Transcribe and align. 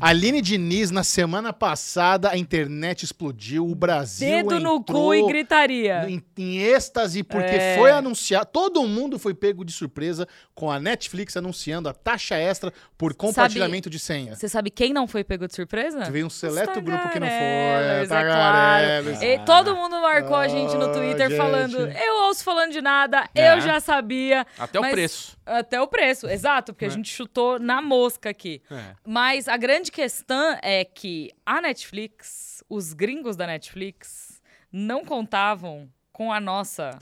Aline 0.00 0.40
Diniz, 0.40 0.90
na 0.90 1.02
semana 1.02 1.52
passada, 1.52 2.30
a 2.30 2.36
internet 2.38 3.02
explodiu, 3.04 3.66
o 3.68 3.74
Brasil 3.74 4.28
Dedo 4.28 4.60
no 4.60 4.76
entrou 4.76 5.06
cu 5.08 5.14
e 5.14 5.26
gritaria. 5.26 6.04
em, 6.08 6.22
em 6.36 6.58
êxtase, 6.58 7.22
porque 7.24 7.54
É. 7.56 7.76
foi 7.76 7.90
anunciado, 7.90 8.46
todo 8.52 8.86
mundo 8.86 9.18
foi 9.18 9.34
pego 9.34 9.64
de 9.64 9.72
surpresa 9.72 10.26
com 10.54 10.70
a 10.70 10.78
Netflix 10.78 11.36
anunciando 11.36 11.88
a 11.88 11.92
taxa 11.92 12.36
extra 12.36 12.72
por 12.96 13.12
compartilhamento 13.14 13.90
de 13.90 13.98
senha. 13.98 14.36
Você 14.36 14.48
sabe 14.48 14.70
quem 14.70 14.92
não 14.92 15.08
foi 15.08 15.24
pego 15.24 15.48
de 15.48 15.54
surpresa? 15.54 16.04
Veio 16.10 16.26
um 16.26 16.30
seleto 16.30 16.80
grupo 16.80 17.08
que 17.10 17.18
não 17.18 17.26
foi. 17.26 17.36
tagarelers, 17.36 18.04
é 18.04 18.14
tagarelers. 18.14 19.22
E 19.22 19.38
todo 19.44 19.74
mundo 19.74 20.00
marcou 20.00 20.36
a 20.36 20.46
gente 20.46 20.74
no 20.76 20.86
Ah, 20.86 20.92
Twitter 20.92 21.28
gente. 21.28 21.36
falando: 21.36 21.76
eu 21.88 22.24
ouço 22.26 22.44
falando 22.44 22.70
de 22.72 22.80
nada, 22.80 23.28
É. 23.34 23.52
eu 23.54 23.60
já 23.60 23.80
sabia. 23.80 24.46
Até 24.58 24.78
o 24.78 24.82
Mas- 24.82 24.92
preço. 24.92 25.38
Até 25.44 25.80
o 25.80 25.86
preço, 25.88 26.28
exato, 26.28 26.72
porque 26.74 26.84
a 26.84 26.88
É. 26.88 26.90
gente 26.90 27.08
chutou 27.10 27.58
na 27.58 27.80
mosca 27.80 28.28
aqui. 28.28 28.60
É. 28.70 28.94
Mas 29.06 29.48
a 29.48 29.56
grande 29.56 29.87
questão 29.90 30.58
é 30.62 30.84
que 30.84 31.30
a 31.44 31.60
Netflix, 31.60 32.62
os 32.68 32.92
gringos 32.92 33.36
da 33.36 33.46
Netflix, 33.46 34.42
não 34.72 35.04
contavam 35.04 35.88
com 36.12 36.32
a 36.32 36.40
nossa. 36.40 36.98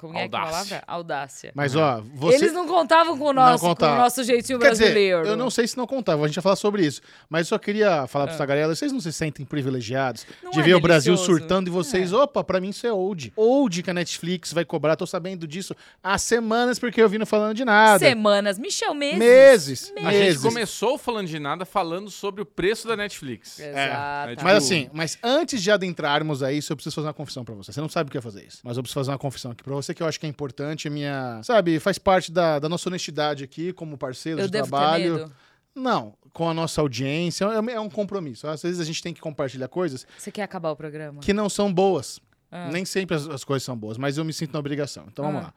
Como 0.00 0.16
é 0.16 0.28
que 0.28 0.34
é 0.34 0.38
a 0.38 0.40
Audácia. 0.42 0.50
palavra? 0.80 0.84
Audácia. 0.86 1.52
Mas, 1.54 1.76
ó, 1.76 2.02
você... 2.14 2.36
Eles 2.36 2.52
não 2.52 2.66
contavam 2.66 3.18
com 3.18 3.24
o 3.26 3.32
nosso, 3.32 3.60
com 3.62 3.68
contavam. 3.70 3.96
o 3.96 3.98
nosso 4.00 4.24
jeitinho 4.24 4.58
Quer 4.58 4.70
dizer, 4.72 4.84
brasileiro. 4.84 5.26
eu 5.26 5.36
não 5.36 5.50
sei 5.50 5.66
se 5.68 5.76
não 5.76 5.86
contava, 5.86 6.24
a 6.24 6.26
gente 6.26 6.36
vai 6.36 6.42
falar 6.42 6.56
sobre 6.56 6.86
isso. 6.86 7.02
Mas 7.28 7.40
eu 7.42 7.48
só 7.50 7.58
queria 7.58 8.06
falar 8.06 8.24
pros 8.26 8.36
Ah. 8.36 8.38
tagarelas, 8.38 8.78
vocês 8.78 8.92
não 8.92 9.00
se 9.00 9.12
sentem 9.12 9.44
privilegiados 9.44 10.26
Não 10.42 10.50
de 10.52 10.60
é 10.60 10.62
ver 10.62 10.74
o 10.74 10.80
Brasil 10.80 11.14
delicioso? 11.14 11.38
surtando 11.40 11.68
e 11.68 11.70
vocês, 11.70 12.12
opa, 12.12 12.42
pra 12.42 12.60
mim 12.60 12.70
isso 12.70 12.86
é 12.86 12.92
old. 12.92 13.32
Old 13.36 13.82
que 13.82 13.90
a 13.90 13.94
Netflix 13.94 14.52
vai 14.52 14.64
cobrar, 14.64 14.96
tô 14.96 15.06
sabendo 15.06 15.46
disso 15.46 15.74
há 16.02 16.16
semanas 16.18 16.78
porque 16.78 17.00
eu 17.02 17.08
vi 17.08 17.18
não 17.18 17.26
falando 17.26 17.54
de 17.54 17.64
nada. 17.64 17.98
Semanas, 17.98 18.58
Michel, 18.58 18.94
meses. 18.94 19.18
Meses, 19.18 19.92
A 19.98 20.02
meses. 20.10 20.34
gente 20.34 20.42
começou 20.42 20.96
falando 20.98 21.26
de 21.26 21.38
nada 21.38 21.64
falando 21.64 22.10
sobre 22.10 22.42
o 22.42 22.46
preço 22.46 22.88
da 22.88 22.96
Netflix. 22.96 23.58
Exato. 23.60 24.30
É, 24.30 24.36
tipo- 24.36 24.44
Mas 24.44 24.56
assim, 24.56 24.88
mas 24.92 25.18
antes 25.22 25.62
de 25.62 25.70
adentrarmos 25.70 26.42
a 26.42 26.52
isso, 26.52 26.72
eu 26.72 26.76
preciso 26.76 26.94
fazer 26.94 27.08
uma 27.08 27.14
confissão 27.14 27.44
pra 27.44 27.54
você. 27.54 27.72
Você 27.72 27.80
não 27.80 27.88
sabe 27.88 28.08
o 28.08 28.10
que 28.12 28.18
é 28.18 28.20
fazer 28.20 28.44
isso. 28.46 28.60
Mas 28.64 28.76
eu 28.76 28.82
preciso 28.82 29.00
fazer 29.00 29.10
uma 29.10 29.18
confissão 29.18 29.50
aqui 29.52 29.62
pra 29.62 29.74
você 29.74 29.89
que 29.94 30.02
eu 30.02 30.06
acho 30.06 30.18
que 30.18 30.26
é 30.26 30.28
importante. 30.28 30.88
a 30.88 30.90
Minha. 30.90 31.40
Sabe, 31.42 31.78
faz 31.80 31.98
parte 31.98 32.30
da, 32.32 32.58
da 32.58 32.68
nossa 32.68 32.88
honestidade 32.88 33.44
aqui, 33.44 33.72
como 33.72 33.96
parceiro 33.98 34.40
eu 34.40 34.46
de 34.46 34.52
trabalho. 34.52 35.30
Não, 35.74 36.14
com 36.32 36.48
a 36.48 36.54
nossa 36.54 36.80
audiência. 36.80 37.44
É, 37.44 37.72
é 37.74 37.80
um 37.80 37.88
compromisso. 37.88 38.46
Às 38.48 38.62
vezes 38.62 38.80
a 38.80 38.84
gente 38.84 39.02
tem 39.02 39.14
que 39.14 39.20
compartilhar 39.20 39.68
coisas 39.68 40.06
Você 40.18 40.30
quer 40.32 40.42
acabar 40.42 40.70
o 40.70 40.76
programa? 40.76 41.20
que 41.20 41.32
não 41.32 41.48
são 41.48 41.72
boas. 41.72 42.20
Ah. 42.50 42.68
Nem 42.72 42.84
sempre 42.84 43.14
as, 43.16 43.28
as 43.28 43.44
coisas 43.44 43.64
são 43.64 43.76
boas, 43.76 43.96
mas 43.96 44.18
eu 44.18 44.24
me 44.24 44.32
sinto 44.32 44.52
na 44.52 44.58
obrigação. 44.58 45.06
Então 45.10 45.24
vamos 45.24 45.40
Ah. 45.42 45.44
lá. 45.44 45.54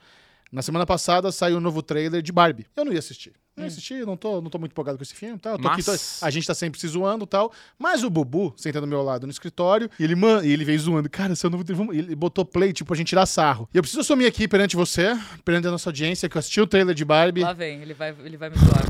Na 0.52 0.62
semana 0.62 0.86
passada 0.86 1.32
saiu 1.32 1.58
o 1.58 1.60
novo 1.60 1.82
trailer 1.82 2.22
de 2.22 2.32
Barbie. 2.32 2.68
Eu 2.76 2.86
não 2.86 2.94
ia 2.94 3.00
assistir. 3.00 3.34
Hum. 3.56 3.62
Não 3.62 3.64
ia 3.66 3.68
assistir, 3.68 4.06
não 4.06 4.18
tô, 4.18 4.42
não 4.42 4.50
tô 4.50 4.58
muito 4.58 4.72
empolgado 4.72 4.98
com 4.98 5.04
esse 5.04 5.14
filme. 5.14 5.38
Tá? 5.38 5.52
Eu 5.52 5.58
tô 5.58 5.64
Mas- 5.68 5.88
aqui, 5.88 6.00
tô- 6.20 6.26
a 6.26 6.30
gente 6.32 6.48
tá 6.48 6.56
sempre 6.56 6.80
se 6.80 6.88
zoando 6.88 7.24
e 7.24 7.28
tal. 7.28 7.52
Mas 7.78 8.04
o 8.04 8.10
Bubu, 8.10 8.54
sentando 8.58 8.88
do 8.88 8.90
meu 8.90 9.04
lado 9.04 9.28
no 9.28 9.32
escritório, 9.32 9.90
e 10.00 10.04
ele, 10.04 10.16
man, 10.16 10.44
ele 10.44 10.66
veio 10.66 10.80
zoando. 10.80 11.08
Cara, 11.10 11.36
novo 11.50 11.64
trailer. 11.64 11.86
vamos-" 11.86 11.96
Ele 11.96 12.16
botou 12.16 12.44
play, 12.44 12.74
tipo, 12.74 12.88
pra 12.88 12.98
gente 12.98 13.10
tirar 13.10 13.26
sarro. 13.28 13.70
E 13.74 13.78
eu 13.78 13.84
preciso 13.84 14.02
assumir 14.02 14.26
aqui 14.26 14.48
perante 14.48 14.76
você, 14.76 15.16
perante 15.46 15.68
a 15.68 15.72
nossa 15.72 15.88
audiência, 15.90 16.28
que 16.28 16.36
eu 16.36 16.40
assisti 16.40 16.60
o 16.62 16.66
trailer 16.68 16.96
de 16.96 17.06
Barbie 17.06 17.42
Lá 17.42 17.54
vem, 17.54 17.82
ele 17.82 17.94
vai, 17.94 18.16
ele 18.24 18.38
vai 18.38 18.50
me 18.50 18.58
zoar. 18.58 18.84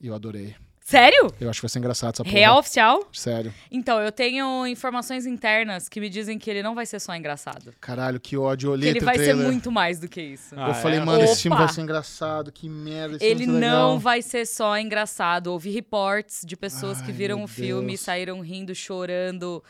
e 0.00 0.06
eu 0.08 0.14
adorei. 0.14 0.56
Sério? 0.92 1.32
Eu 1.40 1.48
acho 1.50 1.58
que 1.60 1.64
vai 1.66 1.68
ser 1.70 1.78
engraçado 1.78 2.12
essa 2.14 2.22
porra. 2.22 2.36
Real 2.36 2.58
oficial? 2.58 3.08
Sério. 3.12 3.52
Então, 3.70 3.98
eu 4.00 4.12
tenho 4.12 4.66
informações 4.66 5.24
internas 5.26 5.88
que 5.88 5.98
me 6.00 6.08
dizem 6.10 6.38
que 6.38 6.50
ele 6.50 6.62
não 6.62 6.74
vai 6.74 6.84
ser 6.86 7.00
só 7.00 7.14
engraçado. 7.16 7.72
Caralho, 7.80 8.20
que 8.20 8.36
ódio. 8.36 8.66
Eu 8.68 8.72
Que 8.72 8.78
olhei 8.78 8.90
ele 8.90 9.00
vai 9.00 9.16
ser 9.16 9.24
trailer. 9.24 9.46
muito 9.46 9.72
mais 9.72 9.98
do 9.98 10.06
que 10.08 10.20
isso. 10.20 10.54
Ah, 10.56 10.68
eu 10.68 10.74
falei, 10.74 10.98
é? 10.98 11.04
mano, 11.04 11.24
esse 11.24 11.42
filme 11.42 11.56
Opa! 11.56 11.64
vai 11.64 11.74
ser 11.74 11.80
engraçado, 11.80 12.52
que 12.52 12.68
merda. 12.68 13.16
esse 13.16 13.24
Ele 13.24 13.44
filme 13.44 13.52
vai 13.52 13.62
ser 13.62 13.66
não 13.70 13.84
legal. 13.86 13.98
vai 13.98 14.22
ser 14.22 14.46
só 14.46 14.78
engraçado. 14.78 15.46
Ouvi 15.48 15.70
reports 15.70 16.42
de 16.44 16.56
pessoas 16.56 17.00
que 17.00 17.10
Ai, 17.10 17.16
viram 17.16 17.36
meu 17.38 17.44
o 17.46 17.48
filme, 17.48 17.88
Deus. 17.88 18.00
saíram 18.00 18.40
rindo, 18.40 18.74
chorando, 18.74 19.64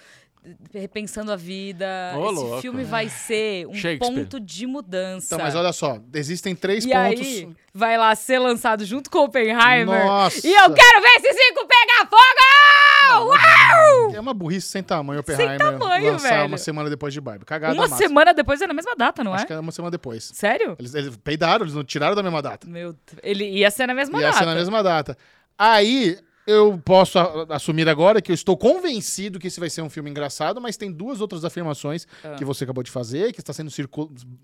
repensando 0.73 1.31
a 1.33 1.37
vida. 1.37 1.87
Ô, 2.17 2.25
Esse 2.27 2.35
louco. 2.35 2.61
filme 2.61 2.85
vai 2.85 3.09
ser 3.09 3.67
um 3.67 3.99
ponto 3.99 4.41
de 4.41 4.67
mudança. 4.67 5.35
Então, 5.35 5.39
mas 5.45 5.55
olha 5.55 5.73
só, 5.73 5.99
existem 6.15 6.55
três 6.55 6.85
e 6.85 6.89
pontos. 6.89 7.21
aí, 7.21 7.49
vai 7.73 7.97
lá 7.97 8.15
ser 8.15 8.39
lançado 8.39 8.85
junto 8.85 9.09
com 9.11 9.21
Oppenheimer. 9.21 10.05
Nossa! 10.05 10.45
E 10.47 10.51
eu 10.53 10.73
quero 10.73 11.01
ver 11.01 11.09
esse 11.29 11.33
cinco 11.33 11.67
pegar 11.67 12.09
fogo! 12.11 13.29
Uau! 13.31 14.15
É 14.15 14.21
uma 14.21 14.33
burrice 14.35 14.69
sem 14.69 14.83
tamanho, 14.83 15.21
Oppenheimer. 15.21 15.59
tamanho, 15.59 16.13
lançar 16.13 16.29
velho. 16.31 16.47
uma 16.47 16.59
semana 16.59 16.89
depois 16.91 17.13
de 17.13 17.21
Barbie. 17.21 17.45
Cagada 17.45 17.75
Uma 17.75 17.89
massa. 17.89 17.97
semana 17.97 18.33
depois 18.35 18.61
é 18.61 18.67
na 18.67 18.75
mesma 18.75 18.95
data, 18.97 19.23
não 19.23 19.35
Acho 19.35 19.45
é? 19.45 19.47
que 19.49 19.53
é 19.53 19.59
uma 19.61 19.73
semana 19.73 19.91
depois. 19.91 20.31
Sério? 20.35 20.77
Eles, 20.79 20.95
eles 20.95 21.17
peidaram, 21.19 21.65
eles 21.65 21.75
não 21.75 21.85
tiraram 21.85 22.15
da 22.15 22.23
mesma 22.23 22.41
data. 22.41 22.67
Meu, 22.67 22.93
Deus. 22.93 23.21
ele 23.23 23.45
ia 23.49 23.71
ser 23.71 23.87
na 23.87 23.95
mesma 23.95 24.19
Ia 24.21 24.27
data. 24.29 24.39
ser 24.39 24.47
na 24.47 24.55
mesma 24.55 24.83
data. 24.83 25.17
Aí, 25.59 26.19
eu 26.47 26.81
posso 26.85 27.19
assumir 27.51 27.89
agora 27.89 28.21
que 28.21 28.31
eu 28.33 28.35
estou 28.35 28.57
convencido 28.57 29.39
que 29.39 29.47
esse 29.47 29.61
vai 29.61 29.71
ser 29.71 29.83
um 29.83 29.91
filme 29.91 30.11
engraçado, 30.11 30.61
mas 30.61 30.77
tem 30.77 30.91
duas 30.91 31.21
outras 31.21 31.45
afirmações 31.45 32.07
Ah. 32.25 32.35
que 32.37 32.45
você 32.45 32.65
acabou 32.65 32.83
de 32.83 32.91
fazer, 32.91 33.33
que 33.33 33.41
está 33.41 33.53
sendo 33.53 33.71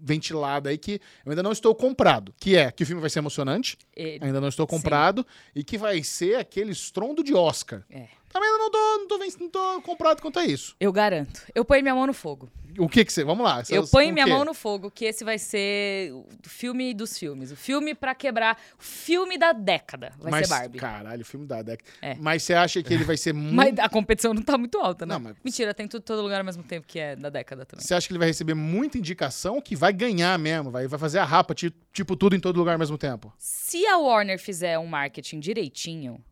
ventilada 0.01 0.71
aí, 0.71 0.79
que 0.79 1.01
eu 1.25 1.31
ainda 1.33 1.43
não 1.43 1.53
estou 1.53 1.75
comprado. 1.75 2.33
Que 2.39 2.57
é 2.57 2.71
que 2.71 2.83
o 2.83 2.87
filme 2.87 3.01
vai 3.01 3.11
ser 3.11 3.19
emocionante, 3.19 3.77
Ele- 3.97 4.25
ainda 4.25 4.41
não 4.41 4.49
estou 4.49 4.67
comprado, 4.67 5.27
e 5.55 5.63
que 5.65 5.77
vai 5.79 6.03
ser 6.03 6.37
aquele 6.37 6.73
estrondo 6.73 7.23
de 7.23 7.35
Oscar. 7.35 7.83
É. 7.91 8.07
Também 8.31 8.49
não 8.59 8.71
tô, 8.71 8.79
não, 8.79 9.09
tô, 9.09 9.19
ven- 9.19 9.33
não 9.41 9.49
tô 9.49 9.83
comprado 9.83 10.21
quanto 10.21 10.39
a 10.39 10.45
isso. 10.45 10.77
Eu 10.79 10.93
garanto. 10.93 11.43
Eu 11.55 11.65
ponho 11.65 11.83
minha 11.83 11.95
mão 11.95 12.07
no 12.07 12.13
fogo. 12.13 12.51
O 12.79 12.89
que 12.89 13.05
que 13.05 13.13
você... 13.13 13.25
Vamos 13.25 13.43
lá. 13.45 13.63
Eu 13.71 13.89
ponho 13.89 14.13
minha 14.13 14.27
mão 14.27 14.45
no 14.45 14.55
fogo 14.55 14.89
que 14.89 15.05
esse 15.07 15.25
vai 15.25 15.37
ser 15.37 16.13
o 16.13 16.25
filme 16.45 16.95
dos 16.95 17.19
filmes. 17.19 17.51
O 17.51 17.57
filme 17.57 17.93
pra 17.93 18.15
quebrar. 18.15 18.57
O 18.79 18.83
filme 18.83 19.37
da 19.37 19.53
década. 19.53 20.13
Vai 20.19 20.31
mas, 20.31 20.47
ser 20.47 20.55
Barbie. 20.55 20.79
Caralho, 20.79 21.23
o 21.23 21.25
filme 21.25 21.45
da 21.47 21.61
década. 21.63 21.91
É. 22.01 22.15
Mas 22.21 22.45
você 22.45 22.55
acha 22.55 22.81
que 22.83 22.95
ele 22.95 23.03
vai 23.03 23.17
ser 23.17 23.33
muito... 23.35 23.55
Mas 23.57 23.77
a 23.81 23.89
competição 23.89 24.33
não 24.33 24.43
tá 24.43 24.57
muito 24.57 24.79
alta, 24.79 25.05
né? 25.05 25.15
Não, 25.15 25.21
mas- 25.21 25.37
Mentira, 25.43 25.75
tem 25.75 25.89
tudo 25.89 26.03
todo 26.03 26.23
lugar 26.23 26.39
ao 26.39 26.45
mesmo 26.45 26.63
tempo 26.63 26.87
que 26.87 27.01
é 27.01 27.17
da 27.17 27.31
década 27.31 27.67
também. 27.67 27.85
Você 27.85 27.95
acha 27.95 28.07
que 28.07 28.13
ele 28.13 28.19
vai 28.21 28.29
receber 28.29 28.55
muita 28.55 28.97
indicação 28.99 29.61
que 29.61 29.75
vai 29.75 29.93
ganhar 29.93 30.39
mesmo? 30.39 30.71
Vai, 30.71 30.87
vai 30.87 30.99
fazer 31.01 31.19
a 31.19 31.25
rapa, 31.25 31.55
ti- 31.55 31.75
tipo, 31.93 32.15
tudo 32.15 32.37
em 32.37 32.41
todo 32.41 32.59
lugar 32.59 32.75
ao 32.75 32.79
mesmo 32.79 32.97
tempo? 32.99 33.33
Se 33.39 33.85
a 33.87 33.97
Warner 33.99 34.39
fizer 34.39 34.79
um 34.79 34.87
marketing 34.87 35.41
direitinho, 35.41 36.23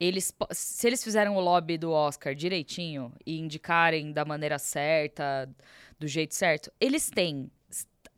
eles, 0.00 0.32
se 0.52 0.86
eles 0.86 1.02
fizerem 1.02 1.32
o 1.32 1.40
lobby 1.40 1.76
do 1.76 1.90
Oscar 1.90 2.34
direitinho 2.34 3.12
e 3.26 3.38
indicarem 3.38 4.12
da 4.12 4.24
maneira 4.24 4.58
certa, 4.58 5.48
do 5.98 6.06
jeito 6.06 6.34
certo, 6.34 6.72
eles 6.80 7.10
têm 7.10 7.50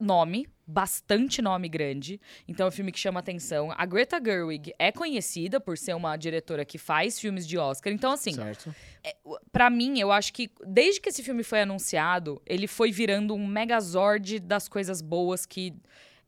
nome, 0.00 0.48
bastante 0.66 1.42
nome 1.42 1.68
grande. 1.68 2.20
Então 2.48 2.66
é 2.66 2.68
um 2.68 2.72
filme 2.72 2.91
que 2.91 2.98
chama 2.98 3.20
atenção. 3.20 3.72
A 3.76 3.84
Greta 3.84 4.20
Gerwig 4.22 4.72
é 4.78 4.91
conhecida 4.91 5.60
por 5.60 5.76
ser 5.76 5.94
uma 5.94 6.16
diretora 6.16 6.64
que 6.64 6.78
faz 6.78 7.20
filmes 7.20 7.46
de 7.46 7.58
Oscar. 7.58 7.92
Então, 7.92 8.12
assim, 8.12 8.32
Certo. 8.32 8.74
Pra 9.50 9.70
mim, 9.70 9.98
eu 9.98 10.12
acho 10.12 10.32
que 10.32 10.50
desde 10.66 11.00
que 11.00 11.08
esse 11.08 11.22
filme 11.22 11.42
foi 11.42 11.62
anunciado, 11.62 12.41
ele 12.47 12.66
foi 12.66 12.92
virando 12.92 13.34
um 13.34 13.47
megazord 13.47 14.41
das 14.41 14.68
coisas 14.68 15.00
boas 15.00 15.44
que. 15.44 15.74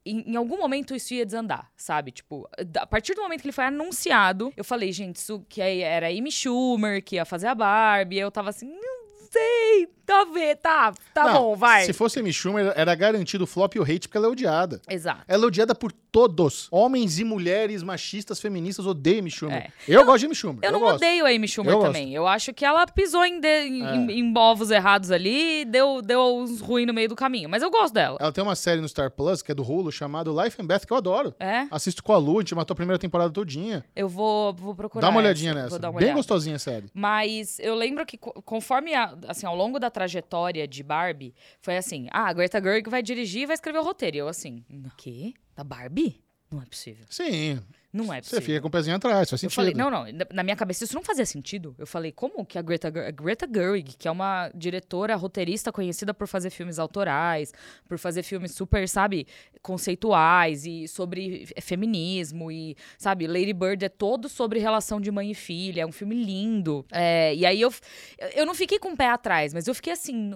Em, 0.04 0.32
em 0.32 0.36
algum 0.36 0.58
momento 0.58 0.94
isso 0.94 1.14
ia 1.14 1.24
desandar, 1.24 1.70
sabe? 1.76 2.10
Tipo, 2.10 2.48
a 2.76 2.86
partir 2.86 3.14
do 3.14 3.22
momento 3.22 3.40
que 3.40 3.46
ele 3.46 3.52
foi 3.52 3.64
anunciado, 3.64 4.52
eu 4.56 4.64
falei, 4.64 4.92
gente, 4.92 5.16
isso 5.16 5.44
que 5.48 5.62
aí 5.62 5.80
era 5.80 6.08
Amy 6.08 6.30
Schumer, 6.30 7.02
que 7.02 7.16
ia 7.16 7.24
fazer 7.24 7.46
a 7.46 7.54
Barbie. 7.54 8.18
Eu 8.18 8.30
tava 8.30 8.50
assim, 8.50 8.66
não 8.68 9.02
sei, 9.30 9.88
tá, 10.04 10.24
vê, 10.24 10.54
tá, 10.54 10.92
tá 11.14 11.24
Não, 11.24 11.32
bom, 11.32 11.56
vai. 11.56 11.84
Se 11.84 11.92
fosse 11.92 12.18
Amy 12.18 12.32
Schumer, 12.32 12.72
era 12.76 12.94
garantido 12.94 13.44
o 13.44 13.46
flop 13.46 13.74
e 13.74 13.78
o 13.78 13.82
hate, 13.82 14.08
porque 14.08 14.16
ela 14.18 14.26
é 14.26 14.30
odiada. 14.30 14.80
Exato. 14.88 15.22
Ela 15.26 15.44
é 15.44 15.46
odiada 15.46 15.74
por 15.74 15.92
todos. 16.12 16.68
Homens 16.70 17.18
e 17.18 17.24
mulheres, 17.24 17.82
machistas, 17.82 18.38
feministas, 18.38 18.86
odeiam 18.86 19.20
Amy 19.20 19.30
Schumer. 19.30 19.56
É. 19.56 19.70
Eu, 19.88 20.04
gosto 20.04 20.18
de 20.20 20.26
Amy 20.26 20.34
Schumer. 20.34 20.58
Eu 20.62 20.70
não 20.70 20.80
gosto. 20.80 20.96
odeio 20.96 21.24
a 21.24 21.30
Amy 21.30 21.48
Schumer 21.48 21.72
Eu 21.72 21.78
gosto. 21.78 21.88
também. 21.92 22.14
Eu 22.14 22.26
acho 22.26 22.52
que 22.52 22.64
ela 22.64 22.86
pisou 22.86 23.24
em, 23.24 23.40
de- 23.40 23.48
em, 23.66 23.84
É. 23.86 23.96
em- 23.96 24.10
em 24.20 24.38
ovos 24.38 24.70
errados 24.70 25.10
ali 25.10 25.62
e 25.62 25.64
deu, 25.64 26.02
deu 26.02 26.20
uns 26.36 26.60
ruins 26.60 26.86
no 26.86 26.92
meio 26.92 27.08
do 27.08 27.16
caminho. 27.16 27.48
Mas 27.48 27.62
eu 27.62 27.70
gosto 27.70 27.94
dela. 27.94 28.18
Ela 28.20 28.30
tem 28.30 28.44
uma 28.44 28.54
série 28.54 28.80
no 28.80 28.88
Star 28.88 29.10
Plus, 29.10 29.40
que 29.42 29.50
é 29.50 29.54
do 29.54 29.62
Hulu, 29.62 29.90
chamado 29.90 30.30
Life 30.42 30.60
and 30.60 30.66
Beth, 30.66 30.80
que 30.86 30.92
eu 30.92 30.96
adoro. 30.98 31.34
É? 31.40 31.66
Assisto 31.70 32.02
com 32.04 32.12
a 32.12 32.18
Lu, 32.18 32.38
a 32.38 32.40
gente 32.42 32.54
matou 32.54 32.74
a 32.74 32.76
primeira 32.76 32.98
temporada 32.98 33.30
todinha. 33.32 33.82
Eu 33.96 34.08
vou, 34.08 34.52
vou 34.52 34.74
procurar. 34.74 35.00
Dá 35.00 35.08
uma 35.08 35.20
essa, 35.20 35.26
olhadinha 35.28 35.54
Vou 35.54 35.62
nessa. 35.62 35.76
uma 35.76 35.80
Bem 35.92 35.96
olhada. 35.96 36.14
gostosinha 36.14 36.56
a 36.56 36.58
série. 36.58 36.86
Mas 36.92 37.58
eu 37.58 37.74
lembro 37.74 38.04
que 38.04 38.18
co- 38.18 38.42
conforme, 38.42 38.92
a- 38.94 39.16
assim, 39.28 39.46
ao 39.46 39.56
longo 39.56 39.78
da 39.78 39.90
trajetória 39.90 40.68
de 40.68 40.82
Barbie, 40.82 41.34
foi 41.60 41.76
assim, 41.76 42.08
ah, 42.10 42.28
a 42.28 42.32
Greta 42.32 42.60
Gerwig 42.60 42.90
vai 42.90 43.02
dirigir 43.02 43.42
e 43.42 43.46
vai 43.46 43.54
escrever 43.54 43.78
o 43.78 43.82
roteiro. 43.82 44.16
E 44.16 44.20
eu 44.20 44.28
assim, 44.28 44.62
o 44.70 44.90
quê? 44.96 45.32
Da 45.56 45.64
Barbie? 45.64 46.22
Não 46.50 46.60
é 46.60 46.66
possível. 46.66 47.06
Sim, 47.08 47.60
Não 47.90 48.12
é 48.12 48.16
você 48.20 48.28
possível. 48.36 48.42
fica 48.42 48.60
com 48.60 48.68
o 48.68 48.70
pezinho 48.70 48.94
atrás, 48.96 49.30
faz 49.30 49.42
Eu 49.42 49.48
sentido. 49.48 49.54
falei, 49.54 49.72
não, 49.72 49.90
não, 49.90 50.04
na- 50.34 50.42
minha 50.42 50.54
cabeça 50.54 50.84
isso 50.84 50.94
não 50.94 51.02
fazia 51.02 51.24
sentido. 51.24 51.74
Eu 51.78 51.86
falei, 51.86 52.12
como 52.12 52.44
que 52.44 52.58
a 52.58 52.62
Greta, 52.62 52.88
a 52.88 53.10
Greta 53.10 53.48
Gerwig, 53.50 53.96
que 53.96 54.06
é 54.06 54.10
uma 54.10 54.50
diretora, 54.54 55.16
roteirista 55.16 55.72
conhecida 55.72 56.12
por 56.12 56.28
fazer 56.28 56.50
filmes 56.50 56.78
autorais, 56.78 57.54
por 57.88 57.98
fazer 57.98 58.22
filmes 58.22 58.52
super, 58.52 58.86
sabe, 58.86 59.26
conceituais 59.62 60.66
e 60.66 60.86
sobre 60.86 61.46
feminismo 61.62 62.52
e, 62.52 62.76
sabe, 62.98 63.26
Lady 63.26 63.52
Bird 63.54 63.84
é 63.84 63.88
todo 63.88 64.28
sobre 64.28 64.58
relação 64.60 65.00
de 65.00 65.10
mãe 65.10 65.30
e 65.30 65.34
filha, 65.34 65.80
é 65.82 65.86
um 65.86 65.92
filme 65.92 66.14
lindo. 66.14 66.84
É, 66.92 67.34
e 67.34 67.46
aí 67.46 67.60
eu, 67.60 67.72
eu 68.34 68.44
não 68.44 68.54
fiquei 68.54 68.78
com 68.78 68.92
o 68.92 68.96
pé 68.96 69.08
atrás, 69.08 69.54
mas 69.54 69.66
eu 69.66 69.74
fiquei 69.74 69.92
assim, 69.94 70.32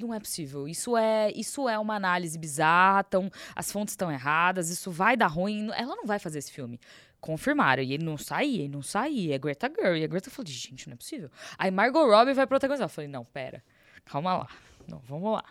não 0.00 0.14
é 0.14 0.20
possível. 0.20 0.68
Isso 0.68 0.96
é, 0.96 1.30
isso 1.32 1.68
é 1.68 1.78
uma 1.78 1.94
análise 1.94 2.38
bizarra, 2.38 3.04
tão, 3.04 3.30
as 3.54 3.70
fontes 3.70 3.92
estão 3.92 4.10
erradas, 4.10 4.70
isso 4.70 4.90
vai 4.90 5.16
dar 5.16 5.26
ruim. 5.26 5.70
Ela 5.74 5.96
não 5.96 6.06
vai 6.06 6.18
fazer 6.18 6.38
esse 6.38 6.52
filme. 6.52 6.80
Confirmaram, 7.20 7.82
e 7.82 7.92
ele 7.92 8.04
não 8.04 8.18
saía, 8.18 8.64
ele 8.64 8.68
não 8.68 8.82
saía. 8.82 9.34
É 9.34 9.38
Greta 9.38 9.68
Girl. 9.68 9.96
E 9.96 10.04
a 10.04 10.06
Greta 10.06 10.30
falou, 10.30 10.50
gente, 10.50 10.88
não 10.88 10.94
é 10.94 10.96
possível. 10.96 11.30
Aí 11.56 11.70
Margot 11.70 12.04
Robbie 12.06 12.32
vai 12.32 12.46
protagonizar. 12.46 12.86
Eu 12.86 12.90
falei, 12.90 13.08
não, 13.08 13.24
pera, 13.24 13.62
calma 14.04 14.38
lá. 14.38 14.48
Não, 14.88 14.98
vamos 15.00 15.32
lá. 15.32 15.44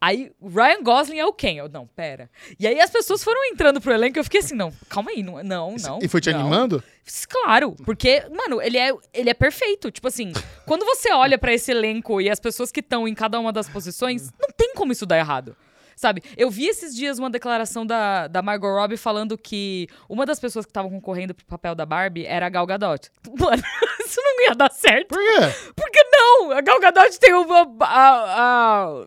Aí, 0.00 0.32
Ryan 0.42 0.82
Gosling 0.82 1.18
é 1.18 1.26
o 1.26 1.32
Ken. 1.32 1.56
Eu, 1.56 1.68
não, 1.68 1.86
pera. 1.86 2.30
E 2.58 2.66
aí 2.66 2.80
as 2.80 2.90
pessoas 2.90 3.22
foram 3.22 3.44
entrando 3.46 3.80
pro 3.80 3.92
elenco, 3.92 4.18
eu 4.18 4.24
fiquei 4.24 4.40
assim, 4.40 4.54
não, 4.54 4.72
calma 4.88 5.10
aí, 5.10 5.22
não, 5.22 5.42
não, 5.42 5.76
não. 5.80 5.98
E 6.02 6.08
foi 6.08 6.20
te 6.20 6.32
não. 6.32 6.40
animando? 6.40 6.82
Claro, 7.28 7.74
porque, 7.84 8.24
mano, 8.30 8.62
ele 8.62 8.78
é, 8.78 8.92
ele 9.12 9.30
é 9.30 9.34
perfeito. 9.34 9.90
Tipo 9.90 10.08
assim, 10.08 10.32
quando 10.66 10.84
você 10.84 11.12
olha 11.12 11.38
pra 11.38 11.52
esse 11.52 11.70
elenco 11.70 12.20
e 12.20 12.30
as 12.30 12.38
pessoas 12.38 12.70
que 12.70 12.80
estão 12.80 13.08
em 13.08 13.14
cada 13.14 13.38
uma 13.38 13.52
das 13.52 13.68
posições, 13.68 14.30
não 14.40 14.48
tem 14.56 14.74
como 14.74 14.92
isso 14.92 15.06
dar 15.06 15.18
errado. 15.18 15.56
Sabe, 16.00 16.22
eu 16.34 16.50
vi 16.50 16.66
esses 16.66 16.96
dias 16.96 17.18
uma 17.18 17.28
declaração 17.28 17.84
da, 17.84 18.26
da 18.26 18.40
Margot 18.40 18.74
Robbie 18.74 18.96
falando 18.96 19.36
que 19.36 19.86
uma 20.08 20.24
das 20.24 20.40
pessoas 20.40 20.64
que 20.64 20.70
estavam 20.70 20.90
concorrendo 20.90 21.34
pro 21.34 21.44
papel 21.44 21.74
da 21.74 21.84
Barbie 21.84 22.24
era 22.24 22.46
a 22.46 22.48
Gal 22.48 22.64
Gadot. 22.64 23.10
Mano, 23.38 23.62
isso 24.02 24.18
não 24.18 24.46
ia 24.46 24.54
dar 24.54 24.70
certo. 24.70 25.08
Por 25.08 25.18
quê? 25.18 25.72
Por 25.76 25.90
que 25.90 26.02
não? 26.04 26.52
A 26.52 26.62
Gal 26.62 26.80
Gadot 26.80 27.20
tem 27.20 27.34
uma... 27.34 27.70
A, 27.80 28.24
a, 28.40 29.06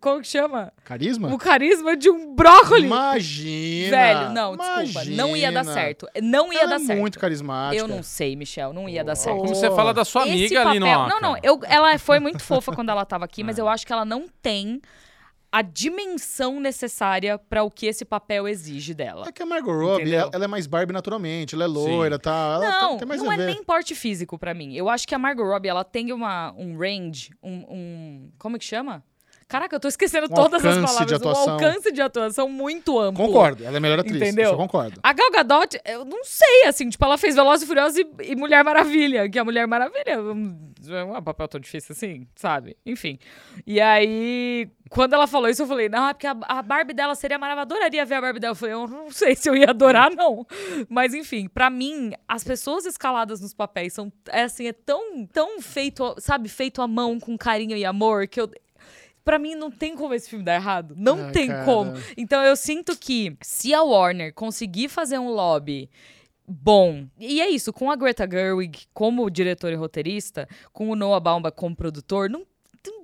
como 0.00 0.20
que 0.20 0.26
chama? 0.28 0.72
Carisma? 0.84 1.32
O 1.32 1.38
carisma 1.38 1.96
de 1.96 2.10
um 2.10 2.34
brócolis. 2.34 2.84
Imagina! 2.84 3.90
Velho, 3.96 4.30
não, 4.32 4.56
desculpa. 4.56 5.04
Não 5.10 5.36
ia 5.36 5.50
dar 5.52 5.62
Imagina. 5.62 5.74
certo. 5.74 6.06
Não 6.22 6.52
ia 6.52 6.60
Ela 6.60 6.68
dar 6.70 6.76
é 6.76 6.78
certo. 6.80 6.98
muito 6.98 7.18
carismática. 7.18 7.82
Eu 7.82 7.88
não 7.88 8.02
sei, 8.02 8.36
Michel. 8.36 8.72
Não 8.72 8.88
ia 8.88 9.02
dar 9.04 9.14
certo. 9.14 9.38
Como 9.38 9.54
você 9.54 9.70
fala 9.70 9.92
da 9.94 10.04
sua 10.04 10.22
Esse 10.22 10.30
amiga 10.56 10.68
ali 10.68 10.78
no 10.80 10.86
papel- 10.86 11.00
Oscar. 11.00 11.20
Não, 11.22 11.30
não. 11.32 11.38
Eu, 11.42 11.60
ela 11.66 11.98
foi 11.98 12.18
muito 12.18 12.42
fofa 12.42 12.72
quando 12.72 12.90
ela 12.90 13.04
tava 13.04 13.24
aqui, 13.24 13.42
É. 13.42 13.44
mas 13.44 13.58
eu 13.58 13.68
acho 13.68 13.86
que 13.86 13.92
ela 13.92 14.04
não 14.04 14.26
tem 14.42 14.80
a 15.52 15.62
dimensão 15.62 16.60
necessária 16.60 17.36
pra 17.36 17.64
o 17.64 17.70
que 17.72 17.84
esse 17.86 18.04
papel 18.04 18.46
exige 18.46 18.94
dela. 18.94 19.26
É 19.28 19.32
que 19.32 19.42
a 19.42 19.46
Margot 19.46 19.72
Robbie, 19.72 20.14
ela, 20.14 20.30
ela 20.32 20.44
é 20.44 20.46
mais 20.46 20.64
Barbie 20.68 20.92
naturalmente, 20.92 21.56
ela 21.56 21.64
é 21.64 21.66
loira, 21.66 22.20
tá? 22.20 22.60
Ela 22.62 22.70
não, 22.82 22.98
mais 23.08 23.20
não 23.20 23.32
é 23.32 23.36
nem 23.36 23.60
porte 23.64 23.96
físico 23.96 24.38
pra 24.38 24.54
mim. 24.54 24.76
Eu 24.76 24.88
acho 24.88 25.08
que 25.08 25.12
a 25.14 25.18
Margot 25.18 25.42
Robbie, 25.42 25.68
ela 25.68 25.82
tem 25.82 26.12
uma, 26.12 26.52
um 26.56 26.78
range, 26.78 27.30
um, 27.42 27.52
um- 27.68 28.30
Como 28.38 28.56
que 28.60 28.64
chama? 28.64 29.02
Caraca, 29.50 29.74
eu 29.74 29.80
tô 29.80 29.88
esquecendo 29.88 30.26
Um 30.26 30.34
todas 30.34 30.64
as 30.64 30.76
alcance 30.76 31.04
de 31.04 31.18
palavras. 31.18 31.20
atuação. 31.20 31.46
Um 31.46 31.50
alcance 31.50 31.92
de 31.92 32.00
atuação 32.00 32.48
muito 32.48 32.98
amplo. 33.00 33.26
Concordo, 33.26 33.64
ela 33.64 33.74
é 33.74 33.78
a 33.78 33.80
melhor 33.80 33.98
atriz, 33.98 34.16
Entendeu? 34.16 34.52
eu 34.52 34.56
concordo. 34.56 35.00
A 35.02 35.12
Gal 35.12 35.30
Gadot, 35.32 35.80
eu 35.84 36.04
não 36.04 36.22
sei, 36.22 36.66
assim, 36.66 36.88
tipo, 36.88 37.04
ela 37.04 37.18
fez 37.18 37.34
Velozes 37.34 37.64
e 37.64 37.66
Furiosos 37.66 37.98
e, 38.22 38.36
Mulher 38.36 38.62
Maravilha, 38.62 39.28
que 39.28 39.38
a 39.40 39.44
Mulher 39.44 39.66
Maravilha 39.66 40.12
é 40.12 41.04
um 41.04 41.22
papel 41.22 41.48
tão 41.48 41.60
difícil 41.60 41.92
assim, 41.92 42.28
sabe? 42.36 42.76
Enfim. 42.86 43.18
E 43.66 43.80
aí, 43.80 44.68
quando 44.88 45.14
ela 45.14 45.26
falou 45.26 45.48
isso, 45.48 45.62
eu 45.62 45.66
falei, 45.66 45.88
não, 45.88 46.08
é 46.08 46.14
porque 46.14 46.28
a, 46.28 46.36
a 46.42 46.62
Barbie 46.62 46.94
dela 46.94 47.16
seria 47.16 47.36
maravilhosa, 47.36 47.62
adoraria 47.74 48.04
ver 48.06 48.14
a 48.14 48.20
Barbie 48.20 48.38
dela. 48.38 48.52
Eu 48.52 48.56
falei, 48.56 48.74
eu 48.74 48.86
não 48.86 49.10
sei 49.10 49.34
se 49.34 49.50
eu 49.50 49.56
ia 49.56 49.70
adorar, 49.70 50.14
não. 50.14 50.46
Mas, 50.88 51.12
enfim, 51.12 51.48
pra 51.48 51.68
mim, 51.68 52.12
as 52.28 52.44
pessoas 52.44 52.86
escaladas 52.86 53.40
nos 53.40 53.52
papéis 53.52 53.92
são, 53.94 54.12
é 54.28 54.44
assim, 54.44 54.68
é 54.68 54.72
tão, 54.72 55.26
tão 55.26 55.60
feito, 55.60 56.14
sabe, 56.18 56.48
feito 56.48 56.80
à 56.80 56.86
mão, 56.86 57.18
com 57.18 57.36
carinho 57.36 57.76
e 57.76 57.84
amor, 57.84 58.28
que 58.28 58.40
eu... 58.40 58.48
Pra 59.30 59.38
mim, 59.38 59.54
não 59.54 59.70
tem 59.70 59.94
como 59.94 60.12
esse 60.12 60.28
filme 60.28 60.44
dar 60.44 60.56
errado. 60.56 60.92
Não 60.98 61.28
Ah, 61.28 61.30
tem 61.30 61.46
cara. 61.46 61.64
como. 61.64 61.92
Então 62.16 62.42
eu 62.42 62.56
sinto 62.56 62.98
que 62.98 63.36
se 63.40 63.72
a 63.72 63.80
Warner 63.80 64.34
conseguir 64.34 64.88
fazer 64.88 65.20
um 65.20 65.28
lobby 65.30 65.88
bom, 66.48 67.06
e 67.16 67.40
é 67.40 67.48
isso, 67.48 67.72
com 67.72 67.92
a 67.92 67.94
Greta 67.94 68.28
Gerwig 68.28 68.86
como 68.92 69.30
diretor 69.30 69.70
e 69.72 69.76
roteirista, 69.76 70.48
com 70.72 70.90
o 70.90 70.96
Noah 70.96 71.20
Baumbach 71.20 71.54
como 71.56 71.76
produtor, 71.76 72.28
não, 72.28 72.44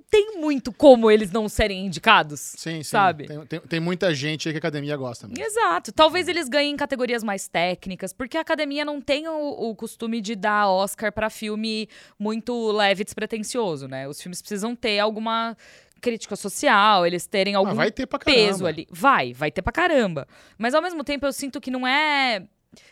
tem 0.09 0.37
muito 0.39 0.71
como 0.71 1.11
eles 1.11 1.31
não 1.31 1.49
serem 1.49 1.85
indicados. 1.85 2.39
Sim, 2.39 2.77
sim. 2.77 2.83
Sabe? 2.83 3.27
Tem, 3.27 3.45
tem, 3.45 3.59
tem 3.59 3.79
muita 3.79 4.13
gente 4.13 4.47
aí 4.47 4.53
que 4.53 4.57
a 4.57 4.59
academia 4.59 4.95
gosta 4.95 5.27
mesmo. 5.27 5.43
Exato. 5.43 5.91
Talvez 5.91 6.27
eles 6.29 6.47
ganhem 6.47 6.73
em 6.73 6.77
categorias 6.77 7.23
mais 7.23 7.47
técnicas, 7.49 8.13
porque 8.13 8.37
a 8.37 8.41
academia 8.41 8.85
não 8.85 9.01
tem 9.01 9.27
o, 9.27 9.69
o 9.69 9.75
costume 9.75 10.21
de 10.21 10.33
dar 10.35 10.69
Oscar 10.69 11.11
pra 11.11 11.29
filme 11.29 11.89
muito 12.17 12.71
leve 12.71 13.01
e 13.01 13.05
despretensioso, 13.05 13.87
né? 13.87 14.07
Os 14.07 14.21
filmes 14.21 14.41
precisam 14.41 14.75
ter 14.75 14.99
alguma 14.99 15.57
crítica 16.01 16.35
social, 16.35 17.05
eles 17.05 17.25
terem 17.27 17.55
algum 17.55 17.71
Ah, 17.71 17.73
vai 17.73 17.91
ter 17.91 18.05
pra 18.05 18.19
caramba. 18.19 18.41
peso 18.47 18.65
ali. 18.65 18.87
Vai, 18.91 19.33
vai 19.33 19.51
ter 19.51 19.61
pra 19.61 19.71
caramba. 19.73 20.27
Mas 20.57 20.73
ao 20.73 20.81
mesmo 20.81 21.03
tempo 21.03 21.25
eu 21.25 21.33
sinto 21.33 21.59
que 21.59 21.71
não 21.71 21.85
é. 21.87 22.43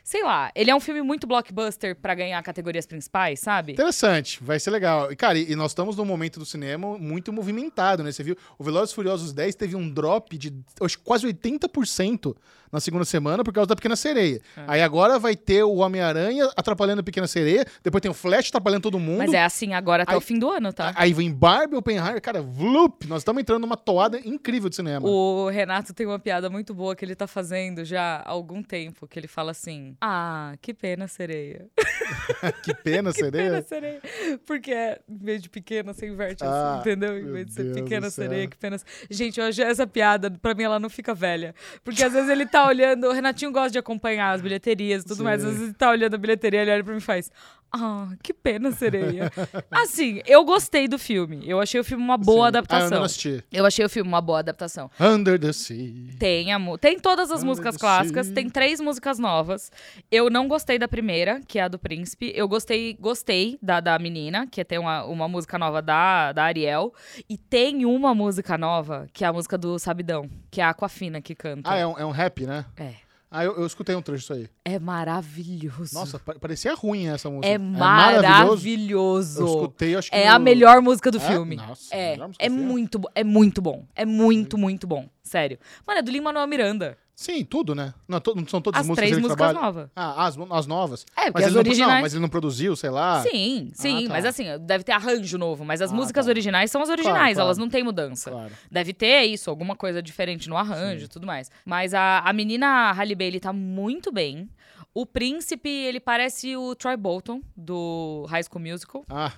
Sei 0.04 0.24
lá, 0.24 0.52
ele 0.56 0.72
é 0.72 0.76
um 0.76 0.80
filme 0.80 1.02
muito 1.04 1.28
blockbuster 1.28 1.96
pra 1.96 2.16
ganhar 2.16 2.42
categorias 2.42 2.88
principais, 2.88 3.40
sabe? 3.40 3.74
Interessante, 3.74 4.42
vai 4.44 4.60
ser 4.60 4.72
legal. 4.72 5.12
E, 5.12 5.16
cara, 5.16 5.38
e 5.38 5.52
e 5.52 5.56
nós 5.56 5.72
estamos 5.72 5.96
num 5.96 6.06
momento 6.06 6.40
do 6.40 6.46
cinema 6.46 6.98
muito 6.98 7.32
movimentado, 7.32 8.02
né? 8.02 8.12
Você 8.12 8.24
viu, 8.24 8.36
o 8.58 8.64
Velozes 8.64 8.94
Furiosos 8.96 9.32
10 9.32 9.54
teve 9.56 9.76
um 9.76 9.88
drop 9.88 10.36
de 10.38 10.52
acho, 10.82 10.98
quase 11.02 11.28
80% 11.28 12.36
na 12.76 12.80
segunda 12.82 13.06
semana 13.06 13.44
por 13.44 13.54
causa 13.54 13.68
da 13.68 13.76
Pequena 13.76 13.96
Sereia. 13.96 14.40
É. 14.58 14.64
Aí 14.68 14.82
agora 14.82 15.18
vai 15.18 15.36
ter 15.36 15.64
o 15.64 15.76
Homem-Aranha 15.76 16.50
atrapalhando 16.56 17.00
a 17.00 17.04
Pequena 17.04 17.28
Sereia, 17.28 17.66
depois 17.84 18.02
tem 18.02 18.12
o 18.12 18.14
Flash 18.14 18.50
atrapalhando 18.50 18.82
todo 18.84 19.00
mundo. 19.00 19.18
Mas 19.20 19.34
é 19.34 19.44
assim 19.44 19.74
agora 19.74 20.04
até 20.04 20.12
Aí- 20.12 20.18
o 20.18 20.22
fim 20.22 20.38
do 20.38 20.50
ano, 20.50 20.72
tá? 20.74 20.94
Aí 20.96 21.14
vem 21.14 21.34
Barbie, 21.34 21.76
Oppenheimer, 21.76 22.22
cara, 22.22 22.42
vloop, 22.42 23.08
nós 23.08 23.22
estamos 23.22 23.42
entrando 23.42 23.62
numa 23.62 23.78
toada 23.78 24.20
incrível 24.26 24.70
de 24.70 24.76
cinema. 24.76 25.08
O 25.08 25.50
Renato 25.50 25.94
tem 25.94 26.06
uma 26.06 26.20
piada 26.20 26.50
muito 26.50 26.74
boa 26.74 26.96
que 26.96 27.04
ele 27.06 27.16
tá 27.16 27.28
fazendo 27.28 27.84
já 27.86 28.18
há 28.26 28.30
algum 28.30 28.62
tempo, 28.62 29.08
que 29.08 29.18
ele 29.18 29.28
fala 29.28 29.52
assim: 29.52 29.96
Ah, 30.02 30.54
que 30.62 30.74
pena 30.74 31.08
sereia. 31.08 31.68
que 32.64 32.74
pena, 32.74 33.12
Pena 33.12 33.14
sereia. 33.14 33.62
sereia. 33.64 34.02
Porque 34.46 34.72
é, 34.72 35.00
em 35.10 35.18
vez 35.18 35.42
de 35.42 35.50
pequena, 35.50 35.94
você 35.94 36.08
inverte 36.08 36.44
assim, 36.44 36.54
Ah, 36.54 36.78
entendeu? 36.82 37.18
Em 37.18 37.32
vez 37.32 37.46
de 37.48 37.54
ser 37.54 37.64
Deus 37.64 37.76
pequena 37.82 38.10
sereia, 38.10 38.48
que 38.48 38.58
pena. 38.58 38.78
Gente, 39.10 39.40
hoje 39.40 39.62
essa 39.62 39.86
piada, 39.88 40.30
pra 40.32 40.54
mim, 40.54 40.64
ela 40.64 40.80
não 40.80 40.90
fica 40.90 41.14
velha. 41.14 41.54
Porque 41.84 42.04
às 42.04 42.12
vezes 42.14 42.30
ele 42.30 42.46
tá 42.46 42.65
olhando, 42.68 43.08
o 43.08 43.12
Renatinho 43.12 43.52
gosta 43.52 43.72
de 43.72 43.78
acompanhar 43.80 44.32
as 44.32 44.42
bilheterias 44.42 45.04
e 45.04 45.06
tudo 45.06 45.24
mais. 45.24 45.44
Às 45.44 45.50
Sim. 45.50 45.54
vezes 45.54 45.68
ele 45.70 45.74
tá 45.74 45.90
olhando 45.90 46.16
a 46.16 46.18
bilheteria, 46.18 46.62
ele 46.62 46.72
olha 46.72 46.84
pra 46.84 46.94
mim 46.94 47.00
e 47.00 47.02
faz. 47.02 47.32
Ah, 47.78 48.16
que 48.24 48.34
pena, 48.34 48.72
sereia. 48.72 49.32
assim, 49.70 50.22
eu 50.26 50.44
gostei 50.46 50.88
do 50.88 50.98
filme. 50.98 51.44
Eu 51.46 51.60
achei 51.60 51.80
o 51.80 51.84
filme 51.84 52.04
uma 52.04 52.18
boa 52.18 52.36
Sim. 52.36 52.40
Ah, 52.40 52.44
eu 52.44 52.48
adaptação. 52.48 52.98
não 53.00 53.06
assisti. 53.06 53.44
eu 53.52 53.66
achei 53.66 53.86
o 53.86 53.90
filme 53.90 54.08
uma 54.08 54.22
boa 54.22 54.40
adaptação. 54.40 54.90
Under 55.00 55.40
the 55.40 55.52
Sea. 55.52 56.16
Tem, 56.18 56.54
a 56.54 56.60
tem 56.80 57.00
todas 57.00 57.30
as 57.32 57.38
Under 57.40 57.48
músicas 57.48 57.78
clássicas, 57.78 58.28
sea. 58.28 58.36
tem 58.36 58.50
três 58.50 58.80
músicas 58.80 59.20
novas. 59.20 59.72
Eu 60.10 60.30
não 60.30 60.48
gostei 60.48 60.80
da 60.80 60.88
primeira, 60.88 61.42
que 61.48 61.60
é 61.60 61.64
a 61.64 61.68
do 61.68 61.78
Príncipe. 61.78 62.32
Eu 62.36 62.48
gostei, 62.48 62.96
gostei 63.00 63.58
da, 63.62 63.80
da 63.80 64.00
menina, 64.00 64.48
que 64.48 64.64
tem 64.64 64.80
uma, 64.80 65.04
uma 65.06 65.28
música 65.28 65.58
nova 65.58 65.82
da, 65.82 66.32
da 66.32 66.44
Ariel. 66.44 66.94
E 67.30 67.38
tem 67.38 67.86
uma 67.86 68.16
música 68.16 68.58
nova, 68.58 69.08
que 69.14 69.24
é 69.24 69.28
a 69.28 69.34
música 69.34 69.58
do 69.58 69.78
Sabidão, 69.78 70.30
que 70.50 70.62
é 70.62 70.64
a 70.64 70.70
Aquafina 70.70 71.22
que 71.22 71.36
canta. 71.36 71.70
Ah, 71.70 71.78
é 71.78 71.86
um, 71.86 71.98
é 72.00 72.06
um 72.06 72.12
rap, 72.12 72.46
né? 72.46 72.66
É. 72.78 73.05
Ah, 73.38 73.44
eu, 73.44 73.56
eu 73.58 73.66
escutei 73.66 73.94
um 73.96 74.02
trecho 74.02 74.20
disso 74.22 74.34
aí. 74.34 74.48
É 74.64 74.80
maravilhoso. 74.80 75.94
Nossa, 75.94 76.18
pa- 76.20 76.36
parecia 76.40 76.74
ruim 76.74 77.08
essa 77.08 77.30
música. 77.30 77.48
é 77.48 77.58
maravilhoso. 77.58 78.46
maravilhoso. 78.46 79.42
Eu 79.42 79.48
escutei, 79.48 79.96
acho 79.96 80.10
que. 80.10 80.16
É 80.16 80.30
no- 80.30 80.36
a 80.36 80.40
melhor 80.40 80.82
música 80.82 81.12
do 81.12 81.18
É? 81.18 81.22
filme. 81.22 81.56
Nossa, 81.58 81.94
é, 81.94 82.12
melhor 82.12 82.28
música 82.28 82.46
é 82.46 82.50
do 82.50 82.56
filme? 82.56 82.70
muito, 82.72 83.00
bo- 83.00 83.12
é 83.14 83.24
muito 83.24 83.62
bom. 83.62 83.86
É 83.96 84.06
muito, 84.06 84.58
muito 84.58 84.88
bom. 84.88 85.10
Sério. 85.24 85.60
Mano, 85.86 86.00
é 86.00 86.02
do 86.02 86.12
Lin-Manuel 86.12 86.48
Miranda. 86.48 86.98
Sim, 87.16 87.46
tudo, 87.46 87.74
né? 87.74 87.94
Não, 88.08 88.20
to- 88.20 88.36
não 88.36 88.46
são 88.46 88.60
todas 88.62 88.80
As 88.80 88.84
as 88.84 88.88
músicas 88.90 89.10
três 89.10 89.22
músicas 89.22 89.54
novas. 89.54 89.90
Ah, 89.96 90.26
as, 90.26 90.38
as 90.52 90.68
novas. 90.68 91.06
É, 91.16 91.32
mas 91.32 91.44
as 91.44 91.48
ele 91.48 91.52
não, 91.54 91.60
originais- 91.62 91.94
Não, 91.94 92.02
mas 92.02 92.14
ele 92.14 92.22
não 92.22 92.30
produziu, 92.30 92.76
sei 92.76 92.90
lá. 92.90 93.22
Sim, 93.24 93.72
sim, 93.74 94.04
Ah, 94.06 94.08
tá. 94.08 94.14
mas 94.14 94.26
assim, 94.26 94.44
deve 94.62 94.84
ter 94.84 94.92
arranjo 94.92 95.38
novo, 95.38 95.64
mas 95.64 95.82
as 95.82 95.92
Ah, 95.94 95.96
músicas 95.96 96.26
tá. 96.26 96.30
originais 96.32 96.70
são 96.70 96.82
as 96.82 96.90
originais, 96.90 97.16
Claro, 97.18 97.34
claro. 97.36 97.48
elas 97.48 97.58
não 97.58 97.70
têm 97.70 97.84
mudança. 97.84 98.30
Claro. 98.32 98.52
Deve 98.70 98.92
ter 98.94 99.24
isso, 99.24 99.50
alguma 99.50 99.76
coisa 99.78 100.02
diferente 100.04 100.50
no 100.50 100.58
arranjo 100.58 101.06
e 101.06 101.08
tudo 101.08 101.26
mais. 101.26 101.50
Mas 101.66 101.94
a, 101.94 102.20
a 102.20 102.34
menina 102.34 102.92
Halle 102.92 103.16
Bailey 103.16 103.40
tá 103.40 103.54
muito 103.54 104.12
bem. 104.12 104.50
O 104.94 105.06
príncipe, 105.06 105.68
ele 105.70 106.00
parece 106.00 106.56
o 106.56 106.74
Troy 106.74 106.96
Bolton, 106.96 107.42
do 107.56 108.26
High 108.30 108.44
School 108.44 108.62
Musical, 108.62 109.04
Ah, 109.10 109.32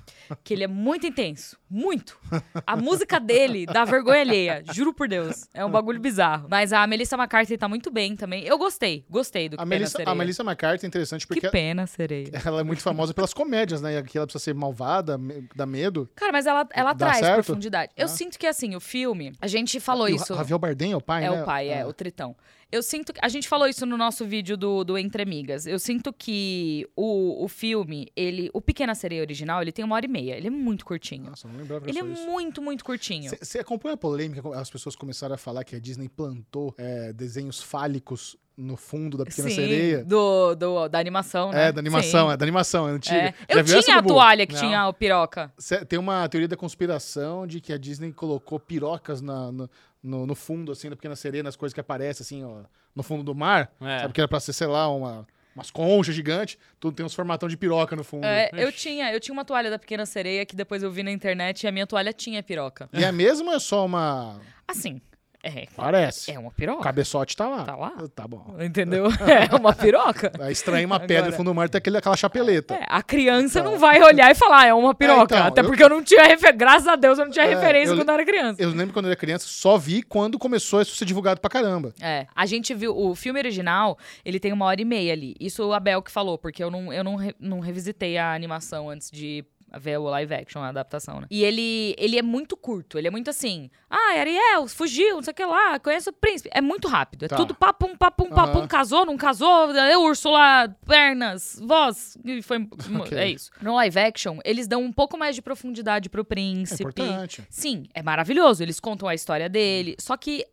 que 0.43 0.53
ele 0.53 0.63
é 0.63 0.67
muito 0.67 1.07
intenso. 1.07 1.57
Muito. 1.70 2.18
A 2.66 2.76
música 2.78 3.20
dele 3.20 3.66
dá 3.66 3.84
vergonha 3.84 4.22
alheia, 4.22 4.64
juro 4.74 4.94
por 4.94 5.08
Deus. 5.08 5.48
É 5.54 5.66
um 5.66 5.70
bagulho 5.70 6.00
bizarro. 6.00 6.48
Mas 6.50 6.72
a 6.72 6.86
Melissa 6.88 7.16
McCarthy 7.18 7.58
tá 7.58 7.68
muito 7.68 7.92
bem 7.92 8.16
também. 8.16 8.44
Eu 8.46 8.58
gostei, 8.58 9.06
gostei 9.10 9.50
do 9.50 9.56
a, 9.56 9.58
Que 9.58 9.64
Pena 9.64 9.70
Melissa, 9.70 9.98
Sereia. 9.98 10.12
a 10.12 10.16
Melissa 10.16 10.44
McCarthy 10.44 10.86
é 10.86 10.88
interessante 10.88 11.28
porque 11.28 11.42
Que 11.42 11.50
pena, 11.50 11.86
sereia. 11.86 12.30
ela 12.46 12.62
é 12.62 12.64
muito 12.64 12.82
famosa 12.82 13.14
pelas 13.14 13.34
comédias, 13.34 13.82
né? 13.82 13.96
E 13.96 13.98
aqui 13.98 14.18
ela 14.18 14.26
precisa 14.26 14.44
ser 14.44 14.54
malvada, 14.56 15.20
dá 15.56 15.66
medo. 15.66 16.10
Cara, 16.16 16.32
mas 16.32 16.46
ela, 16.46 16.68
ela 16.74 16.96
traz 16.96 17.18
certo? 17.20 17.44
profundidade. 17.46 17.92
Eu 17.98 18.06
Ah. 18.06 18.08
sinto 18.10 18.40
que, 18.40 18.48
assim, 18.48 18.76
o 18.76 18.80
filme, 18.80 19.34
a 19.42 19.48
gente 19.48 19.80
falou 19.80 20.08
E 20.08 20.14
o 20.14 20.16
isso. 20.16 20.34
Ra- 20.34 20.40
Javier 20.40 20.60
Bardem 20.60 20.92
é 20.94 20.98
o 20.98 21.02
pai, 21.02 21.26
É 21.26 21.30
né? 21.30 21.42
o 21.42 21.46
pai, 21.46 21.68
é, 21.70 21.82
Ah. 21.82 21.88
o 21.88 21.94
Tritão. 21.94 22.36
Eu 22.70 22.84
sinto 22.84 23.14
que. 23.14 23.20
A 23.24 23.30
gente 23.30 23.48
falou 23.48 23.66
isso 23.66 23.86
no 23.86 23.96
nosso 23.96 24.26
vídeo 24.26 24.58
do, 24.58 24.84
do 24.84 24.98
Entre 24.98 25.24
Amigas. 25.24 25.66
Eu 25.66 25.80
sinto 25.80 26.12
que 26.12 26.86
o, 26.98 27.46
o 27.46 27.48
filme, 27.48 28.10
ele. 28.14 28.50
O 28.54 28.60
Pequena 28.60 28.94
Sereia 28.94 29.22
original, 29.22 29.62
ele 29.62 29.72
tem 29.72 29.86
uma 29.86 29.96
hora 29.96 30.06
e 30.06 30.10
meia. 30.10 30.36
Ele 30.36 30.48
é 30.48 30.50
muito 30.50 30.86
curtinho. 30.86 31.30
Nossa, 31.30 31.48
não 31.58 31.64
lembrava 31.64 31.90
ele 31.90 32.00
é 32.00 32.04
disso. 32.04 32.26
muito, 32.26 32.62
muito 32.62 32.84
curtinho. 32.86 33.32
Você 33.42 33.60
acompanha 33.60 33.96
a 33.96 33.98
polêmica? 33.98 34.42
As 34.60 34.70
pessoas 34.70 34.96
começaram 34.96 35.36
a 35.36 35.38
falar 35.38 35.64
que 35.64 35.76
a 35.76 35.80
Disney 35.80 36.08
plantou 36.10 36.74
é, 36.78 37.12
desenhos 37.14 37.62
fálicos 37.62 38.38
no 38.56 38.76
fundo 38.76 39.18
da 39.18 39.24
Pequena 39.26 39.50
Sim, 39.50 39.56
Sereia. 39.56 40.04
Do, 40.04 40.56
do, 40.56 40.88
da 40.88 40.98
animação, 40.98 41.52
né? 41.52 41.68
É, 41.68 41.72
da 41.72 41.80
animação, 41.80 42.28
Sim. 42.28 42.34
é 42.34 42.38
da 42.38 42.44
animação, 42.46 42.88
é 42.90 42.92
antiga. 42.92 43.16
É. 43.18 43.34
Eu 43.50 43.64
tinha 43.64 43.98
a 43.98 44.02
Bubu? 44.02 44.16
toalha 44.16 44.48
que 44.48 44.54
Não. 44.54 44.60
tinha 44.60 44.88
o 44.88 44.94
piroca. 44.94 45.54
Cê- 45.60 45.86
Tem 45.86 46.00
uma 46.00 46.28
teoria 46.28 46.48
da 46.48 46.56
conspiração 46.58 47.46
de 47.46 47.62
que 47.62 47.72
a 47.72 47.78
Disney 47.78 48.12
colocou 48.12 48.60
pirocas 48.60 49.22
na- 49.22 49.52
no, 49.52 49.70
no, 50.02 50.26
no 50.26 50.34
fundo, 50.36 50.72
assim, 50.72 50.90
da 50.90 50.96
Pequena 50.96 51.16
Sereia, 51.16 51.44
nas 51.44 51.56
coisas 51.56 51.74
que 51.74 51.80
aparecem, 51.80 52.24
assim, 52.24 52.44
ó, 52.44 52.62
no 52.96 53.04
fundo 53.04 53.24
do 53.24 53.36
mar. 53.36 53.72
É. 53.80 54.00
Sabe 54.00 54.14
que 54.14 54.22
era 54.22 54.28
pra 54.28 54.40
ser, 54.40 54.54
sei 54.54 54.66
lá, 54.68 54.90
uma, 54.90 55.28
umas 55.58 55.72
conchas 55.72 56.14
gigantes. 56.14 56.58
Tudo 56.80 56.96
tem 56.96 57.06
uns 57.06 57.14
formatão 57.14 57.50
de 57.50 57.58
piroca 57.58 57.96
no 57.96 58.04
fundo. 58.04 58.26
É, 58.26 58.50
eu 58.54 58.72
tinha, 58.72 59.12
eu 59.12 59.20
tinha 59.20 59.34
uma 59.34 59.44
toalha 59.44 59.70
da 59.70 59.80
Pequena 59.80 60.06
Sereia 60.06 60.46
que 60.46 60.56
depois 60.56 60.84
eu 60.84 60.92
vi 60.92 61.02
na 61.02 61.12
internet 61.12 61.64
e 61.64 61.68
a 61.68 61.72
minha 61.72 61.88
toalha 61.88 62.14
tinha 62.14 62.44
piroca. 62.44 62.88
E 62.94 63.04
é 63.04 63.12
mesmo 63.12 63.50
ou 63.50 63.56
é 63.56 63.60
só 63.60 63.86
uma... 63.86 64.40
Assim, 64.68 65.02
é, 65.44 65.65
Parece. 65.75 66.32
é 66.32 66.38
uma 66.39 66.50
O 66.50 66.51
piroca. 66.51 66.84
cabeçote 66.84 67.36
tá 67.38 67.48
lá. 67.48 67.63
Tá 67.63 67.75
lá? 67.75 67.94
Tá 68.15 68.27
bom. 68.27 68.56
Entendeu? 68.60 69.06
É 69.51 69.56
uma 69.56 69.74
piroca. 69.74 70.32
Aí 70.39 70.51
estranha 70.51 70.86
uma 70.86 71.00
pedra 71.00 71.17
Agora- 71.17 71.32
no 71.32 71.38
fundo 71.38 71.51
do 71.51 71.56
mar, 71.56 71.70
tem 71.70 71.77
aquele, 71.79 71.98
aquela 71.98 72.17
chapeleta. 72.17 72.74
É, 72.75 72.86
a 72.88 73.01
criança 73.03 73.60
Então. 73.60 73.72
não 73.74 73.79
vai 73.79 74.01
olhar 74.01 74.32
e 74.32 74.36
falar, 74.36 74.62
ah, 74.62 74.65
é 74.67 74.74
uma 74.74 74.94
piroca. 74.96 75.36
então, 75.36 75.48
Até 75.48 75.62
eu- 75.62 75.65
porque 75.65 75.84
eu 75.84 75.89
não 75.89 76.03
tinha 76.03 76.22
referência. 76.24 76.51
Graças 76.51 76.88
a 76.88 76.96
Deus 76.96 77.17
eu 77.20 77.25
não 77.25 77.32
tinha 77.32 77.46
É, 77.46 77.50
referência 77.50 77.91
eu- 77.91 77.98
quando 77.98 78.10
eu 78.10 78.13
era 78.15 78.25
criança. 78.25 78.62
Eu 78.62 78.70
lembro 78.72 78.94
quando 78.94 79.06
eu 79.06 79.12
era 79.12 79.20
criança, 79.20 79.46
só 79.48 79.77
vi 79.77 80.01
quando 80.01 80.38
começou 80.39 80.82
isso 80.82 80.94
a 80.94 80.96
ser 80.98 81.06
divulgado 81.06 81.39
pra 81.39 81.50
caramba. 81.50 81.94
É, 82.01 82.25
a 82.36 82.46
gente 82.46 82.74
viu, 82.74 82.98
o 82.98 83.13
filme 83.15 83.39
original, 83.39 83.98
ele 84.25 84.39
tem 84.39 84.51
uma 84.51 84.65
hora 84.65 84.82
e 84.82 84.86
meia 84.86 85.13
ali. 85.13 85.36
Isso 85.39 85.63
o 85.65 85.74
Abel 85.74 86.01
que 86.01 86.12
falou, 86.12 86.38
porque 86.38 86.63
eu 86.63 86.70
não, 86.72 86.91
eu 86.91 87.03
não, 87.03 87.15
re- 87.15 87.36
não 87.39 87.60
revisitei 87.60 88.17
a 88.17 88.34
animação 88.34 88.89
antes 88.89 89.10
de 89.12 89.46
ver 89.80 89.98
o 90.00 90.04
live 90.04 90.34
action, 90.34 90.62
a 90.62 90.70
adaptação, 90.70 91.22
né? 91.22 91.28
E 91.30 91.44
ele, 91.44 91.94
ele 91.98 92.18
é 92.18 92.22
muito 92.22 92.56
curto, 92.56 92.98
ele 92.98 93.08
é 93.08 93.12
muito 93.12 93.30
assim, 93.30 93.70
ah, 93.90 94.18
Ariel, 94.20 94.68
fugiu, 94.68 95.16
não 95.16 95.22
sei 95.24 95.32
o 95.32 95.36
que 95.36 95.46
lá, 95.46 95.80
conhece 95.80 96.10
o 96.10 96.14
príncipe. 96.14 96.50
É 96.54 96.62
muito 96.62 96.88
rápido, 96.88 97.26
é 97.26 97.28
Tá. 97.28 97.36
tudo 97.36 97.54
papum, 97.54 97.96
papum, 97.96 98.30
papum, 98.30 98.60
Aham. 98.60 98.68
casou, 98.68 99.06
não 99.06 99.18
casou, 99.18 99.72
é 99.76 99.98
Úrsula, 99.98 100.76
pernas, 100.86 101.60
voz, 101.64 102.18
e 102.24 102.42
foi, 102.42 102.60
Ok. 103.02 103.18
é 103.18 103.30
isso. 103.30 103.52
No 103.62 103.76
live 103.76 104.00
action, 104.00 104.40
eles 104.46 104.68
dão 104.68 104.82
um 104.84 104.92
pouco 104.92 105.18
mais 105.18 105.36
de 105.36 105.42
profundidade 105.42 106.10
pro 106.10 106.22
É 106.22 106.24
príncipe. 106.24 106.82
importante. 106.84 107.44
Sim, 107.50 107.84
é 107.94 108.02
maravilhoso. 108.02 108.64
Eles 108.64 108.80
contam 108.80 109.08
a 109.08 109.14
história 109.16 109.50
dele. 109.50 109.96
Só 110.00 110.16
que 110.18 110.46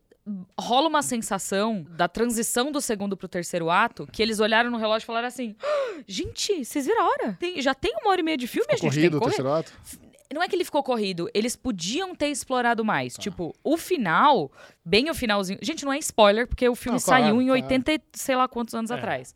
rola 0.59 0.89
uma 0.89 1.03
sensação 1.03 1.85
da 1.91 2.09
transição 2.09 2.73
do 2.73 2.81
segundo 2.81 3.17
pro 3.17 3.29
terceiro 3.29 3.71
ato 3.71 4.07
que 4.11 4.23
eles 4.23 4.41
olharam 4.41 4.71
no 4.71 4.79
relógio 4.79 5.05
e 5.05 5.07
falaram 5.07 5.29
assim: 5.29 5.55
"Ah, 5.63 6.01
gente, 6.07 6.65
vocês 6.65 6.87
viram 6.87 7.03
a 7.03 7.09
hora? 7.09 7.37
Tem- 7.39 7.61
já 7.61 7.75
tem 7.75 7.95
uma 8.01 8.11
hora 8.11 8.21
e 8.21 8.25
meia 8.25 8.37
de 8.37 8.47
filme, 8.47 8.67
a 8.71 8.77
gente 8.77 8.81
Corrido, 8.83 9.01
tem 9.01 9.09
o 9.09 9.13
que 9.13 9.19
correr. 9.19 9.31
terceiro 9.37 9.53
ato. 9.53 9.73
Não 10.33 10.43
é 10.43 10.49
que 10.49 10.57
ele 10.57 10.65
ficou 10.65 10.83
corrido, 10.83 11.29
eles 11.33 11.55
podiam 11.55 12.15
ter 12.15 12.29
explorado 12.29 12.83
Tá. 12.83 12.87
mais. 12.87 13.15
Tipo, 13.15 13.55
o 13.63 13.77
final, 13.77 14.51
bem 14.85 15.09
o 15.11 15.15
finalzinho. 15.15 15.59
Gente, 15.63 15.85
não 15.85 15.93
é 15.93 15.99
spoiler, 15.99 16.49
porque 16.49 16.69
o 16.69 16.75
filme 16.75 16.99
Não, 16.99 17.05
claro, 17.05 17.23
saiu 17.25 17.41
em 17.43 17.47
claro. 17.47 17.63
80 17.63 17.93
e 17.93 18.01
sei 18.15 18.35
lá 18.35 18.49
quantos 18.49 18.75
anos 18.75 18.91
É. 18.91 18.95
atrás. 18.95 19.35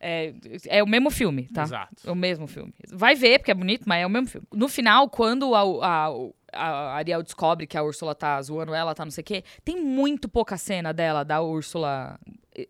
É, 0.00 0.32
é 0.66 0.82
o 0.82 0.86
mesmo 0.86 1.10
filme, 1.10 1.46
tá? 1.52 1.64
Exato. 1.64 1.94
É 2.06 2.10
o 2.10 2.14
mesmo 2.16 2.46
filme. 2.46 2.72
Vai 2.90 3.14
ver, 3.14 3.38
porque 3.38 3.50
é 3.50 3.54
bonito, 3.54 3.84
mas 3.86 4.02
é 4.02 4.06
o 4.06 4.10
mesmo 4.10 4.28
filme. 4.28 4.46
No 4.52 4.66
final, 4.66 5.10
quando 5.10 5.54
a, 5.54 5.60
a, 5.62 6.12
a 6.54 6.94
Ariel 6.94 7.22
descobre 7.22 7.66
que 7.66 7.76
a 7.76 7.82
Úrsula 7.82 8.14
tá 8.14 8.40
zoando 8.40 8.72
ela, 8.72 8.94
tá 8.94 9.04
não 9.04 9.10
sei 9.10 9.20
o 9.20 9.24
quê, 9.24 9.44
tem 9.62 9.78
muito 9.80 10.26
pouca 10.28 10.56
cena 10.56 10.92
dela, 10.92 11.22
da 11.22 11.42
Úrsula 11.42 12.18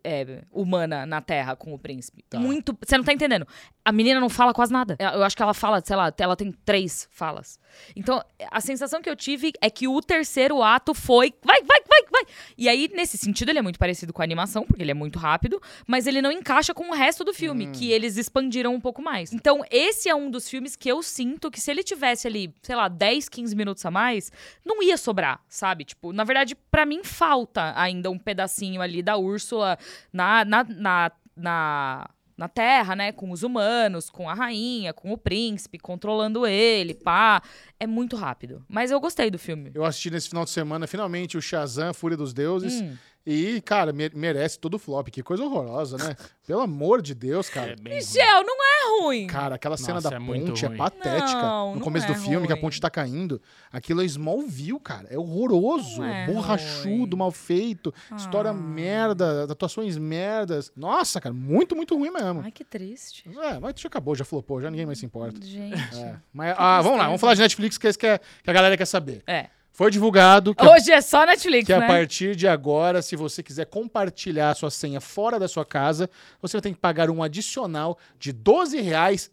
é, 0.03 0.43
humana 0.51 1.05
na 1.05 1.21
Terra 1.21 1.55
com 1.55 1.73
o 1.73 1.79
príncipe. 1.79 2.23
Tá. 2.29 2.39
Muito. 2.39 2.77
Você 2.85 2.97
não 2.97 3.03
tá 3.03 3.13
entendendo. 3.13 3.47
A 3.83 3.91
menina 3.91 4.19
não 4.19 4.29
fala 4.29 4.53
quase 4.53 4.71
nada. 4.71 4.95
Eu 4.99 5.23
acho 5.23 5.35
que 5.35 5.41
ela 5.41 5.53
fala, 5.53 5.81
sei 5.83 5.95
lá, 5.95 6.13
ela 6.17 6.35
tem 6.35 6.51
três 6.51 7.07
falas. 7.11 7.59
Então, 7.95 8.23
a 8.51 8.61
sensação 8.61 9.01
que 9.01 9.09
eu 9.09 9.15
tive 9.15 9.53
é 9.61 9.69
que 9.69 9.87
o 9.87 10.01
terceiro 10.01 10.61
ato 10.61 10.93
foi. 10.93 11.33
Vai, 11.43 11.61
vai, 11.63 11.79
vai, 11.87 12.01
vai! 12.11 12.23
E 12.57 12.69
aí, 12.69 12.89
nesse 12.93 13.17
sentido, 13.17 13.49
ele 13.49 13.59
é 13.59 13.61
muito 13.61 13.79
parecido 13.79 14.13
com 14.13 14.21
a 14.21 14.25
animação, 14.25 14.63
porque 14.65 14.83
ele 14.83 14.91
é 14.91 14.95
muito 14.95 15.17
rápido, 15.17 15.59
mas 15.87 16.05
ele 16.05 16.21
não 16.21 16.31
encaixa 16.31 16.73
com 16.73 16.89
o 16.91 16.93
resto 16.93 17.23
do 17.23 17.33
filme, 17.33 17.67
Hum. 17.67 17.71
que 17.71 17.91
eles 17.91 18.17
expandiram 18.17 18.73
um 18.75 18.79
pouco 18.79 19.01
mais. 19.01 19.33
Então, 19.33 19.63
esse 19.71 20.07
é 20.09 20.15
um 20.15 20.29
dos 20.29 20.47
filmes 20.49 20.75
que 20.75 20.89
eu 20.89 21.01
sinto 21.01 21.49
que 21.49 21.59
se 21.59 21.71
ele 21.71 21.83
tivesse 21.83 22.27
ali, 22.27 22.53
sei 22.61 22.75
lá, 22.75 22.87
10, 22.87 23.27
15 23.29 23.55
minutos 23.55 23.85
a 23.85 23.89
mais, 23.91 24.31
não 24.63 24.81
ia 24.83 24.97
sobrar, 24.97 25.41
sabe? 25.49 25.85
Tipo, 25.85 26.13
na 26.13 26.23
verdade, 26.23 26.55
pra 26.69 26.85
mim 26.85 27.03
falta 27.03 27.73
ainda 27.75 28.11
um 28.11 28.17
pedacinho 28.19 28.81
ali 28.81 29.01
da 29.01 29.17
Úrsula 29.17 29.70
na, 30.11 30.45
na, 30.45 30.63
na, 30.63 31.11
na, 31.35 32.09
na 32.37 32.47
Terra, 32.47 32.95
né? 32.95 33.11
Com 33.11 33.31
os 33.31 33.43
humanos, 33.43 34.09
com 34.09 34.29
a 34.29 34.33
rainha, 34.33 34.93
com 34.93 35.11
o 35.11 35.17
príncipe, 35.17 35.77
controlando 35.77 36.45
ele, 36.47 36.93
pá. 36.93 37.41
É 37.79 37.85
muito 37.85 38.15
rápido. 38.15 38.65
Mas 38.67 38.91
eu 38.91 38.99
gostei 38.99 39.29
do 39.29 39.37
filme. 39.39 39.71
Eu 39.73 39.83
assisti 39.83 40.09
nesse 40.09 40.29
final 40.29 40.43
de 40.43 40.51
semana, 40.51 40.87
finalmente, 40.87 41.37
o 41.37 41.41
Shazam, 41.41 41.93
Fúria 41.93 42.17
dos 42.17 42.33
Deuses. 42.33 42.81
Hum. 42.81 42.95
E, 43.25 43.61
cara, 43.61 43.93
me- 43.93 44.09
merece 44.15 44.57
todo 44.59 44.73
o 44.75 44.79
flop. 44.79 45.07
Que 45.09 45.21
coisa 45.21 45.43
horrorosa, 45.43 45.97
né? 45.97 46.15
Pelo 46.47 46.61
amor 46.61 47.01
de 47.01 47.13
Deus, 47.13 47.49
cara. 47.49 47.71
É 47.73 47.75
ruim. 47.75 47.95
Michel, 47.95 48.43
não 48.43 48.55
é 48.55 49.03
ruim. 49.03 49.27
Cara, 49.27 49.55
aquela 49.55 49.77
cena 49.77 49.95
Nossa, 49.95 50.09
da 50.09 50.15
é 50.15 50.19
ponte 50.19 50.65
é 50.65 50.67
ruim. 50.67 50.77
patética. 50.77 51.41
Não, 51.41 51.69
no 51.69 51.75
não 51.75 51.81
começo 51.81 52.07
é 52.07 52.13
do 52.13 52.15
filme, 52.15 52.47
que 52.47 52.51
a 52.51 52.55
ruim. 52.55 52.61
ponte 52.61 52.81
tá 52.81 52.89
caindo. 52.89 53.39
Aquilo 53.71 54.01
é 54.01 54.05
Smallville, 54.05 54.79
cara. 54.79 55.07
É 55.09 55.17
horroroso. 55.17 55.99
Não 56.01 56.05
é 56.07 56.25
borrachudo, 56.25 57.15
ruim. 57.15 57.19
mal 57.19 57.31
feito. 57.31 57.93
História 58.17 58.49
Ah. 58.51 58.53
merda, 58.53 59.43
atuações 59.43 59.97
merdas. 59.97 60.71
Nossa, 60.75 61.21
cara, 61.21 61.33
muito, 61.33 61.75
muito 61.75 61.95
ruim 61.95 62.09
mesmo. 62.09 62.41
Ai, 62.43 62.51
que 62.51 62.63
triste. 62.65 63.29
É, 63.39 63.59
mas 63.59 63.75
já 63.79 63.87
acabou, 63.87 64.15
já 64.15 64.25
flopou, 64.25 64.59
já 64.61 64.69
ninguém 64.71 64.85
mais 64.85 64.97
se 64.99 65.05
importa. 65.05 65.39
Gente. 65.45 65.75
É. 65.99 66.15
Mas, 66.33 66.55
ah, 66.57 66.81
vamos 66.81 66.97
lá, 66.97 67.05
vamos 67.05 67.21
falar 67.21 67.35
de 67.35 67.41
Netflix, 67.41 67.77
que 67.77 67.87
é 67.87 67.89
isso 67.91 67.99
que, 67.99 68.07
é- 68.07 68.17
que 68.43 68.49
a 68.49 68.53
galera 68.53 68.75
quer 68.75 68.85
saber. 68.85 69.21
É. 69.27 69.47
Foi 69.73 69.89
divulgado 69.89 70.53
que, 70.53 70.63
a- 70.65 70.69
Hoje 70.71 70.91
é 70.91 70.99
só 71.01 71.25
Netflix, 71.25 71.65
que 71.65 71.73
a 71.73 71.79
né? 71.79 71.87
partir 71.87 72.35
de 72.35 72.47
agora, 72.47 73.01
se 73.01 73.15
você 73.15 73.41
quiser 73.41 73.65
compartilhar 73.65 74.51
a 74.51 74.53
sua 74.55 74.69
senha 74.69 74.99
fora 74.99 75.39
da 75.39 75.47
sua 75.47 75.65
casa, 75.65 76.09
você 76.41 76.57
vai 76.57 76.61
ter 76.61 76.71
que 76.73 76.77
pagar 76.79 77.09
um 77.09 77.23
adicional 77.23 77.97
de 78.19 78.31
R$ 78.31 78.37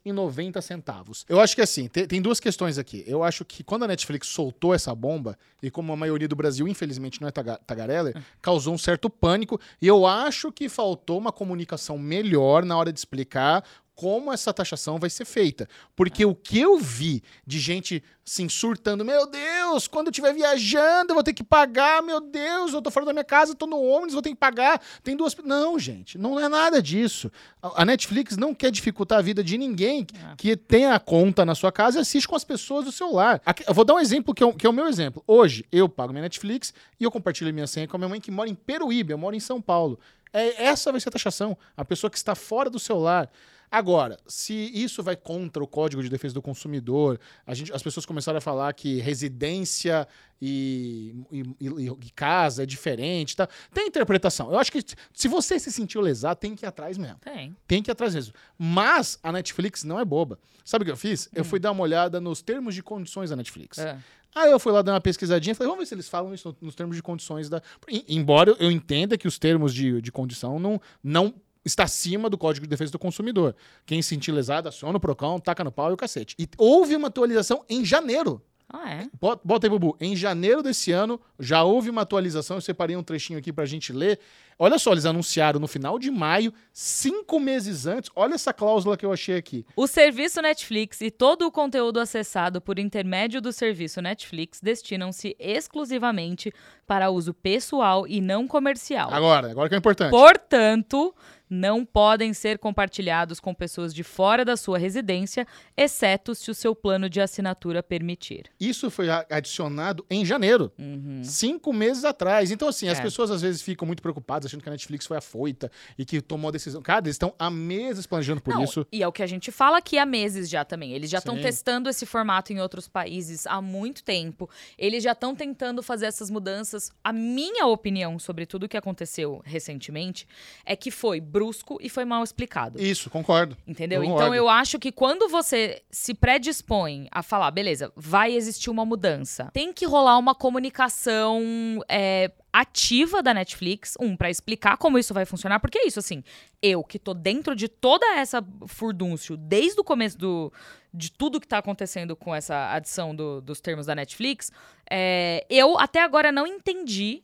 12,90. 0.05 1.25
Eu 1.29 1.41
acho 1.41 1.55
que 1.55 1.61
assim, 1.63 1.89
te- 1.89 2.07
tem 2.07 2.21
duas 2.23 2.41
questões 2.41 2.79
aqui. 2.79 3.05
Eu 3.07 3.23
acho 3.23 3.45
que 3.45 3.63
quando 3.63 3.85
a 3.85 3.89
Netflix 3.89 4.29
soltou 4.29 4.75
essa 4.75 4.95
bomba, 4.95 5.37
e 5.63 5.71
como 5.71 5.93
a 5.93 5.97
maioria 5.97 6.29
do 6.29 6.37
Brasil, 6.37 6.67
infelizmente, 6.69 7.21
não 7.21 7.29
é 7.29 7.31
taga 7.31 7.59
tagarela, 7.67 8.13
causou 8.41 8.75
um 8.75 8.79
certo 8.79 9.11
pânico. 9.11 9.61
E 9.83 9.87
eu 9.87 10.07
acho 10.07 10.53
que 10.53 10.69
faltou 10.69 11.19
uma 11.19 11.33
comunicação 11.33 11.99
melhor 11.99 12.65
na 12.65 12.77
hora 12.77 12.93
de 12.93 12.99
explicar 12.99 13.65
como 13.99 14.33
essa 14.33 14.55
taxação 14.55 14.97
vai 14.97 15.11
ser 15.11 15.25
feita. 15.25 15.69
Porque 15.97 16.25
o 16.25 16.33
que 16.33 16.61
eu 16.61 16.79
vi 16.79 17.21
de 17.45 17.59
gente 17.59 18.01
assim, 18.25 18.49
surtando, 18.49 19.05
meu 19.05 19.27
Deus, 19.27 19.89
quando 19.89 20.07
eu 20.07 20.11
estiver 20.11 20.33
viajando, 20.35 21.11
eu 21.11 21.15
vou 21.15 21.23
ter 21.25 21.33
que 21.33 21.43
pagar, 21.43 22.01
meu 22.03 22.21
Deus, 22.21 22.73
eu 22.75 22.81
tô 22.83 22.91
fora 22.93 23.07
da 23.07 23.13
minha 23.13 23.25
casa, 23.25 23.55
tô 23.57 23.67
no 23.67 23.81
ônibus, 23.83 24.13
vou 24.13 24.21
ter 24.23 24.29
que 24.29 24.37
pagar, 24.37 24.81
tem 25.03 25.17
duas... 25.17 25.35
Não, 25.43 25.79
gente, 25.79 26.17
não 26.19 26.39
é 26.39 26.47
nada 26.47 26.81
disso. 26.83 27.33
A 27.63 27.85
Netflix 27.87 28.37
não 28.37 28.55
quer 28.55 28.71
dificultar 28.71 29.19
a 29.19 29.23
vida 29.23 29.43
de 29.43 29.57
ninguém 29.59 30.05
que- 30.05 30.15
É. 30.17 30.35
que 30.37 30.57
tenha 30.57 30.95
a 30.95 31.01
conta 31.01 31.45
na 31.45 31.55
sua 31.55 31.73
casa 31.73 31.99
e 31.99 32.03
assiste 32.03 32.29
com 32.29 32.37
as 32.37 32.45
pessoas 32.45 32.85
do 32.85 32.93
celular. 32.93 33.41
Aqui- 33.45 33.65
Eu 33.67 33.73
vou 33.75 33.85
dar 33.85 33.95
um 33.95 33.99
exemplo 33.99 34.33
que 34.35 34.43
é 34.43 34.47
o, 34.47 34.53
que 34.53 34.67
é 34.67 34.71
o 34.71 34.75
meu 34.75 34.87
exemplo. 34.87 35.25
Hoje, 35.27 35.65
eu 35.73 35.89
pago 35.89 36.13
minha 36.13 36.23
Netflix 36.23 36.73
e 37.01 37.05
eu 37.05 37.11
compartilho 37.11 37.53
minha 37.53 37.67
senha 37.67 37.89
com 37.89 37.97
a 37.97 37.99
minha 37.99 38.11
mãe 38.11 38.21
que 38.21 38.31
mora 38.31 38.49
em 38.49 38.55
Peruíbe, 38.55 39.13
eu 39.13 39.19
moro 39.19 39.35
em 39.35 39.41
São 39.41 39.61
Paulo. 39.61 39.99
É, 40.35 40.65
essa 40.67 40.93
vai 40.93 41.01
ser 41.01 41.09
a 41.09 41.13
taxação. 41.13 41.57
A 41.75 41.83
pessoa 41.83 42.11
que 42.11 42.19
está 42.19 42.35
fora 42.35 42.69
do 42.69 42.79
celular. 42.79 43.31
Agora, 43.71 44.17
se 44.27 44.55
isso 44.55 45.03
vai 45.03 45.15
contra 45.17 45.63
o 45.63 45.67
Código 45.67 46.03
de 46.03 46.09
Defesa 46.09 46.35
do 46.35 46.43
Consumidor, 46.43 47.19
a 47.47 47.55
gente, 47.55 47.73
as 47.73 47.83
pessoas 47.83 48.07
começaram 48.07 48.39
a 48.39 48.41
falar 48.41 48.73
que 48.73 49.01
residência 49.01 50.07
e, 50.41 51.15
e- 51.31 51.43
e- 51.61 52.11
casa 52.15 52.63
é 52.63 52.67
diferente. 52.67 53.37
Tá? 53.37 53.49
Tem 53.73 53.87
interpretação. 53.89 54.51
Eu 54.53 54.59
acho 54.59 54.71
que 54.73 54.81
se 55.13 55.29
você 55.29 55.59
se 55.59 55.71
sentiu 55.73 56.01
lesado, 56.01 56.39
tem 56.39 56.55
que 56.55 56.65
ir 56.65 56.69
atrás 56.69 56.97
mesmo. 56.97 57.19
Tem. 57.19 57.57
Tem 57.67 57.83
que 57.83 57.91
ir 57.91 57.93
atrás 57.93 58.15
mesmo. 58.15 58.33
Mas 58.57 59.19
a 59.23 59.33
Netflix 59.33 59.85
não 59.85 59.99
é 59.99 60.05
boba. 60.05 60.39
Sabe 60.65 60.83
o 60.83 60.87
que 60.87 60.93
eu 60.93 60.97
fiz? 60.97 61.29
Eu 61.35 61.45
fui 61.45 61.59
dar 61.59 61.73
uma 61.73 61.83
olhada 61.83 62.21
nos 62.21 62.41
termos 62.43 62.75
de 62.75 62.83
condições 62.83 63.31
da 63.31 63.37
Netflix. 63.37 63.79
É. 63.79 63.99
Aí 64.35 64.51
eu 64.51 64.61
fui 64.61 64.71
lá 64.73 64.83
dar 64.83 64.93
uma 64.93 65.01
pesquisadinha 65.01 65.53
e 65.53 65.55
falei, 65.55 65.69
vamos 65.71 65.83
ver 65.83 65.87
se 65.87 65.95
eles 65.95 66.09
falam 66.09 66.33
isso 66.35 66.49
no- 66.49 66.57
nos 66.69 66.75
termos 66.75 66.95
de 66.97 67.03
condições 67.03 67.49
da. 67.49 67.63
Em- 67.89 68.05
Embora 68.09 68.55
eu 68.61 68.71
entenda 68.71 69.17
que 69.19 69.27
os 69.27 69.39
termos 69.39 69.75
de, 69.75 70.01
de 70.03 70.13
condição 70.13 70.59
não, 70.59 70.81
não 71.03 71.35
está 71.65 71.85
acima 71.85 72.31
do 72.31 72.39
Código 72.39 72.67
de 72.67 72.71
Defesa 72.71 72.93
do 72.93 72.99
Consumidor. 72.99 73.55
Quem 73.87 74.01
se 74.03 74.09
sentir 74.09 74.33
lesado, 74.33 74.69
aciona 74.69 74.97
o 74.97 75.01
Procão, 75.01 75.39
taca 75.39 75.65
no 75.65 75.73
pau 75.73 75.91
e 75.91 75.95
o 75.95 75.97
cacete. 75.97 76.35
E 76.39 76.49
houve 76.57 76.97
uma 76.97 77.09
atualização 77.09 77.65
em 77.69 77.85
janeiro. 77.85 78.43
Ah, 78.71 78.91
é? 78.91 79.09
Bota 79.19 79.41
bota 79.43 79.67
aí, 79.67 79.71
Bubu. 79.71 79.97
Em 79.99 80.15
janeiro 80.15 80.63
desse 80.63 80.93
ano, 80.93 81.19
já 81.41 81.65
houve 81.65 81.89
uma 81.89 82.03
atualização. 82.03 82.59
Eu 82.59 82.61
separei 82.61 82.97
um 82.97 83.03
trechinho 83.03 83.39
aqui 83.39 83.51
pra 83.51 83.65
gente 83.65 83.95
ler. 83.95 84.21
Olha 84.59 84.79
só, 84.79 84.93
eles 84.93 85.07
anunciaram 85.07 85.59
no 85.59 85.67
final 85.67 85.99
de 85.99 86.11
maio, 86.11 86.53
cinco 86.71 87.41
meses 87.41 87.87
antes. 87.87 88.11
Olha 88.15 88.35
essa 88.35 88.53
cláusula 88.53 88.97
que 88.97 89.07
eu 89.07 89.13
achei 89.13 89.37
aqui. 89.37 89.65
O 89.75 89.87
serviço 89.87 90.43
Netflix 90.43 91.01
e 91.01 91.11
todo 91.11 91.47
o 91.47 91.53
conteúdo 91.53 91.99
acessado 91.99 92.61
por 92.61 92.79
intermédio 92.79 93.41
do 93.41 93.53
serviço 93.53 94.03
Netflix 94.03 94.61
destinam-se 94.61 95.35
exclusivamente 95.39 96.53
para 96.87 97.09
uso 97.09 97.33
pessoal 97.33 98.07
e 98.07 98.21
não 98.21 98.47
comercial. 98.47 99.11
Agora, 99.11 99.51
agora 99.51 99.69
que 99.69 99.77
é 99.77 99.79
importante. 99.79 100.11
Portanto, 100.11 101.15
não 101.51 101.85
podem 101.85 102.33
ser 102.33 102.59
compartilhados 102.59 103.41
com 103.41 103.55
pessoas 103.55 103.95
de 103.95 104.03
fora 104.03 104.45
da 104.45 104.57
sua 104.57 104.79
residência, 104.79 105.47
exceto 105.77 106.35
se 106.35 106.51
o 106.51 106.55
seu 106.55 106.75
plano 106.75 107.09
de 107.09 107.21
assinatura 107.21 107.83
permitir. 107.83 108.47
Isso 108.61 108.91
foi 108.91 109.09
adicionado 109.11 110.05
em 110.11 110.25
janeiro, 110.25 110.71
Uhum. 110.79 111.23
cinco 111.25 111.73
meses 111.73 112.05
atrás. 112.05 112.51
Então, 112.51 112.69
assim, 112.69 112.89
as 112.89 112.99
É. 112.99 113.03
pessoas 113.03 113.31
às 113.31 113.43
vezes 113.43 113.63
ficam 113.63 113.87
muito 113.87 114.03
preocupadas, 114.03 114.47
achando 114.47 114.63
que 114.63 114.69
a 114.69 114.73
Netflix 114.73 115.07
foi 115.07 115.17
afoita 115.17 115.71
e 115.97 116.05
que 116.05 116.21
tomou 116.21 116.49
a 116.49 116.53
decisão. 116.53 116.83
Cara, 116.83 117.01
eles 117.05 117.15
estão 117.15 117.35
há 117.39 117.51
meses 117.51 118.07
planejando 118.07 118.41
por 118.41 118.55
Não, 118.55 118.65
isso. 118.65 118.87
E 118.93 119.03
é 119.03 119.09
o 119.09 119.13
que 119.13 119.23
a 119.23 119.27
gente 119.27 119.51
fala 119.51 119.79
aqui 119.79 119.99
há 119.99 120.07
meses 120.07 120.49
já 120.49 120.65
também. 120.65 120.93
Eles 120.93 121.11
já 121.11 121.19
estão 121.19 121.37
testando 121.41 121.89
esse 121.89 122.05
formato 122.07 122.53
em 122.53 122.61
outros 122.61 122.89
países 122.89 123.47
há 123.47 123.61
muito 123.61 124.03
tempo. 124.03 124.49
Eles 124.77 125.03
já 125.03 125.13
estão 125.13 125.35
tentando 125.35 125.83
fazer 125.83 126.07
essas 126.07 126.31
mudanças. 126.31 126.91
A 127.03 127.13
minha 127.13 127.67
opinião 127.67 128.19
sobre 128.19 128.47
tudo 128.47 128.65
o 128.65 128.69
que 128.69 128.77
aconteceu 128.77 129.41
recentemente 129.45 130.27
é 130.65 130.75
que 130.77 130.91
foi 130.91 131.21
brusco 131.39 131.79
e 131.81 131.89
foi 131.89 132.05
mal 132.05 132.23
explicado. 132.25 132.81
Isso, 132.81 133.09
concordo. 133.11 133.57
Entendeu? 133.67 134.01
Eu 134.01 134.05
Então 134.05 134.17
concordo. 134.17 134.35
eu 134.35 134.49
acho 134.49 134.79
que 134.79 134.91
quando 134.93 135.29
você 135.29 135.83
se 135.91 136.13
predispõe 136.15 137.07
a 137.11 137.23
falar, 137.23 137.51
beleza, 137.51 137.93
vai 137.97 138.33
existir 138.35 138.71
uma 138.71 138.85
mudança, 138.85 139.51
tem 139.53 139.73
que 139.73 139.87
rolar 139.87 140.19
uma 140.19 140.35
comunicação 140.35 141.41
é, 141.89 142.31
ativa 142.53 143.23
da 143.23 143.33
Netflix, 143.35 143.95
um, 144.01 144.17
pra 144.17 144.31
explicar 144.31 144.77
como 144.77 144.99
isso 144.99 145.13
vai 145.15 145.25
funcionar, 145.25 145.61
porque 145.61 145.79
é 145.79 145.87
isso, 145.87 145.99
assim, 145.99 146.23
eu 146.63 146.83
que 146.83 146.99
tô 146.99 147.15
dentro 147.15 147.55
de 147.55 147.69
toda 147.69 148.07
essa 148.17 148.45
furdúncio 148.67 149.37
desde 149.37 149.81
o 149.81 149.85
começo 149.85 150.19
do, 150.19 150.53
de 150.93 151.11
tudo 151.13 151.41
que 151.41 151.47
tá 151.47 151.59
acontecendo 151.59 152.17
com 152.17 152.35
essa 152.35 152.73
adição 152.73 153.15
do- 153.15 153.41
dos 153.41 153.61
termos 153.61 153.87
da 153.87 153.95
Netflix, 153.95 154.51
é, 154.91 155.45
eu 155.49 155.79
até 155.79 156.03
agora 156.03 156.33
não 156.33 156.47
entendi 156.47 157.23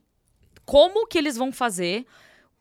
como 0.65 1.05
que 1.07 1.17
eles 1.17 1.37
vão 1.37 1.51
fazer 1.51 2.05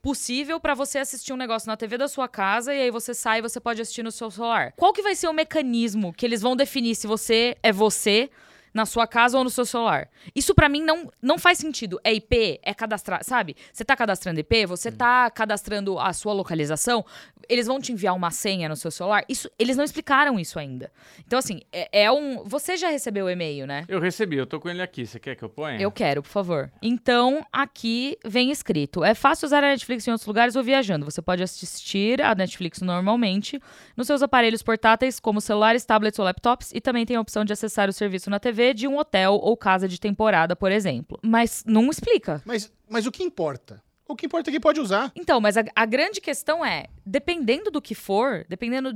possível 0.04 0.60
pra 0.60 0.74
você 0.74 0.98
assistir 0.98 1.32
um 1.32 1.36
negócio 1.36 1.66
na 1.66 1.78
TV 1.78 1.96
da 1.96 2.06
sua 2.06 2.28
casa 2.28 2.74
e 2.74 2.82
aí 2.82 2.90
você 2.90 3.14
sai 3.14 3.38
e 3.38 3.42
você 3.42 3.58
pode 3.58 3.80
assistir 3.80 4.02
no 4.02 4.12
seu 4.12 4.30
celular. 4.30 4.74
Qual 4.76 4.92
que 4.92 5.00
vai 5.00 5.14
ser 5.14 5.28
o 5.28 5.32
mecanismo 5.32 6.12
que 6.12 6.26
eles 6.26 6.42
vão 6.42 6.54
definir 6.54 6.94
se 6.94 7.06
você 7.06 7.56
é 7.62 7.72
você 7.72 8.28
na 8.74 8.84
sua 8.84 9.06
casa 9.06 9.38
ou 9.38 9.44
no 9.44 9.50
seu 9.50 9.64
celular? 9.64 10.10
Isso 10.34 10.54
pra 10.54 10.68
mim 10.68 10.82
não, 10.82 11.10
não 11.22 11.38
faz 11.38 11.58
sentido. 11.58 12.00
É 12.02 12.12
IP, 12.12 12.60
é 12.62 12.74
cadastrar, 12.74 13.24
sabe? 13.24 13.56
Você 13.72 13.84
tá 13.84 13.96
cadastrando 13.96 14.40
IP, 14.40 14.66
você 14.66 14.90
tá 14.90 15.30
cadastrando 15.30 15.98
a 15.98 16.12
sua 16.12 16.32
localização, 16.32 17.04
eles 17.48 17.66
vão 17.66 17.80
te 17.80 17.92
enviar 17.92 18.14
uma 18.14 18.30
senha 18.30 18.68
no 18.68 18.76
seu 18.76 18.90
celular. 18.90 19.24
Isso, 19.28 19.48
eles 19.58 19.76
não 19.76 19.84
explicaram 19.84 20.38
isso 20.38 20.58
ainda. 20.58 20.90
Então 21.26 21.38
assim, 21.38 21.62
é, 21.72 22.02
é 22.04 22.12
um, 22.12 22.42
você 22.44 22.76
já 22.76 22.88
recebeu 22.88 23.26
o 23.26 23.30
e-mail, 23.30 23.66
né? 23.66 23.84
Eu 23.88 24.00
recebi, 24.00 24.36
eu 24.36 24.46
tô 24.46 24.58
com 24.58 24.68
ele 24.68 24.82
aqui. 24.82 25.06
Você 25.06 25.20
quer 25.20 25.36
que 25.36 25.44
eu 25.44 25.48
ponha? 25.48 25.80
Eu 25.80 25.92
quero, 25.92 26.22
por 26.22 26.28
favor. 26.28 26.72
Então, 26.82 27.46
aqui 27.52 28.18
vem 28.24 28.50
escrito: 28.50 29.04
é 29.04 29.14
fácil 29.14 29.46
usar 29.46 29.58
a 29.58 29.68
Netflix 29.68 30.06
em 30.08 30.10
outros 30.10 30.26
lugares 30.26 30.56
ou 30.56 30.62
viajando. 30.62 31.04
Você 31.04 31.22
pode 31.22 31.42
assistir 31.42 32.20
a 32.20 32.34
Netflix 32.34 32.80
normalmente 32.80 33.60
nos 33.96 34.06
seus 34.06 34.22
aparelhos 34.22 34.62
portáteis, 34.62 35.20
como 35.20 35.40
celulares, 35.40 35.84
tablets 35.84 36.18
ou 36.18 36.24
laptops, 36.24 36.72
e 36.74 36.80
também 36.80 37.06
tem 37.06 37.16
a 37.16 37.20
opção 37.20 37.44
de 37.44 37.52
acessar 37.52 37.88
o 37.88 37.92
serviço 37.92 38.30
na 38.30 38.40
TV 38.40 38.63
de 38.72 38.86
um 38.88 38.96
hotel 38.96 39.34
ou 39.34 39.56
casa 39.56 39.86
de 39.88 39.98
temporada, 40.00 40.54
por 40.56 40.70
exemplo. 40.72 41.18
Mas 41.22 41.62
não 41.66 41.90
explica. 41.90 42.40
Mas, 42.44 42.72
mas 42.88 43.04
o 43.06 43.12
que 43.12 43.22
importa? 43.22 43.82
O 44.08 44.14
que 44.14 44.26
importa 44.26 44.50
é 44.50 44.52
que 44.52 44.60
pode 44.60 44.80
usar. 44.80 45.10
Então, 45.16 45.40
mas 45.40 45.56
a, 45.56 45.64
a 45.74 45.84
grande 45.86 46.20
questão 46.20 46.64
é, 46.64 46.86
dependendo 47.04 47.70
do 47.70 47.82
que 47.82 47.94
for, 47.94 48.44
dependendo 48.48 48.92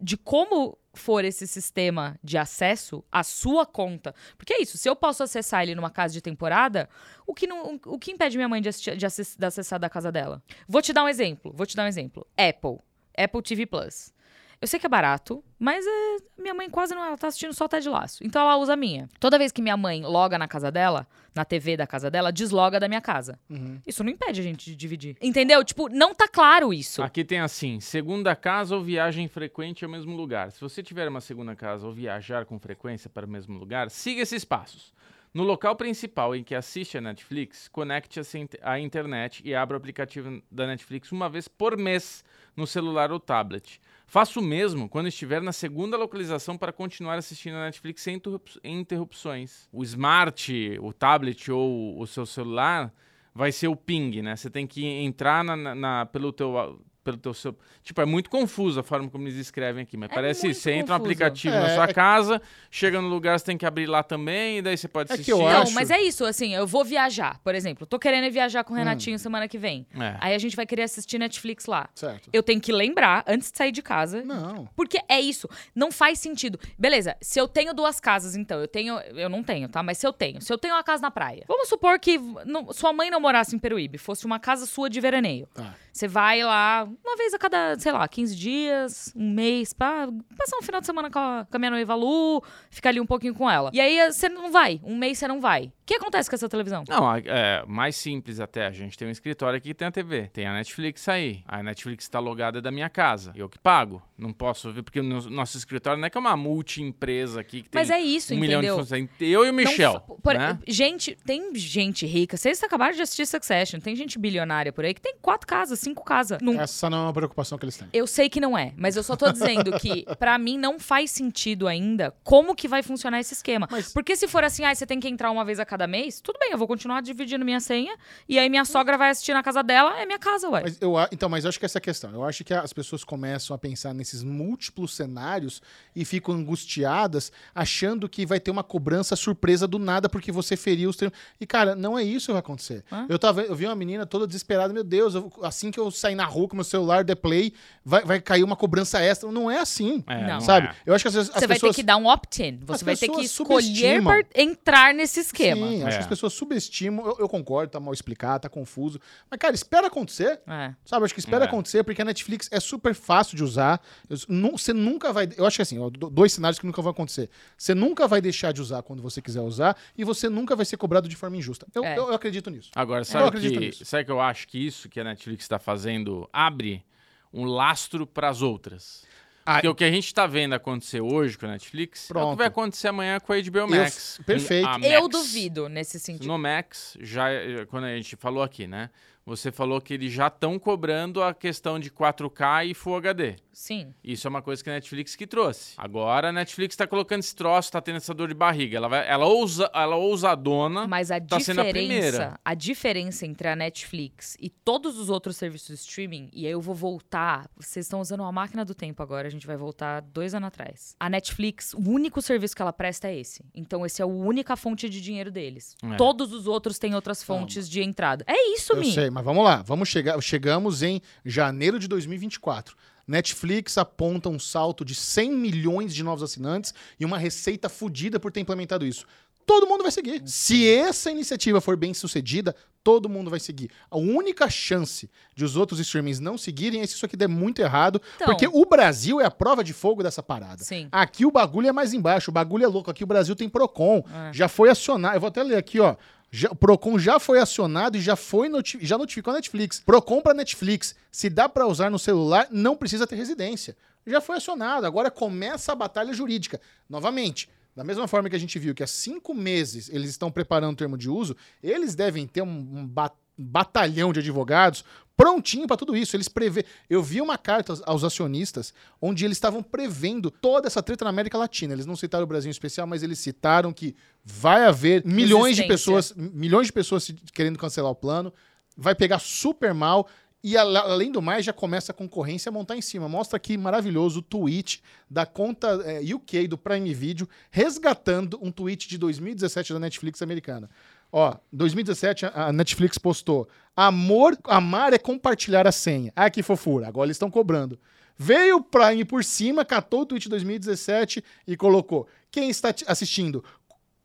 de 0.00 0.16
como 0.16 0.76
for 0.94 1.24
esse 1.24 1.46
sistema 1.46 2.16
de 2.22 2.36
acesso 2.38 3.04
à 3.10 3.22
sua 3.24 3.64
conta, 3.66 4.14
porque 4.36 4.52
é 4.52 4.62
isso, 4.62 4.76
se 4.78 4.88
eu 4.88 4.94
posso 4.96 5.22
acessar 5.22 5.62
ele 5.62 5.74
numa 5.74 5.90
casa 5.90 6.12
de 6.12 6.20
temporada, 6.20 6.88
o 7.26 7.32
que, 7.34 7.46
não, 7.46 7.78
o 7.86 7.98
que 7.98 8.10
impede 8.12 8.36
minha 8.36 8.48
mãe 8.48 8.60
de, 8.60 8.68
assistir- 8.68 8.96
de 8.96 9.06
acess- 9.06 9.36
de 9.36 9.46
acessar 9.46 9.78
da 9.78 9.88
casa 9.88 10.10
dela? 10.12 10.42
Vou 10.68 10.82
te 10.82 10.92
dar 10.92 11.04
um 11.04 11.08
exemplo, 11.08 11.52
vou 11.54 11.66
te 11.66 11.74
dar 11.76 11.84
um 11.84 11.88
exemplo. 11.88 12.26
Apple, 12.36 12.78
Apple 13.16 13.42
TV 13.42 13.66
Plus. 13.66 14.12
Eu 14.60 14.66
sei 14.66 14.80
que 14.80 14.86
é 14.86 14.88
barato, 14.88 15.42
mas 15.58 15.86
é, 15.86 16.16
minha 16.36 16.52
mãe 16.52 16.68
quase 16.68 16.92
não 16.94 17.04
ela 17.04 17.16
tá 17.16 17.28
assistindo 17.28 17.52
só 17.54 17.68
Ted 17.68 17.88
Laço. 17.88 18.24
Então 18.24 18.42
ela 18.42 18.56
usa 18.56 18.72
a 18.72 18.76
minha. 18.76 19.08
Toda 19.20 19.38
vez 19.38 19.52
que 19.52 19.62
minha 19.62 19.76
mãe 19.76 20.02
loga 20.02 20.36
na 20.36 20.48
casa 20.48 20.68
dela, 20.70 21.06
na 21.32 21.44
TV 21.44 21.76
da 21.76 21.86
casa 21.86 22.10
dela, 22.10 22.32
desloga 22.32 22.80
da 22.80 22.88
minha 22.88 23.00
casa. 23.00 23.38
Isso 23.86 24.02
não 24.02 24.10
impede 24.10 24.40
a 24.40 24.42
gente 24.42 24.64
de 24.70 24.74
dividir. 24.74 25.16
Entendeu? 25.22 25.62
Tipo, 25.64 25.88
não 25.88 26.12
tá 26.12 26.26
claro 26.26 26.74
isso. 26.74 27.00
Aqui 27.02 27.24
tem 27.24 27.38
assim: 27.38 27.78
segunda 27.78 28.34
casa 28.34 28.74
ou 28.74 28.82
viagem 28.82 29.28
frequente 29.28 29.84
ao 29.84 29.90
mesmo 29.90 30.16
lugar. 30.16 30.50
Se 30.50 30.60
você 30.60 30.82
tiver 30.82 31.06
uma 31.08 31.20
segunda 31.20 31.54
casa 31.54 31.86
ou 31.86 31.92
viajar 31.92 32.44
com 32.44 32.58
frequência 32.58 33.08
para 33.08 33.24
o 33.26 33.28
mesmo 33.28 33.56
lugar, 33.58 33.88
siga 33.90 34.22
esses 34.22 34.44
passos. 34.44 34.92
No 35.32 35.44
local 35.44 35.76
principal 35.76 36.34
em 36.34 36.42
que 36.42 36.54
assiste 36.54 36.98
a 36.98 37.00
Netflix, 37.00 37.68
conecte-se 37.68 38.38
int- 38.38 38.54
à 38.62 38.80
internet 38.80 39.40
e 39.44 39.54
abra 39.54 39.76
o 39.76 39.78
aplicativo 39.78 40.42
da 40.50 40.66
Netflix 40.66 41.12
uma 41.12 41.28
vez 41.28 41.46
por 41.46 41.76
mês 41.76 42.24
no 42.56 42.66
celular 42.66 43.12
ou 43.12 43.20
tablet. 43.20 43.78
Faça 44.10 44.40
o 44.40 44.42
mesmo 44.42 44.88
quando 44.88 45.06
estiver 45.08 45.42
na 45.42 45.52
segunda 45.52 45.94
localização 45.94 46.56
para 46.56 46.72
continuar 46.72 47.18
assistindo 47.18 47.56
a 47.56 47.64
Netflix 47.66 48.00
sem 48.00 48.16
interrup- 48.16 48.56
interrupções. 48.64 49.68
O 49.70 49.82
smart, 49.84 50.50
o 50.80 50.94
tablet 50.94 51.52
ou 51.52 52.00
o 52.00 52.06
seu 52.06 52.24
celular 52.24 52.90
vai 53.34 53.52
ser 53.52 53.68
o 53.68 53.76
ping, 53.76 54.22
né? 54.22 54.34
Você 54.34 54.48
tem 54.48 54.66
que 54.66 54.82
entrar 54.86 55.44
na- 55.44 55.74
na- 55.74 56.06
pelo 56.06 56.32
teu 56.32 56.82
pelo 57.08 57.16
teu 57.16 57.32
seu, 57.32 57.56
tipo 57.82 57.98
é 58.02 58.04
muito 58.04 58.28
confuso 58.28 58.78
a 58.80 58.82
forma 58.82 59.08
como 59.08 59.24
eles 59.26 59.36
escrevem 59.38 59.82
aqui, 59.82 59.96
mas 59.96 60.10
É 60.10 60.14
parece 60.14 60.48
isso. 60.48 60.60
Você 60.60 60.72
entra 60.72 60.94
no 60.94 61.00
confuso. 61.00 61.02
aplicativo 61.22 61.54
É, 61.54 61.60
na 61.60 61.74
sua 61.74 61.84
é- 61.84 61.92
casa, 61.94 62.42
chega 62.70 63.00
no 63.00 63.08
lugar, 63.08 63.38
você 63.38 63.46
tem 63.46 63.56
que 63.56 63.64
abrir 63.64 63.86
lá 63.86 64.02
também, 64.02 64.58
e 64.58 64.62
daí 64.62 64.76
você 64.76 64.86
pode 64.86 65.10
É 65.10 65.16
que 65.16 65.22
assistir. 65.22 65.32
Não, 65.32 65.62
acho- 65.62 65.72
mas 65.74 65.90
é 65.90 65.98
isso, 66.00 66.24
assim, 66.26 66.54
eu 66.54 66.66
vou 66.66 66.84
viajar, 66.84 67.38
por 67.42 67.54
exemplo. 67.54 67.86
Tô 67.86 67.98
querendo 67.98 68.30
viajar 68.30 68.62
com 68.64 68.74
o 68.74 68.76
Renatinho 68.76 69.18
semana 69.18 69.48
que 69.48 69.56
vem. 69.56 69.86
É. 69.98 70.16
Aí 70.20 70.34
a 70.34 70.38
gente 70.38 70.54
vai 70.54 70.66
querer 70.66 70.82
assistir 70.82 71.18
Netflix 71.18 71.64
lá. 71.66 71.88
Certo. 71.94 72.28
Eu 72.32 72.42
tenho 72.42 72.60
que 72.60 72.72
lembrar, 72.72 73.24
antes 73.26 73.50
de 73.50 73.56
sair 73.56 73.72
de 73.72 73.80
casa, 73.82 74.22
Não. 74.22 74.68
Porque 74.76 74.98
é 75.08 75.18
isso, 75.20 75.48
não 75.74 75.90
faz 75.90 76.18
sentido. 76.18 76.58
Beleza, 76.78 77.16
se 77.20 77.40
eu 77.40 77.48
tenho 77.48 77.72
duas 77.72 77.98
casas, 78.00 78.36
então, 78.36 78.60
eu 78.60 78.68
tenho. 78.68 78.98
Eu 78.98 79.28
não 79.30 79.42
tenho, 79.42 79.68
tá? 79.68 79.82
Mas 79.82 79.96
se 79.98 80.06
eu 80.06 80.12
tenho. 80.12 80.42
Se 80.42 80.52
eu 80.52 80.58
tenho 80.58 80.74
uma 80.74 80.82
casa 80.84 81.00
na 81.00 81.10
praia. 81.10 81.44
Vamos 81.48 81.68
supor 81.68 81.98
que 81.98 82.18
não- 82.44 82.72
sua 82.72 82.92
mãe 82.92 83.10
não 83.10 83.20
morasse 83.20 83.54
em 83.56 83.58
Peruíbe, 83.58 83.96
fosse 83.98 84.26
uma 84.26 84.38
casa 84.38 84.66
sua 84.66 84.90
de 84.90 85.00
veraneio. 85.00 85.48
Tá. 85.54 85.74
Você 85.98 86.06
vai 86.06 86.44
lá 86.44 86.84
uma 86.84 87.16
vez 87.16 87.34
a 87.34 87.38
cada, 87.38 87.76
sei 87.76 87.90
lá, 87.90 88.06
15 88.06 88.36
dias, 88.36 89.12
um 89.16 89.32
mês, 89.32 89.72
pra 89.72 90.06
passar 90.36 90.56
um 90.56 90.62
final 90.62 90.80
de 90.80 90.86
semana 90.86 91.10
com 91.10 91.18
a, 91.18 91.44
com 91.44 91.56
a 91.56 91.58
minha 91.58 91.72
noiva 91.72 91.96
Lu, 91.96 92.40
ficar 92.70 92.90
ali 92.90 93.00
um 93.00 93.06
pouquinho 93.06 93.34
com 93.34 93.50
ela. 93.50 93.72
E 93.74 93.80
aí 93.80 94.12
você 94.12 94.28
não 94.28 94.52
vai, 94.52 94.80
um 94.84 94.96
mês 94.96 95.18
você 95.18 95.26
não 95.26 95.40
vai. 95.40 95.72
O 95.88 95.90
que 95.90 95.94
acontece 95.94 96.28
com 96.28 96.36
essa 96.36 96.50
televisão? 96.50 96.84
Não, 96.86 97.14
é 97.16 97.64
mais 97.66 97.96
simples 97.96 98.40
até. 98.40 98.66
A 98.66 98.70
gente 98.70 98.94
tem 98.98 99.08
um 99.08 99.10
escritório 99.10 99.56
aqui 99.56 99.68
que 99.68 99.74
tem 99.74 99.88
a 99.88 99.90
TV. 99.90 100.28
Tem 100.30 100.46
a 100.46 100.52
Netflix 100.52 101.08
aí. 101.08 101.42
A 101.48 101.62
Netflix 101.62 102.04
está 102.04 102.18
logada 102.18 102.60
da 102.60 102.70
minha 102.70 102.90
casa. 102.90 103.32
Eu 103.34 103.48
que 103.48 103.58
pago. 103.58 104.02
Não 104.18 104.30
posso 104.30 104.70
ver, 104.70 104.82
porque 104.82 105.00
o 105.00 105.02
no- 105.02 105.30
nosso 105.30 105.56
escritório 105.56 105.98
não 105.98 106.06
é 106.06 106.10
que 106.10 106.18
é 106.18 106.20
uma 106.20 106.36
multi-empresa 106.36 107.40
aqui 107.40 107.62
que 107.62 107.70
tem 107.70 107.80
Mas 107.80 107.88
é 107.88 107.98
isso, 108.00 108.34
um 108.34 108.38
milhão 108.38 108.60
de 108.60 108.66
entendeu? 108.66 108.84
funções. 108.84 109.08
Eu 109.18 109.46
e 109.46 109.50
o 109.50 109.54
Michel. 109.54 110.00
por- 110.22 110.34
né? 110.34 110.58
Gente, 110.68 111.16
tem 111.24 111.54
gente 111.54 112.04
rica. 112.04 112.36
Vocês 112.36 112.62
acabaram 112.62 112.94
de 112.94 113.00
assistir 113.00 113.24
Succession. 113.26 113.80
Tem 113.80 113.96
gente 113.96 114.18
bilionária 114.18 114.70
por 114.72 114.84
aí 114.84 114.92
que 114.92 115.00
tem 115.00 115.14
quatro 115.22 115.46
casas, 115.46 115.78
cinco 115.80 116.04
casas. 116.04 116.38
Não- 116.42 116.60
Essa 116.60 116.90
não 116.90 116.98
é 116.98 117.02
uma 117.02 117.12
preocupação 117.14 117.56
que 117.56 117.64
eles 117.64 117.78
têm. 117.78 117.88
Eu 117.94 118.06
sei 118.06 118.28
que 118.28 118.40
não 118.40 118.58
é, 118.58 118.74
mas 118.76 118.94
eu 118.96 119.02
só 119.02 119.16
tô 119.16 119.30
dizendo 119.32 119.72
que, 119.78 120.04
pra 120.18 120.36
mim, 120.36 120.58
não 120.58 120.78
faz 120.78 121.10
sentido 121.12 121.66
ainda 121.66 122.14
como 122.24 122.54
que 122.54 122.68
vai 122.68 122.82
funcionar 122.82 123.20
esse 123.20 123.32
esquema. 123.32 123.66
Mas- 123.70 123.92
Porque 123.94 124.14
se 124.16 124.28
for 124.28 124.44
assim, 124.44 124.64
ah, 124.64 124.74
você 124.74 124.84
tem 124.84 125.00
que 125.00 125.08
entrar 125.08 125.30
uma 125.30 125.44
vez 125.44 125.58
a 125.60 125.64
cada 125.64 125.77
mês, 125.86 126.20
tudo 126.20 126.38
bem, 126.38 126.50
eu 126.52 126.58
vou 126.58 126.66
continuar 126.66 127.00
dividindo 127.02 127.44
minha 127.44 127.60
senha, 127.60 127.94
e 128.28 128.38
aí 128.38 128.48
minha 128.48 128.64
sogra 128.64 128.96
vai 128.98 129.10
assistir 129.10 129.32
na 129.34 129.42
casa 129.42 129.62
dela, 129.62 129.98
é 130.00 130.04
minha 130.06 130.18
casa, 130.18 130.48
ué. 130.48 130.62
Mas 130.62 130.78
eu, 130.80 130.94
então, 131.12 131.28
mas 131.28 131.44
eu 131.44 131.48
acho 131.48 131.58
que 131.58 131.64
essa 131.66 131.78
é 131.78 131.80
a 131.80 131.82
questão. 131.82 132.10
Eu 132.12 132.24
acho 132.24 132.42
que 132.44 132.52
as 132.54 132.72
pessoas 132.72 133.04
começam 133.04 133.54
a 133.54 133.58
pensar 133.58 133.92
nesses 133.94 134.22
múltiplos 134.22 134.94
cenários 134.94 135.62
e 135.94 136.04
ficam 136.04 136.34
angustiadas, 136.34 137.30
achando 137.54 138.08
que 138.08 138.26
vai 138.26 138.40
ter 138.40 138.50
uma 138.50 138.62
cobrança 138.64 139.16
surpresa 139.16 139.66
do 139.66 139.78
nada 139.78 140.08
porque 140.08 140.30
você 140.32 140.56
feriu 140.56 140.90
os 140.90 140.96
termos. 140.96 141.16
E, 141.40 141.46
cara, 141.46 141.74
não 141.74 141.98
é 141.98 142.02
isso 142.02 142.26
que 142.26 142.32
vai 142.32 142.40
acontecer. 142.40 142.84
Hã? 142.90 143.06
Eu, 143.08 143.18
tava, 143.18 143.42
eu 143.42 143.54
vi 143.54 143.66
uma 143.66 143.74
menina 143.76 144.06
toda 144.06 144.26
desesperada, 144.26 144.72
meu 144.72 144.84
Deus, 144.84 145.14
eu- 145.14 145.32
assim 145.42 145.70
que 145.70 145.78
eu 145.78 145.90
sair 145.90 146.14
na 146.14 146.24
rua 146.24 146.48
com 146.48 146.56
meu 146.56 146.64
celular, 146.64 147.04
The 147.04 147.14
Play, 147.14 147.52
vai, 147.84 148.04
vai 148.04 148.20
cair 148.20 148.42
uma 148.44 148.56
cobrança 148.56 149.00
extra. 149.00 149.30
Não 149.30 149.50
é 149.50 149.58
assim. 149.58 150.02
É, 150.06 150.26
Não. 150.26 150.40
Sabe? 150.40 150.68
é. 150.68 150.74
Eu 150.86 150.94
acho 150.94 151.02
que 151.04 151.08
às 151.08 151.14
vezes 151.14 151.30
as 151.30 151.36
Você 151.40 151.46
vai 151.46 151.56
pessoas. 151.56 151.76
ter 151.76 151.82
que 151.82 151.86
dar 151.86 151.96
um 151.96 152.06
opt-in. 152.06 152.58
As 152.62 152.78
Você 152.78 152.84
vai 152.84 152.96
ter 152.96 153.08
que 153.08 153.20
escolher 153.22 154.02
entrar 154.34 154.94
nesse 154.94 155.20
esquema. 155.20 155.67
Sim, 155.67 155.67
acho 155.76 155.86
É. 155.86 155.90
que 155.90 155.98
as 155.98 156.06
pessoas 156.06 156.32
subestimam. 156.32 157.06
Eu, 157.06 157.16
eu 157.20 157.28
concordo, 157.28 157.70
tá 157.72 157.78
mal 157.80 157.92
explicado, 157.94 158.42
tá 158.42 158.48
confuso. 158.48 159.00
Mas, 159.30 159.38
cara, 159.38 159.54
espera 159.54 159.86
acontecer. 159.86 160.40
É. 160.46 160.74
Sabe, 160.84 161.04
acho 161.04 161.14
que 161.14 161.20
espera 161.20 161.44
É. 161.44 161.48
acontecer, 161.48 161.84
porque 161.84 162.02
a 162.02 162.04
Netflix 162.04 162.48
é 162.52 162.58
super 162.60 162.94
fácil 162.94 163.36
de 163.36 163.44
usar. 163.44 163.80
Eu- 164.08 164.16
nu- 164.28 164.58
Você 164.58 164.72
nunca 164.72 165.12
vai. 165.12 165.28
Eu 165.36 165.46
acho 165.46 165.56
que 165.56 165.62
assim, 165.62 165.78
ó, 165.78 165.88
do- 165.90 166.10
dois 166.10 166.32
cenários 166.32 166.58
que 166.58 166.66
nunca 166.66 166.82
vão 166.82 166.90
acontecer. 166.90 167.28
Você 167.56 167.74
nunca 167.74 168.08
vai 168.08 168.20
deixar 168.20 168.52
de 168.52 168.60
usar 168.60 168.82
quando 168.82 169.02
você 169.02 169.20
quiser 169.22 169.40
usar, 169.40 169.76
e 169.96 170.04
você 170.04 170.28
nunca 170.28 170.56
vai 170.56 170.64
ser 170.64 170.76
cobrado 170.76 171.08
de 171.08 171.16
forma 171.16 171.36
injusta. 171.36 171.66
Eu, 171.74 171.84
É. 171.84 171.96
eu- 171.98 172.08
eu 172.08 172.14
acredito 172.14 172.50
nisso. 172.50 172.70
Agora, 172.74 173.04
sabe 173.04 173.38
que, 173.40 173.58
nisso. 173.58 173.84
sabe 173.84 174.04
que 174.04 174.10
eu 174.10 174.20
acho 174.20 174.48
que 174.48 174.58
isso 174.58 174.88
que 174.88 174.98
a 175.00 175.04
Netflix 175.04 175.44
está 175.44 175.58
fazendo 175.58 176.28
abre 176.32 176.84
um 177.32 177.44
lastro 177.44 178.06
para 178.06 178.28
as 178.28 178.40
outras? 178.42 179.04
Ah, 179.50 179.54
Porque 179.54 179.68
o 179.68 179.74
que 179.74 179.84
a 179.84 179.90
gente 179.90 180.12
tá 180.12 180.26
vendo 180.26 180.54
acontecer 180.54 181.00
hoje 181.00 181.38
com 181.38 181.46
a 181.46 181.48
Netflix 181.50 182.00
é 182.00 182.04
o 182.04 182.06
que 182.08 182.12
Pronto. 182.20 182.36
vai 182.36 182.46
acontecer 182.48 182.88
amanhã 182.88 183.18
com 183.18 183.32
a 183.32 183.36
HBO 183.40 183.58
Eu- 183.60 183.66
Max. 183.68 184.20
perfeito. 184.26 184.66
A 184.68 184.78
Eu 184.80 185.02
Max. 185.04 185.08
duvido 185.08 185.68
nesse 185.70 185.98
sentido. 185.98 186.26
No 186.28 186.36
Max, 186.36 186.98
já, 187.00 187.28
quando 187.68 187.84
a 187.84 187.96
gente 187.96 188.14
falou 188.16 188.42
aqui, 188.42 188.66
né? 188.66 188.90
Você 189.28 189.52
falou 189.52 189.78
que 189.78 189.92
eles 189.92 190.10
já 190.10 190.28
estão 190.28 190.58
cobrando 190.58 191.22
a 191.22 191.34
questão 191.34 191.78
de 191.78 191.90
4K 191.90 192.70
e 192.70 192.72
Full 192.72 192.96
HD. 192.96 193.36
Sim. 193.52 193.92
Isso 194.02 194.26
é 194.26 194.30
uma 194.30 194.40
coisa 194.40 194.64
que 194.64 194.70
a 194.70 194.72
Netflix 194.72 195.14
que 195.14 195.26
trouxe. 195.26 195.74
Agora 195.76 196.30
a 196.30 196.32
Netflix 196.32 196.74
tá 196.74 196.86
colocando 196.86 197.20
esse 197.20 197.36
troço, 197.36 197.70
tá 197.70 197.78
tendo 197.80 197.96
essa 197.96 198.14
dor 198.14 198.28
de 198.28 198.34
barriga. 198.34 198.78
Ela, 198.78 198.88
vai, 198.88 199.06
ela, 199.06 199.26
ousa, 199.26 199.70
ela 199.74 199.96
ousadona. 199.96 200.86
Mas 200.86 201.10
a 201.10 201.20
tá 201.20 201.38
sendo 201.40 201.60
a 201.60 201.64
diferença, 201.64 201.88
primeira. 201.90 202.40
a 202.42 202.54
diferença 202.54 203.26
entre 203.26 203.48
a 203.48 203.56
Netflix 203.56 204.34
e 204.40 204.48
todos 204.48 204.96
os 204.96 205.10
outros 205.10 205.36
serviços 205.36 205.68
de 205.68 205.74
streaming, 205.74 206.30
e 206.32 206.46
aí 206.46 206.52
eu 206.52 206.60
vou 206.62 206.74
voltar, 206.74 207.50
vocês 207.56 207.84
estão 207.84 208.00
usando 208.00 208.20
uma 208.20 208.32
máquina 208.32 208.64
do 208.64 208.74
tempo 208.74 209.02
agora, 209.02 209.28
a 209.28 209.30
gente 209.30 209.46
vai 209.46 209.56
voltar 209.58 210.00
dois 210.00 210.34
anos 210.34 210.46
atrás. 210.46 210.96
A 210.98 211.10
Netflix, 211.10 211.74
o 211.74 211.90
único 211.90 212.22
serviço 212.22 212.56
que 212.56 212.62
ela 212.62 212.72
presta 212.72 213.08
é 213.08 213.18
esse. 213.18 213.44
Então 213.54 213.84
esse 213.84 214.00
é 214.00 214.04
a 214.04 214.08
única 214.08 214.56
fonte 214.56 214.88
de 214.88 215.02
dinheiro 215.02 215.30
deles. 215.30 215.76
É. 215.82 215.96
Todos 215.96 216.32
os 216.32 216.46
outros 216.46 216.78
têm 216.78 216.94
outras 216.94 217.22
fontes 217.22 217.68
de 217.68 217.82
entrada. 217.82 218.24
É 218.26 218.54
isso, 218.54 218.72
Eu 218.72 218.80
Mi. 218.80 218.92
sei, 218.92 219.10
mas 219.18 219.24
vamos 219.24 219.44
lá. 219.44 219.62
Vamos 219.66 219.88
chegar, 219.88 220.20
chegamos 220.20 220.82
em 220.82 221.00
janeiro 221.24 221.78
de 221.78 221.86
2024. 221.88 222.76
Netflix 223.06 223.78
aponta 223.78 224.28
um 224.28 224.38
salto 224.38 224.84
de 224.84 224.94
100 224.94 225.32
milhões 225.32 225.94
de 225.94 226.02
novos 226.04 226.22
assinantes 226.22 226.74
e 227.00 227.04
uma 227.04 227.16
receita 227.18 227.68
fodida 227.68 228.20
por 228.20 228.30
ter 228.30 228.40
implementado 228.40 228.84
isso. 228.86 229.06
Todo 229.46 229.66
mundo 229.66 229.82
vai 229.82 229.90
seguir. 229.90 230.22
Se 230.26 230.68
essa 230.68 231.10
iniciativa 231.10 231.58
for 231.58 231.74
bem 231.74 231.94
sucedida, 231.94 232.54
todo 232.84 233.08
mundo 233.08 233.30
vai 233.30 233.40
seguir. 233.40 233.70
A 233.90 233.96
única 233.96 234.50
chance 234.50 235.08
de 235.34 235.42
os 235.42 235.56
outros 235.56 235.80
streamings 235.80 236.20
não 236.20 236.36
seguirem 236.36 236.82
é 236.82 236.86
se 236.86 236.94
isso 236.94 237.06
aqui 237.06 237.16
der 237.16 237.28
muito 237.28 237.60
errado, 237.62 237.98
Então. 238.16 238.26
porque 238.26 238.46
o 238.46 238.66
Brasil 238.66 239.22
é 239.22 239.24
a 239.24 239.30
prova 239.30 239.64
de 239.64 239.72
fogo 239.72 240.02
dessa 240.02 240.22
parada. 240.22 240.62
Sim. 240.62 240.88
Aqui 240.92 241.24
o 241.24 241.30
bagulho 241.30 241.66
é 241.66 241.72
mais 241.72 241.94
embaixo, 241.94 242.30
o 242.30 242.34
bagulho 242.34 242.64
é 242.64 242.68
louco. 242.68 242.90
Aqui 242.90 243.02
o 243.02 243.06
Brasil 243.06 243.34
tem 243.34 243.48
Procon, 243.48 244.04
É. 244.28 244.34
já 244.34 244.48
foi 244.48 244.68
acionado. 244.68 245.16
Eu 245.16 245.20
vou 245.20 245.28
até 245.28 245.42
ler 245.42 245.56
aqui, 245.56 245.80
ó. 245.80 245.96
Já- 246.30 246.50
o 246.50 246.54
Procon 246.54 246.98
já 246.98 247.18
foi 247.18 247.38
acionado 247.38 247.96
e 247.96 248.00
já 248.00 248.14
foi 248.16 248.48
noti- 248.48 248.78
já 248.82 248.98
notificou 248.98 249.32
a 249.32 249.36
Netflix. 249.36 249.80
Procon 249.80 250.20
para 250.20 250.34
Netflix, 250.34 250.94
se 251.10 251.30
dá 251.30 251.48
para 251.48 251.66
usar 251.66 251.90
no 251.90 251.98
celular, 251.98 252.46
não 252.50 252.76
precisa 252.76 253.06
ter 253.06 253.16
residência. 253.16 253.76
Já 254.06 254.20
foi 254.20 254.36
acionado. 254.36 254.86
Agora 254.86 255.10
começa 255.10 255.72
a 255.72 255.74
batalha 255.74 256.12
jurídica. 256.12 256.60
Novamente, 256.88 257.48
da 257.76 257.84
mesma 257.84 258.06
forma 258.08 258.28
que 258.28 258.36
a 258.36 258.38
gente 258.40 258.58
viu 258.58 258.74
que 258.74 258.82
há 258.82 258.86
cinco 258.86 259.32
meses 259.34 259.88
eles 259.90 260.10
estão 260.10 260.30
preparando 260.30 260.72
o 260.74 260.76
termo 260.76 260.98
de 260.98 261.08
uso, 261.08 261.36
eles 261.62 261.94
devem 261.94 262.26
ter 262.26 262.42
um, 262.42 262.48
um 262.48 262.86
ba- 262.86 263.12
batalhão 263.38 264.12
de 264.12 264.18
advogados 264.20 264.84
prontinho 265.16 265.66
para 265.66 265.76
tudo 265.76 265.96
isso. 265.96 266.14
Eles 266.16 266.28
prevê. 266.28 266.64
Eu 266.88 267.02
vi 267.02 267.20
uma 267.20 267.36
carta 267.36 267.74
aos- 267.86 268.04
acionistas 268.04 268.72
onde 269.00 269.24
eles 269.24 269.36
estavam 269.36 269.62
prevendo 269.62 270.30
toda 270.30 270.68
essa 270.68 270.80
treta 270.82 271.04
na 271.04 271.10
América 271.10 271.36
Latina. 271.36 271.72
Eles 271.72 271.86
não 271.86 271.96
citaram 271.96 272.24
o 272.24 272.26
Brasil 272.26 272.48
em 272.48 272.52
especial, 272.52 272.86
mas 272.86 273.02
eles 273.02 273.18
citaram 273.18 273.72
que 273.72 273.96
vai 274.24 274.64
haver 274.64 275.04
milhões 275.04 275.56
de 275.56 275.62
pessoas, 275.68 276.12
milhões 276.16 276.68
de 276.68 276.72
pessoas 276.72 277.12
querendo 277.32 277.58
cancelar 277.58 277.90
o 277.90 277.96
plano. 277.96 278.32
Vai 278.76 278.94
pegar 278.94 279.18
super 279.18 279.74
mal. 279.74 280.08
E 280.40 280.56
além 280.56 281.10
do 281.10 281.20
mais, 281.20 281.44
já 281.44 281.52
começa 281.52 281.90
a 281.90 281.94
concorrência 281.94 282.48
a 282.48 282.52
montar 282.52 282.76
em 282.76 282.80
cima. 282.80 283.08
Mostra 283.08 283.36
aqui 283.36 283.56
maravilhoso 283.58 284.20
o 284.20 284.22
tweet 284.22 284.80
da 285.10 285.26
conta 285.26 285.66
é, 285.84 286.14
UK 286.14 286.46
do 286.46 286.56
Prime 286.56 286.94
Video 286.94 287.28
resgatando 287.50 288.38
um 288.40 288.52
tweet 288.52 288.88
de 288.88 288.96
2017 288.98 289.72
da 289.72 289.80
Netflix 289.80 290.22
americana. 290.22 290.70
Ó, 291.10 291.34
2017 291.52 292.26
a 292.26 292.52
Netflix 292.52 292.98
postou: 292.98 293.48
Amor, 293.76 294.36
amar 294.44 294.92
é 294.92 294.98
compartilhar 294.98 295.66
a 295.66 295.72
senha. 295.72 296.12
Ah, 296.14 296.28
que 296.28 296.42
fofura. 296.42 296.86
Agora 296.88 297.06
eles 297.06 297.16
estão 297.16 297.30
cobrando. 297.30 297.78
Veio 298.16 298.56
o 298.56 298.62
Prime 298.62 299.04
por 299.04 299.22
cima, 299.24 299.64
catou 299.64 300.00
o 300.02 300.06
tweet 300.06 300.24
de 300.24 300.28
2017 300.30 301.22
e 301.46 301.56
colocou: 301.56 302.06
Quem 302.30 302.50
está 302.50 302.74
assistindo? 302.86 303.42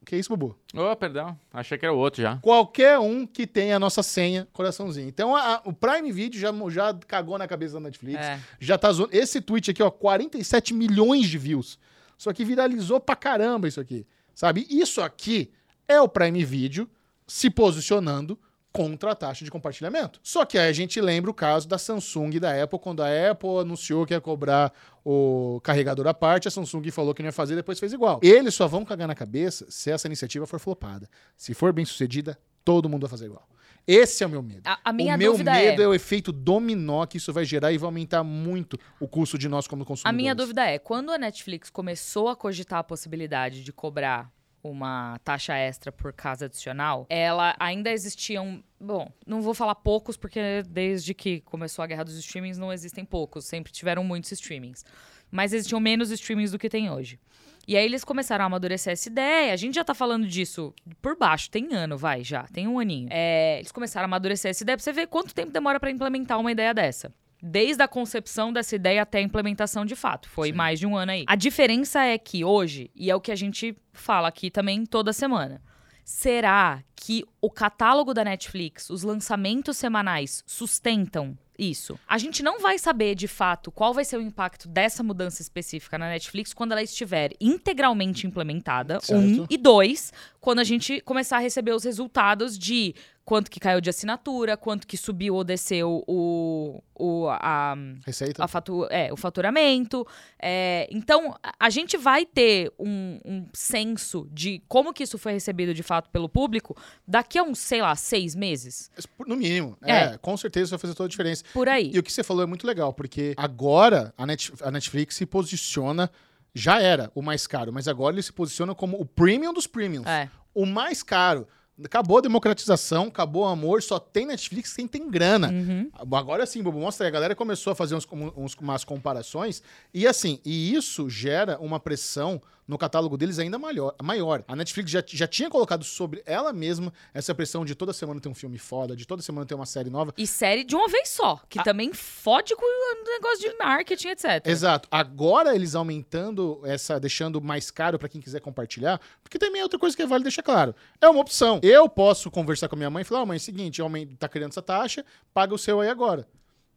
Que 0.06 0.18
isso, 0.18 0.30
Bubu? 0.36 0.58
Oh, 0.76 0.94
perdão. 0.98 1.38
Achei 1.52 1.78
que 1.78 1.86
era 1.86 1.94
o 1.94 1.98
outro 1.98 2.22
já. 2.22 2.38
Qualquer 2.38 3.00
um 3.00 3.26
que 3.26 3.48
tenha 3.48 3.78
a 3.78 3.80
nossa 3.80 4.04
senha, 4.04 4.46
coraçãozinho. 4.52 5.08
Então 5.08 5.34
a- 5.34 5.56
a- 5.56 5.62
o 5.64 5.72
Prime 5.72 6.12
Video 6.12 6.38
já, 6.40 6.52
já 6.70 6.94
cagou 7.08 7.38
na 7.38 7.48
cabeça 7.48 7.76
da 7.76 7.80
Netflix. 7.80 8.20
É. 8.20 8.38
Já 8.60 8.78
tá 8.78 8.92
zoando. 8.92 9.16
Esse 9.16 9.40
tweet 9.40 9.72
aqui, 9.72 9.82
ó, 9.82 9.90
47 9.90 10.74
milhões 10.74 11.28
de 11.30 11.38
views. 11.38 11.80
Isso 12.18 12.30
aqui 12.30 12.44
viralizou 12.44 13.00
pra 13.00 13.16
caramba, 13.16 13.68
isso 13.68 13.80
aqui. 13.80 14.06
Sabe? 14.36 14.68
Isso 14.70 15.02
aqui 15.02 15.52
é 15.94 16.02
o 16.02 16.08
Prime 16.10 16.44
Video 16.44 16.90
se 17.28 17.50
posicionando 17.50 18.38
contra 18.74 19.12
a 19.12 19.16
taxa 19.16 19.46
de 19.46 19.52
compartilhamento. 19.52 20.20
Só 20.24 20.44
que 20.44 20.58
aí 20.58 20.68
a 20.68 20.74
gente 20.74 21.00
lembra 21.00 21.30
o 21.30 21.34
caso 21.34 21.68
da 21.68 21.78
Samsung 21.78 22.32
e 22.34 22.40
da 22.40 22.62
Apple, 22.64 22.80
quando 22.80 23.04
a 23.04 23.32
Apple 23.32 23.60
anunciou 23.60 24.04
que 24.04 24.16
ia 24.16 24.20
cobrar 24.20 24.74
o 25.06 25.62
carregador 25.64 26.08
à 26.08 26.14
parte, 26.14 26.48
a 26.48 26.52
Samsung 26.52 26.90
falou 26.90 27.14
que 27.14 27.22
não 27.22 27.28
ia 27.28 27.34
fazer, 27.34 27.56
depois 27.56 27.80
fez 27.80 27.94
igual. 27.94 28.20
Eles 28.24 28.56
só 28.56 28.68
vão 28.68 28.84
cagar 28.84 29.08
na 29.08 29.14
cabeça 29.14 29.68
se 29.70 29.92
essa 29.92 30.08
iniciativa 30.08 30.48
for 30.48 30.60
flopada. 30.60 31.08
Se 31.38 31.54
for 31.54 31.72
bem 31.72 31.86
sucedida, 31.86 32.38
todo 32.66 32.90
mundo 32.90 33.02
vai 33.02 33.12
fazer 33.12 33.26
igual. 33.26 33.48
Esse 33.86 34.24
é 34.24 34.28
o 34.28 34.30
meu 34.30 34.42
medo. 34.42 34.62
A, 34.66 34.80
a 34.86 34.94
minha 34.94 35.16
o 35.16 35.18
meu 35.20 35.34
dúvida 35.34 35.52
medo 35.52 35.82
é... 35.82 35.86
é... 35.86 35.88
o 35.88 35.94
efeito 35.94 36.32
dominó 36.32 37.06
que 37.06 37.18
isso 37.18 37.32
vai 37.32 37.46
gerar 37.46 37.72
e 37.72 37.78
vai 37.78 37.86
aumentar 37.86 38.24
muito 38.24 38.80
o 39.00 39.08
custo 39.08 39.38
de 39.38 39.48
nós 39.48 39.68
como 39.68 39.86
consumidores. 39.86 40.10
A 40.10 40.18
minha 40.18 40.34
dúvida 40.34 40.66
é, 40.66 40.80
quando 40.80 41.12
a 41.12 41.18
Netflix 41.18 41.70
começou 41.70 42.30
a 42.30 42.36
cogitar 42.36 42.80
a 42.80 42.84
possibilidade 42.84 43.62
de 43.64 43.74
cobrar 43.74 44.32
uma 44.64 45.20
taxa 45.24 45.56
extra 45.56 45.92
por 45.92 46.14
casa 46.14 46.46
adicional, 46.46 47.06
ela 47.10 47.56
ainda 47.60 47.92
existiam, 47.92 48.64
bom, 48.80 49.12
não 49.28 49.42
vou 49.42 49.54
falar 49.54 49.76
poucos 49.76 50.16
porque 50.16 50.64
desde 50.70 51.14
que 51.14 51.42
começou 51.42 51.84
a 51.84 51.88
guerra 51.88 52.06
dos 52.06 52.16
streamings 52.18 52.58
não 52.58 52.72
existem 52.72 53.04
poucos, 53.04 53.46
sempre 53.46 53.72
tiveram 53.72 54.04
muitos 54.04 54.32
streamings. 54.32 54.86
Mas 55.30 55.52
existiam 55.52 55.80
menos 55.80 56.12
streamings 56.12 56.52
do 56.52 56.60
que 56.60 56.70
tem 56.70 56.90
hoje. 56.90 57.20
E 57.68 57.78
aí 57.78 57.86
eles 57.86 58.04
começaram 58.04 58.44
a 58.44 58.48
amadurecer 58.48 58.94
essa 58.94 59.10
ideia. 59.10 59.54
A 59.54 59.56
gente 59.56 59.76
já 59.76 59.84
tá 59.84 59.94
falando 59.94 60.28
disso 60.28 60.74
por 61.02 61.18
baixo, 61.18 61.50
tem 61.50 61.74
ano, 61.74 61.98
vai, 61.98 62.24
já, 62.24 62.44
tem 62.44 62.68
um 62.68 62.78
aninho. 62.78 63.08
É, 63.10 63.58
eles 63.60 63.72
começaram 63.72 64.06
a 64.06 64.08
amadurecer 64.08 64.52
essa 64.52 64.64
ideia 64.64 64.78
pra 64.78 64.84
você 64.84 64.92
ver 64.92 65.08
quanto 65.08 65.34
tempo 65.34 65.52
demora 65.52 65.80
pra 65.80 65.90
implementar 65.90 66.40
uma 66.40 66.52
ideia 66.52 66.74
dessa. 66.74 67.14
Desde 67.46 67.84
a 67.84 67.88
concepção 67.90 68.54
dessa 68.54 68.74
ideia 68.74 69.02
até 69.02 69.18
a 69.18 69.22
implementação 69.22 69.86
de 69.86 69.98
fato. 69.98 70.30
Foi 70.30 70.48
Sim. 70.48 70.56
mais 70.56 70.80
de 70.80 70.88
um 70.88 70.96
ano 70.96 71.12
aí. 71.12 71.26
A 71.28 71.36
diferença 71.36 72.02
é 72.02 72.18
que 72.18 72.46
hoje, 72.46 72.90
e 72.96 73.12
é 73.12 73.16
o 73.16 73.20
que 73.20 73.34
a 73.34 73.36
gente 73.36 73.76
fala 73.92 74.30
aqui 74.30 74.50
também 74.50 74.86
toda 74.86 75.12
semana, 75.12 75.62
será 76.06 76.82
que 76.96 77.26
o 77.42 77.50
catálogo 77.50 78.14
da 78.14 78.24
Netflix, 78.24 78.90
os 78.90 79.04
lançamentos 79.04 79.76
semanais, 79.76 80.42
sustentam 80.48 81.38
isso? 81.58 82.00
A 82.08 82.18
gente 82.18 82.42
não 82.42 82.60
vai 82.60 82.80
saber 82.80 83.14
de 83.14 83.28
fato 83.28 83.72
qual 83.72 83.94
vai 83.94 84.06
ser 84.06 84.18
o 84.18 84.22
impacto 84.22 84.68
dessa 84.68 85.04
mudança 85.04 85.42
específica 85.42 85.98
na 85.98 86.08
Netflix 86.08 86.54
quando 86.54 86.72
ela 86.72 86.82
estiver 86.82 87.32
integralmente 87.40 88.26
implementada. 88.26 89.00
Certo. 89.00 89.20
Um 89.20 89.46
e 89.50 89.58
dois, 89.58 90.12
quando 90.40 90.60
a 90.60 90.64
gente 90.64 91.02
começar 91.02 91.38
a 91.38 91.42
receber 91.42 91.74
os 91.74 91.84
resultados 91.84 92.58
de 92.58 92.96
quanto 93.26 93.50
que 93.50 93.60
caiu 93.60 93.80
de 93.80 93.90
assinatura, 93.90 94.58
quanto 94.58 94.86
que 94.86 94.98
subiu 94.98 95.36
ou 95.36 95.44
desceu 95.46 96.04
o, 96.08 96.84
o, 96.94 97.28
a, 97.30 97.74
Receita? 98.06 98.44
a 98.44 98.48
fatu 98.48 98.86
é, 98.90 99.14
o 99.14 99.16
faturamento. 99.18 100.06
É, 100.38 100.88
então, 100.92 101.34
a- 101.60 101.70
gente 101.70 101.96
vai 101.98 102.26
ter 102.26 102.72
um, 102.78 103.20
um 103.24 103.48
senso 103.54 104.28
de 104.32 104.62
como 104.68 104.94
que 104.94 105.04
isso 105.04 105.18
foi 105.18 105.32
recebido 105.34 105.74
de 105.74 105.82
fato 105.82 106.10
pelo 106.10 106.28
público 106.28 106.76
daqui 107.08 107.38
a 107.40 107.44
uns, 107.44 107.60
sei 107.60 107.82
lá, 107.82 107.96
seis 107.96 108.36
meses. 108.36 108.92
No 109.26 109.36
mínimo. 109.38 109.78
É. 109.82 109.94
É. 109.94 110.18
com 110.18 110.36
certeza 110.36 110.64
isso 110.66 110.72
vai 110.72 110.80
fazer 110.80 110.94
toda 110.94 111.08
a 111.08 111.10
diferença. 111.10 111.44
Por 111.54 111.70
aí. 111.70 111.92
E 111.94 112.00
o 112.00 112.04
que 112.04 112.12
você 112.12 112.24
falou 112.24 112.44
é 112.44 112.46
muito 112.46 112.68
legal, 112.68 112.94
porque 112.94 113.34
agora 113.38 114.14
a, 114.18 114.26
Net- 114.26 114.52
a 114.62 114.70
Netflix 114.70 115.16
se 115.16 115.26
posiciona. 115.26 116.12
Já 116.56 116.80
era 116.80 117.12
o 117.16 117.22
mais 117.24 117.48
caro, 117.48 117.74
mas 117.74 117.88
agora 117.88 118.14
ele 118.14 118.22
se 118.22 118.32
posiciona 118.32 118.76
como 118.76 118.96
o 119.02 119.06
premium 119.06 119.52
dos 119.52 119.66
premiums. 119.66 120.06
É. 120.06 120.30
O 120.54 120.68
mais 120.68 121.02
caro. 121.02 121.48
Acabou 121.84 122.20
a 122.20 122.22
democratização, 122.22 123.06
acabou 123.06 123.44
o 123.44 123.48
amor, 123.48 123.82
só 123.82 123.98
tem 124.00 124.26
Netflix 124.28 124.74
quem 124.74 124.88
tem 124.88 125.10
grana. 125.10 125.50
Uhum. 125.50 125.90
Agora 126.12 126.46
sim, 126.46 126.62
Bobo, 126.62 126.80
mostra 126.80 127.06
aí. 127.06 127.10
A 127.10 127.12
galera 127.14 127.36
começou 127.36 127.72
a 127.72 127.76
fazer 127.76 127.96
uns, 127.96 128.08
uns- 128.38 128.54
umas 128.62 128.84
comparações. 128.84 129.64
E 129.94 130.06
assim, 130.06 130.40
e 130.46 130.74
isso 130.76 131.10
gera 131.10 131.58
uma 131.60 131.80
pressão 131.80 132.40
no 132.74 132.78
catálogo 132.78 133.16
deles 133.16 133.40
ainda 133.40 133.58
maior. 133.58 133.96
maior. 134.04 134.44
A 134.48 134.56
Netflix 134.56 134.92
já, 134.92 135.04
já 135.08 135.28
tinha 135.28 135.50
colocado 135.50 135.84
sobre 135.84 136.22
ela 136.26 136.52
mesma 136.52 136.92
essa 137.14 137.34
pressão 137.34 137.64
de 137.64 137.76
toda 137.76 137.94
semana 137.94 138.20
ter 138.20 138.28
um 138.28 138.34
filme 138.34 138.58
foda, 138.58 138.96
de 138.96 139.06
toda 139.06 139.22
semana 139.22 139.46
ter 139.46 139.54
uma 139.56 139.66
série 139.66 139.90
nova. 139.90 140.14
E 140.18 140.26
série 140.28 140.64
de 140.64 140.76
uma 140.76 140.88
vez 140.90 141.10
só, 141.10 141.40
que 141.48 141.64
também 141.64 141.94
fode 141.94 142.56
com 142.56 142.66
o 142.66 143.04
negócio 143.06 143.40
de 143.50 143.56
marketing, 143.58 144.08
etc. 144.10 144.46
Exato. 144.46 144.90
Agora 144.92 145.56
eles 145.56 145.76
aumentando 145.76 146.60
essa, 146.66 147.00
deixando 147.00 147.40
mais 147.40 147.70
caro 147.72 147.98
pra 148.00 148.10
quem 148.10 148.20
quiser 148.20 148.40
compartilhar, 148.42 149.00
porque 149.22 149.38
também 149.38 149.62
é 149.62 149.64
outra 149.64 149.78
coisa 149.80 149.96
que 149.96 150.06
vale 150.06 150.24
deixar 150.24 150.42
claro. 150.44 150.76
É 151.00 151.08
uma 151.08 151.22
opção. 151.22 151.60
Eu 151.64 151.88
posso 151.88 152.32
conversar 152.32 152.68
com 152.68 152.76
a 152.76 152.78
minha 152.78 152.90
mãe 152.90 153.02
e 153.02 153.06
falar: 153.06 153.22
"Ó, 153.22 153.26
mãe, 153.26 153.36
é 153.36 153.38
o 153.38 153.40
seguinte, 153.42 153.82
aumenta- 153.82 154.16
tá 154.18 154.28
criando 154.28 154.52
essa 154.52 154.62
taxa, 154.62 155.06
paga 155.34 155.54
o 155.54 155.58
seu 155.60 155.80
aí 155.80 155.90
agora. 155.90 156.28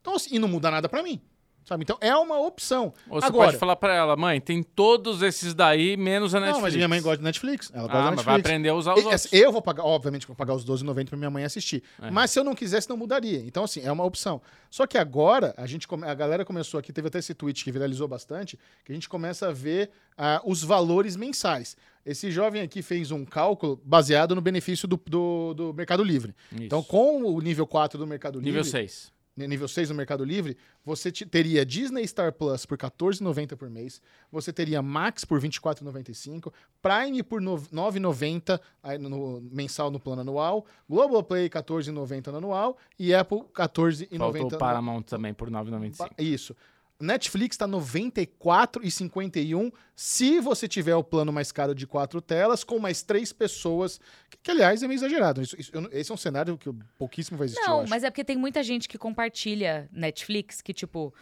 Então, 0.00 0.14
assim, 0.14 0.36
e 0.36 0.38
não 0.38 0.46
muda 0.46 0.70
nada 0.70 0.88
pra 0.88 1.02
mim. 1.02 1.20
Sabe? 1.66 1.82
Então 1.82 1.98
é 2.00 2.14
uma 2.14 2.38
opção. 2.38 2.94
Ou 3.10 3.20
você 3.20 3.26
Agora, 3.26 3.48
pode 3.48 3.58
falar 3.58 3.74
pra 3.74 3.92
ela, 3.92 4.16
mãe, 4.16 4.40
tem 4.40 4.62
todos 4.62 5.20
esses 5.20 5.52
daí, 5.52 5.96
menos 5.96 6.32
a 6.32 6.38
Netflix. 6.38 6.56
Não, 6.56 6.62
mas 6.62 6.76
minha 6.76 6.86
mãe 6.86 7.02
gosta 7.02 7.18
de 7.18 7.24
Netflix. 7.24 7.72
Ela 7.74 7.82
gosta 7.82 7.98
Ah, 7.98 8.02
Netflix. 8.04 8.24
vai 8.24 8.40
aprender 8.40 8.68
a 8.68 8.74
usar 8.74 8.94
os 8.94 9.00
E, 9.00 9.04
outros. 9.04 9.32
Eu 9.32 9.50
vou 9.50 9.60
pagar, 9.60 9.84
obviamente, 9.84 10.28
vou 10.28 10.36
pagar 10.36 10.54
os 10.54 10.64
12,90 10.64 11.08
pra 11.08 11.18
minha 11.18 11.28
mãe 11.28 11.42
assistir. 11.42 11.82
É. 12.00 12.08
Mas 12.08 12.30
se 12.30 12.38
eu 12.38 12.44
não 12.44 12.54
quisesse, 12.54 12.88
não 12.88 12.96
mudaria. 12.96 13.40
Então, 13.44 13.64
assim, 13.64 13.80
é 13.82 13.90
uma 13.90 14.04
opção. 14.04 14.40
Só 14.70 14.86
que 14.86 14.96
agora, 14.96 15.54
a, 15.56 15.66
gente 15.66 15.88
a 15.90 16.14
galera 16.14 16.44
começou 16.44 16.78
aqui, 16.78 16.92
teve 16.92 17.08
até 17.08 17.18
esse 17.18 17.34
tweet 17.34 17.64
que 17.64 17.72
viralizou 17.72 18.06
bastante, 18.06 18.56
que 18.84 18.92
a 18.92 18.94
gente 18.94 19.08
começa 19.08 19.48
a 19.48 19.52
ver 19.52 19.90
ah, 20.16 20.40
os 20.44 20.62
valores 20.62 21.16
mensais. 21.16 21.76
Esse 22.04 22.30
jovem 22.30 22.62
aqui 22.62 22.80
fez 22.80 23.10
um 23.10 23.24
cálculo 23.24 23.80
baseado 23.84 24.36
no 24.36 24.40
benefício 24.40 24.86
do, 24.86 24.96
do, 25.04 25.52
do 25.54 25.74
Mercado 25.74 26.04
Livre. 26.04 26.32
Isso. 26.52 26.62
Então, 26.62 26.80
com 26.80 27.24
o 27.24 27.40
nível 27.40 27.66
4 27.66 27.98
do 27.98 28.06
Mercado 28.06 28.40
Nível 28.40 28.62
Livre, 28.62 28.70
6. 28.70 29.15
N- 29.36 29.46
nível 29.46 29.68
6 29.68 29.90
no 29.90 29.94
Mercado 29.94 30.24
Livre, 30.24 30.56
você 30.84 31.12
te- 31.12 31.26
teria 31.26 31.64
Disney 31.66 32.06
Star 32.06 32.32
Plus 32.32 32.64
por 32.64 32.78
R$14,90 32.78 33.56
por 33.56 33.68
mês, 33.68 34.00
você 34.32 34.52
teria 34.52 34.80
Max 34.80 35.24
por 35.24 35.38
R$24,95, 35.40 36.52
Prime 36.82 37.22
por 37.22 37.40
no- 37.40 37.56
R$9,90 37.56 38.60
aí 38.82 38.98
no- 38.98 39.08
no- 39.08 39.40
mensal 39.52 39.90
no 39.90 40.00
plano 40.00 40.22
anual, 40.22 40.64
Globoplay 40.88 41.44
R$14,90 41.44 42.30
no 42.32 42.38
anual 42.38 42.78
e 42.98 43.14
Apple 43.14 43.38
R$14,90 43.54 44.18
Faltou 44.18 44.46
o 44.48 44.50
no- 44.50 44.58
Paramount 44.58 45.02
também 45.02 45.34
por 45.34 45.50
9,95. 45.50 46.14
Isso. 46.18 46.56
Netflix 47.00 47.56
tá 47.56 47.66
está 47.66 47.76
94,51 47.78 49.72
se 49.94 50.40
você 50.40 50.66
tiver 50.66 50.94
o 50.96 51.04
plano 51.04 51.32
mais 51.32 51.52
caro 51.52 51.74
de 51.74 51.86
quatro 51.86 52.20
telas 52.20 52.64
com 52.64 52.78
mais 52.78 53.02
três 53.02 53.32
pessoas, 53.32 54.00
que, 54.30 54.36
que, 54.42 54.50
aliás 54.50 54.82
é 54.82 54.88
meio 54.88 54.98
exagerado. 54.98 55.42
Isso- 55.42 55.56
isso- 55.58 55.70
eu 55.74 55.88
esse 55.92 56.10
é 56.10 56.14
um 56.14 56.18
cenário 56.18 56.56
que 56.56 56.70
pouquíssimo 56.98 57.36
vai 57.38 57.46
existir. 57.46 57.66
Não, 57.66 57.86
mas 57.86 58.02
é 58.04 58.10
porque 58.10 58.24
tem 58.24 58.36
muita 58.36 58.62
gente 58.62 58.88
que 58.88 58.96
compartilha 58.98 59.88
Netflix, 59.92 60.60
que 60.62 60.72
tipo, 60.72 61.12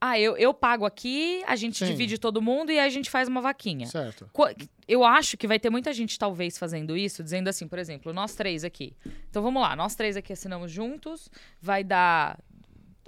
ah, 0.00 0.18
eu, 0.18 0.36
eu 0.36 0.52
pago 0.52 0.84
aqui, 0.84 1.42
a 1.46 1.56
gente 1.56 1.78
Sim. 1.78 1.86
divide 1.86 2.18
todo 2.18 2.42
mundo 2.42 2.70
e 2.70 2.78
a 2.78 2.88
gente 2.88 3.08
faz 3.10 3.26
uma 3.26 3.40
vaquinha. 3.40 3.86
Certo. 3.86 4.28
Eu 4.86 5.02
acho 5.02 5.36
que 5.36 5.46
vai 5.46 5.58
ter 5.58 5.70
muita 5.70 5.92
gente, 5.92 6.18
talvez, 6.18 6.58
fazendo 6.58 6.96
isso, 6.96 7.22
dizendo 7.24 7.48
assim, 7.48 7.66
por 7.66 7.78
exemplo, 7.78 8.12
nós 8.12 8.34
três 8.34 8.64
aqui. 8.64 8.94
Então 9.30 9.42
vamos 9.42 9.62
lá, 9.62 9.74
nós 9.74 9.94
três 9.94 10.16
aqui 10.16 10.32
assinamos 10.32 10.70
juntos, 10.70 11.30
vai 11.60 11.82
dar. 11.82 12.38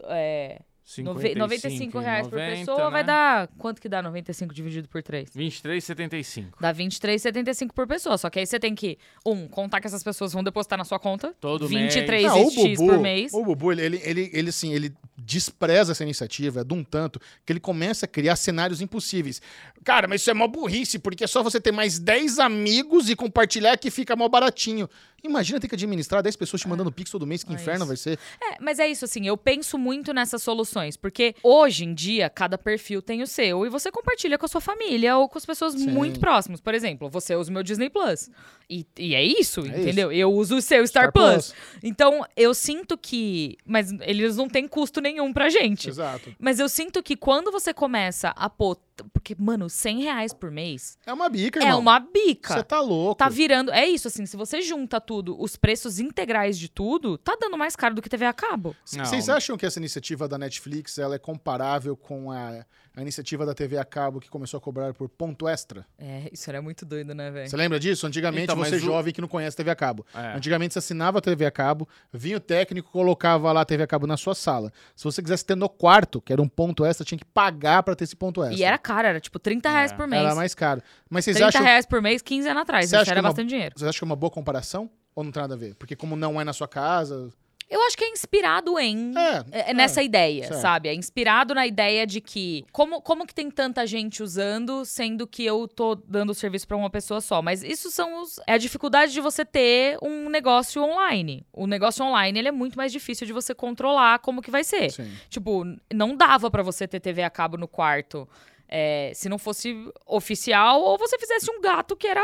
É, 0.04 0.62
nove- 0.98 1.34
95 1.34 1.98
reais 1.98 2.28
por 2.28 2.38
90, 2.38 2.56
pessoa, 2.58 2.90
vai 2.90 3.02
né? 3.02 3.06
dar. 3.08 3.48
Quanto 3.58 3.80
que 3.80 3.88
dá 3.88 4.00
95 4.00 4.54
dividido 4.54 4.88
por 4.88 5.02
3? 5.02 5.30
23,75. 5.30 6.52
Dá 6.60 6.72
23,75 6.72 7.72
por 7.74 7.86
pessoa. 7.86 8.16
Só 8.16 8.30
que 8.30 8.38
aí 8.38 8.46
você 8.46 8.58
tem 8.60 8.74
que, 8.74 8.98
um, 9.24 9.48
contar 9.48 9.80
que 9.80 9.86
essas 9.86 10.02
pessoas 10.02 10.32
vão 10.32 10.42
depositar 10.44 10.78
na 10.78 10.84
sua 10.84 10.98
conta. 10.98 11.34
Todo 11.40 11.66
23 11.66 12.24
Não, 12.24 12.46
o 12.46 12.50
X 12.50 12.78
Bubu, 12.78 12.92
por 12.92 13.00
mês. 13.00 13.34
O 13.34 13.44
Bubu, 13.44 13.72
ele, 13.72 13.82
ele, 13.82 14.00
ele, 14.04 14.30
ele, 14.32 14.48
assim, 14.50 14.72
ele 14.72 14.92
despreza 15.16 15.92
essa 15.92 16.02
iniciativa 16.04 16.64
de 16.64 16.74
um 16.74 16.84
tanto 16.84 17.18
que 17.44 17.52
ele 17.52 17.60
começa 17.60 18.06
a 18.06 18.08
criar 18.08 18.36
cenários 18.36 18.80
impossíveis. 18.80 19.40
Cara, 19.82 20.06
mas 20.06 20.20
isso 20.20 20.30
é 20.30 20.34
mó 20.34 20.46
burrice, 20.46 20.98
porque 20.98 21.24
é 21.24 21.26
só 21.26 21.42
você 21.42 21.60
ter 21.60 21.72
mais 21.72 21.98
10 21.98 22.38
amigos 22.38 23.08
e 23.10 23.16
compartilhar 23.16 23.76
que 23.76 23.90
fica 23.90 24.14
mó 24.14 24.28
baratinho. 24.28 24.88
Imagina 25.26 25.60
ter 25.60 25.68
que 25.68 25.74
administrar 25.74 26.22
10 26.22 26.36
pessoas 26.36 26.62
te 26.62 26.68
mandando 26.68 26.90
pix 26.90 27.10
todo 27.10 27.26
mês, 27.26 27.44
que 27.44 27.50
É 27.52 27.54
inferno 27.54 27.80
isso. 27.80 27.86
vai 27.86 27.96
ser. 27.96 28.18
É, 28.40 28.56
mas 28.60 28.78
é 28.78 28.88
isso, 28.88 29.04
assim, 29.04 29.26
eu 29.26 29.36
penso 29.36 29.76
muito 29.78 30.12
nessas 30.14 30.42
soluções, 30.42 30.96
porque 30.96 31.34
hoje 31.42 31.84
em 31.84 31.92
dia, 31.94 32.30
cada 32.30 32.56
perfil 32.56 33.02
tem 33.02 33.22
o 33.22 33.26
seu, 33.26 33.66
e 33.66 33.68
você 33.68 33.90
compartilha 33.90 34.38
com 34.38 34.46
a 34.46 34.48
sua 34.48 34.60
família 34.60 35.16
ou 35.16 35.28
com 35.28 35.36
as 35.38 35.44
pessoas 35.46 35.74
Sim. 35.74 35.90
muito 35.90 36.20
próximas. 36.20 36.60
Por 36.60 36.74
exemplo, 36.74 37.08
você 37.10 37.34
usa 37.34 37.50
o 37.50 37.52
meu 37.52 37.62
Disney 37.62 37.90
Plus. 37.90 38.30
E, 38.68 38.84
e 38.98 39.14
é 39.14 39.22
isso, 39.22 39.60
É 39.60 39.68
entendeu? 39.80 40.10
Eu 40.10 40.32
uso 40.32 40.56
o 40.56 40.62
seu 40.62 40.84
Star, 40.86 41.04
Star 41.10 41.12
Plus. 41.12 41.52
Plus. 41.52 41.54
Então, 41.82 42.24
eu 42.36 42.52
sinto 42.52 42.98
que. 42.98 43.56
Mas 43.64 43.92
eles 44.00 44.36
não 44.36 44.48
têm 44.48 44.66
custo 44.66 45.00
nenhum 45.00 45.32
pra 45.32 45.48
gente. 45.48 45.88
Exato. 45.88 46.34
Mas 46.38 46.58
eu 46.58 46.68
sinto 46.68 47.02
que 47.02 47.16
quando 47.16 47.52
você 47.52 47.72
começa 47.72 48.30
a 48.30 48.50
pôr. 48.50 48.76
Porque, 49.12 49.36
mano, 49.38 49.68
100 49.68 50.00
reais 50.04 50.32
por 50.32 50.50
mês 50.50 50.96
É 51.04 51.12
uma 51.12 51.28
bica, 51.28 51.60
é 51.60 51.64
irmão. 51.64 51.80
uma 51.80 52.00
bica. 52.00 52.54
Você 52.54 52.62
tá 52.62 52.80
louco. 52.80 53.16
Tá 53.16 53.28
virando. 53.28 53.70
É 53.70 53.86
isso, 53.86 54.08
assim, 54.08 54.24
se 54.24 54.38
você 54.38 54.62
junta 54.62 54.98
tudo, 54.98 55.38
os 55.38 55.54
preços 55.54 56.00
integrais 56.00 56.58
de 56.58 56.70
tudo, 56.70 57.18
tá 57.18 57.36
dando 57.38 57.58
mais 57.58 57.76
caro 57.76 57.94
do 57.94 58.00
que 58.00 58.08
TV 58.08 58.24
a 58.24 58.32
cabo. 58.32 58.74
Não. 58.94 59.04
Vocês 59.04 59.28
acham 59.28 59.58
que 59.58 59.66
essa 59.66 59.78
iniciativa 59.78 60.26
da 60.26 60.38
Netflix 60.38 60.96
ela 60.96 61.14
é 61.14 61.18
comparável 61.18 61.94
com 61.94 62.32
a, 62.32 62.64
a 62.96 63.02
iniciativa 63.02 63.44
da 63.44 63.52
TV 63.54 63.76
a 63.76 63.84
cabo 63.84 64.18
que 64.18 64.30
começou 64.30 64.56
a 64.56 64.60
cobrar 64.60 64.94
por 64.94 65.06
ponto 65.08 65.46
extra? 65.46 65.86
É, 65.98 66.30
isso 66.32 66.48
era 66.48 66.62
muito 66.62 66.86
doido, 66.86 67.14
né, 67.14 67.30
velho? 67.30 67.48
Você 67.48 67.56
lembra 67.56 67.78
disso? 67.78 68.06
Antigamente, 68.06 68.44
Então, 68.44 68.56
você 68.56 68.76
o- 68.76 68.80
jovem 68.80 69.12
que 69.12 69.20
não 69.20 69.28
conhece 69.28 69.54
TV 69.56 69.70
a 69.70 69.76
cabo. 69.76 70.06
É. 70.14 70.34
Antigamente 70.34 70.72
você 70.72 70.78
assinava 70.78 71.18
a 71.18 71.20
TV 71.20 71.44
a 71.44 71.50
cabo, 71.50 71.86
vinha 72.12 72.38
o 72.38 72.40
técnico, 72.40 72.90
colocava 72.90 73.52
lá 73.52 73.60
a 73.60 73.64
TV 73.66 73.82
a 73.82 73.86
cabo 73.86 74.06
na 74.06 74.16
sua 74.16 74.34
sala. 74.34 74.72
Se 74.96 75.04
você 75.04 75.22
quisesse 75.22 75.44
ter 75.44 75.54
no 75.56 75.68
quarto, 75.68 76.20
que 76.22 76.32
era 76.32 76.40
um 76.40 76.48
ponto 76.48 76.84
extra, 76.86 77.04
tinha 77.04 77.18
que 77.18 77.24
pagar 77.26 77.82
pra 77.82 77.94
ter 77.94 78.04
esse 78.04 78.16
ponto 78.16 78.42
extra. 78.42 78.58
E 78.58 78.64
era 78.64 78.78
caro, 78.78 79.06
era 79.06 79.20
tipo 79.20 79.38
30 79.38 79.68
reais 79.70 79.92
É. 79.92 79.94
por 79.94 80.06
mês. 80.06 80.22
Era 80.24 80.34
mais 80.34 80.54
caro. 80.54 80.80
Mas 81.10 81.24
vocês 81.26 81.36
30 81.36 81.48
acham, 81.50 81.62
reais 81.62 81.84
por 81.84 82.00
mês, 82.00 82.22
15 82.22 82.48
anos 82.48 82.62
atrás. 82.62 82.88
Você 82.88 82.96
Isso 82.96 83.02
acha 83.02 83.10
era 83.10 83.20
que 83.20 83.24
uma- 83.26 83.28
bastante 83.30 83.48
dinheiro. 83.50 83.74
vocês 83.76 83.86
acham 83.88 83.98
que 83.98 84.04
é 84.04 84.08
uma 84.08 84.16
boa 84.16 84.30
comparação? 84.30 84.88
Ou 85.14 85.22
não 85.22 85.30
tem 85.30 85.42
nada 85.42 85.54
a 85.54 85.56
ver? 85.58 85.74
Porque 85.76 85.94
como 85.96 86.16
não 86.16 86.40
é 86.40 86.44
na 86.44 86.52
sua 86.52 86.66
casa... 86.68 87.30
Eu 87.68 87.82
acho 87.82 87.96
que 87.96 88.04
é 88.04 88.08
inspirado 88.08 88.78
em. 88.78 89.12
É, 89.16 89.44
É, 89.50 89.70
é 89.70 89.74
nessa 89.74 90.02
ideia, 90.02 90.46
certo. 90.46 90.60
sabe? 90.60 90.88
É 90.88 90.94
inspirado 90.94 91.54
na 91.54 91.66
ideia 91.66 92.06
de 92.06 92.20
que. 92.20 92.64
Como, 92.70 93.00
como 93.02 93.26
que 93.26 93.34
tem 93.34 93.50
tanta 93.50 93.86
gente 93.86 94.22
usando, 94.22 94.84
sendo 94.84 95.26
que 95.26 95.44
eu 95.44 95.66
tô 95.66 95.94
dando 95.96 96.30
o 96.30 96.34
serviço 96.34 96.66
pra 96.66 96.76
uma 96.76 96.88
pessoa 96.90 97.20
só? 97.20 97.42
Mas 97.42 97.62
isso 97.62 97.90
são 97.90 98.22
os. 98.22 98.38
É 98.46 98.52
a 98.52 98.58
dificuldade 98.58 99.12
de 99.12 99.20
você 99.20 99.44
ter 99.44 99.98
um 100.00 100.28
negócio 100.28 100.82
online. 100.82 101.44
O 101.52 101.66
negócio 101.66 102.04
online 102.04 102.38
ele 102.38 102.48
é 102.48 102.52
muito 102.52 102.76
mais 102.76 102.92
difícil 102.92 103.26
de 103.26 103.32
você 103.32 103.54
controlar 103.54 104.20
como 104.20 104.40
que 104.40 104.50
vai 104.50 104.62
ser. 104.62 104.90
Sim. 104.90 105.12
Tipo, 105.28 105.64
não 105.92 106.16
dava 106.16 106.50
pra 106.50 106.62
você 106.62 106.86
ter 106.86 107.00
TV 107.00 107.22
a 107.22 107.30
cabo 107.30 107.56
no 107.56 107.66
quarto 107.66 108.28
é, 108.68 109.12
se 109.14 109.28
não 109.28 109.38
fosse 109.38 109.74
oficial 110.06 110.82
ou 110.82 110.98
você 110.98 111.18
fizesse 111.18 111.50
um 111.50 111.60
gato 111.60 111.96
que 111.96 112.06
era 112.06 112.22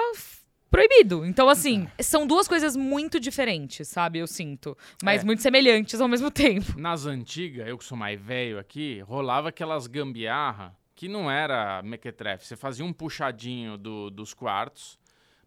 proibido. 0.73 1.25
Então, 1.25 1.49
assim, 1.49 1.87
são 2.01 2.27
duas 2.27 2.49
coisas 2.49 2.75
muito 2.75 3.21
diferentes, 3.21 3.87
sabe? 3.87 4.19
Eu 4.19 4.27
sinto. 4.27 4.77
Mas 5.05 5.23
É. 5.23 5.25
muito 5.25 5.41
semelhantes 5.43 6.01
ao 6.01 6.09
mesmo 6.09 6.31
tempo. 6.33 6.77
Nas 6.81 7.07
antigas, 7.07 7.69
eu 7.69 7.79
que 7.79 7.85
sou 7.85 7.97
mais 7.97 8.21
velho 8.21 8.59
aqui, 8.59 9.01
rolava 9.03 9.51
aquelas 9.51 9.87
gambiarra 9.87 10.75
que 10.97 11.09
não 11.09 11.31
era 11.31 11.83
mequetrefe. 11.83 12.47
Você 12.47 12.57
fazia 12.57 12.85
um 12.85 12.93
puxadinho 12.93 13.77
do- 13.77 14.11
dos 14.11 14.33
quartos 14.35 14.99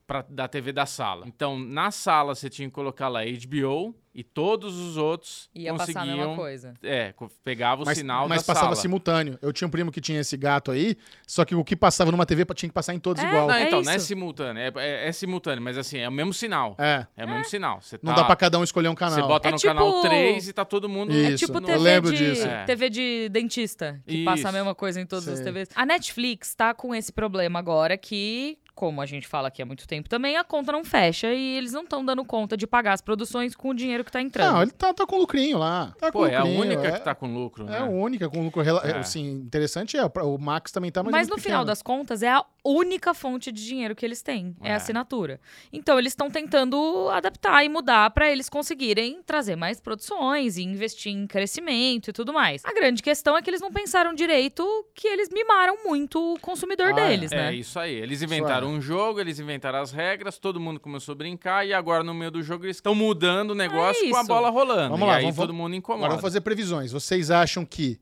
pra, 0.07 0.23
da 0.29 0.47
TV 0.47 0.71
da 0.71 0.85
sala. 0.85 1.25
Então, 1.27 1.57
na 1.57 1.91
sala 1.91 2.35
você 2.35 2.49
tinha 2.49 2.67
que 2.67 2.73
colocar 2.73 3.07
lá 3.07 3.21
HBO 3.23 3.95
e 4.13 4.23
todos 4.23 4.77
os 4.79 4.95
outros 4.95 5.49
Ia 5.53 5.71
conseguiam... 5.73 5.95
passar 5.95 6.01
a 6.13 6.15
mesma 6.17 6.35
coisa. 6.35 6.73
É, 6.81 7.13
pegava 7.43 7.83
o 7.83 7.85
Mas, 7.85 7.97
sinal 7.97 8.29
mas 8.29 8.41
da 8.43 8.45
passava 8.53 8.67
sala. 8.67 8.75
simultâneo. 8.77 9.37
Eu 9.41 9.51
tinha 9.51 9.67
um 9.67 9.71
primo 9.71 9.91
que 9.91 9.99
tinha 9.99 10.21
esse 10.21 10.37
gato 10.37 10.71
aí, 10.71 10.95
só 11.27 11.43
que 11.43 11.53
o 11.53 11.65
que 11.65 11.75
passava 11.75 12.11
numa 12.11 12.25
TV 12.25 12.45
tinha 12.55 12.69
que 12.69 12.73
passar 12.73 12.93
em 12.93 12.99
todos 12.99 13.21
É, 13.21 13.27
igual. 13.27 13.47
Não, 13.47 13.55
É 13.55 13.63
então, 13.67 13.81
não 13.81 13.91
é 13.91 13.97
isso. 13.97 14.05
simultâneo. 14.05 14.61
É, 14.61 14.71
é- 14.77 15.07
é 15.09 15.11
simultâneo, 15.11 15.61
mas 15.61 15.77
assim, 15.77 15.97
é 15.97 16.07
o 16.07 16.11
mesmo 16.11 16.33
sinal. 16.33 16.75
É. 16.79 17.05
É, 17.17 17.25
o 17.25 17.27
mesmo 17.29 17.43
sinal. 17.45 17.81
Você 17.81 17.99
Não 18.01 18.13
tá- 18.13 18.21
dá 18.21 18.25
pra 18.27 18.35
cada 18.37 18.57
um 18.57 18.63
escolher 18.63 18.87
um 18.87 18.95
canal. 18.95 19.15
Você 19.19 19.21
bota 19.27 19.49
É 19.49 19.51
no 19.51 19.57
tipo- 19.57 19.73
canal 19.73 20.01
3 20.01 20.47
e 20.47 20.53
tá 20.53 20.63
todo 20.63 20.87
mundo... 20.87 21.11
Isso. 21.11 21.43
É 21.43 21.47
tipo 21.47 21.57
eu 21.57 21.61
TV, 21.61 21.77
lembro 21.79 22.11
de, 22.13 22.17
disso. 22.29 22.47
É. 22.47 22.63
TV 22.63 22.89
de 22.89 23.27
dentista, 23.29 24.01
que 24.07 24.23
passa 24.23 24.47
a 24.47 24.49
Isso. 24.49 24.53
mesma 24.57 24.73
coisa 24.75 25.01
em 25.01 25.05
todas 25.05 25.27
as. 25.27 25.41
TVs. 25.41 25.69
A 25.75 25.85
Netflix 25.85 26.55
tá 26.55 26.73
com 26.73 26.95
esse 26.95 27.11
problema 27.11 27.59
agora 27.59 27.97
que, 27.97 28.57
como 28.75 29.01
a 29.01 29.05
gente 29.05 29.25
fala 29.27 29.47
aqui 29.47 29.61
há 29.61 29.65
muito 29.65 29.87
tempo 29.87 30.09
também, 30.09 30.35
a 30.37 30.43
conta 30.43 30.71
não 30.71 30.83
fecha 30.83 31.33
e 31.33 31.55
eles 31.57 31.71
não 31.71 31.83
estão 31.83 32.03
dando 32.05 32.23
conta 32.25 32.57
de 32.57 32.67
pagar 32.67 32.93
as 32.93 33.01
produções 33.01 33.55
com 33.55 33.69
o 33.69 33.73
dinheiro 33.73 34.03
que 34.03 34.11
tá 34.11 34.21
entrando. 34.21 34.53
Não, 34.53 34.61
ele 34.61 34.71
tá, 34.71 34.93
tá 34.93 35.05
com 35.07 35.17
lucrinho 35.17 35.57
lá. 35.57 35.93
Tá 35.97 36.11
com 36.11 36.19
Pô, 36.19 36.27
é 36.27 36.35
a 36.35 36.43
lucrinho, 36.43 36.61
única 36.61 36.87
é, 36.87 36.91
que 36.91 36.99
tá 36.99 37.15
com 37.15 37.33
lucro, 37.33 37.63
né? 37.63 37.77
É 37.77 37.79
a 37.79 37.85
única 37.85 38.29
com 38.29 38.43
lucro. 38.43 38.61
rela- 38.61 38.81
É. 38.85 38.97
Assim, 38.97 39.31
interessante 39.31 39.97
é, 39.97 40.03
o 40.05 40.37
Max 40.37 40.71
também 40.71 40.91
tá, 40.91 41.01
mas, 41.01 41.11
Mas 41.11 41.27
é 41.27 41.29
no 41.29 41.35
muito 41.35 41.43
final 41.43 41.59
pequeno. 41.59 41.67
das 41.67 41.81
contas, 41.81 42.21
é 42.21 42.29
a 42.29 42.43
única 42.63 43.13
fonte 43.13 43.51
de 43.51 43.65
dinheiro 43.65 43.95
que 43.95 44.05
eles 44.05 44.21
têm. 44.21 44.55
É, 44.61 44.69
É. 44.69 44.73
a 44.73 44.75
assinatura. 44.75 45.39
Então, 45.71 45.97
eles 45.97 46.11
estão 46.11 46.29
tentando 46.29 47.07
adaptar 47.11 47.63
e 47.63 47.69
mudar 47.69 48.09
para 48.09 48.29
eles 48.29 48.49
conseguirem 48.49 49.21
trazer 49.25 49.55
mais 49.55 49.79
produções 49.79 50.57
e 50.57 50.63
investir 50.63 51.11
em 51.13 51.25
crescimento 51.27 52.09
e 52.09 52.13
tudo 52.13 52.33
mais. 52.33 52.63
A 52.65 52.73
grande 52.73 53.01
questão 53.01 53.37
é 53.37 53.41
que 53.41 53.49
eles 53.49 53.61
não 53.61 53.71
pensaram 53.71 54.13
direito 54.13 54.65
que 54.93 55.07
eles 55.07 55.29
mimaram 55.29 55.77
muito 55.85 56.33
o 56.33 56.39
consumidor 56.39 56.87
Ah, 56.87 57.01
é. 57.01 57.09
deles, 57.09 57.31
É 57.31 57.35
né? 57.35 57.53
isso 57.55 57.79
aí. 57.79 57.93
Eles 57.95 58.21
inventaram 58.21 58.64
um 58.65 58.81
jogo, 58.81 59.19
eles 59.19 59.39
inventaram 59.39 59.79
as 59.79 59.91
regras, 59.91 60.37
todo 60.37 60.59
mundo 60.59 60.79
começou 60.79 61.13
a 61.13 61.15
brincar 61.15 61.65
e 61.65 61.73
agora 61.73 62.03
no 62.03 62.13
meio 62.13 62.31
do 62.31 62.41
jogo 62.43 62.65
eles 62.65 62.77
estão 62.77 62.93
mudando 62.95 63.51
o 63.51 63.55
negócio 63.55 64.09
com 64.09 64.15
a 64.17 64.21
É 64.21 64.23
bola 64.25 64.49
rolando. 64.49 64.89
Vamos 64.91 65.01
e 65.05 65.09
lá, 65.09 65.15
aí 65.15 65.21
vamos- 65.23 65.37
todo 65.37 65.53
mundo 65.53 65.75
incomoda. 65.75 65.99
Agora 66.05 66.09
vamos 66.11 66.21
fazer 66.21 66.41
previsões. 66.41 66.91
Vocês 66.91 67.29
acham 67.31 67.65
que 67.65 67.99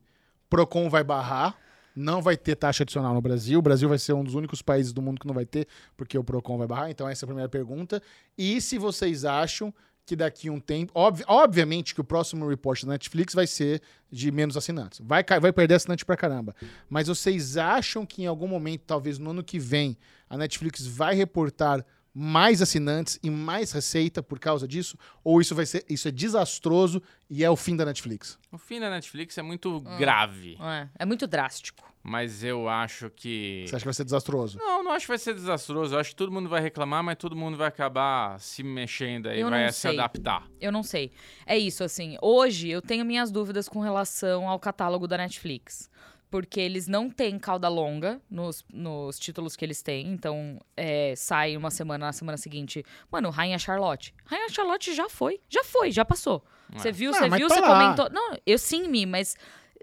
Procon 0.48 0.88
vai 0.88 1.02
barrar? 1.04 1.56
Não 1.96 2.20
vai 2.20 2.36
ter 2.36 2.56
taxa 2.56 2.82
adicional 2.82 3.14
no 3.14 3.20
Brasil. 3.20 3.58
O 3.58 3.62
Brasil 3.62 3.88
vai 3.88 3.98
ser 3.98 4.12
um 4.14 4.24
dos 4.24 4.34
únicos 4.34 4.60
países 4.60 4.92
do 4.92 5.00
mundo 5.00 5.20
que 5.20 5.26
não 5.28 5.34
vai 5.34 5.46
ter, 5.46 5.68
porque 5.96 6.18
o 6.18 6.24
Procon 6.24 6.58
vai 6.58 6.66
barrar. 6.66 6.90
Então, 6.90 7.08
essa 7.08 7.24
é 7.24 7.26
a 7.26 7.28
primeira 7.28 7.48
pergunta. 7.48 8.02
E 8.36 8.60
se 8.60 8.78
vocês 8.78 9.24
acham 9.24 9.72
que 10.06 10.14
daqui 10.14 10.48
a 10.48 10.52
um 10.52 10.60
tempo. 10.60 10.92
obvi- 10.94 11.24
obviamente 11.26 11.94
que 11.94 12.00
o 12.00 12.04
próximo 12.04 12.46
report 12.48 12.82
da 12.84 12.92
Netflix 12.92 13.34
vai 13.34 13.46
ser 13.46 13.80
de 14.10 14.30
menos 14.30 14.56
assinantes. 14.56 15.00
Vai, 15.02 15.24
vai 15.40 15.52
perder 15.52 15.74
assinante 15.74 16.04
pra 16.04 16.16
caramba. 16.16 16.54
Mas 16.88 17.08
vocês 17.08 17.56
acham 17.56 18.04
que 18.04 18.22
em 18.22 18.26
algum 18.26 18.46
momento, 18.48 18.82
talvez 18.86 19.18
no 19.18 19.30
ano 19.30 19.42
que 19.42 19.58
vem, 19.58 19.96
a 20.28 20.36
Netflix 20.36 20.86
vai 20.86 21.14
reportar 21.14 21.84
mais 22.16 22.62
assinantes 22.62 23.18
e 23.24 23.30
mais 23.30 23.72
receita 23.72 24.22
por 24.22 24.38
causa 24.38 24.68
disso? 24.68 24.96
Ou 25.24 25.40
isso 25.40 25.54
vai 25.54 25.66
ser 25.66 25.84
isso 25.88 26.06
é 26.06 26.10
desastroso 26.10 27.02
e 27.28 27.42
é 27.42 27.50
o 27.50 27.56
fim 27.56 27.74
da 27.74 27.84
Netflix? 27.84 28.38
O 28.52 28.58
fim 28.58 28.78
da 28.78 28.90
Netflix 28.90 29.36
é 29.38 29.42
muito 29.42 29.82
Ah. 29.86 29.96
grave, 29.96 30.56
É, 30.60 30.88
é 31.00 31.04
muito 31.06 31.26
drástico. 31.26 31.82
Mas 32.04 32.44
eu 32.44 32.68
acho 32.68 33.08
que. 33.10 33.64
Você 33.66 33.76
acha 33.76 33.82
que 33.82 33.86
vai 33.86 33.94
ser 33.94 34.04
desastroso? 34.04 34.58
Não, 34.58 34.82
não 34.84 34.92
acho 34.92 35.06
que 35.06 35.08
vai 35.08 35.18
ser 35.18 35.34
desastroso. 35.34 35.94
Eu 35.94 35.98
acho 35.98 36.10
que 36.10 36.16
todo 36.16 36.30
mundo 36.30 36.48
vai 36.48 36.60
reclamar, 36.60 37.02
mas 37.02 37.16
todo 37.16 37.34
mundo 37.34 37.56
vai 37.56 37.66
acabar 37.68 38.38
se 38.38 38.62
mexendo 38.62 39.28
aí, 39.28 39.40
Eu 39.40 39.48
vai 39.48 39.64
não 39.64 39.72
se 39.72 39.80
sei. 39.80 39.92
adaptar. 39.98 40.46
Eu 40.60 40.70
não 40.70 40.82
sei. 40.82 41.10
É 41.46 41.56
isso, 41.58 41.82
assim. 41.82 42.16
Hoje 42.20 42.68
eu 42.68 42.82
tenho 42.82 43.04
minhas 43.04 43.30
dúvidas 43.32 43.68
com 43.68 43.80
relação 43.80 44.48
ao 44.48 44.58
catálogo 44.60 45.08
da 45.08 45.16
Netflix. 45.16 45.90
Porque 46.30 46.58
eles 46.58 46.88
não 46.88 47.08
têm 47.08 47.38
cauda 47.38 47.68
longa 47.68 48.20
nos, 48.28 48.64
nos 48.72 49.20
títulos 49.20 49.54
que 49.54 49.64
eles 49.64 49.82
têm. 49.82 50.08
Então, 50.08 50.60
é, 50.76 51.14
sai 51.16 51.56
uma 51.56 51.70
semana, 51.70 52.06
na 52.06 52.12
semana 52.12 52.36
seguinte. 52.36 52.84
Mano, 53.08 53.30
Rainha 53.30 53.56
Charlotte. 53.56 54.12
Rainha 54.26 54.48
Charlotte 54.48 54.92
já 54.94 55.08
foi. 55.08 55.40
Já 55.48 55.62
foi, 55.62 55.92
já 55.92 56.04
passou. 56.04 56.44
Você 56.72 56.90
viu, 56.90 57.12
Ah, 57.12 57.14
você 57.14 57.28
viu, 57.30 57.46
tá 57.46 57.54
você 57.54 57.60
lá. 57.60 57.68
comentou. 57.78 58.10
Não, 58.10 58.36
eu 58.44 58.58
sim, 58.58 58.88
Mi, 58.88 59.06
mas. 59.06 59.36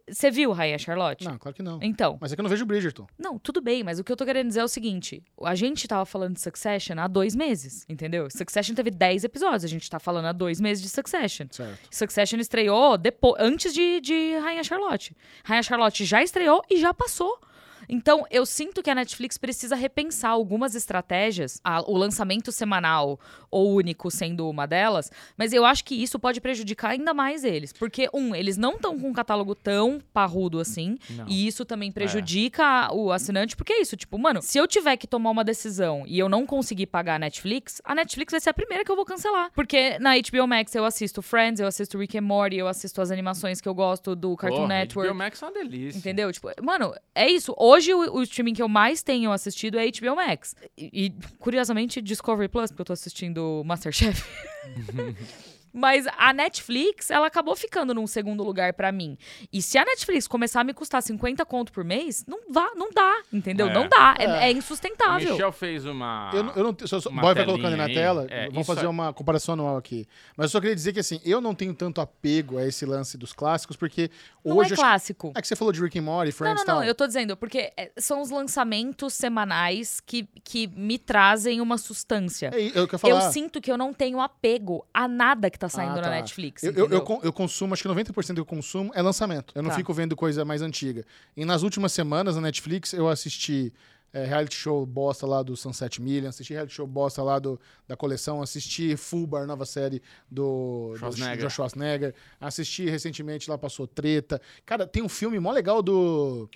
Você 0.09 0.31
viu 0.31 0.51
Rainha 0.51 0.77
Charlotte? 0.77 1.25
Não, 1.25 1.37
claro 1.37 1.55
que 1.55 1.63
não. 1.63 1.79
Então. 1.81 2.17
Mas 2.19 2.31
é 2.31 2.35
que 2.35 2.41
eu 2.41 2.43
não 2.43 2.49
vejo 2.49 2.65
Bridgerton. 2.65 3.07
Não, 3.17 3.37
tudo 3.39 3.61
bem, 3.61 3.83
mas 3.83 3.99
o 3.99 4.03
que 4.03 4.11
eu 4.11 4.17
tô 4.17 4.25
querendo 4.25 4.47
dizer 4.47 4.61
é 4.61 4.63
o 4.63 4.67
seguinte: 4.67 5.23
a 5.43 5.55
gente 5.55 5.87
tava 5.87 6.05
falando 6.05 6.35
de 6.35 6.41
Succession 6.41 6.97
há 6.99 7.07
dois 7.07 7.35
meses, 7.35 7.85
entendeu? 7.87 8.29
Succession 8.29 8.75
teve 8.75 8.91
10 8.91 9.23
episódios, 9.23 9.63
a 9.63 9.67
gente 9.67 9.89
tá 9.89 9.99
falando 9.99 10.25
há 10.25 10.31
dois 10.31 10.59
meses 10.59 10.83
de 10.83 10.89
Succession. 10.89 11.47
Certo. 11.51 11.79
Succession 11.89 12.39
estreou 12.39 12.97
depois, 12.97 13.35
antes 13.39 13.73
de, 13.73 14.01
de 14.01 14.37
Rainha 14.39 14.63
Charlotte. 14.63 15.15
Rainha 15.43 15.63
Charlotte 15.63 16.05
já 16.05 16.21
estreou 16.21 16.61
e 16.69 16.77
já 16.77 16.93
passou. 16.93 17.39
Então, 17.89 18.25
eu 18.31 18.45
sinto 18.45 18.81
que 18.83 18.89
a 18.89 18.95
Netflix 18.95 19.37
precisa 19.37 19.75
repensar 19.75 20.31
algumas 20.31 20.75
estratégias, 20.75 21.59
a- 21.63 21.81
o 21.81 21.97
lançamento 21.97 22.51
semanal 22.51 23.19
ou 23.49 23.73
único 23.75 24.09
sendo 24.11 24.49
uma 24.49 24.65
delas, 24.65 25.11
mas 25.37 25.51
eu 25.53 25.65
acho 25.65 25.83
que 25.83 25.95
isso 25.95 26.17
pode 26.19 26.39
prejudicar 26.39 26.91
ainda 26.91 27.13
mais 27.13 27.43
eles. 27.43 27.73
Porque, 27.73 28.09
um, 28.13 28.33
eles 28.35 28.57
não 28.57 28.73
estão 28.75 28.97
com 28.99 29.09
um 29.09 29.13
catálogo 29.13 29.53
tão 29.55 29.99
parrudo 30.13 30.59
assim, 30.59 30.97
Não. 31.09 31.27
e 31.27 31.47
isso 31.47 31.65
também 31.65 31.91
prejudica 31.91 32.93
o 32.93 33.11
assinante, 33.11 33.55
porque 33.55 33.73
é 33.73 33.81
isso, 33.81 33.97
tipo, 33.97 34.17
mano, 34.17 34.41
se 34.41 34.57
eu 34.57 34.67
tiver 34.67 34.95
que 34.97 35.07
tomar 35.07 35.29
uma 35.31 35.43
decisão 35.43 36.03
e 36.07 36.17
eu 36.17 36.29
não 36.29 36.45
conseguir 36.45 36.85
pagar 36.87 37.15
a 37.15 37.19
Netflix, 37.19 37.81
a 37.83 37.93
Netflix 37.95 38.31
vai 38.31 38.39
ser 38.39 38.49
a 38.51 38.53
primeira 38.53 38.83
que 38.85 38.91
eu 38.91 38.95
vou 38.95 39.05
cancelar. 39.05 39.51
Porque 39.53 39.97
na 39.99 40.11
HBO 40.15 40.47
Max 40.47 40.73
eu 40.75 40.85
assisto 40.85 41.21
Friends, 41.21 41.59
eu 41.59 41.67
assisto 41.67 41.97
Rick 41.97 42.17
and 42.17 42.21
Morty, 42.21 42.57
eu 42.57 42.67
assisto 42.67 43.01
as 43.01 43.11
animações 43.11 43.59
que 43.59 43.67
eu 43.67 43.73
gosto 43.73 44.15
do 44.15 44.35
Cartoon 44.37 44.57
Porra, 44.57 44.67
Network. 44.67 45.09
HBO 45.09 45.17
Max 45.17 45.41
é 45.41 45.45
uma 45.45 45.51
delícia. 45.51 45.97
Entendeu? 45.97 46.31
Tipo, 46.31 46.49
mano, 46.63 46.93
é 47.13 47.29
isso. 47.29 47.53
Hoje 47.71 47.93
o, 47.93 48.15
o 48.15 48.23
streaming 48.23 48.53
que 48.53 48.61
eu 48.61 48.67
mais 48.67 49.01
tenho 49.01 49.31
assistido 49.31 49.79
é 49.79 49.89
HBO 49.89 50.15
Max. 50.17 50.53
E, 50.77 51.05
e, 51.05 51.13
curiosamente, 51.39 52.01
Discovery 52.01 52.49
Plus, 52.49 52.69
porque 52.69 52.81
eu 52.81 52.85
tô 52.85 52.91
assistindo 52.91 53.63
Masterchef. 53.65 54.21
Mas 55.73 56.05
a 56.17 56.33
Netflix, 56.33 57.09
ela 57.09 57.27
acabou 57.27 57.55
ficando 57.55 57.93
num 57.93 58.05
segundo 58.07 58.43
lugar 58.43 58.73
pra 58.73 58.91
mim. 58.91 59.17
E 59.51 59.61
se 59.61 59.77
a 59.77 59.85
Netflix 59.85 60.27
começar 60.27 60.61
a 60.61 60.63
me 60.63 60.73
custar 60.73 61.01
50 61.01 61.45
conto 61.45 61.71
por 61.71 61.83
mês, 61.83 62.25
não 62.27 62.39
vá, 62.49 62.71
não 62.75 62.89
dá, 62.91 63.21
entendeu? 63.31 63.67
É. 63.67 63.73
Não 63.73 63.87
dá. 63.87 64.15
É, 64.19 64.25
É. 64.25 64.51
é 64.51 64.53
O 64.53 64.57
insustentável. 64.57 65.31
Michel 65.31 65.51
fez 65.51 65.85
uma. 65.85 66.29
Eu, 66.33 66.43
não- 66.43 66.53
eu 66.53 66.63
não. 66.63 66.69
Eu, 66.79 67.09
uma 67.11 67.21
boy 67.21 67.33
vai 67.33 67.45
colocando 67.45 67.71
aí 67.73 67.77
na 67.77 67.87
tela. 67.87 68.27
É, 68.29 68.49
vamos 68.49 68.67
fazer 68.67 68.85
é- 68.85 68.89
uma 68.89 69.13
comparação 69.13 69.53
anual 69.53 69.77
aqui. 69.77 70.05
Mas 70.35 70.45
eu 70.45 70.49
só 70.49 70.59
queria 70.59 70.75
dizer 70.75 70.93
que 70.93 70.99
assim, 70.99 71.19
eu 71.23 71.39
não 71.41 71.55
tenho 71.55 71.73
tanto 71.73 72.01
apego 72.01 72.57
a 72.57 72.65
esse 72.65 72.85
lance 72.85 73.17
dos 73.17 73.33
clássicos, 73.33 73.75
porque 73.77 74.09
Não 74.43 74.57
hoje. 74.57 74.71
é 74.71 74.73
acho- 74.73 74.81
clássico. 74.81 75.31
É 75.35 75.41
que 75.41 75.47
você 75.47 75.55
falou 75.55 75.71
de 75.71 75.81
Rick 75.81 75.97
and 75.97 76.03
Morty, 76.03 76.31
Não, 76.31 76.37
Friends 76.37 76.59
não, 76.59 76.65
tal. 76.65 76.75
não, 76.79 76.83
eu 76.83 76.93
tô 76.95 77.07
dizendo, 77.07 77.35
porque 77.37 77.71
é, 77.77 77.91
são 77.97 78.21
os 78.21 78.29
lançamentos 78.29 79.13
semanais 79.13 79.99
que, 79.99 80.27
que 80.43 80.67
me 80.67 80.97
trazem 80.97 81.61
uma 81.61 81.77
sustância. 81.77 82.51
É, 82.53 82.59
i- 82.59 82.71
eu 82.75 82.87
quero 82.87 83.07
Eu 83.07 83.17
falar. 83.17 83.31
sinto 83.31 83.61
que 83.61 83.71
eu 83.71 83.77
não 83.77 83.93
tenho 83.93 84.19
apego 84.19 84.85
a 84.93 85.07
nada 85.07 85.49
que 85.49 85.57
tá 85.61 85.69
saindo 85.69 85.93
Ah, 85.93 85.95
na 85.95 86.01
tá. 86.03 86.09
Netflix. 86.09 86.63
Eu, 86.63 86.73
eu, 86.73 86.89
eu, 86.89 87.19
eu 87.23 87.33
consumo, 87.33 87.73
acho 87.73 87.83
que 87.83 87.89
90% 87.89 88.27
do 88.27 88.33
que 88.35 88.39
eu 88.41 88.45
consumo 88.45 88.91
é 88.93 89.01
lançamento. 89.01 89.51
Eu 89.55 89.61
não 89.63 89.69
Tá. 89.69 89.75
fico 89.77 89.93
vendo 89.93 90.15
coisa 90.15 90.43
mais 90.43 90.61
antiga. 90.61 91.05
E 91.37 91.45
nas 91.45 91.63
últimas 91.63 91.91
semanas 91.93 92.35
na 92.35 92.41
Netflix 92.41 92.93
eu 92.93 93.07
assisti 93.07 93.71
é, 94.13 94.25
reality 94.25 94.55
show 94.55 94.85
bosta 94.85 95.25
lá 95.25 95.41
do 95.41 95.55
Sunset 95.55 96.01
Million, 96.01 96.27
assisti 96.29 96.51
reality 96.53 96.73
show 96.73 96.85
bosta 96.85 97.23
lá 97.23 97.39
do, 97.39 97.57
da 97.87 97.95
coleção, 97.95 98.41
assisti 98.41 98.97
Fullbar, 98.97 99.45
nova 99.47 99.65
série 99.65 100.01
do, 100.29 100.89
do 100.91 100.97
Schwarzenegger. 100.97 101.37
Josh 101.45 101.53
Schwarzenegger, 101.53 102.13
assisti 102.39 102.89
recentemente 102.89 103.49
lá 103.49 103.57
passou 103.57 103.87
Treta. 103.87 104.41
Cara, 104.65 104.85
tem 104.85 105.01
um 105.01 105.07
filme 105.09 105.39
mó 105.39 105.51
legal 105.51 105.81
do 105.81 106.49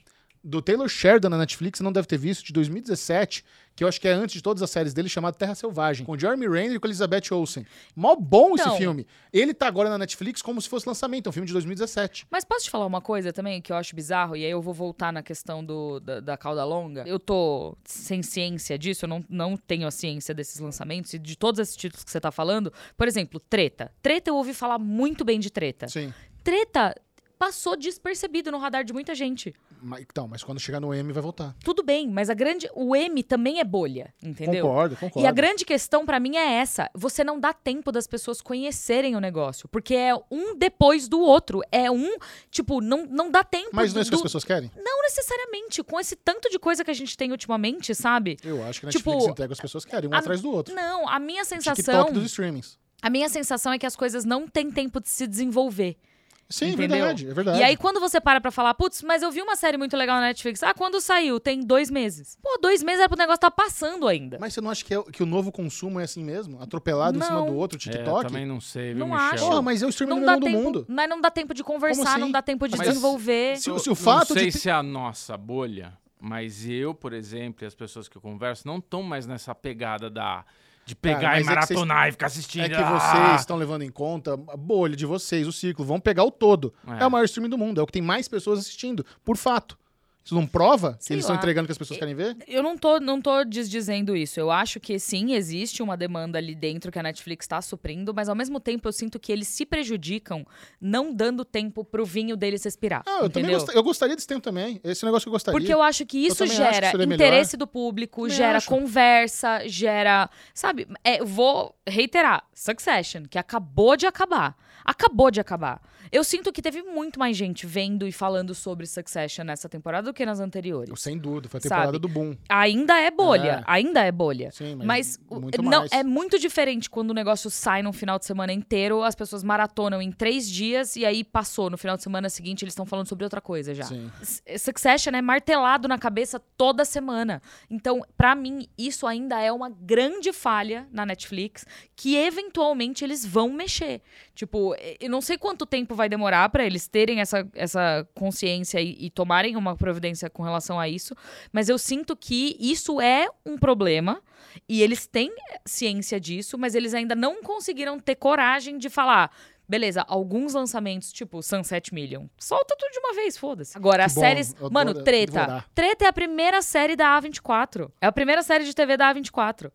do 0.45 0.61
Taylor 0.61 0.87
Sheridan 0.87 1.29
na 1.29 1.39
Netflix, 1.39 1.79
você 1.79 1.83
não 1.83 1.91
deve 1.91 2.07
ter 2.07 2.17
visto, 2.19 2.45
de 2.45 2.53
2017, 2.53 3.43
que 3.75 3.83
eu 3.83 3.87
acho 3.87 3.99
que 3.99 4.07
é 4.07 4.11
antes 4.11 4.35
de 4.35 4.43
todas 4.43 4.61
as 4.61 4.69
séries 4.69 4.93
dele, 4.93 5.09
chamado 5.09 5.35
Terra 5.35 5.55
Selvagem, 5.55 6.05
com 6.05 6.17
Jeremy 6.17 6.47
Renner 6.47 6.73
e 6.75 6.79
com 6.79 6.85
Elizabeth 6.85 7.23
Olsen. 7.31 7.65
Mó 7.95 8.15
bom 8.15 8.53
Então. 8.53 8.67
esse 8.67 8.77
filme. 8.77 9.07
Ele 9.33 9.55
tá 9.55 9.67
agora 9.67 9.89
na 9.89 9.97
Netflix 9.97 10.43
como 10.43 10.61
se 10.61 10.69
fosse 10.69 10.87
lançamento, 10.87 11.25
é 11.25 11.29
um 11.29 11.33
filme 11.33 11.47
de 11.47 11.51
2017. 11.53 12.27
Mas 12.29 12.45
posso 12.45 12.65
te 12.65 12.69
falar 12.69 12.85
uma 12.85 13.01
coisa 13.01 13.33
também 13.33 13.59
que 13.59 13.71
eu 13.71 13.75
acho 13.75 13.95
bizarro, 13.95 14.35
e 14.35 14.45
aí 14.45 14.51
eu 14.51 14.61
vou 14.61 14.73
voltar 14.73 15.11
na 15.11 15.23
questão 15.23 15.65
do, 15.65 15.99
da, 15.99 16.19
da 16.19 16.37
cauda 16.37 16.63
longa. 16.63 17.03
Eu 17.07 17.19
tô 17.19 17.75
sem 17.83 18.21
ciência 18.21 18.77
disso, 18.77 19.05
eu 19.05 19.09
não, 19.09 19.25
não 19.27 19.57
tenho 19.57 19.87
a 19.87 19.91
ciência 19.91 20.33
desses 20.33 20.59
lançamentos 20.59 21.11
e 21.13 21.17
de 21.17 21.35
todos 21.35 21.59
esses 21.59 21.75
títulos 21.75 22.03
que 22.03 22.11
você 22.11 22.21
tá 22.21 22.31
falando. 22.31 22.71
Por 22.95 23.07
exemplo, 23.07 23.39
Treta. 23.39 23.91
Treta 23.99 24.29
eu 24.29 24.35
ouvi 24.35 24.53
falar 24.53 24.77
muito 24.77 25.25
bem 25.25 25.39
de 25.39 25.49
Treta. 25.49 25.87
Sim. 25.87 26.13
Treta 26.43 26.93
passou 27.37 27.75
despercebido 27.75 28.51
no 28.51 28.57
radar 28.57 28.83
de 28.83 28.93
muita 28.93 29.13
gente. 29.15 29.53
Mas, 29.81 30.01
então, 30.01 30.27
mas 30.27 30.43
quando 30.43 30.59
chegar 30.59 30.79
no 30.79 30.93
M 30.93 31.11
vai 31.13 31.21
voltar. 31.21 31.55
Tudo 31.63 31.83
bem, 31.83 32.07
mas 32.09 32.29
a 32.29 32.33
grande. 32.33 32.67
O 32.73 32.95
M 32.95 33.21
também 33.21 33.59
é 33.59 33.63
bolha, 33.63 34.13
entendeu? 34.23 34.65
Concordo, 34.65 34.95
concordo. 34.95 35.19
E 35.25 35.27
a 35.27 35.31
grande 35.31 35.63
questão 35.63 36.05
pra 36.05 36.19
mim 36.19 36.37
é 36.37 36.53
essa: 36.55 36.89
você 36.95 37.23
não 37.23 37.39
dá 37.39 37.53
tempo 37.53 37.91
das 37.91 38.07
pessoas 38.07 38.41
conhecerem 38.41 39.15
o 39.15 39.19
negócio, 39.19 39.67
porque 39.69 39.93
é 39.93 40.13
um 40.31 40.55
depois 40.57 41.07
do 41.07 41.19
outro, 41.19 41.61
é 41.71 41.91
um 41.91 42.17
tipo 42.49 42.81
não, 42.81 43.05
não 43.05 43.29
dá 43.29 43.43
tempo. 43.43 43.69
Mas 43.73 43.93
não 43.93 43.99
é 43.99 44.01
isso 44.01 44.09
que 44.09 44.15
do- 44.15 44.19
as 44.19 44.23
pessoas 44.23 44.43
querem? 44.43 44.71
Não 44.75 45.01
necessariamente, 45.03 45.83
com 45.83 45.99
esse 45.99 46.15
tanto 46.15 46.49
de 46.49 46.57
coisa 46.57 46.83
que 46.83 46.89
a 46.91 46.95
gente 46.95 47.15
tem 47.15 47.31
ultimamente, 47.31 47.93
sabe? 47.93 48.37
Eu 48.43 48.63
acho 48.63 48.79
que 48.79 48.87
a 48.87 48.89
Tipo, 48.89 49.09
Netflix 49.11 49.31
entrega 49.31 49.53
as 49.53 49.59
pessoas 49.59 49.85
querem, 49.85 50.09
um 50.09 50.13
a- 50.13 50.17
atrás 50.17 50.41
do 50.41 50.51
outro. 50.51 50.73
Não, 50.73 51.07
a 51.07 51.19
minha 51.19 51.43
sensação, 51.45 51.75
TikTok 51.75 52.11
dos 52.13 52.25
streamings. 52.25 52.79
a 53.01 53.09
minha 53.09 53.29
sensação 53.29 53.71
é 53.73 53.77
que 53.77 53.85
as 53.85 53.95
coisas 53.95 54.25
não 54.25 54.47
têm 54.47 54.71
tempo 54.71 54.99
de 54.99 55.09
se 55.09 55.27
desenvolver. 55.27 55.97
Sim, 56.47 56.65
é 56.65 56.69
Entendeu? 56.69 56.97
verdade, 56.99 57.27
é 57.27 57.33
verdade. 57.33 57.59
E 57.59 57.63
aí, 57.63 57.75
quando 57.75 57.99
você 57.99 58.21
para 58.21 58.39
pra 58.39 58.51
falar, 58.51 58.73
putz, 58.75 59.01
mas 59.01 59.23
eu 59.23 59.31
vi 59.31 59.41
uma 59.41 59.55
série 59.55 59.77
muito 59.77 59.97
legal 59.97 60.17
na 60.21 60.27
Netflix. 60.27 60.61
Ah, 60.61 60.75
quando 60.75 61.01
saiu? 61.01 61.39
Tem 61.39 61.59
dois 61.59 61.89
meses. 61.89 62.37
Pô, 62.41 62.59
dois 62.61 62.83
meses 62.83 62.99
era 62.99 63.09
pro 63.09 63.17
negócio 63.17 63.37
estar 63.37 63.49
passando 63.49 64.07
ainda. 64.07 64.37
Mas 64.39 64.53
você 64.53 64.61
não 64.61 64.69
acha 64.69 64.85
que, 64.85 64.93
é- 64.93 65.03
que 65.11 65.23
o 65.23 65.25
novo 65.25 65.51
consumo 65.51 65.99
é 65.99 66.03
assim 66.03 66.23
mesmo? 66.23 66.61
Atropelado 66.61 67.17
em 67.17 67.21
cima 67.21 67.39
Não. 67.39 67.47
do 67.47 67.55
outro, 67.55 67.77
É, 67.77 67.79
TikTok? 67.81 68.27
também 68.27 68.45
não 68.45 68.61
sei, 68.61 68.93
viu, 68.93 68.99
Não 69.07 69.07
Michel? 69.15 69.29
acho. 69.33 69.45
Porra, 69.45 69.61
mas 69.63 69.81
é 69.81 69.85
o 69.87 69.89
streaming 69.89 70.09
Não 70.13 70.19
número 70.19 70.39
dá 70.39 70.39
do 70.39 70.51
tempo, 70.51 70.63
mundo. 70.63 70.85
mas 70.87 71.09
não 71.09 71.19
dá 71.21 71.31
tempo 71.31 71.53
de 71.53 71.63
conversar, 71.63 72.11
assim? 72.11 72.19
não 72.21 72.31
dá 72.31 72.41
tempo 72.43 72.67
de 72.67 72.77
Mas- 72.77 72.87
desenvolver. 72.89 73.57
Se, 73.57 73.69
Eu 73.71 73.79
se 73.79 73.89
o 73.89 73.95
fato 73.95 74.29
não 74.29 74.37
sei 74.41 74.51
de. 74.51 74.57
se 74.59 74.69
é 74.69 74.71
a 74.73 74.83
nossa 74.83 75.35
bolha, 75.35 75.97
mas 76.19 76.67
eu, 76.69 76.93
por 76.93 77.11
exemplo, 77.13 77.63
e 77.63 77.67
as 77.67 77.73
pessoas 77.73 78.07
que 78.07 78.15
eu 78.17 78.21
converso, 78.21 78.67
não 78.67 78.77
estão 78.77 79.01
mais 79.01 79.25
nessa 79.25 79.55
pegada 79.55 80.11
da 80.11 80.45
de 80.85 80.95
pegar 80.95 81.19
Cara, 81.21 81.39
e 81.39 81.41
é 81.41 81.45
maratonar 81.45 82.07
e 82.07 82.11
ficar 82.11 82.27
assistindo. 82.27 82.63
É 82.65 82.69
que 82.69 82.75
Ah! 82.75 82.99
vocês 82.99 83.41
estão 83.41 83.57
levando 83.57 83.81
em 83.81 83.89
conta 83.89 84.33
a 84.33 84.55
bolha 84.57 84.95
de 84.95 85.05
vocês, 85.05 85.47
o 85.47 85.51
ciclo. 85.51 85.83
Vão 85.83 85.99
pegar 85.99 86.23
o 86.23 86.29
todo. 86.31 86.73
É. 86.87 87.03
É. 87.03 87.07
o 87.07 87.11
maior 87.11 87.25
streaming 87.25 87.49
do 87.49 87.57
mundo. 87.57 87.79
É 87.79 87.83
o 87.83 87.85
que 87.87 87.91
tem 87.93 88.01
mais 88.01 88.27
pessoas 88.27 88.59
assistindo, 88.59 89.03
por 89.23 89.35
fato. 89.35 89.77
Isso 90.25 90.33
não 90.33 90.47
prova 90.47 90.95
que 90.97 91.05
Sei 91.05 91.13
eles 91.13 91.23
estão 91.23 91.35
lá. 91.35 91.39
entregando 91.39 91.65
o 91.65 91.67
que 91.67 91.71
as 91.71 91.77
pessoas 91.77 91.99
querem 91.99 92.15
ver? 92.15 92.35
Eu 92.47 92.63
não 92.63 92.75
tô, 92.75 92.99
não 92.99 93.21
tô 93.21 93.43
desdizendo 93.43 94.15
isso. 94.17 94.39
Eu 94.39 94.49
acho 94.49 94.79
que 94.79 94.97
sim, 94.97 95.33
existe 95.33 95.83
uma 95.83 95.95
demanda 95.95 96.39
ali 96.39 96.55
dentro 96.55 96.91
que 96.91 96.97
a 96.97 97.03
Netflix 97.03 97.45
está 97.45 97.61
suprindo, 97.61 98.11
mas 98.11 98.27
ao 98.27 98.33
mesmo 98.35 98.59
tempo 98.59 98.87
eu 98.87 98.91
sinto 98.91 99.19
que 99.19 99.31
eles 99.31 99.47
se 99.47 99.67
prejudicam 99.67 100.43
não 100.81 101.13
dando 101.13 101.45
tempo 101.45 101.85
pro 101.85 102.03
vinho 102.03 102.35
deles 102.35 102.63
respirar. 102.63 103.03
Ah, 103.05 103.19
eu, 103.21 103.29
também 103.29 103.43
entendeu? 103.43 103.59
gost- 103.59 103.75
eu 103.75 103.83
gostaria 103.83 104.15
desse 104.15 104.25
tempo 104.27 104.41
também. 104.41 104.81
Esse 104.83 105.05
negócio 105.05 105.25
que 105.25 105.29
eu 105.29 105.33
gostaria. 105.33 105.59
Porque 105.59 105.71
eu 105.71 105.81
acho 105.83 106.03
que 106.07 106.17
isso 106.17 106.37
também 106.37 106.57
acho 106.57 106.65
que 106.69 106.73
gera 106.73 106.91
seria 106.91 107.05
melhor. 107.05 107.23
interesse 107.27 107.55
do 107.55 107.67
público, 107.67 108.21
Também 108.23 108.35
gera 108.35 108.57
acho. 108.57 108.67
conversa, 108.67 109.67
gera. 109.67 110.27
Sabe, 110.55 110.87
é, 111.03 111.21
eu 111.21 111.25
vou 111.27 111.75
reiterar: 111.87 112.45
Succession, 112.51 113.23
que 113.29 113.37
acabou 113.37 113.95
de 113.95 114.07
acabar. 114.07 114.55
Acabou 114.83 115.29
de 115.31 115.39
acabar. 115.39 115.81
Eu 116.11 116.23
sinto 116.23 116.51
que 116.51 116.61
teve 116.61 116.81
muito 116.83 117.19
mais 117.19 117.35
gente 117.35 117.65
vendo 117.65 118.07
e 118.07 118.11
falando 118.11 118.53
sobre 118.55 118.85
Succession 118.85 119.43
nessa 119.43 119.67
temporada 119.67 120.09
do 120.11 120.13
que 120.13 120.25
nas 120.25 120.39
anteriores. 120.39 120.99
Sem 121.01 121.17
dúvida, 121.17 121.49
foi 121.49 121.57
a 121.59 121.61
temporada 121.61 121.87
Sabe? 121.87 121.99
do 121.99 122.07
boom. 122.07 122.35
Ainda 122.49 122.99
é 122.99 123.09
bolha, 123.11 123.61
É. 123.61 123.63
ainda 123.65 124.01
é 124.03 124.11
bolha. 124.11 124.51
Sim, 124.51 124.75
mas, 124.75 125.19
Mas 125.29 125.51
não, 125.61 125.79
mais. 125.79 125.91
é 125.91 126.03
muito 126.03 126.37
diferente 126.39 126.89
quando 126.89 127.11
o 127.11 127.13
negócio 127.13 127.49
sai 127.49 127.81
num 127.81 127.93
final 127.93 128.17
de 128.19 128.25
semana 128.25 128.53
inteiro, 128.53 129.03
as 129.03 129.15
pessoas 129.15 129.43
maratonam 129.43 130.01
em 130.01 130.11
três 130.11 130.49
dias 130.49 130.95
e 130.95 131.05
aí 131.05 131.23
passou. 131.23 131.69
No 131.69 131.77
final 131.77 131.97
de 131.97 132.03
semana 132.03 132.29
seguinte, 132.29 132.63
eles 132.63 132.71
estão 132.73 132.85
falando 132.85 133.07
sobre 133.07 133.23
outra 133.23 133.41
coisa 133.41 133.73
já. 133.73 133.85
Sim. 133.85 134.11
S- 134.21 134.41
Succession 134.59 135.13
é 135.15 135.21
martelado 135.21 135.87
na 135.87 135.97
cabeça 135.97 136.39
toda 136.57 136.85
semana. 136.85 137.41
Então, 137.69 138.01
pra 138.17 138.35
mim, 138.35 138.67
isso 138.77 139.07
ainda 139.07 139.39
é 139.41 139.51
uma 139.51 139.69
grande 139.69 140.31
falha 140.33 140.87
na 140.91 141.05
Netflix 141.05 141.65
que 141.95 142.15
eventualmente 142.15 143.03
eles 143.03 143.25
vão 143.25 143.49
mexer. 143.51 144.01
Tipo, 144.33 144.75
eh, 144.75 144.97
eu 144.99 145.09
não 145.09 145.21
sei 145.21 145.37
quanto 145.37 145.65
tempo 145.65 145.94
tempo 145.95 145.97
vai 145.97 146.09
demorar 146.09 146.49
pra 146.49 146.65
eles 146.65 146.87
terem 146.87 147.21
essa, 147.21 147.47
essa 147.55 148.07
consciência 148.13 148.79
e, 148.81 149.05
e 149.05 149.09
tomarem 149.09 149.55
uma 149.55 149.75
providência 149.75 150.29
com 150.29 150.43
relação 150.43 150.79
a 150.79 150.87
isso. 150.87 151.15
Mas 151.51 151.69
eu 151.69 151.77
sinto 151.77 152.15
que 152.15 152.57
isso 152.59 152.99
é 152.99 153.27
um 153.45 153.57
problema. 153.57 154.21
E 154.69 154.81
eles 154.81 155.05
têm 155.07 155.33
ciência 155.65 156.19
disso, 156.19 156.57
mas 156.57 156.75
eles 156.75 156.93
ainda 156.93 157.15
não 157.15 157.41
conseguiram 157.41 157.99
ter 157.99 158.15
coragem 158.15 158.77
de 158.77 158.89
falar. 158.89 159.31
Beleza, 159.67 160.05
alguns 160.07 160.53
lançamentos, 160.53 161.11
tipo 161.11 161.41
Sunset 161.41 161.93
Million. 161.93 162.27
Solta 162.37 162.75
tudo 162.77 162.91
de 162.91 162.99
uma 162.99 163.13
vez, 163.15 163.37
foda-se. 163.37 163.75
Agora, 163.75 164.05
as 164.05 164.13
bom, 164.13 164.21
séries. 164.21 164.55
Mano, 164.71 164.93
Treta. 165.03 165.65
Treta 165.73 166.05
é 166.05 166.07
a 166.07 166.13
primeira 166.13 166.61
série 166.61 166.95
da 166.95 167.19
A24. 167.19 167.91
É 167.99 168.05
a 168.05 168.11
primeira 168.11 168.43
série 168.43 168.63
de 168.63 168.73
TV 168.73 168.95
da 168.95 169.13
A24. 169.13 169.71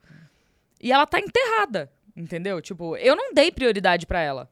E 0.81 0.93
ela 0.93 1.07
tá 1.07 1.19
enterrada, 1.19 1.91
entendeu? 2.17 2.63
Tipo, 2.63 2.97
eu 2.97 3.15
não 3.15 3.35
dei 3.35 3.51
prioridade 3.51 4.07
pra 4.07 4.21
ela. 4.21 4.49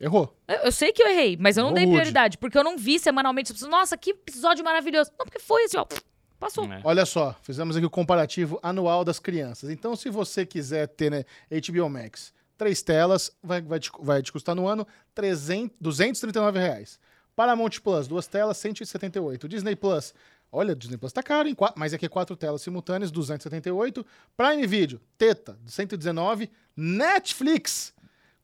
Errou. 0.00 0.34
Eu, 0.48 0.56
eu 0.56 0.72
sei 0.72 0.92
que 0.92 1.02
eu 1.02 1.08
errei, 1.08 1.36
mas 1.38 1.56
eu 1.56 1.62
não 1.62 1.68
Errou 1.70 1.74
dei 1.76 1.84
rude. 1.84 1.96
prioridade, 1.98 2.38
porque 2.38 2.56
eu 2.56 2.64
não 2.64 2.76
vi 2.78 2.98
semanalmente. 2.98 3.52
Nossa, 3.66 3.96
que 3.96 4.10
episódio 4.10 4.64
maravilhoso. 4.64 5.10
Não, 5.18 5.26
porque 5.26 5.38
foi 5.38 5.64
assim, 5.64 5.76
ó. 5.76 5.86
Passou. 6.38 6.64
É. 6.72 6.80
Olha 6.84 7.04
só, 7.04 7.36
fizemos 7.42 7.76
aqui 7.76 7.84
o 7.84 7.90
comparativo 7.90 8.58
anual 8.62 9.04
das 9.04 9.18
crianças. 9.18 9.68
Então, 9.68 9.94
se 9.94 10.08
você 10.08 10.46
quiser 10.46 10.88
ter 10.88 11.10
né, 11.10 11.24
HBO 11.50 11.90
Max, 11.90 12.32
três 12.56 12.80
telas, 12.80 13.30
vai, 13.42 13.60
vai, 13.60 13.78
te, 13.78 13.90
vai 14.00 14.22
te 14.22 14.32
custar 14.32 14.54
no 14.54 14.66
ano 14.66 14.86
300, 15.14 15.76
239 15.78 16.58
reais. 16.58 16.98
Paramount 17.36 17.70
Plus, 17.84 18.08
duas 18.08 18.26
telas, 18.26 18.56
178. 18.56 19.46
Disney 19.48 19.76
Plus, 19.76 20.14
olha, 20.50 20.74
Disney 20.74 20.96
Plus 20.96 21.12
tá 21.12 21.22
caro, 21.22 21.46
hein? 21.46 21.54
Qua- 21.54 21.74
mas 21.76 21.92
aqui 21.92 22.06
é 22.06 22.08
quatro 22.08 22.34
telas 22.36 22.62
simultâneas, 22.62 23.10
278. 23.10 24.04
Prime 24.34 24.66
Video, 24.66 24.98
teta, 25.18 25.58
119. 25.66 26.50
Netflix, 26.74 27.92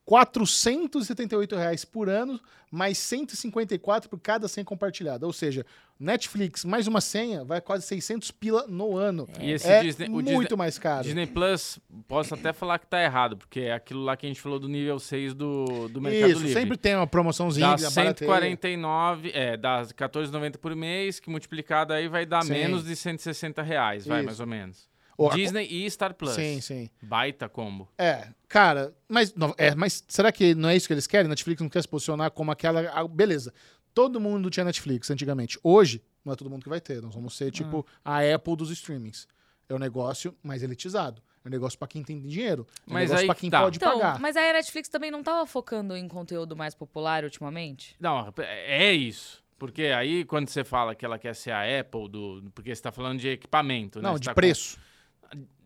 478 0.07 1.57
reais 1.57 1.85
por 1.85 2.09
ano, 2.09 2.41
mais 2.71 2.97
154 2.99 4.09
por 4.09 4.19
cada 4.21 4.49
senha 4.49 4.65
compartilhada. 4.65 5.27
Ou 5.27 5.33
seja, 5.33 5.67
Netflix 5.99 6.65
mais 6.65 6.87
uma 6.87 7.01
senha 7.01 7.45
vai 7.45 7.61
quase 7.61 7.87
600 7.87 8.31
pila 8.31 8.67
no 8.69 8.97
ano. 8.97 9.29
E 9.41 9.51
esse 9.51 9.67
é 9.69 9.83
Disney- 9.83 10.09
muito 10.09 10.29
Disney- 10.29 10.57
mais 10.57 10.79
caro. 10.79 11.05
Disney 11.05 11.27
Plus, 11.27 11.79
posso 12.07 12.35
até 12.35 12.53
falar 12.53 12.79
que 12.79 12.87
tá 12.87 13.03
errado, 13.03 13.37
porque 13.37 13.61
é 13.61 13.73
aquilo 13.73 14.03
lá 14.05 14.17
que 14.17 14.27
a 14.27 14.29
gente 14.29 14.41
falou 14.41 14.59
do 14.59 14.69
nível 14.69 14.99
6 14.99 15.35
do, 15.35 15.89
do 15.89 16.01
Mercado 16.01 16.31
Isso, 16.31 16.41
Livre. 16.43 16.53
sempre 16.61 16.77
tem 16.77 16.95
uma 16.95 17.07
promoçãozinha. 17.07 17.69
Dá 17.69 17.77
de 17.77 17.83
barateia. 17.95 18.15
149, 18.17 19.31
é, 19.35 19.57
dá 19.57 19.83
14,90 19.87 20.59
por 20.59 20.75
mês, 20.77 21.19
que 21.19 21.29
multiplicado 21.29 21.93
aí 21.93 22.09
vai 22.09 22.25
dar 22.25 22.43
Sim. 22.43 22.53
menos 22.53 22.85
de 22.85 22.95
160 22.95 23.63
reais, 23.63 24.07
vai, 24.07 24.19
Isso. 24.21 24.27
mais 24.27 24.41
ou 24.41 24.47
menos. 24.47 24.89
Ô, 25.17 25.31
a- 25.31 25.35
Disney 25.35 25.67
e 25.71 25.91
Star 25.91 26.15
Plus. 26.15 26.35
Sim, 26.35 26.61
sim. 26.61 26.91
Baita 27.03 27.49
combo. 27.49 27.89
É, 27.97 28.29
cara, 28.49 28.95
mas, 29.09 29.35
não, 29.35 29.55
é, 29.57 29.75
mas 29.75 30.05
será 30.09 30.31
que 30.31 30.55
não 30.55 30.69
é 30.69 30.77
isso 30.77 30.87
que 30.87 30.93
eles 30.95 31.07
querem? 31.07 31.29
Netflix 31.29 31.61
não 31.63 31.69
quer 31.69 31.83
se 31.83 31.89
posicionar 31.89 32.31
como 32.31 32.51
aquela. 32.51 32.81
ah, 32.93 33.07
beleza. 33.09 33.53
Todo 33.95 34.21
mundo 34.21 34.51
tinha 34.51 34.65
Netflix 34.65 35.11
antigamente. 35.11 35.59
Hoje, 35.63 36.03
não 36.25 36.33
é 36.33 36.37
todo 36.37 36.51
mundo 36.51 36.63
que 36.63 36.69
vai 36.69 36.81
ter. 36.81 37.01
Nós 37.01 37.15
vamos 37.15 37.35
ser 37.37 37.51
tipo 37.51 37.87
a 38.05 38.19
Apple 38.35 38.57
dos 38.57 38.71
streamings. 38.71 39.27
É 39.69 39.75
um 39.75 39.79
negócio 39.79 40.37
mais 40.43 40.63
elitizado. 40.63 41.23
É 41.45 41.49
um 41.49 41.51
negócio 41.51 41.79
pra 41.79 41.89
quem 41.89 42.03
tem 42.03 42.21
dinheiro. 42.21 42.67
É 42.87 42.91
um 42.91 42.93
Mas 42.95 43.03
negócio 43.05 43.21
aí 43.23 43.27
pra 43.27 43.35
que 43.35 43.41
quem 43.41 43.51
tá. 43.51 43.63
pode 43.63 43.79
Então, 43.79 43.93
pagar. 43.99 44.21
mas 44.21 44.37
a 44.37 44.41
Netflix 44.53 44.89
também 44.89 45.11
não 45.11 45.23
tava 45.23 45.47
focando 45.47 45.97
em 45.97 46.07
conteúdo 46.09 46.55
mais 46.57 46.75
popular 46.75 47.25
ultimamente? 47.25 47.97
Não, 47.99 48.33
é 48.39 48.93
isso. 48.93 49.43
Porque 49.59 49.85
aí, 49.85 50.25
quando 50.27 50.49
você 50.51 50.63
fala 50.65 50.95
que 50.95 51.05
ela 51.05 51.19
quer 51.19 51.35
ser 51.35 51.53
a 51.53 51.63
Apple 51.81 52.09
do. 52.11 52.51
Porque 52.55 52.75
você 52.75 52.83
tá 52.83 52.93
falando 52.93 53.19
de 53.19 53.29
equipamento, 53.29 54.01
né? 54.01 54.09
Não, 54.09 54.15
Você 54.15 54.21
de 54.21 54.25
tá 54.27 54.33
com- 54.33 54.35
preço. 54.35 54.79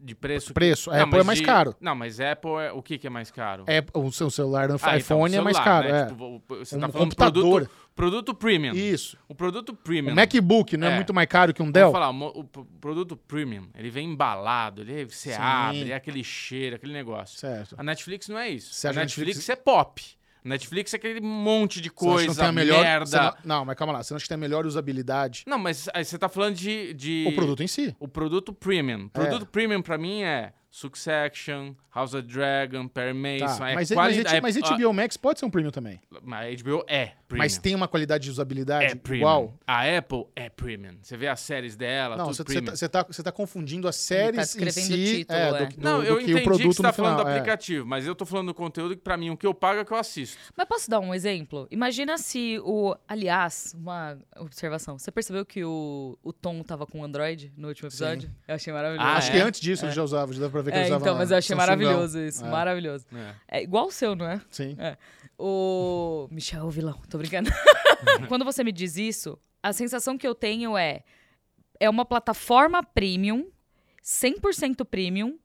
De 0.03 0.15
preço. 0.15 0.55
Preço. 0.55 0.91
A 0.91 0.97
Não, 0.97 1.03
Apple 1.05 1.19
é 1.21 1.23
mais 1.23 1.39
de- 1.41 1.45
caro. 1.45 1.77
Não, 1.79 1.95
mas 1.95 2.19
Apple 2.21 2.53
é. 2.53 2.73
O 2.73 2.83
que, 2.83 2.97
que 2.97 3.07
é 3.07 3.11
mais 3.11 3.31
caro? 3.31 3.65
É, 3.67 3.85
o 3.93 4.11
seu 4.11 4.31
celular 4.31 4.67
no 4.69 4.75
Ah, 4.77 4.79
então, 4.79 4.97
iPhone 4.97 5.37
é 5.37 5.41
mais 5.43 5.57
celular, 5.59 5.83
caro. 5.83 5.93
né? 5.93 6.01
É. 6.03 6.07
Tipo, 6.07 6.25
o- 6.25 6.43
você 6.57 6.77
Um 6.77 6.81
tá 6.81 6.89
falando 6.89 7.09
computador. 7.09 7.43
produto, 7.43 7.71
produto 7.95 8.35
premium. 8.35 8.73
Isso. 8.75 9.19
O 9.29 9.35
produto 9.35 9.75
premium. 9.75 10.13
O 10.13 10.17
MacBook 10.17 10.75
não 10.79 10.89
é, 10.89 10.93
É. 10.93 10.95
muito 10.97 11.13
mais 11.13 11.29
caro 11.29 11.53
que 11.53 11.63
um 11.63 11.71
Dell? 11.71 11.93
falar, 11.93 12.09
o 12.11 12.45
produto 12.81 13.15
premium, 13.15 13.69
ele 13.75 13.91
vem 13.91 14.11
embalado, 14.11 14.81
ele 14.81 15.05
você 15.05 15.33
Sim. 15.33 15.39
abre, 15.39 15.91
é 15.93 15.95
aquele 15.95 16.25
cheiro, 16.25 16.77
aquele 16.77 16.95
negócio. 16.95 17.39
Certo. 17.39 17.75
A 17.77 17.83
Netflix 17.83 18.27
não 18.29 18.39
é 18.39 18.49
isso. 18.49 18.73
Você 18.73 18.87
a 18.87 18.91
acha 18.91 19.01
Netflix, 19.01 19.37
Netflix- 19.37 19.49
é 19.51 19.57
pop. 19.57 20.03
Netflix 20.45 20.93
é 20.95 20.97
aquele 20.97 21.20
monte 21.20 21.80
de 21.80 21.91
coisa, 21.91 22.45
não 22.45 22.53
melhor, 22.53 22.82
merda. 22.82 23.36
não, 23.45 23.59
não, 23.59 23.64
mas 23.64 23.76
calma 23.76 23.93
lá. 23.93 24.03
Você 24.03 24.12
não 24.12 24.16
acha 24.16 24.24
que 24.24 24.28
tem 24.28 24.34
a 24.36 24.38
melhor 24.38 24.64
usabilidade? 24.66 25.45
Não, 25.47 25.59
mas 25.59 25.88
aí 25.95 26.05
você 26.05 26.18
tá 26.18 26.28
falando 26.28 26.55
de, 26.57 26.95
de- 26.95 27.26
O 27.28 27.34
produto 27.34 27.62
em 27.62 27.66
si. 27.66 27.95
o 28.01 28.09
produto 28.09 28.53
premium. 28.53 29.07
É. 29.14 29.18
Produto 29.20 29.47
premium 29.47 29.82
pra 29.82 29.99
mim 29.99 30.22
é 30.22 30.53
Succession, 30.71 31.75
House 31.95 32.14
of 32.14 32.23
Dragon, 32.27 32.87
Perry 32.89 33.12
Mason, 33.14 33.59
Tá. 33.59 33.71
é 33.71 33.75
Mas, 33.75 33.91
qualidade. 33.91 34.41
mas, 34.41 34.57
mas 34.57 34.71
HBO 34.79 34.93
Max 34.93 35.16
pode 35.16 35.39
ser 35.41 35.47
um 35.47 35.51
premium 35.51 35.71
também. 35.71 36.01
a, 36.12 36.37
a 36.39 36.51
HBO 36.55 36.85
é 36.87 37.12
premium. 37.27 37.39
Mas 37.45 37.59
tem 37.59 37.75
uma 37.75 37.89
qualidade 37.89 38.25
de 38.25 38.31
usabilidade 38.31 38.85
é 38.87 38.95
premium. 38.95 39.21
igual. 39.21 39.55
A 39.66 39.97
Apple 39.99 40.27
é 40.37 40.49
premium. 40.49 40.97
Você 41.03 41.16
vê 41.16 41.29
as 41.29 41.41
séries 41.41 41.77
dela, 41.77 42.16
Não, 42.16 42.27
tudo 42.27 42.37
você 42.37 42.45
premium. 42.45 42.64
tá, 42.66 42.77
você 42.77 42.89
tá, 42.89 43.03
você 43.03 43.23
tá 43.23 43.33
confundindo 43.33 43.89
as 43.89 44.11
Ele 44.11 44.18
tá 44.37 44.45
séries 44.45 44.57
em 44.57 44.64
descrevendo 44.64 44.87
si 44.87 44.93
o 44.93 45.16
título, 45.18 45.39
é, 45.39 45.43
é. 45.49 45.66
do, 45.66 45.77
do, 45.77 45.83
Não, 45.83 45.99
do 46.01 46.05
eu 46.07 46.16
que 46.18 46.23
entendi 46.25 46.41
o 46.41 46.45
produto 46.45 46.68
que 46.68 46.75
você 46.77 46.83
tá 46.83 46.93
final. 46.93 47.11
falando 47.11 47.25
do 47.25 47.31
é. 47.31 47.35
aplicativo, 47.39 47.87
mas 47.87 48.07
eu 48.07 48.14
tô 48.14 48.25
falando 48.25 48.47
do 48.49 48.55
conteúdo 48.55 48.97
que 48.97 49.03
pra 49.03 49.16
mim 49.16 49.31
o 49.31 49.37
que 49.37 49.47
eu 49.47 49.55
pago 49.55 49.79
é 49.81 49.83
o 49.83 49.85
que 49.87 49.93
eu 49.93 49.97
assisto. 49.99 50.39
Mas 50.57 50.66
posso 50.68 50.89
dar 50.89 51.01
um 51.01 51.12
exemplo? 51.14 51.66
Imagina 51.71 52.16
se 52.18 52.59
o. 52.64 52.95
Aliás, 53.09 53.75
uma 53.77 54.16
observação. 54.39 54.99
Você 54.99 55.11
percebeu 55.11 55.45
que 55.45 55.64
o, 55.64 56.16
o 56.23 56.33
Tom 56.33 56.62
tava 56.62 56.87
com 56.87 57.05
Android 57.05 57.53
no 57.57 57.68
último 57.68 57.89
episódio? 57.89 58.31
Eu 58.47 58.55
achei 58.55 58.73
maravilhoso. 58.73 59.07
Ah, 59.09 59.16
Acho 59.16 59.31
é? 59.31 59.33
que 59.33 59.41
antes 59.41 59.61
disso 59.61 59.85
ele 59.85 59.93
já 59.93 60.03
usava, 60.03 60.33
já 60.33 60.41
dá 60.41 60.49
pra 60.49 60.60
ver 60.63 60.73
que 60.73 60.77
É, 60.77 60.81
ele 60.81 60.87
usava 60.91 61.05
então, 61.05 61.17
mas 61.19 61.31
eu 61.31 61.37
achei 61.39 61.57
Samsungão. 61.57 61.77
maravilhoso 61.87 62.19
isso. 62.21 62.45
É. 62.45 62.49
Maravilhoso. 62.51 63.07
É. 63.49 63.59
É 63.59 63.63
igual 63.63 63.87
o 63.87 63.91
seu, 63.91 64.15
não 64.17 64.27
é? 64.27 64.41
Sim. 64.51 64.77
O. 65.39 66.29
Michel, 66.31 66.67
o 66.67 66.71
vilão, 66.71 67.01
tô 67.09 67.19
brincando. 67.19 67.51
Quando 68.29 68.45
você 68.45 68.63
me 68.63 68.73
diz 68.73 68.97
isso, 68.97 69.39
a 69.63 69.73
sensação 69.73 70.17
que 70.19 70.27
eu 70.27 70.35
tenho 70.35 70.77
é. 70.77 71.03
É 71.83 71.89
uma 71.89 72.05
plataforma 72.05 72.83
premium, 72.83 73.47
100% 74.05 74.85
premium, 74.85 75.39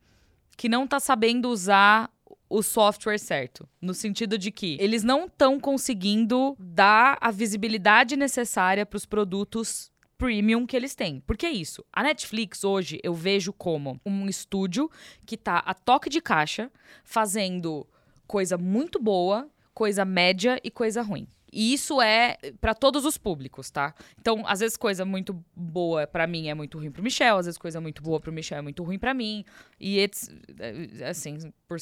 que 0.58 0.68
não 0.68 0.86
tá 0.86 1.00
sabendo 1.00 1.48
usar 1.50 2.12
o 2.50 2.62
software 2.62 3.18
certo. 3.18 3.68
No 3.82 3.94
sentido 3.94 4.38
de 4.38 4.52
que 4.52 4.78
eles 4.82 5.02
não 5.02 5.26
estão 5.28 5.58
conseguindo 5.60 6.56
dar 6.60 7.18
a 7.22 7.32
visibilidade 7.32 8.18
necessária 8.18 8.86
para 8.86 8.98
os 8.98 9.06
produtos 9.06 9.90
premium 10.18 10.66
que 10.66 10.76
eles 10.76 10.96
têm. 10.96 11.20
Por 11.22 11.38
que 11.38 11.48
isso? 11.48 11.86
A 11.92 12.04
Netflix 12.04 12.64
hoje 12.64 13.00
eu 13.04 13.14
vejo 13.14 13.52
como 13.54 14.00
um 14.06 14.28
estúdio 14.28 14.90
que 15.26 15.38
tá 15.38 15.60
a 15.60 15.74
toque 15.74 16.10
de 16.10 16.22
caixa 16.22 16.72
fazendo 17.04 17.86
coisa 18.28 18.58
muito 18.58 19.02
boa, 19.02 19.50
coisa 19.74 20.06
média 20.06 20.60
e 20.64 20.72
coisa 20.72 21.02
ruim. 21.02 21.28
E 21.58 21.74
isso 21.74 22.02
é 22.02 22.38
para 22.60 22.76
todos 22.76 23.06
os 23.06 23.18
públicos, 23.18 23.72
tá? 23.72 23.96
Então, 24.20 24.44
às 24.46 24.60
vezes 24.60 24.76
coisa 24.76 25.06
muito 25.06 25.34
boa 25.56 26.06
pra 26.06 26.28
mim 26.28 26.50
é 26.50 26.54
muito 26.54 26.78
ruim 26.78 26.92
pro 26.92 27.02
Michel, 27.02 27.38
às 27.38 27.46
vezes 27.46 27.58
coisa 27.58 27.80
muito 27.80 28.02
boa 28.04 28.20
pro 28.20 28.30
Michel 28.32 28.58
é 28.58 28.62
muito 28.62 28.84
ruim 28.84 29.00
pra 29.00 29.14
mim. 29.14 29.46
E 29.80 29.98
it's, 30.00 30.30
é, 30.60 31.08
assim, 31.08 31.38
por, 31.68 31.78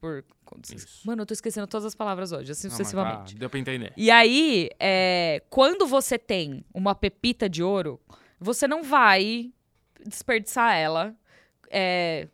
por. 0.00 0.24
Mano, 1.04 1.22
eu 1.22 1.26
tô 1.26 1.34
esquecendo 1.34 1.66
todas 1.66 1.84
as 1.84 1.94
palavras 1.96 2.30
hoje, 2.30 2.52
assim 2.52 2.68
Não, 2.68 2.76
sucessivamente. 2.76 3.34
tá, 3.34 3.38
deu 3.40 3.50
pra 3.50 3.58
entender. 3.58 3.92
E 3.96 4.08
aí, 4.10 4.70
é, 4.78 5.42
quando 5.50 5.84
você 5.86 6.16
tem 6.16 6.64
uma 6.72 6.94
pepita 6.94 7.48
de 7.48 7.62
ouro, 7.62 8.00
você 8.38 8.68
não 8.68 8.84
vai 8.84 9.52
desperdiçar 10.06 10.76
ela 10.76 11.12
é, 11.70 12.28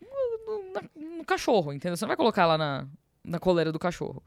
no, 0.00 0.72
no- 0.72 1.16
no 1.18 1.24
cachorro, 1.24 1.72
entendeu? 1.72 1.96
Você 1.96 2.04
não 2.04 2.08
vai 2.08 2.16
colocar 2.16 2.42
ela 2.42 2.56
na, 2.58 2.88
na 3.22 3.38
coleira 3.38 3.70
do 3.70 3.78
cachorro. 3.78 4.22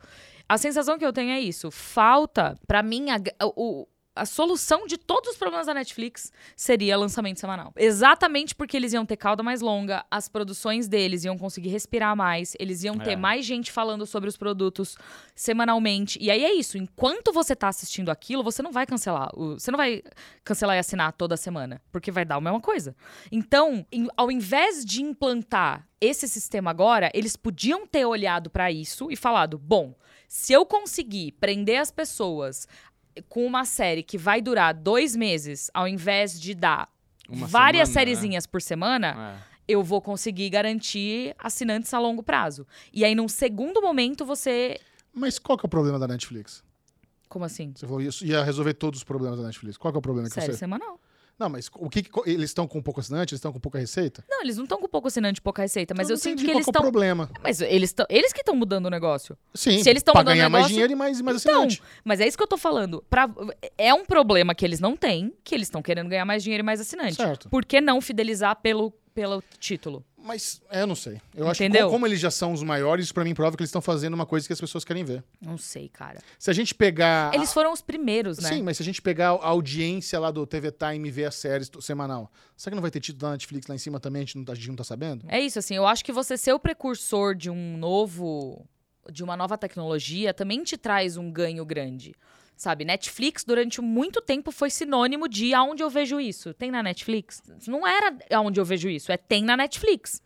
A 0.47 0.57
sensação 0.57 0.97
que 0.97 1.05
eu 1.05 1.13
tenho 1.13 1.31
é 1.31 1.39
isso. 1.39 1.71
Falta, 1.71 2.55
pra 2.67 2.83
mim, 2.83 3.07
a, 3.09 3.17
o- 3.45 3.87
a 4.17 4.25
solução 4.25 4.87
de 4.87 4.97
todos 4.97 5.31
os 5.31 5.35
problemas 5.37 5.67
da 5.67 5.73
Netflix 5.73 6.31
seria 6.55 6.95
lançamento 6.95 7.37
semanal. 7.37 7.73
Exatamente 7.75 8.55
porque 8.55 8.77
eles 8.77 8.93
iam 8.93 9.05
ter 9.05 9.17
cauda 9.17 9.43
mais 9.43 9.59
longa, 9.59 10.05
as 10.09 10.29
produções 10.29 10.87
deles 10.87 11.25
iam 11.25 11.37
conseguir 11.37 11.67
respirar 11.67 12.15
mais, 12.15 12.53
eles 12.57 12.81
iam 12.83 12.97
ter 12.97 13.11
É. 13.11 13.15
mais 13.17 13.45
gente 13.45 13.73
falando 13.73 14.05
sobre 14.05 14.29
os 14.29 14.37
produtos 14.37 14.95
semanalmente. 15.35 16.17
E 16.21 16.31
aí 16.31 16.45
é 16.45 16.53
isso, 16.53 16.77
enquanto 16.77 17.33
você 17.33 17.53
tá 17.55 17.67
assistindo 17.67 18.09
aquilo, 18.09 18.41
você 18.43 18.61
não 18.63 18.71
vai 18.71 18.85
cancelar. 18.85 19.29
o- 19.37 19.59
você 19.59 19.69
não 19.69 19.77
vai 19.77 20.01
cancelar 20.45 20.77
e 20.77 20.79
assinar 20.79 21.11
toda 21.11 21.35
semana, 21.35 21.81
porque 21.91 22.09
vai 22.11 22.23
dar 22.23 22.35
a 22.35 22.41
mesma 22.41 22.61
coisa. 22.61 22.95
Então, 23.31 23.85
em- 23.91 24.07
ao 24.15 24.31
invés 24.31 24.85
de 24.85 25.01
implantar 25.03 25.87
esse 25.99 26.25
sistema 26.27 26.71
agora, 26.71 27.11
eles 27.13 27.35
podiam 27.35 27.85
ter 27.85 28.05
olhado 28.05 28.49
pra 28.49 28.71
isso 28.71 29.11
e 29.11 29.15
falado: 29.17 29.57
bom, 29.57 29.93
se 30.35 30.51
eu 30.51 30.65
conseguir 30.65 31.31
prender 31.39 31.79
as 31.79 31.89
pessoas 31.91 32.67
com 33.29 33.45
uma 33.45 33.63
série 33.63 34.03
que 34.03 34.17
vai 34.17 34.41
durar 34.41 34.73
dois 34.73 35.15
meses, 35.15 35.71
ao 35.73 35.87
invés 35.87 36.37
de 36.37 36.53
dar 36.53 36.89
Uma 37.29 37.47
várias 37.47 37.87
semana, 37.87 38.05
né? 38.05 38.11
sériezinhas 38.15 38.45
por 38.45 38.61
semana, 38.61 39.39
É. 39.39 39.43
eu 39.65 39.81
vou 39.81 40.01
conseguir 40.01 40.49
garantir 40.49 41.33
assinantes 41.39 41.93
a 41.93 41.99
longo 41.99 42.21
prazo. 42.21 42.67
E 42.91 43.05
aí, 43.05 43.15
num 43.15 43.29
segundo 43.29 43.81
momento, 43.81 44.25
você. 44.25 44.77
Mas 45.13 45.39
qual 45.39 45.57
que 45.57 45.65
é 45.65 45.67
o 45.67 45.69
problema 45.69 45.97
da 45.97 46.05
Netflix? 46.07 46.61
Como 47.29 47.45
assim? 47.45 47.71
Você 47.73 47.87
falou 47.87 48.01
isso 48.01 48.25
ia 48.25 48.43
resolver 48.43 48.73
todos 48.73 48.99
os 48.99 49.03
problemas 49.05 49.39
da 49.39 49.45
Netflix. 49.45 49.77
Qual 49.77 49.93
que 49.93 49.97
é 49.97 49.99
o 49.99 50.01
problema 50.01 50.27
que 50.27 50.33
Série 50.33 50.51
você... 50.51 50.57
semanal. 50.57 50.99
Não, 51.37 51.49
mas 51.49 51.69
o 51.75 51.89
que, 51.89 52.01
que 52.01 52.09
eles 52.29 52.49
estão 52.49 52.65
com 52.65 52.81
pouco 52.81 53.01
assinante? 53.01 53.33
Eles 53.33 53.39
estão 53.39 53.51
com 53.51 53.59
pouca 53.59 53.77
receita? 53.77 54.23
Não, 54.29 54.41
eles 54.41 54.55
não 54.55 54.63
estão 54.63 54.79
com 54.79 54.87
pouco 54.87 55.07
assinante 55.09 55.39
e 55.39 55.41
pouca 55.41 55.61
receita, 55.61 55.93
mas 55.95 56.09
eu, 56.09 56.13
não 56.13 56.21
sinto 56.21 56.37
que 56.43 56.49
eles 56.49 56.65
é 56.65 56.69
estão. 56.69 56.81
problema. 56.81 57.29
Mas 57.43 57.59
eles 57.59 57.89
estão. 57.89 58.05
Eles 58.09 58.31
que 58.31 58.39
estão 58.39 58.55
mudando 58.55 58.85
o 58.85 58.89
negócio. 58.89 59.37
Sim, 59.53 59.83
Se 59.83 59.89
eles 59.89 60.01
tão 60.01 60.13
pra 60.13 60.21
mudando 60.21 60.35
ganhar 60.35 60.49
mais 60.49 60.61
negócio- 60.63 60.73
dinheiro 60.73 60.93
e 60.93 60.95
mais, 60.95 61.19
mais 61.21 61.41
Então, 61.41 61.53
assinante. 61.63 61.83
mas 62.05 62.21
é 62.21 62.27
isso 62.27 62.37
que 62.37 62.43
eu 62.43 62.47
tô 62.47 62.57
falando. 62.57 63.03
Pra, 63.09 63.29
é 63.77 63.93
um 63.93 64.05
problema 64.05 64.55
que 64.55 64.63
eles 64.63 64.79
não 64.79 64.95
têm, 64.95 65.33
que 65.43 65.53
eles 65.53 65.67
estão 65.67 65.81
querendo 65.81 66.07
ganhar 66.09 66.23
mais 66.25 66.41
dinheiro 66.41 66.61
e 66.61 66.65
mais 66.65 66.79
assinante. 66.79 67.15
Certo. 67.15 67.49
Por 67.49 67.65
que 67.65 67.81
não 67.81 67.99
fidelizar 67.99 68.55
pelo, 68.61 68.93
pelo 69.15 69.41
título? 69.59 70.05
Mas, 70.17 70.61
é, 70.69 70.81
eu 70.81 70.87
não 70.87 70.95
sei. 70.95 71.21
Eu 71.33 71.47
acho 71.47 71.57
que 71.59 71.63
Entendeu? 71.63 71.87
co- 71.87 71.93
como 71.93 72.05
eles 72.05 72.19
já 72.19 72.29
são 72.29 72.51
os 72.51 72.61
maiores, 72.61 73.05
isso 73.05 73.13
pra 73.13 73.23
mim 73.23 73.33
prova 73.33 73.55
que 73.55 73.61
eles 73.63 73.69
estão 73.69 73.81
fazendo 73.81 74.13
uma 74.13 74.25
coisa 74.25 74.45
que 74.45 74.51
as 74.53 74.59
pessoas 74.59 74.83
querem 74.83 75.03
ver. 75.05 75.23
Não 75.41 75.57
sei, 75.57 75.87
cara. 75.87 76.19
Se 76.37 76.49
a 76.51 76.53
gente 76.53 76.75
pegar... 76.75 77.33
Eles 77.33 77.53
foram 77.53 77.71
os 77.71 77.81
primeiros, 77.81 78.37
né? 78.39 78.49
Sim, 78.49 78.61
mas 78.61 78.77
se 78.77 78.83
a 78.83 78.85
gente 78.85 79.01
pegar 79.01 79.29
a 79.29 79.47
audiência 79.47 80.19
lá 80.19 80.29
do 80.31 80.45
TV 80.45 80.71
Time 80.71 81.07
e 81.07 81.11
ver 81.11 81.25
as 81.25 81.35
séries 81.35 81.69
to- 81.69 81.81
semanal, 81.81 82.29
será 82.57 82.71
que 82.71 82.75
não 82.75 82.81
vai 82.81 82.91
ter 82.91 82.99
título 82.99 83.21
da 83.21 83.31
Netflix 83.31 83.67
lá 83.67 83.75
em 83.75 83.79
cima 83.79 83.99
também? 83.99 84.23
A 84.23 84.25
gente 84.25 84.37
não 84.37 84.43
tá, 84.45 84.51
a 84.51 84.55
gente 84.55 84.67
não 84.67 84.75
tá 84.75 84.83
sabendo? 84.83 85.25
É 85.29 85.39
isso, 85.39 85.57
assim, 85.57 85.75
eu 85.75 85.87
acho 85.87 86.03
que 86.03 86.11
você 86.11 86.35
ser 86.37 86.51
o 86.53 86.59
precursor 86.59 87.33
de 87.35 87.49
um 87.49 87.77
novo. 87.77 88.65
de 89.11 89.23
uma 89.23 89.37
nova 89.37 89.55
tecnologia 89.57 90.33
também 90.33 90.63
te 90.63 90.75
traz 90.75 91.15
um 91.15 91.31
ganho 91.31 91.63
grande. 91.63 92.15
Sabe, 92.57 92.85
Netflix 92.85 93.43
durante 93.43 93.81
muito 93.81 94.21
tempo 94.21 94.49
foi 94.51 94.69
sinônimo 94.69 95.27
de 95.27 95.53
aonde 95.53 95.83
eu 95.83 95.89
vejo 95.89 96.19
isso. 96.21 96.53
Tem 96.53 96.71
na 96.71 96.81
Netflix? 96.81 97.41
Não 97.67 97.85
era 97.85 98.15
aonde 98.31 98.59
eu 98.59 98.65
vejo 98.65 98.87
isso, 98.89 99.11
é 99.11 99.17
tem 99.17 99.43
na 99.43 99.57
Netflix. 99.57 100.21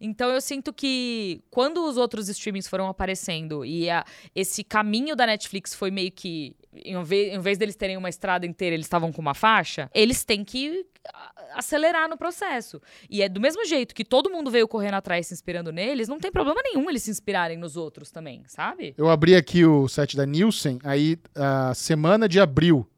Então 0.00 0.30
eu 0.30 0.40
sinto 0.40 0.72
que 0.72 1.40
quando 1.50 1.84
os 1.84 1.96
outros 1.96 2.28
streamings 2.28 2.66
foram 2.68 2.88
aparecendo 2.88 3.64
e 3.64 3.88
a- 3.90 4.04
esse 4.34 4.62
caminho 4.64 5.14
da 5.14 5.26
Netflix 5.26 5.74
foi 5.74 5.90
meio 5.90 6.10
que. 6.10 6.54
Em 6.74 7.02
vez, 7.02 7.34
em 7.34 7.38
vez 7.38 7.58
deles 7.58 7.76
terem 7.76 7.96
uma 7.96 8.08
estrada 8.08 8.46
inteira, 8.46 8.74
eles 8.74 8.86
estavam 8.86 9.12
com 9.12 9.20
uma 9.20 9.34
faixa, 9.34 9.90
eles 9.94 10.24
têm 10.24 10.42
que 10.44 10.86
a- 11.12 11.58
acelerar 11.58 12.08
no 12.08 12.16
processo. 12.16 12.80
E 13.10 13.22
é 13.22 13.28
do 13.28 13.40
mesmo 13.40 13.64
jeito 13.66 13.94
que 13.94 14.04
todo 14.04 14.30
mundo 14.30 14.50
veio 14.50 14.66
correndo 14.66 14.94
atrás 14.94 15.26
se 15.26 15.34
inspirando 15.34 15.70
neles, 15.70 16.08
não 16.08 16.18
tem 16.18 16.32
problema 16.32 16.60
nenhum 16.64 16.88
eles 16.88 17.02
se 17.02 17.10
inspirarem 17.10 17.58
nos 17.58 17.76
outros 17.76 18.10
também, 18.10 18.42
sabe? 18.46 18.94
Eu 18.96 19.10
abri 19.10 19.36
aqui 19.36 19.64
o 19.66 19.86
site 19.88 20.16
da 20.16 20.24
Nielsen, 20.24 20.78
aí 20.82 21.18
a 21.34 21.74
semana 21.74 22.28
de 22.28 22.40
abril. 22.40 22.88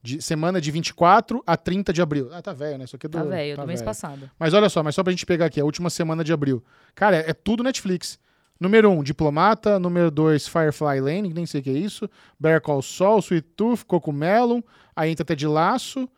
De, 0.00 0.22
semana 0.22 0.60
de 0.60 0.70
24 0.70 1.42
a 1.44 1.56
30 1.56 1.92
de 1.92 2.00
abril. 2.00 2.28
Ah, 2.32 2.40
tá 2.40 2.52
velho, 2.52 2.78
né? 2.78 2.84
Isso 2.84 2.94
aqui 2.94 3.06
é 3.06 3.08
do, 3.08 3.18
Tá 3.18 3.24
velho, 3.24 3.56
tá 3.56 3.62
do 3.62 3.66
mês 3.68 3.80
velho. 3.80 3.84
passado. 3.86 4.30
Mas 4.38 4.54
olha 4.54 4.68
só, 4.68 4.80
mas 4.80 4.94
só 4.94 5.02
pra 5.02 5.10
gente 5.10 5.26
pegar 5.26 5.46
aqui, 5.46 5.60
a 5.60 5.64
última 5.64 5.90
semana 5.90 6.22
de 6.22 6.32
abril. 6.32 6.64
Cara, 6.94 7.16
é, 7.16 7.30
é 7.30 7.34
tudo 7.34 7.64
Netflix. 7.64 8.18
Número 8.60 8.90
1, 8.90 8.98
um, 8.98 9.02
Diplomata. 9.02 9.78
Número 9.78 10.10
2, 10.10 10.48
Firefly 10.48 11.00
Lane, 11.00 11.28
que 11.28 11.34
nem 11.34 11.46
sei 11.46 11.60
o 11.60 11.64
que 11.64 11.70
é 11.70 11.74
isso. 11.74 12.08
Bear 12.38 12.60
Call 12.60 12.82
Saul, 12.82 13.20
Sweet 13.20 13.46
Tooth, 13.56 13.84
Cocomelon. 13.84 14.60
Aí 14.96 15.10
entra 15.10 15.24
Ted 15.24 15.46
Laço. 15.46 16.08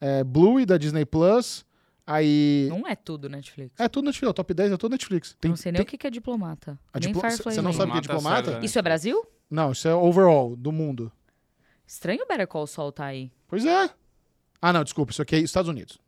É, 0.00 0.22
Bluey, 0.22 0.64
da 0.64 0.76
Disney 0.78 1.04
Plus. 1.04 1.66
Aí... 2.06 2.68
Não 2.70 2.86
é 2.86 2.94
tudo 2.96 3.28
Netflix. 3.28 3.78
É 3.78 3.88
tudo 3.88 4.06
Netflix, 4.06 4.30
o 4.30 4.32
top 4.32 4.54
10 4.54 4.72
é 4.72 4.76
tudo 4.76 4.92
Netflix. 4.92 5.36
Tem, 5.40 5.50
não 5.50 5.56
sei 5.56 5.72
nem 5.72 5.84
tem- 5.84 5.94
o 5.96 5.98
que 5.98 6.06
é 6.06 6.10
diplomata. 6.10 6.78
a 6.92 6.98
nem 6.98 7.08
diplo- 7.08 7.20
Firefly 7.20 7.52
Você 7.54 7.60
não 7.60 7.70
Lane. 7.70 7.76
sabe 7.76 7.90
o 7.90 7.92
que 7.92 7.98
é 7.98 8.00
Diplomata 8.00 8.26
diplomata? 8.36 8.50
serve- 8.52 8.66
Isso 8.66 8.78
é 8.78 8.82
Brasil? 8.82 9.26
Não, 9.50 9.72
isso 9.72 9.86
é 9.88 9.94
overall, 9.94 10.56
do 10.56 10.72
mundo. 10.72 11.12
Estranho 11.86 12.22
o 12.22 12.26
Better 12.26 12.46
Call 12.46 12.66
Saul 12.66 12.92
tá 12.92 13.06
aí. 13.06 13.30
Pois 13.46 13.64
é. 13.66 13.90
Ah, 14.62 14.72
não, 14.72 14.84
desculpa, 14.84 15.10
isso 15.12 15.20
aqui 15.20 15.36
é 15.36 15.38
Estados 15.40 15.68
Unidos. 15.68 15.98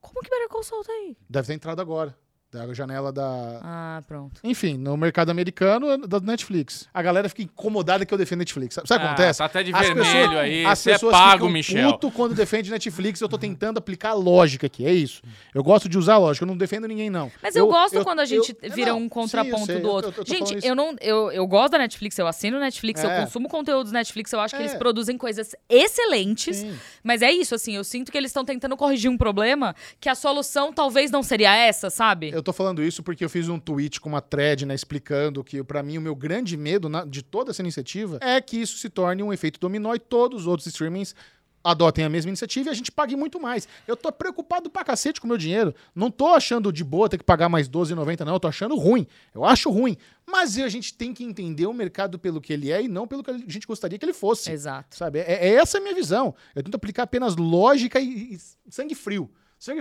Como 0.00 0.20
que 0.22 0.30
Better 0.30 0.48
Call 0.48 0.62
Saul 0.62 0.82
tá 0.84 0.92
aí? 0.92 1.16
Deve 1.28 1.46
ter 1.48 1.54
entrado 1.54 1.80
agora. 1.82 2.16
Da 2.52 2.74
janela 2.74 3.12
da. 3.12 3.60
Ah, 3.62 4.02
pronto. 4.08 4.40
Enfim, 4.42 4.76
no 4.76 4.96
mercado 4.96 5.30
americano, 5.30 5.88
é 5.88 5.98
da 5.98 6.18
Netflix. 6.18 6.88
A 6.92 7.00
galera 7.00 7.28
fica 7.28 7.42
incomodada 7.42 8.04
que 8.04 8.12
eu 8.12 8.18
defendo 8.18 8.40
Netflix. 8.40 8.74
Sabe, 8.74 8.86
o 8.86 8.88
que 8.88 8.92
Ah, 8.94 9.06
acontece? 9.06 9.38
Tá 9.38 9.44
até 9.44 9.62
de 9.62 9.72
As 9.72 9.80
vermelho 9.86 10.04
pessoas- 10.04 10.36
aí. 10.36 10.66
As 10.66 10.78
Você 10.80 10.90
é 10.90 10.92
pessoas 10.94 11.12
pago, 11.12 11.32
ficam 11.34 11.48
Michel. 11.50 11.92
puto 11.92 12.10
quando 12.10 12.34
defende 12.34 12.68
Netflix. 12.68 13.20
Eu 13.20 13.28
tô 13.28 13.38
tentando 13.38 13.78
aplicar 13.78 14.10
a 14.10 14.14
lógica 14.14 14.66
aqui. 14.66 14.84
É 14.84 14.92
isso. 14.92 15.22
Eu 15.54 15.62
gosto 15.62 15.88
de 15.88 15.96
usar 15.96 16.14
a 16.14 16.18
lógica. 16.18 16.42
Eu 16.42 16.48
não 16.48 16.56
defendo 16.56 16.88
ninguém, 16.88 17.08
não. 17.08 17.30
Mas 17.40 17.54
eu, 17.54 17.68
gosto 17.68 18.02
quando 18.02 18.18
a 18.18 18.22
eu- 18.22 18.26
gente 18.26 18.56
eu- 18.60 18.72
vira 18.72 18.90
não, 18.90 18.96
um 18.98 19.00
sim, 19.02 19.04
eu 19.06 19.10
contraponto 19.10 19.66
sei, 19.66 19.78
do 19.78 19.86
eu- 19.86 19.92
outro. 19.92 20.14
eu 20.16 20.26
gente, 20.26 20.66
eu 20.66 20.74
não, 20.74 20.96
eu, 21.00 21.30
eu 21.30 21.46
gosto 21.46 21.70
da 21.70 21.78
Netflix, 21.78 22.18
eu 22.18 22.26
assino 22.26 22.58
Netflix, 22.58 23.04
eu 23.04 23.10
É. 23.10 23.20
consumo 23.20 23.48
conteúdos 23.48 23.92
Netflix, 23.92 24.32
eu 24.32 24.40
acho 24.40 24.56
que 24.56 24.60
É. 24.60 24.64
eles 24.64 24.74
produzem 24.76 25.16
coisas 25.16 25.54
excelentes. 25.68 26.56
Sim. 26.56 26.76
Mas 27.04 27.22
é 27.22 27.30
isso, 27.30 27.54
assim, 27.54 27.76
eu 27.76 27.84
sinto 27.84 28.10
que 28.10 28.18
eles 28.18 28.30
estão 28.30 28.44
tentando 28.44 28.76
corrigir 28.76 29.08
um 29.08 29.16
problema 29.16 29.72
que 30.00 30.08
a 30.08 30.16
solução 30.16 30.72
talvez 30.72 31.12
não 31.12 31.22
seria 31.22 31.54
essa, 31.54 31.90
sabe? 31.90 32.39
Eu 32.40 32.44
tô 32.44 32.54
falando 32.54 32.82
isso 32.82 33.02
porque 33.02 33.22
eu 33.22 33.28
fiz 33.28 33.48
um 33.50 33.58
tweet 33.58 34.00
com 34.00 34.08
uma 34.08 34.22
thread, 34.22 34.64
né, 34.64 34.74
explicando 34.74 35.44
que, 35.44 35.62
pra 35.62 35.82
mim, 35.82 35.98
o 35.98 36.00
meu 36.00 36.14
grande 36.16 36.56
medo 36.56 36.88
na- 36.88 37.04
de 37.04 37.22
toda 37.22 37.50
essa 37.50 37.60
iniciativa 37.60 38.18
é 38.22 38.40
que 38.40 38.56
isso 38.56 38.78
se 38.78 38.88
torne 38.88 39.22
um 39.22 39.30
efeito 39.30 39.60
dominó 39.60 39.94
e 39.94 39.98
todos 39.98 40.40
os 40.42 40.46
outros 40.46 40.66
streamings 40.66 41.14
adotem 41.62 42.02
a 42.02 42.08
mesma 42.08 42.30
iniciativa 42.30 42.70
e 42.70 42.72
a 42.72 42.74
gente 42.74 42.90
pague 42.90 43.14
muito 43.14 43.38
mais. 43.38 43.68
Eu 43.86 43.94
tô 43.94 44.10
preocupado 44.10 44.70
pra 44.70 44.82
cacete 44.82 45.20
com 45.20 45.26
o 45.26 45.28
meu 45.28 45.36
dinheiro. 45.36 45.74
Não 45.94 46.10
tô 46.10 46.28
achando 46.28 46.72
de 46.72 46.82
boa 46.82 47.10
ter 47.10 47.18
que 47.18 47.24
pagar 47.24 47.50
mais 47.50 47.66
R$12,90, 47.66 48.24
não. 48.24 48.32
Eu 48.32 48.40
tô 48.40 48.48
achando 48.48 48.74
ruim. 48.74 49.06
Eu 49.34 49.44
acho 49.44 49.70
ruim. 49.70 49.94
Mas 50.26 50.56
a 50.56 50.68
gente 50.70 50.94
tem 50.94 51.12
que 51.12 51.22
entender 51.22 51.66
o 51.66 51.74
mercado 51.74 52.18
pelo 52.18 52.40
que 52.40 52.54
ele 52.54 52.72
é 52.72 52.82
e 52.82 52.88
não 52.88 53.06
pelo 53.06 53.22
que 53.22 53.30
a 53.30 53.36
gente 53.36 53.66
gostaria 53.66 53.98
que 53.98 54.04
ele 54.06 54.14
fosse. 54.14 54.50
Exato. 54.50 54.96
Sabe? 54.96 55.18
É, 55.18 55.48
é 55.48 55.54
essa 55.56 55.76
a 55.76 55.80
minha 55.82 55.94
visão. 55.94 56.34
Eu 56.54 56.62
tento 56.62 56.74
aplicar 56.76 57.02
apenas 57.02 57.36
lógica 57.36 58.00
e, 58.00 58.36
e 58.36 58.38
sangue 58.70 58.94
frio. 58.94 59.30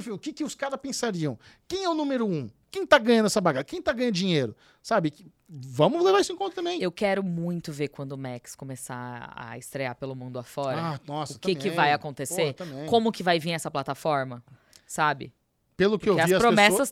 Frio. 0.01 0.15
O 0.15 0.19
que, 0.19 0.33
que 0.33 0.43
os 0.43 0.53
caras 0.55 0.79
pensariam? 0.79 1.39
Quem 1.67 1.85
é 1.85 1.89
o 1.89 1.93
número 1.93 2.25
um? 2.27 2.49
Quem 2.69 2.85
tá 2.85 2.99
ganhando 2.99 3.25
essa 3.25 3.41
bagaça? 3.41 3.63
Quem 3.63 3.81
tá 3.81 3.93
ganhando 3.93 4.13
dinheiro? 4.13 4.55
Sabe? 4.83 5.13
Vamos 5.47 6.03
levar 6.03 6.19
isso 6.19 6.31
em 6.31 6.35
conta 6.35 6.55
também. 6.55 6.81
Eu 6.81 6.91
quero 6.91 7.23
muito 7.23 7.71
ver 7.71 7.87
quando 7.87 8.11
o 8.11 8.17
Max 8.17 8.55
começar 8.55 9.33
a 9.35 9.57
estrear 9.57 9.95
pelo 9.95 10.15
mundo 10.15 10.37
afora. 10.37 10.79
Ah, 10.79 10.99
nossa, 11.07 11.33
o 11.33 11.39
que, 11.39 11.55
que 11.55 11.69
vai 11.69 11.93
acontecer? 11.93 12.53
Porra. 12.53 12.85
Como 12.85 13.11
que 13.11 13.23
vai 13.23 13.39
vir 13.39 13.51
essa 13.51 13.71
plataforma? 13.71 14.43
Sabe? 14.85 15.33
Pelo 15.75 15.97
que 15.97 16.09
eu 16.09 16.15
Porque 16.15 16.27
vi, 16.27 16.33
as 16.33 16.41
as 16.41 16.45
promessas 16.45 16.91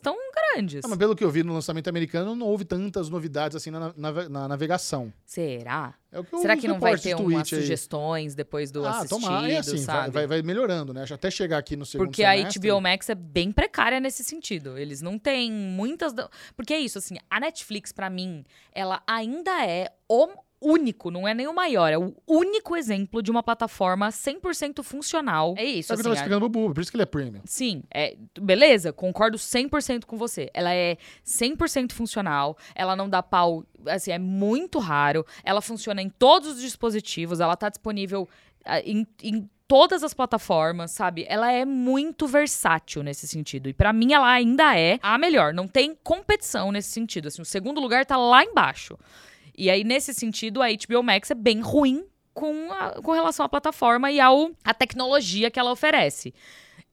grandes. 0.58 0.84
Ah, 0.84 0.88
mas 0.88 0.98
pelo 0.98 1.14
que 1.16 1.24
eu 1.24 1.30
vi 1.30 1.42
no 1.42 1.52
lançamento 1.52 1.88
americano, 1.88 2.34
não 2.34 2.46
houve 2.46 2.64
tantas 2.64 3.08
novidades 3.08 3.56
assim 3.56 3.70
na, 3.70 3.92
na- 3.96 4.28
na 4.28 4.48
navegação. 4.48 5.12
Será? 5.24 5.94
É 6.10 6.22
que 6.22 6.38
Será 6.38 6.56
que 6.56 6.66
não 6.66 6.80
vai 6.80 6.96
ter 6.98 7.14
umas 7.14 7.52
aí. 7.52 7.60
sugestões 7.60 8.34
depois 8.34 8.70
do 8.70 8.84
Ah, 8.84 8.90
assistido, 9.00 9.20
tomara. 9.20 9.50
É 9.52 9.58
assim, 9.58 9.84
vai, 9.84 10.10
vai, 10.10 10.26
vai 10.26 10.42
melhorando, 10.42 10.92
né? 10.94 11.04
Até 11.10 11.30
chegar 11.30 11.58
aqui 11.58 11.76
no 11.76 11.84
segundo 11.84 12.06
Porque 12.08 12.24
a 12.24 12.34
semestre. 12.34 12.70
HBO 12.70 12.80
Max 12.80 13.08
é 13.10 13.14
bem 13.14 13.52
precária 13.52 14.00
nesse 14.00 14.24
sentido. 14.24 14.78
Eles 14.78 15.02
não 15.02 15.18
têm 15.18 15.52
muitas. 15.52 16.14
Porque 16.56 16.72
é 16.72 16.80
isso, 16.80 16.98
assim, 16.98 17.16
a 17.30 17.38
Netflix, 17.40 17.92
pra 17.92 18.08
mim, 18.08 18.44
ela 18.72 19.02
ainda 19.06 19.64
é 19.66 19.92
o 20.08 20.28
único, 20.60 21.10
não 21.10 21.26
é 21.26 21.32
nem 21.34 21.46
o 21.46 21.54
maior, 21.54 21.92
é 21.92 21.98
o 21.98 22.14
único 22.26 22.76
exemplo 22.76 23.22
de 23.22 23.30
uma 23.30 23.42
plataforma 23.42 24.08
100% 24.08 24.82
funcional. 24.82 25.54
É 25.56 25.64
isso, 25.64 25.92
eu 25.92 25.94
assim. 25.98 26.08
a- 26.10 26.12
explicando 26.14 26.40
pro 26.40 26.48
Bubu, 26.48 26.74
por 26.74 26.80
isso 26.80 26.90
que 26.90 26.96
ele 26.96 27.02
é 27.02 27.06
premium. 27.06 27.40
Sim, 27.44 27.82
é, 27.92 28.16
beleza, 28.40 28.92
concordo 28.92 29.38
100% 29.38 30.04
com 30.04 30.16
você. 30.16 30.50
Ela 30.52 30.74
é 30.74 30.96
100% 31.24 31.92
funcional, 31.92 32.56
ela 32.74 32.96
não 32.96 33.08
dá 33.08 33.22
pau, 33.22 33.64
assim, 33.86 34.10
é 34.10 34.18
muito 34.18 34.78
raro. 34.78 35.24
Ela 35.44 35.60
funciona 35.60 36.02
em 36.02 36.08
todos 36.08 36.48
os 36.56 36.60
dispositivos, 36.60 37.40
ela 37.40 37.56
tá 37.56 37.68
disponível 37.68 38.28
ah, 38.64 38.80
em, 38.80 39.06
em 39.22 39.48
todas 39.68 40.02
as 40.02 40.14
plataformas, 40.14 40.90
sabe? 40.92 41.26
Ela 41.28 41.52
é 41.52 41.64
muito 41.64 42.26
versátil 42.26 43.02
nesse 43.02 43.28
sentido. 43.28 43.68
E 43.68 43.74
pra 43.74 43.92
mim 43.92 44.14
ela 44.14 44.26
ainda 44.30 44.78
é 44.78 44.98
a 45.02 45.18
melhor, 45.18 45.52
não 45.52 45.68
tem 45.68 45.94
competição 46.02 46.72
nesse 46.72 46.88
sentido. 46.90 47.28
Assim, 47.28 47.42
o 47.42 47.44
segundo 47.44 47.78
lugar 47.80 48.06
tá 48.06 48.16
lá 48.16 48.42
embaixo. 48.42 48.98
E 49.58 49.68
aí 49.68 49.82
nesse 49.84 50.14
sentido 50.14 50.62
a 50.62 50.68
HBO 50.68 51.02
Max 51.02 51.30
é 51.30 51.34
bem 51.34 51.60
ruim 51.60 52.04
com, 52.32 52.72
a- 52.72 53.02
com 53.02 53.10
relação 53.12 53.44
à 53.44 53.48
plataforma 53.48 54.10
e 54.12 54.20
ao 54.20 54.52
a 54.64 54.72
tecnologia 54.72 55.50
que 55.50 55.58
ela 55.58 55.72
oferece. 55.72 56.32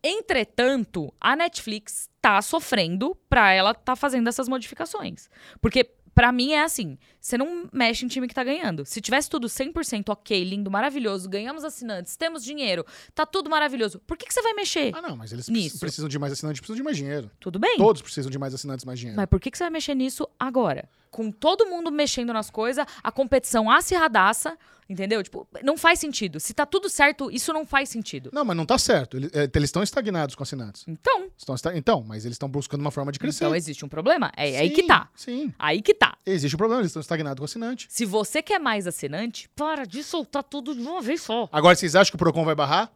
Entretanto, 0.03 1.11
a 1.20 1.36
Netflix 1.36 2.09
tá 2.22 2.41
sofrendo 2.41 3.16
pra 3.30 3.51
ela 3.51 3.74
tá 3.74 3.95
fazendo 3.95 4.28
essas 4.28 4.47
modificações. 4.47 5.28
Porque 5.59 5.84
pra 6.13 6.32
mim 6.32 6.53
é 6.53 6.61
assim, 6.63 6.97
você 7.20 7.38
não 7.38 7.68
mexe 7.74 8.05
em 8.05 8.07
time 8.07 8.28
que 8.28 8.34
tá 8.34 8.43
ganhando. 8.43 8.86
Se 8.86 9.01
tivesse 9.01 9.30
tudo 9.30 9.47
100% 9.47 10.09
ok, 10.09 10.43
lindo, 10.43 10.70
maravilhoso, 10.72 11.28
ganhamos 11.28 11.63
assinantes, 11.63 12.16
temos 12.16 12.43
dinheiro, 12.43 12.86
tá 13.13 13.26
tudo 13.26 13.49
maravilhoso, 13.49 13.99
por 14.07 14.16
que, 14.16 14.26
que 14.28 14.34
você 14.34 14.41
vai 14.41 14.53
mexer? 14.53 14.91
Ah, 14.95 15.01
não, 15.01 15.18
mas 15.18 15.32
eles 15.34 15.49
Nisso. 15.49 15.80
precisam 15.80 16.07
de 16.07 16.18
mais 16.20 16.32
assinantes, 16.34 16.61
precisam 16.61 16.78
de 16.78 16.84
mais 16.84 16.95
dinheiro. 16.97 17.30
Tudo 17.39 17.59
bem. 17.59 17.78
Todos 17.78 18.01
precisam 18.01 18.32
de 18.32 18.38
mais 18.39 18.53
assinantes, 18.53 18.86
mais 18.86 18.99
dinheiro. 18.99 19.18
Mas 19.18 19.28
por 19.28 19.39
que, 19.39 19.49
que 19.51 19.57
você 19.57 19.63
vai 19.66 19.72
mexer 19.72 19.95
nisso 19.95 20.28
agora? 20.39 20.88
Com 21.16 21.32
todo 21.32 21.66
mundo 21.66 21.89
mexendo 21.89 22.34
nas 22.34 22.49
coisas, 22.49 22.86
a 23.01 23.09
competição 23.09 23.72
acirradaça, 23.72 24.57
entendeu? 24.89 25.24
Tipo, 25.24 25.47
não 25.63 25.78
faz 25.78 25.97
sentido. 25.97 26.41
Se 26.41 26.53
tá 26.53 26.66
tudo 26.66 26.89
certo, 26.89 27.32
isso 27.32 27.53
não 27.53 27.66
faz 27.66 27.88
sentido. 27.88 28.32
Não, 28.34 28.43
mas 28.43 28.57
não 28.57 28.66
tá 28.66 28.78
certo. 28.78 29.16
É, 29.32 29.49
Eles 29.55 29.70
estão 29.70 29.82
estagnados 29.82 30.36
com 30.36 30.43
assinantes. 30.43 30.84
Então, 30.86 31.30
Estão 31.38 31.55
Então, 31.74 32.03
mas 32.05 32.26
eles 32.26 32.36
estão 32.36 32.49
buscando 32.49 32.82
uma 32.82 32.91
forma 32.91 33.13
de 33.13 33.20
crescer. 33.20 33.45
então 33.45 33.55
existe 33.55 33.86
um 33.86 33.88
problema. 33.88 34.30
É 34.36 34.57
aí 34.57 34.68
Sim, 34.68 34.76
que 34.76 34.84
tá. 34.84 35.09
Sim. 35.16 35.53
Aí 35.57 35.82
que 35.82 35.93
tá. 35.93 36.18
Existe 36.26 36.53
um 36.53 36.57
problema, 36.57 36.82
eles 36.82 36.89
estão 36.89 36.99
estagnados 36.99 37.39
com 37.39 37.45
assinante. 37.45 37.88
Se 37.89 38.03
você 38.03 38.41
quer 38.41 38.59
mais 38.59 38.86
assinante, 38.86 39.47
para 39.55 39.86
de 39.86 40.03
soltar 40.03 40.43
tudo 40.43 40.76
de 40.76 40.82
uma 40.82 40.99
vez 41.01 41.22
só. 41.22 41.47
Agora, 41.49 41.78
vocês 41.78 41.95
acham 41.95 42.11
que 42.11 42.18
o 42.18 42.20
Procon 42.20 42.43
vai 42.43 42.55
barrar? 42.55 42.91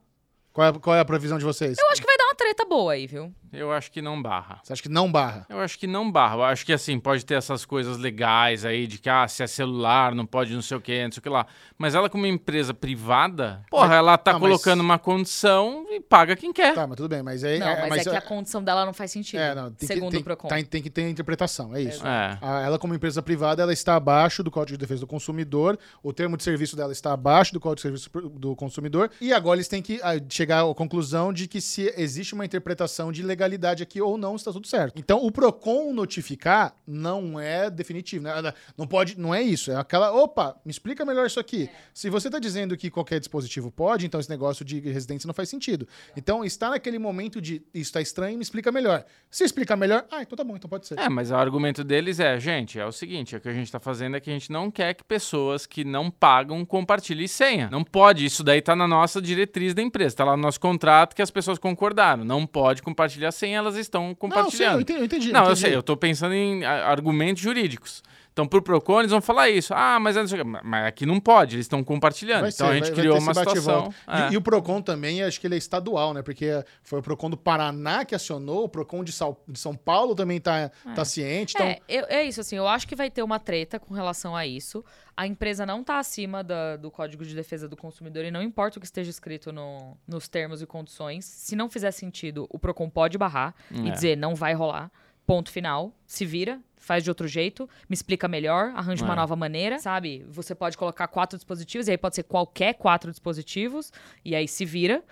Qual 0.51 0.67
é, 0.67 0.73
qual 0.73 0.95
é 0.95 0.99
a 0.99 1.05
previsão 1.05 1.37
de 1.37 1.45
vocês? 1.45 1.77
Eu 1.77 1.87
acho 1.89 2.01
que 2.01 2.07
vai 2.07 2.17
dar 2.17 2.25
uma 2.25 2.35
treta 2.35 2.65
boa 2.65 2.91
aí, 2.91 3.07
viu? 3.07 3.33
Eu 3.51 3.71
acho 3.71 3.91
que 3.91 4.01
não 4.01 4.21
barra. 4.21 4.59
Você 4.63 4.73
acha 4.73 4.81
que 4.81 4.89
não 4.89 5.11
barra? 5.11 5.45
Eu 5.49 5.59
acho 5.59 5.77
que 5.79 5.87
não 5.87 6.11
barra. 6.11 6.35
Eu 6.35 6.43
acho 6.43 6.65
que 6.65 6.73
assim, 6.73 6.99
pode 6.99 7.25
ter 7.25 7.33
essas 7.35 7.65
coisas 7.65 7.97
legais 7.97 8.63
aí 8.65 8.85
de 8.87 8.97
que, 8.97 9.09
ah, 9.09 9.27
se 9.27 9.41
é 9.43 9.47
celular, 9.47 10.13
não 10.13 10.25
pode 10.25 10.53
não 10.53 10.61
sei 10.61 10.77
o 10.77 10.81
que, 10.81 11.03
não 11.03 11.11
sei 11.11 11.19
o 11.19 11.21
que 11.23 11.29
lá. 11.29 11.45
Mas 11.77 11.95
ela, 11.95 12.09
como 12.09 12.25
empresa 12.25 12.73
privada, 12.73 13.63
porra, 13.69 13.87
Mas- 13.87 13.97
ela 13.97 14.17
tá 14.17 14.33
não, 14.33 14.39
mas- 14.39 14.49
colocando 14.49 14.81
uma 14.81 14.99
condição 14.99 15.85
e 15.89 15.99
paga 15.99 16.35
quem 16.35 16.53
quer. 16.53 16.75
Tá, 16.75 16.85
mas 16.85 16.95
tudo 16.97 17.09
bem. 17.09 17.23
Mas 17.23 17.43
aí. 17.43 17.57
Não, 17.59 17.67
mas, 17.89 18.05
é, 18.05 18.09
que 18.09 18.15
é- 18.15 18.17
a 18.17 18.21
condição 18.21 18.63
dela 18.63 18.85
não 18.85 18.93
faz 18.93 19.11
sentido. 19.11 19.39
é, 19.39 19.55
não, 19.55 19.71
tem 19.71 19.87
segundo 19.87 20.05
que, 20.05 20.11
tem, 20.17 20.21
o 20.21 20.23
Procon. 20.23 20.47
tá- 20.47 20.63
tem 20.63 20.81
que 20.81 20.89
ter 20.89 21.09
interpretação, 21.09 21.75
é 21.75 21.81
isso. 21.81 22.05
É. 22.05 22.37
Ela, 22.65 22.77
como 22.77 22.93
empresa 22.93 23.21
privada, 23.21 23.63
ela 23.63 23.73
está 23.73 23.95
abaixo 23.95 24.43
do 24.43 24.51
Código 24.51 24.77
de 24.77 24.81
Defesa 24.81 25.01
do 25.01 25.07
Consumidor, 25.07 25.77
o 26.03 26.13
termo 26.13 26.37
de 26.37 26.43
serviço 26.43 26.75
dela 26.75 26.91
está 26.91 27.13
abaixo 27.13 27.51
do 27.53 27.59
Código 27.59 27.75
de 27.77 27.81
Serviço 27.81 28.09
do 28.37 28.55
Consumidor, 28.55 29.09
e 29.19 29.33
agora 29.33 29.57
eles 29.57 29.67
têm 29.67 29.81
que 29.81 29.99
ah, 30.03 30.13
chegar 30.29 30.61
à 30.63 30.75
conclusão 30.75 31.33
de 31.33 31.47
que 31.47 31.59
se 31.59 31.91
existe 31.97 32.33
uma 32.35 32.45
interpretação 32.45 33.11
de 33.11 33.23
legalidade 33.23 33.38
aqui 33.83 34.01
ou 34.01 34.17
não, 34.17 34.35
está 34.35 34.51
tudo 34.51 34.67
certo. 34.67 34.93
Então, 34.97 35.23
o 35.25 35.31
PROCON 35.31 35.93
notificar 35.93 36.73
não 36.87 37.39
é 37.39 37.69
definitivo, 37.69 38.23
né? 38.23 38.53
Não 38.77 38.87
pode, 38.87 39.19
não 39.19 39.33
é 39.33 39.41
isso, 39.41 39.71
é 39.71 39.75
aquela, 39.75 40.11
opa, 40.11 40.55
me 40.65 40.71
explica 40.71 41.05
melhor 41.05 41.25
isso 41.25 41.39
aqui. 41.39 41.69
Se 41.93 42.09
você 42.09 42.27
está 42.27 42.39
dizendo 42.39 42.75
que 42.77 42.89
qualquer 42.89 43.19
dispositivo 43.19 43.71
pode, 43.71 44.05
então 44.05 44.19
esse 44.19 44.29
negócio 44.29 44.63
de 44.65 44.79
residência 44.79 45.27
não 45.27 45.33
faz 45.33 45.49
sentido. 45.49 45.87
Então, 46.15 46.43
está 46.43 46.69
naquele 46.69 46.99
momento 46.99 47.41
de, 47.41 47.61
isso 47.73 47.89
está 47.89 48.01
estranho, 48.01 48.37
me 48.37 48.43
explica 48.43 48.71
melhor. 48.71 49.05
Se 49.29 49.43
explicar 49.43 49.75
melhor, 49.75 50.05
ah, 50.11 50.21
então 50.21 50.35
tá 50.35 50.43
bom, 50.43 50.55
então 50.55 50.69
pode 50.69 50.87
ser. 50.87 50.97
É, 50.99 51.09
mas 51.09 51.31
o 51.31 51.35
argumento 51.35 51.83
deles 51.83 52.19
é, 52.19 52.39
gente, 52.39 52.79
é 52.79 52.85
o 52.85 52.91
seguinte, 52.91 53.35
o 53.35 53.41
que 53.41 53.49
a 53.49 53.53
gente 53.53 53.71
tá 53.71 53.79
fazendo 53.79 54.17
é 54.17 54.19
que 54.19 54.29
a 54.29 54.33
gente 54.33 54.51
não 54.51 54.71
quer 54.71 54.93
que 54.93 55.03
pessoas 55.03 55.65
que 55.65 55.83
não 55.83 56.09
pagam 56.09 56.63
compartilhem 56.65 57.27
senha. 57.27 57.69
Não 57.71 57.83
pode, 57.83 58.25
isso 58.25 58.43
daí 58.43 58.61
tá 58.61 58.75
na 58.75 58.87
nossa 58.87 59.21
diretriz 59.21 59.73
da 59.73 59.81
empresa, 59.81 60.15
tá 60.15 60.25
lá 60.25 60.35
no 60.35 60.43
nosso 60.43 60.59
contrato 60.59 61.15
que 61.15 61.21
as 61.21 61.31
pessoas 61.31 61.57
concordaram. 61.57 62.23
Não 62.23 62.45
pode 62.45 62.81
compartilhar 62.81 63.28
senha, 63.31 63.57
elas 63.57 63.75
estão 63.75 64.03
Não, 64.03 64.09
sim, 64.09 64.15
compartilhando. 64.15 64.75
eu 64.75 64.81
entendi. 64.81 64.99
Eu 64.99 65.05
entendi 65.05 65.31
Não, 65.31 65.49
eu 65.49 65.55
sei, 65.55 65.75
eu 65.75 65.83
tô 65.83 65.95
pensando 65.97 66.33
em 66.33 66.65
argumentos 66.65 67.41
jurídicos. 67.41 68.03
Então, 68.31 68.47
pro 68.47 68.61
Procon, 68.61 68.99
eles 68.99 69.11
vão 69.11 69.19
falar 69.19 69.49
isso. 69.49 69.73
Ah, 69.75 69.99
mas, 69.99 70.15
é 70.15 70.43
mas 70.63 70.85
aqui 70.87 71.05
não 71.05 71.19
pode, 71.19 71.55
eles 71.57 71.65
estão 71.65 71.83
compartilhando. 71.83 72.41
Vai 72.41 72.51
então 72.51 72.67
ser, 72.67 72.71
a 72.71 72.75
gente 72.75 72.83
vai- 72.85 72.91
vai 72.93 72.99
criou 73.01 73.17
ter 73.17 73.21
uma 73.23 73.31
e 73.31 73.35
situação. 73.35 73.93
é. 74.07 74.29
E, 74.29 74.33
e 74.33 74.37
o 74.37 74.41
PROCON 74.41 74.81
também, 74.81 75.21
acho 75.23 75.41
que 75.41 75.47
ele 75.47 75.55
é 75.55 75.57
estadual, 75.57 76.13
né? 76.13 76.21
Porque 76.21 76.63
foi 76.81 76.99
o 76.99 77.01
PROCON 77.03 77.29
do 77.31 77.35
Paraná 77.37 78.05
que 78.05 78.15
acionou, 78.15 78.63
o 78.63 78.69
PROCON 78.69 79.03
de, 79.03 79.11
Sal- 79.11 79.43
de 79.45 79.59
São 79.59 79.75
Paulo 79.75 80.15
também 80.15 80.39
tá, 80.39 80.71
tá 80.95 81.03
ciente. 81.03 81.53
Então, 81.55 81.67
É, 81.67 81.79
eu- 81.89 82.05
é 82.07 82.23
isso, 82.23 82.39
assim, 82.39 82.55
eu 82.55 82.67
acho 82.67 82.87
que 82.87 82.95
vai 82.95 83.09
ter 83.11 83.23
uma 83.23 83.39
treta 83.39 83.77
com 83.77 83.93
relação 83.93 84.33
a 84.35 84.45
isso. 84.47 84.85
A 85.17 85.27
empresa 85.27 85.65
não 85.65 85.83
tá 85.83 85.99
acima 85.99 86.41
da- 86.41 86.77
do 86.77 86.89
Código 86.89 87.25
de 87.25 87.35
Defesa 87.35 87.67
do 87.67 87.75
Consumidor 87.75 88.23
e 88.23 88.31
não 88.31 88.41
importa 88.41 88.77
o 88.77 88.79
que 88.79 88.85
esteja 88.85 89.09
escrito 89.09 89.51
no- 89.51 89.97
nos 90.07 90.29
termos 90.29 90.61
e 90.61 90.65
condições. 90.65 91.25
Se 91.25 91.57
não 91.57 91.69
fizer 91.69 91.91
sentido, 91.91 92.47
o 92.49 92.57
PROCON 92.57 92.89
pode 92.89 93.17
barrar 93.17 93.53
e 93.69 93.89
É. 93.89 93.91
dizer 93.91 94.15
não 94.15 94.33
vai 94.33 94.53
rolar. 94.53 94.89
Ponto 95.29 95.51
final. 95.51 95.93
Se 96.07 96.25
vira, 96.25 96.59
faz 96.75 97.03
de 97.03 97.11
outro 97.11 97.27
jeito, 97.27 97.69
me 97.87 97.93
explica 97.93 98.27
melhor, 98.27 98.71
arranja 98.75 99.05
uma 99.05 99.13
É. 99.13 99.15
nova 99.15 99.35
maneira, 99.35 99.77
sabe? 99.77 100.25
Você 100.27 100.55
pode 100.55 100.75
colocar 100.75 101.07
quatro 101.07 101.37
dispositivos, 101.37 101.87
e 101.87 101.91
aí 101.91 101.97
pode 101.99 102.15
ser 102.15 102.23
qualquer 102.23 102.73
quatro 102.73 103.11
dispositivos, 103.11 103.93
e 104.25 104.33
aí 104.35 104.47
se 104.47 104.65
vira. 104.65 105.03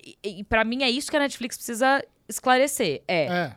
E, 0.00 0.16
e 0.22 0.44
para 0.44 0.62
mim 0.62 0.84
é 0.84 0.88
isso 0.88 1.10
que 1.10 1.16
a 1.16 1.18
Netflix 1.20 1.56
precisa 1.56 2.00
esclarecer. 2.28 3.02
É, 3.08 3.26
é. 3.26 3.56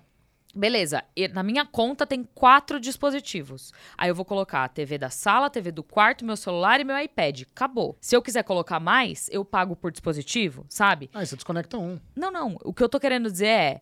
Beleza, 0.55 1.03
e 1.15 1.27
na 1.27 1.43
minha 1.43 1.63
conta 1.63 2.07
tem 2.07 2.23
quatro 2.23 2.79
dispositivos. 2.79 3.71
Aí 3.95 4.09
eu 4.09 4.15
vou 4.15 4.25
colocar 4.25 4.63
a 4.63 4.67
TV 4.67 4.97
da 4.97 5.11
sala, 5.11 5.45
a 5.45 5.49
TV 5.51 5.71
do 5.71 5.83
quarto, 5.83 6.25
meu 6.25 6.35
celular 6.35 6.79
e 6.79 6.83
meu 6.83 6.97
iPad. 6.97 7.43
Acabou. 7.51 7.95
Se 8.01 8.15
eu 8.15 8.21
quiser 8.23 8.41
colocar 8.41 8.79
mais, 8.79 9.29
eu 9.31 9.45
pago 9.45 9.75
por 9.75 9.91
dispositivo, 9.91 10.65
sabe? 10.67 11.07
Ah, 11.13 11.23
você 11.23 11.35
desconecta 11.35 11.77
um. 11.77 11.99
Não, 12.15 12.31
não. 12.31 12.57
O 12.63 12.73
que 12.73 12.81
eu 12.83 12.89
tô 12.89 12.99
querendo 12.99 13.31
dizer 13.31 13.45
é, 13.47 13.81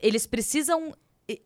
eles 0.00 0.26
precisam 0.26 0.92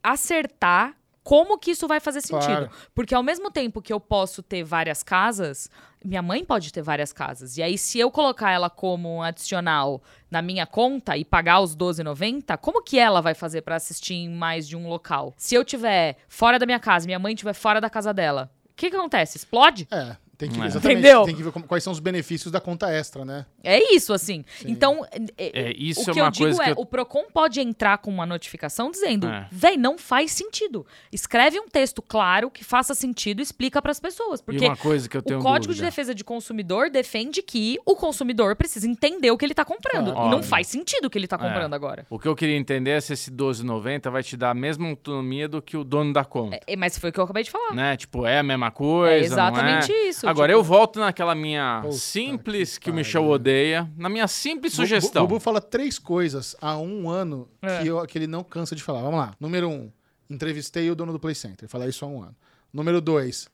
acertar 0.02 0.96
como 1.24 1.58
que 1.58 1.70
isso 1.70 1.88
vai 1.88 1.98
fazer 1.98 2.20
sentido. 2.20 2.44
Claro. 2.44 2.70
Porque 2.94 3.14
ao 3.14 3.22
mesmo 3.22 3.50
tempo 3.50 3.80
que 3.80 3.92
eu 3.92 3.98
posso 3.98 4.42
ter 4.42 4.62
várias 4.62 5.02
casas, 5.02 5.70
minha 6.04 6.20
mãe 6.20 6.44
pode 6.44 6.70
ter 6.70 6.82
várias 6.82 7.12
casas. 7.14 7.56
E 7.56 7.62
aí, 7.62 7.78
se 7.78 7.98
eu 7.98 8.10
colocar 8.10 8.50
ela 8.50 8.68
como 8.68 9.16
um 9.16 9.22
adicional 9.22 10.02
na 10.30 10.42
minha 10.42 10.66
conta 10.66 11.16
e 11.16 11.24
pagar 11.24 11.60
os 11.60 11.72
R$12,90, 11.72 12.58
como 12.58 12.82
que 12.82 12.98
ela 12.98 13.22
vai 13.22 13.34
fazer 13.34 13.62
pra 13.62 13.76
assistir 13.76 14.14
em 14.14 14.28
mais 14.28 14.68
de 14.68 14.76
um 14.76 14.86
local? 14.86 15.32
Se 15.38 15.54
eu 15.54 15.64
tiver 15.64 16.18
fora 16.28 16.58
da 16.58 16.66
minha 16.66 16.78
casa, 16.78 17.06
minha 17.06 17.18
mãe 17.18 17.34
tiver 17.34 17.54
fora 17.54 17.80
da 17.80 17.88
casa 17.88 18.12
dela, 18.12 18.50
o 18.70 18.74
que, 18.76 18.90
que 18.90 18.96
acontece? 18.96 19.38
Explode? 19.38 19.88
É. 19.90 20.16
Tem 20.36 20.50
que, 20.50 20.60
É. 20.60 20.66
exatamente, 20.66 20.98
Entendeu? 20.98 21.22
tem 21.24 21.34
que 21.36 21.42
ver 21.42 21.52
quais 21.52 21.84
são 21.84 21.92
os 21.92 22.00
benefícios 22.00 22.50
da 22.50 22.60
conta 22.60 22.90
extra, 22.90 23.24
né? 23.24 23.46
É 23.62 23.94
isso, 23.94 24.12
assim. 24.12 24.44
Sim. 24.58 24.70
Então, 24.70 25.04
é, 25.38 25.68
É, 25.70 25.74
isso 25.76 26.00
o 26.00 26.10
é 26.10 26.12
que 26.14 26.20
uma 26.20 26.26
eu 26.26 26.30
digo 26.32 26.44
coisa 26.46 26.64
é, 26.64 26.70
eu- 26.72 26.74
o 26.78 26.84
Procon 26.84 27.24
pode 27.32 27.60
entrar 27.60 27.98
com 27.98 28.10
uma 28.10 28.26
notificação 28.26 28.90
dizendo, 28.90 29.26
É. 29.28 29.46
véi, 29.52 29.76
não 29.76 29.96
faz 29.96 30.32
sentido. 30.32 30.84
Escreve 31.12 31.60
um 31.60 31.68
texto 31.68 32.02
claro 32.02 32.50
que 32.50 32.64
faça 32.64 32.94
sentido 32.94 33.38
e 33.38 33.42
explica 33.42 33.80
pras 33.80 34.00
pessoas, 34.00 34.40
porque 34.40 34.64
e 34.64 34.68
uma 34.68 34.76
coisa 34.76 35.08
que 35.08 35.16
eu 35.16 35.22
tenho 35.22 35.38
o 35.38 35.42
Código 35.42 35.72
de 35.72 35.78
dúvida. 35.78 35.86
Defesa 35.86 36.14
de 36.14 36.24
Consumidor 36.24 36.90
defende 36.90 37.40
que 37.40 37.78
o 37.86 37.94
consumidor 37.94 38.56
precisa 38.56 38.88
entender 38.88 39.30
o 39.30 39.38
que 39.38 39.44
ele 39.44 39.54
tá 39.54 39.64
comprando. 39.64 40.10
E 40.10 40.28
não 40.30 40.42
faz 40.42 40.66
sentido 40.66 41.06
o 41.06 41.10
que 41.10 41.16
ele 41.16 41.28
tá 41.28 41.36
É. 41.36 41.38
comprando 41.38 41.74
agora. 41.74 42.06
O 42.10 42.18
que 42.18 42.26
eu 42.26 42.34
queria 42.34 42.56
entender 42.56 42.90
é 42.90 43.00
se 43.00 43.12
esse 43.12 43.30
12,90 43.30 44.10
vai 44.10 44.22
te 44.22 44.36
dar 44.36 44.50
a 44.50 44.54
mesma 44.54 44.88
autonomia 44.88 45.48
do 45.48 45.62
que 45.62 45.76
o 45.76 45.84
dono 45.84 46.12
da 46.12 46.24
conta. 46.24 46.58
É, 46.66 46.74
mas 46.76 46.98
foi 46.98 47.10
o 47.10 47.12
que 47.12 47.20
eu 47.20 47.24
acabei 47.24 47.44
de 47.44 47.50
falar. 47.50 47.72
Né? 47.72 47.96
Tipo, 47.96 48.26
é 48.26 48.38
a 48.38 48.42
mesma 48.42 48.70
coisa, 48.70 49.14
É 49.14 49.20
exatamente 49.20 49.88
não 49.92 49.96
é? 49.98 50.08
Isso. 50.24 50.30
Agora, 50.30 50.52
tipo, 50.52 50.60
eu 50.60 50.64
volto 50.64 50.98
naquela 51.00 51.34
minha 51.34 51.80
Puta 51.82 51.94
simples, 51.96 52.78
que 52.78 52.84
que, 52.84 52.90
o 52.90 52.94
Michel 52.94 53.24
odeia, 53.26 53.90
na 53.96 54.08
minha 54.08 54.26
simples 54.28 54.72
O 54.72 54.76
sugestão. 54.76 55.26
Bubu 55.26 55.40
fala 55.40 55.60
três 55.60 55.98
coisas 55.98 56.56
há 56.60 56.76
um 56.76 57.08
ano 57.08 57.48
É. 57.62 57.82
que, 57.82 57.88
eu- 57.88 58.04
que 58.06 58.18
ele 58.18 58.26
não 58.26 58.42
cansa 58.44 58.74
de 58.76 58.82
falar. 58.82 59.02
Vamos 59.02 59.18
lá. 59.18 59.34
Número 59.40 59.68
um, 59.68 59.90
entrevistei 60.28 60.90
o 60.90 60.94
dono 60.94 61.12
do 61.12 61.18
Play 61.20 61.34
Center. 61.34 61.68
Falar 61.68 61.88
isso 61.88 62.04
há 62.04 62.08
um 62.08 62.22
ano. 62.22 62.34
Número 62.72 63.00
dois, 63.00 63.48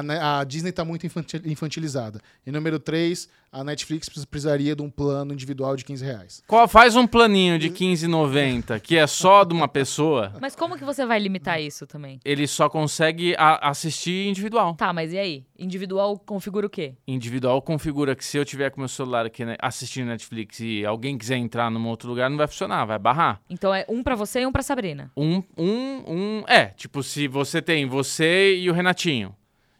a, 0.00 0.40
a 0.40 0.44
Disney 0.44 0.72
tá 0.72 0.84
muito 0.84 1.06
infantil- 1.06 1.42
infantilizada. 1.44 2.20
E 2.46 2.50
número 2.50 2.78
três, 2.78 3.28
a 3.50 3.62
Netflix 3.62 4.08
precis- 4.08 4.24
precisaria 4.24 4.74
de 4.74 4.82
um 4.82 4.88
plano 4.90 5.32
individual 5.32 5.76
de 5.76 5.84
15 5.84 6.04
reais. 6.04 6.42
Qual, 6.46 6.66
faz 6.66 6.96
um 6.96 7.06
planinho 7.06 7.58
de 7.58 7.68
15,90 7.70 8.80
que 8.80 8.96
é 8.96 9.06
só 9.06 9.44
de 9.44 9.52
uma 9.54 9.68
pessoa, 9.68 10.32
Mas 10.40 10.56
como 10.56 10.76
que 10.76 10.84
você 10.84 11.04
vai 11.06 11.18
limitar 11.18 11.60
isso 11.60 11.86
também? 11.86 12.18
ele 12.24 12.46
só 12.46 12.68
consegue 12.68 13.34
a- 13.38 13.68
assistir 13.68 14.26
individual. 14.28 14.74
Tá, 14.74 14.92
mas 14.92 15.12
e 15.12 15.18
aí? 15.18 15.44
Individual 15.58 16.18
configura 16.18 16.66
o 16.66 16.70
quê? 16.70 16.94
Individual 17.06 17.60
configura 17.62 18.16
que 18.16 18.24
se 18.24 18.36
eu 18.36 18.44
tiver 18.44 18.70
com 18.70 18.80
meu 18.80 18.88
celular 18.88 19.26
aqui 19.26 19.44
né, 19.44 19.56
assistindo 19.60 20.06
Netflix 20.08 20.58
e 20.60 20.84
alguém 20.84 21.16
quiser 21.16 21.36
entrar 21.36 21.70
num 21.70 21.86
outro 21.86 22.08
lugar, 22.08 22.28
não 22.30 22.36
vai 22.36 22.46
funcionar, 22.48 22.84
vai 22.84 22.98
barrar. 22.98 23.40
Então 23.48 23.72
é 23.74 23.84
um 23.88 24.02
pra 24.02 24.14
você 24.14 24.40
e 24.40 24.46
um 24.46 24.52
pra 24.52 24.62
Sabrina. 24.62 25.10
Um, 25.16 25.42
um, 25.56 26.02
um. 26.06 26.44
É, 26.48 26.66
tipo, 26.66 27.02
se 27.02 27.28
você 27.28 27.60
tem 27.62 27.86
você 27.86 28.56
e 28.56 28.68
o 28.70 28.72
Renatinho. 28.72 29.34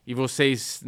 E 0.04 0.14
vocês 0.14 0.82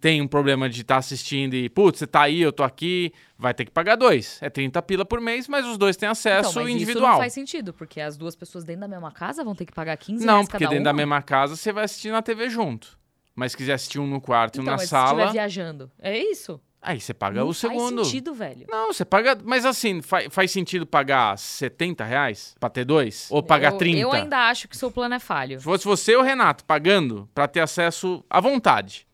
têm 0.00 0.22
um 0.22 0.26
problema 0.26 0.70
de 0.70 0.80
estar 0.80 0.96
assistindo 0.96 1.52
e, 1.54 1.68
putz, 1.68 1.98
você 1.98 2.06
tá 2.06 2.22
aí, 2.22 2.40
eu 2.40 2.50
tô 2.50 2.62
aqui, 2.62 3.12
vai 3.38 3.52
ter 3.52 3.66
que 3.66 3.70
pagar 3.70 3.94
dois. 3.94 4.38
É 4.40 4.48
30 4.48 4.80
pila 4.80 5.04
por 5.04 5.20
mês, 5.20 5.46
mas 5.48 5.66
os 5.66 5.76
dois 5.76 5.96
têm 5.98 6.08
acesso 6.08 6.50
então, 6.52 6.62
mas 6.62 6.72
individual. 6.72 7.04
isso 7.04 7.12
não 7.12 7.18
faz 7.18 7.32
sentido, 7.34 7.74
porque 7.74 8.00
as 8.00 8.16
duas 8.16 8.34
pessoas 8.34 8.64
dentro 8.64 8.80
da 8.80 8.88
mesma 8.88 9.12
casa 9.12 9.44
vão 9.44 9.54
ter 9.54 9.66
que 9.66 9.72
pagar 9.72 9.96
15 9.98 10.24
Não, 10.24 10.46
porque 10.46 10.66
dentro 10.66 10.84
da 10.84 10.90
uma? 10.92 10.96
mesma 10.96 11.20
casa 11.20 11.56
você 11.56 11.72
vai 11.72 11.84
assistir 11.84 12.10
na 12.10 12.22
TV 12.22 12.48
junto. 12.48 12.98
Mas 13.36 13.52
se 13.52 13.58
quiser 13.58 13.74
assistir 13.74 13.98
um 13.98 14.06
no 14.06 14.20
quarto 14.20 14.56
e 14.56 14.60
um 14.60 14.62
Então, 14.62 14.72
na 14.72 14.76
mas 14.78 14.82
se 14.84 14.88
sala, 14.88 15.20
estiver 15.24 15.32
viajando, 15.32 15.90
é 15.98 16.16
isso? 16.16 16.58
Aí 16.84 17.00
você 17.00 17.12
paga 17.14 17.40
não 17.40 17.48
o 17.48 17.54
segundo. 17.54 17.96
faz 17.96 18.06
sentido, 18.08 18.34
velho. 18.34 18.66
Não, 18.70 18.92
você 18.92 19.04
paga. 19.04 19.36
Mas 19.42 19.64
assim, 19.64 20.00
fa- 20.02 20.28
faz 20.30 20.50
sentido 20.50 20.86
pagar 20.86 21.36
70 21.38 22.04
reais 22.04 22.54
pra 22.60 22.68
ter 22.68 22.84
dois? 22.84 23.26
Ou 23.30 23.42
pagar 23.42 23.72
eu, 23.72 23.78
30? 23.78 23.98
Eu 24.00 24.12
ainda 24.12 24.48
acho 24.48 24.68
que 24.68 24.76
seu 24.76 24.90
plano 24.90 25.14
é 25.14 25.18
falho. 25.18 25.58
Se 25.58 25.64
fosse 25.64 25.84
você 25.84 26.14
ou 26.14 26.22
o 26.22 26.24
Renato 26.24 26.64
pagando 26.64 27.28
pra 27.34 27.48
ter 27.48 27.60
acesso 27.60 28.24
à 28.30 28.40
vontade. 28.40 29.06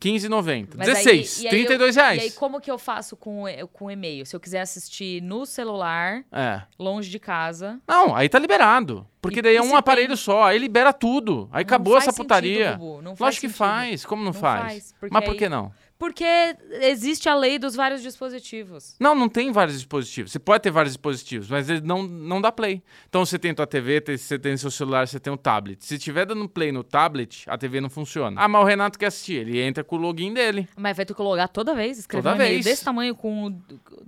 15,90. 0.00 0.76
Mas 0.76 0.88
aí- 0.88 0.94
16, 0.94 1.42
e 1.42 1.46
aí 1.46 1.50
32 1.50 1.96
eu- 1.96 2.02
reais. 2.02 2.22
E 2.22 2.24
aí, 2.26 2.30
como 2.30 2.60
que 2.60 2.70
eu 2.70 2.78
faço 2.78 3.16
com, 3.16 3.42
o 3.46 3.68
com 3.68 3.90
e-mail? 3.90 4.24
Se 4.24 4.36
eu 4.36 4.38
quiser 4.38 4.60
assistir 4.60 5.20
no 5.20 5.44
celular, 5.44 6.22
É. 6.30 6.62
longe 6.78 7.10
de 7.10 7.18
casa. 7.18 7.80
Não, 7.86 8.14
aí 8.14 8.28
tá 8.28 8.38
liberado. 8.38 9.04
Porque 9.20 9.40
E- 9.40 9.42
daí 9.42 9.56
é 9.56 9.62
um 9.62 9.74
aparelho 9.74 10.08
tem- 10.08 10.16
só, 10.16 10.44
aí 10.44 10.56
libera 10.58 10.92
tudo. 10.92 11.48
Aí 11.50 11.64
Não 11.64 11.66
acabou 11.66 11.94
faz 11.94 12.04
essa 12.04 12.12
sentido, 12.12 12.24
putaria. 12.24 12.76
Bubu, 12.76 13.02
não 13.02 13.16
faz 13.16 13.20
Lógico 13.20 13.40
que 13.40 13.46
sentido. 13.48 13.58
faz. 13.58 14.04
Como 14.06 14.22
não, 14.22 14.32
Não 14.32 14.40
faz? 14.40 14.62
faz, 14.62 14.94
porque 15.00 15.12
Mas 15.12 15.24
por 15.24 15.32
aí- 15.32 15.36
que 15.38 15.48
não? 15.48 15.72
Porque 15.98 16.24
existe 16.82 17.28
a 17.28 17.34
lei 17.34 17.58
dos 17.58 17.74
vários 17.74 18.02
dispositivos. 18.02 18.94
Não, 19.00 19.16
não 19.16 19.28
tem 19.28 19.50
vários 19.50 19.76
dispositivos. 19.76 20.30
Você 20.30 20.38
pode 20.38 20.62
ter 20.62 20.70
vários 20.70 20.92
dispositivos, 20.94 21.48
mas 21.50 21.68
ele 21.68 21.80
não, 21.80 22.04
não 22.04 22.40
dá 22.40 22.52
play. 22.52 22.80
Então 23.08 23.26
você 23.26 23.36
tem 23.36 23.52
tua 23.52 23.66
TV, 23.66 24.00
você 24.16 24.38
tem 24.38 24.56
seu 24.56 24.70
celular, 24.70 25.08
você 25.08 25.18
tem 25.18 25.32
o 25.32 25.36
tablet. 25.36 25.84
Se 25.84 25.98
tiver 25.98 26.24
dando 26.24 26.48
play 26.48 26.70
no 26.70 26.84
tablet, 26.84 27.44
a 27.48 27.58
TV 27.58 27.80
não 27.80 27.90
funciona. 27.90 28.40
Ah, 28.40 28.46
mas 28.46 28.62
o 28.62 28.64
Renato 28.64 28.96
quer 28.96 29.06
assistir. 29.06 29.40
Ele 29.40 29.60
entra 29.60 29.82
com 29.82 29.96
o 29.96 29.98
login 29.98 30.32
dele. 30.32 30.68
Mas 30.76 30.96
vai 30.96 31.04
ter 31.04 31.14
que 31.14 31.22
logar 31.22 31.48
toda 31.48 31.74
vez, 31.74 31.98
escrever 31.98 32.22
Toda 32.22 32.34
um 32.36 32.38
vez. 32.38 32.64
desse 32.64 32.84
tamanho 32.84 33.16
com 33.16 33.46
o 33.48 33.62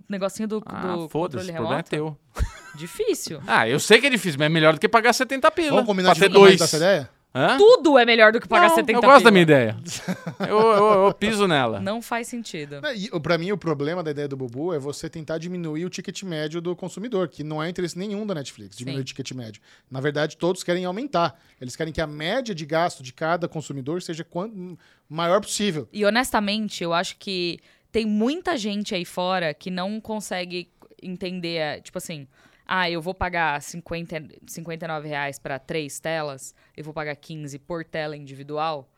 negocinho 0.08 0.46
do, 0.46 0.62
Ah, 0.66 0.94
do 0.94 1.08
foda-se, 1.08 1.46
controle 1.46 1.50
o 1.50 1.54
problema 1.54 1.80
é 1.80 1.82
teu. 1.82 2.16
Difícil. 2.76 3.40
Ah, 3.48 3.68
eu 3.68 3.80
sei 3.80 4.00
que 4.00 4.06
é 4.06 4.10
difícil, 4.10 4.38
mas 4.38 4.46
é 4.46 4.48
melhor 4.48 4.74
do 4.74 4.80
que 4.80 4.88
pagar 4.88 5.12
70 5.12 5.50
pila. 5.50 5.70
Vamos 5.70 5.86
combinar 5.86 6.10
pra 6.10 6.14
de 6.14 6.20
ter 6.20 6.28
dois. 6.28 6.60
essa 6.60 6.76
ideia? 6.76 7.10
Hã? 7.32 7.56
Tudo 7.56 7.96
é 7.96 8.04
melhor 8.04 8.32
do 8.32 8.40
que 8.40 8.48
pagar 8.48 8.68
Não, 8.70 8.74
70 8.74 8.92
eu 8.98 9.02
gosto 9.02 9.14
da 9.14 9.18
pila. 9.20 9.30
minha 9.30 9.42
ideia. 9.42 9.76
eu, 10.48 10.58
eu- 10.58 11.06
eu 11.06 11.14
piso 11.14 11.46
nela. 11.46 11.78
Não 11.78 12.02
faz 12.02 12.26
sentido. 12.26 12.80
Pra 13.22 13.38
mim, 13.38 13.52
o 13.52 13.56
problema 13.58 14.02
da 14.02 14.10
ideia 14.10 14.26
do 14.26 14.36
Bubu 14.36 14.74
é 14.74 14.78
você 14.80 15.08
tentar 15.08 15.38
diminuir 15.38 15.84
o 15.84 15.90
ticket 15.90 16.22
médio 16.24 16.60
do 16.60 16.74
consumidor, 16.74 17.28
que 17.28 17.44
não 17.44 17.62
é 17.62 17.68
interesse 17.70 17.96
nenhum 17.96 18.26
da 18.26 18.34
Netflix, 18.34 18.76
diminuir 18.76 18.98
Sim. 18.98 19.02
o 19.02 19.04
ticket 19.04 19.30
médio. 19.32 19.62
Na 19.88 20.00
verdade, 20.00 20.36
todos 20.36 20.64
querem 20.64 20.84
aumentar. 20.84 21.40
Eles 21.60 21.76
querem 21.76 21.92
que 21.92 22.00
a 22.00 22.06
média 22.06 22.52
de 22.52 22.66
gasto 22.66 23.00
de 23.02 23.12
cada 23.12 23.46
consumidor 23.46 24.02
seja 24.02 24.24
quanto 24.24 24.76
maior 25.08 25.40
possível. 25.40 25.88
E 25.92 26.04
honestamente, 26.04 26.82
eu 26.82 26.92
acho 26.92 27.16
que 27.16 27.60
tem 27.92 28.04
muita 28.06 28.56
gente 28.56 28.92
aí 28.92 29.04
fora 29.04 29.54
que 29.54 29.70
não 29.70 30.00
consegue 30.00 30.68
entender, 31.00 31.56
é, 31.56 31.80
tipo 31.80 31.96
assim, 31.98 32.26
ah, 32.72 32.88
eu 32.88 33.02
vou 33.02 33.12
pagar 33.12 33.60
50, 33.60 34.28
59 34.46 35.08
reais 35.08 35.40
para 35.40 35.58
três 35.58 35.98
telas, 35.98 36.54
eu 36.76 36.84
vou 36.84 36.94
pagar 36.94 37.16
15 37.16 37.58
por 37.58 37.84
tela 37.84 38.16
individual. 38.16 38.88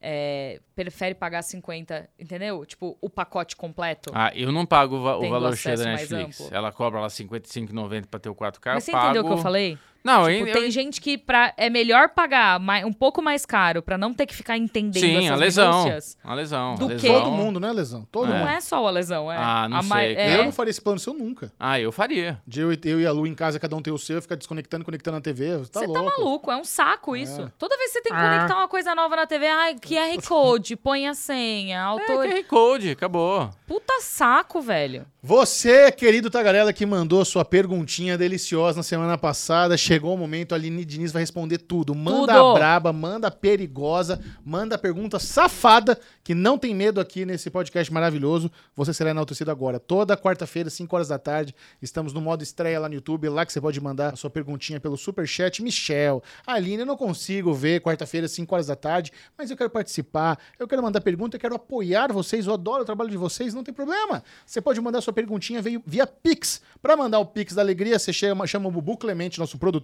é, 0.00 0.60
prefere 0.76 1.12
pagar 1.14 1.42
50, 1.42 2.08
entendeu? 2.18 2.64
Tipo, 2.64 2.96
o 3.00 3.10
pacote 3.10 3.56
completo. 3.56 4.12
Ah, 4.14 4.30
eu 4.32 4.52
não 4.52 4.64
pago 4.64 4.94
o, 4.96 5.02
va- 5.02 5.16
o 5.18 5.28
valor 5.28 5.56
cheio 5.56 5.76
da 5.76 5.84
Netflix. 5.86 6.52
Ela 6.52 6.70
cobra 6.70 7.00
lá 7.00 7.08
R$ 7.08 7.12
55,90 7.12 8.06
pra 8.06 8.20
ter 8.20 8.28
o 8.28 8.34
4K. 8.34 8.74
Mas 8.74 8.84
você 8.84 8.92
pago... 8.92 9.06
entendeu 9.06 9.22
o 9.22 9.26
que 9.26 9.32
eu 9.32 9.38
falei? 9.42 9.76
Não, 10.04 10.26
Tipo, 10.28 10.46
eu, 10.48 10.52
tem 10.52 10.64
eu- 10.64 10.70
gente 10.70 11.00
que 11.00 11.18
pra, 11.18 11.52
é 11.56 11.68
melhor 11.68 12.08
pagar 12.10 12.58
mai- 12.60 12.84
um 12.84 12.92
pouco 12.92 13.20
mais 13.20 13.44
caro 13.44 13.82
pra 13.82 13.98
não 13.98 14.14
ter 14.14 14.26
que 14.26 14.34
ficar 14.34 14.56
entendendo 14.56 15.00
Sim, 15.02 15.16
essas 15.18 15.30
a 15.30 15.36
lesão. 15.36 15.84
A 16.24 16.34
lesão. 16.34 16.74
Do 16.76 16.84
a 16.86 16.88
que- 16.88 16.94
lesão. 17.08 17.22
Todo 17.24 17.30
mundo, 17.32 17.60
né, 17.60 17.72
Lesão? 17.72 18.06
Todo 18.10 18.32
É. 18.32 18.38
Não 18.38 18.48
é 18.48 18.60
só 18.60 18.86
a 18.86 18.90
lesão, 18.90 19.30
é. 19.30 19.36
Ah, 19.36 19.68
não 19.68 19.78
a 19.78 19.82
ma- 19.82 19.96
sei, 19.96 20.14
é- 20.14 20.38
Eu 20.38 20.44
não 20.44 20.52
faria 20.52 20.70
esse 20.70 20.80
plano 20.80 20.98
seu 20.98 21.12
nunca. 21.12 21.52
Ah, 21.58 21.78
eu 21.80 21.90
faria. 21.92 22.40
De 22.46 22.60
eu, 22.60 22.72
e- 22.72 22.80
eu 22.84 23.00
e 23.00 23.06
a 23.06 23.12
Lu 23.12 23.26
em 23.26 23.34
casa, 23.34 23.58
cada 23.58 23.74
um 23.76 23.82
tem 23.82 23.92
o 23.92 23.98
seu, 23.98 24.22
ficar 24.22 24.36
desconectando, 24.36 24.84
conectando 24.84 25.16
na 25.16 25.20
TV. 25.20 25.58
Você 25.58 25.70
tá 25.72 25.80
Você 25.80 25.86
louco. 25.86 26.02
tá 26.10 26.16
maluco, 26.18 26.50
é 26.50 26.56
um 26.56 26.64
saco 26.64 27.16
isso. 27.16 27.42
É. 27.42 27.48
Toda 27.58 27.76
vez 27.76 27.90
que 27.92 27.98
você 27.98 28.02
tem 28.02 28.12
que 28.12 28.18
Ah. 28.18 28.30
conectar 28.30 28.56
uma 28.56 28.68
coisa 28.68 28.94
nova 28.94 29.16
na 29.16 29.26
TV, 29.26 29.46
ai, 29.46 29.74
QR 29.74 30.22
Code, 30.26 30.76
põe 30.76 31.06
a 31.06 31.14
senha, 31.14 31.82
autor. 31.82 32.24
É, 32.24 32.28
QR 32.28 32.44
Code, 32.44 32.90
acabou. 32.90 33.50
Puta 33.66 34.00
saco, 34.00 34.60
velho. 34.60 35.04
Você, 35.22 35.90
querido 35.92 36.30
Tagarela, 36.30 36.72
que 36.72 36.86
mandou 36.86 37.24
sua 37.24 37.44
perguntinha 37.44 38.16
deliciosa 38.16 38.76
na 38.78 38.82
semana 38.82 39.18
passada, 39.18 39.76
chegou 39.88 40.14
o 40.14 40.18
momento, 40.18 40.52
a 40.52 40.56
Aline 40.56 40.84
Diniz 40.84 41.12
vai 41.12 41.22
responder 41.22 41.56
tudo. 41.56 41.94
Manda 41.94 42.34
Tudo. 42.34 42.50
a 42.50 42.54
braba, 42.54 42.92
manda 42.92 43.28
a 43.28 43.30
perigosa, 43.30 44.20
manda 44.44 44.74
a 44.74 44.78
pergunta 44.78 45.18
safada, 45.18 45.98
que 46.22 46.34
não 46.34 46.58
tem 46.58 46.74
medo 46.74 47.00
aqui 47.00 47.24
nesse 47.24 47.48
podcast 47.48 47.90
maravilhoso. 47.90 48.50
Você 48.76 48.92
será 48.92 49.10
enaltecido 49.10 49.50
agora. 49.50 49.80
Toda 49.80 50.14
quarta-feira, 50.14 50.68
5 50.68 50.94
horas 50.94 51.08
da 51.08 51.18
tarde, 51.18 51.54
estamos 51.80 52.12
no 52.12 52.20
modo 52.20 52.42
estreia 52.42 52.78
lá 52.78 52.86
no 52.86 52.96
YouTube, 52.96 53.30
lá 53.30 53.46
que 53.46 53.52
você 53.52 53.62
pode 53.62 53.80
mandar 53.80 54.12
a 54.12 54.16
sua 54.16 54.28
perguntinha 54.28 54.78
pelo 54.78 54.94
Superchat. 54.98 55.62
Michel, 55.62 56.22
Aline, 56.46 56.80
eu 56.80 56.86
não 56.86 56.96
consigo 56.96 57.54
ver 57.54 57.80
quarta-feira, 57.80 58.28
5 58.28 58.54
horas 58.54 58.66
da 58.66 58.76
tarde, 58.76 59.10
mas 59.38 59.50
eu 59.50 59.56
quero 59.56 59.70
participar, 59.70 60.38
eu 60.58 60.68
quero 60.68 60.82
mandar 60.82 61.00
pergunta, 61.00 61.36
eu 61.36 61.40
quero 61.40 61.54
apoiar 61.54 62.12
vocês, 62.12 62.46
eu 62.46 62.52
adoro 62.52 62.82
o 62.82 62.84
trabalho 62.84 63.08
de 63.08 63.16
vocês, 63.16 63.54
não 63.54 63.64
tem 63.64 63.72
problema. 63.72 64.22
Você 64.44 64.60
pode 64.60 64.78
mandar 64.82 65.00
sua 65.00 65.14
perguntinha 65.14 65.62
via 65.62 66.06
Pix. 66.06 66.60
Para 66.82 66.94
mandar 66.94 67.20
o 67.20 67.24
Pix 67.24 67.54
da 67.54 67.62
Alegria, 67.62 67.98
você 67.98 68.12
chama, 68.12 68.46
chama 68.46 68.68
o 68.68 68.70
Bubu 68.70 68.98
Clemente, 68.98 69.38
nosso 69.38 69.56
produtor, 69.56 69.77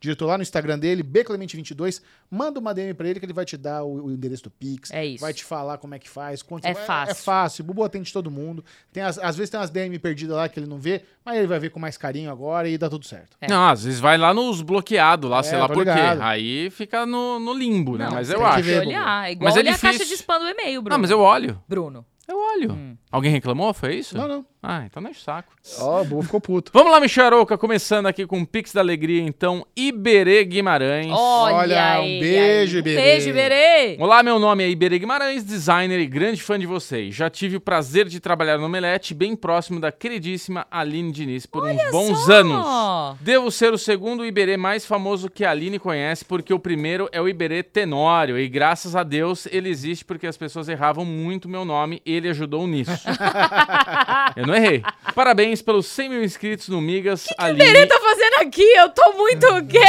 diretor 0.00 0.26
lá 0.26 0.36
no 0.38 0.42
Instagram 0.42 0.78
dele, 0.78 1.02
bclemente22, 1.02 2.02
manda 2.30 2.58
uma 2.60 2.72
DM 2.74 2.94
pra 2.94 3.08
ele 3.08 3.18
que 3.20 3.26
ele 3.26 3.32
vai 3.32 3.44
te 3.44 3.56
dar 3.56 3.82
o, 3.84 4.06
o 4.06 4.12
endereço 4.12 4.44
do 4.44 4.50
Pix. 4.50 4.90
É 4.92 5.04
isso. 5.04 5.20
Vai 5.20 5.32
te 5.32 5.44
falar 5.44 5.78
como 5.78 5.94
é 5.94 5.98
que 5.98 6.08
faz. 6.08 6.42
Quanto 6.42 6.64
É 6.64 6.74
vai- 6.74 6.84
fácil. 6.84 7.10
É 7.12 7.14
fácil. 7.14 7.62
O 7.62 7.66
Bubu 7.66 7.84
atende 7.84 8.12
todo 8.12 8.30
mundo. 8.30 8.64
Tem 8.92 9.02
as- 9.02 9.18
às 9.18 9.36
vezes 9.36 9.50
tem 9.50 9.58
umas 9.60 9.70
DM 9.70 9.98
perdidas 9.98 10.36
lá 10.36 10.48
que 10.48 10.58
ele 10.58 10.66
não 10.66 10.78
vê, 10.78 11.02
mas 11.24 11.36
ele 11.38 11.46
vai 11.46 11.58
ver 11.58 11.70
com 11.70 11.78
mais 11.80 11.96
carinho 11.96 12.30
agora 12.30 12.68
e 12.68 12.76
dá 12.78 12.88
tudo 12.88 13.04
certo. 13.06 13.36
É. 13.40 13.48
Não, 13.48 13.68
às 13.68 13.84
vezes 13.84 14.00
vai 14.00 14.16
lá 14.18 14.32
nos 14.34 14.62
bloqueados, 14.62 15.30
lá, 15.30 15.40
É, 15.40 15.42
sei 15.42 15.58
lá 15.58 15.68
por 15.68 15.84
quê. 15.84 15.90
Aí 16.20 16.70
fica 16.70 17.04
no, 17.06 17.38
no 17.38 17.52
limbo, 17.52 17.96
né? 17.96 18.04
Não, 18.06 18.12
Mas 18.12 18.30
eu 18.30 18.36
tem 18.38 18.46
acho. 18.46 18.56
que 18.56 18.62
ver, 18.62 18.86
olhar. 18.86 19.28
É 19.28 19.32
igual 19.32 19.44
Mas 19.48 19.56
é 19.56 19.60
olhar 19.60 19.74
a 19.74 19.78
caixa 19.78 19.92
de 19.98 20.04
difícil. 20.04 20.16
spam 20.16 20.38
do 20.40 20.48
e-mail, 20.48 20.82
Bruno. 20.82 20.94
Não, 20.94 21.00
mas 21.00 21.10
eu 21.10 21.20
olho. 21.20 21.62
Bruno. 21.68 22.04
Eu 22.28 22.36
olho. 22.36 22.72
Hum. 22.72 22.94
Alguém 23.10 23.32
reclamou? 23.32 23.72
Foi 23.72 23.94
isso? 23.94 24.14
Não, 24.14 24.28
não. 24.28 24.46
Ah, 24.62 24.82
então 24.84 25.00
não 25.00 25.10
é 25.10 25.14
saco. 25.14 25.52
Ó, 25.78 26.02
o 26.02 26.04
Bubu 26.04 26.22
ficou 26.22 26.40
puto. 26.40 26.72
Vamos 26.74 26.92
lá, 26.92 27.00
Micharouca, 27.00 27.56
começando 27.56 28.06
aqui 28.06 28.26
com 28.26 28.40
o 28.40 28.46
Pix 28.46 28.72
da 28.72 28.80
Alegria, 28.80 29.22
então, 29.22 29.64
Iberê 29.76 30.44
Guimarães. 30.44 31.12
Olha, 31.12 31.54
Olha, 31.56 32.00
um 32.00 32.20
beijo, 32.20 32.76
aí. 32.76 32.80
Iberê. 32.80 32.98
Um 32.98 33.02
beijo, 33.02 33.30
Iberê. 33.30 33.96
Olá, 34.00 34.22
meu 34.22 34.38
nome 34.38 34.64
é 34.64 34.68
Iberê 34.68 34.98
Guimarães, 34.98 35.44
designer 35.44 36.00
e 36.00 36.06
grande 36.06 36.42
fã 36.42 36.58
de 36.58 36.66
vocês. 36.66 37.14
Já 37.14 37.30
tive 37.30 37.56
o 37.56 37.60
prazer 37.60 38.08
de 38.08 38.18
trabalhar 38.20 38.58
no 38.58 38.66
Omelete, 38.66 39.14
bem 39.14 39.36
próximo 39.36 39.80
da 39.80 39.92
queridíssima 39.92 40.66
Aline 40.70 41.12
Diniz, 41.12 41.46
por 41.46 41.64
uns 41.64 41.90
bons 41.90 42.18
só! 42.24 42.32
anos. 42.32 43.18
Devo 43.20 43.50
ser 43.50 43.72
o 43.72 43.78
segundo 43.78 44.26
Iberê 44.26 44.56
mais 44.56 44.84
famoso 44.84 45.30
que 45.30 45.44
a 45.44 45.52
Aline 45.52 45.78
conhece, 45.78 46.24
porque 46.24 46.52
o 46.52 46.58
primeiro 46.58 47.08
é 47.12 47.22
o 47.22 47.28
Iberê 47.28 47.62
Tenório, 47.62 48.36
e 48.38 48.48
graças 48.48 48.96
a 48.96 49.04
Deus 49.04 49.46
ele 49.46 49.68
existe 49.68 50.04
porque 50.04 50.26
as 50.26 50.36
pessoas 50.36 50.68
erravam 50.68 51.04
muito 51.04 51.48
meu 51.48 51.64
nome, 51.64 52.02
ele 52.18 52.28
ajudou 52.28 52.66
nisso. 52.66 52.90
Eu 54.36 54.46
não 54.46 54.54
errei. 54.54 54.82
Parabéns 55.14 55.62
pelos 55.62 55.86
100 55.86 56.08
mil 56.10 56.22
inscritos 56.22 56.68
no 56.68 56.80
Migas, 56.80 57.26
Aline. 57.38 57.64
Iberê 57.64 57.86
tá 57.86 57.98
fazendo 57.98 58.34
aqui? 58.46 58.62
Eu 58.62 58.88
tô 58.90 59.12
muito... 59.14 59.46
Quê? 59.66 59.80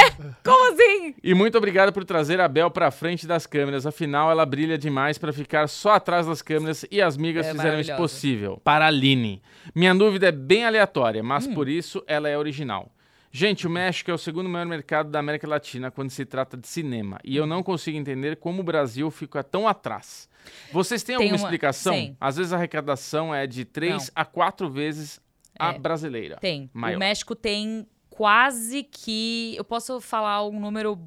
Como 0.43 0.71
assim? 0.73 1.15
E 1.23 1.33
muito 1.33 1.57
obrigado 1.57 1.91
por 1.93 2.03
trazer 2.03 2.39
a 2.39 2.47
Bel 2.47 2.71
pra 2.71 2.89
frente 2.91 3.27
das 3.27 3.45
câmeras. 3.45 3.85
Afinal, 3.85 4.31
ela 4.31 4.45
brilha 4.45 4.77
demais 4.77 5.17
pra 5.17 5.31
ficar 5.33 5.67
só 5.67 5.91
atrás 5.93 6.25
das 6.25 6.41
câmeras 6.41 6.85
e 6.89 7.01
as 7.01 7.17
migas 7.17 7.45
É 7.47 7.51
fizeram 7.51 7.79
isso 7.79 7.95
possível. 7.95 8.59
Para 8.63 8.85
a 8.85 8.87
Aline. 8.87 9.41
Minha 9.75 9.93
dúvida 9.93 10.27
é 10.29 10.31
bem 10.31 10.65
aleatória, 10.65 11.21
mas 11.21 11.45
Hum. 11.45 11.53
por 11.53 11.67
isso 11.69 12.03
ela 12.07 12.27
é 12.29 12.37
original. 12.37 12.91
Gente, 13.31 13.67
o 13.67 13.69
México 13.69 14.09
é 14.09 14.13
o 14.13 14.17
segundo 14.17 14.49
maior 14.49 14.65
mercado 14.65 15.09
da 15.11 15.19
América 15.19 15.47
Latina 15.47 15.91
quando 15.91 16.09
se 16.09 16.25
trata 16.25 16.57
de 16.57 16.67
cinema. 16.67 17.19
E 17.23 17.35
eu 17.37 17.45
não 17.45 17.61
consigo 17.61 17.97
entender 17.97 18.37
como 18.37 18.61
o 18.61 18.63
Brasil 18.63 19.09
fica 19.11 19.43
tão 19.43 19.67
atrás. 19.67 20.27
Vocês 20.71 21.03
têm 21.03 21.15
Tem 21.15 21.25
alguma 21.27 21.37
uma- 21.39 21.45
explicação? 21.47 21.93
Sim. 21.93 22.17
Às 22.19 22.37
vezes 22.37 22.51
a 22.53 22.55
arrecadação 22.55 23.33
é 23.33 23.45
de 23.45 23.65
3 23.65 24.07
Não. 24.07 24.11
a 24.15 24.25
4 24.25 24.69
vezes 24.69 25.21
a 25.59 25.73
É. 25.73 25.77
brasileira. 25.77 26.37
Tem. 26.37 26.69
Maior. 26.73 26.95
O 26.95 26.99
México 26.99 27.35
tem 27.35 27.85
quase 28.09 28.81
que. 28.83 29.53
Eu 29.55 29.63
posso 29.63 30.01
falar 30.01 30.43
um 30.47 30.59
número. 30.59 30.97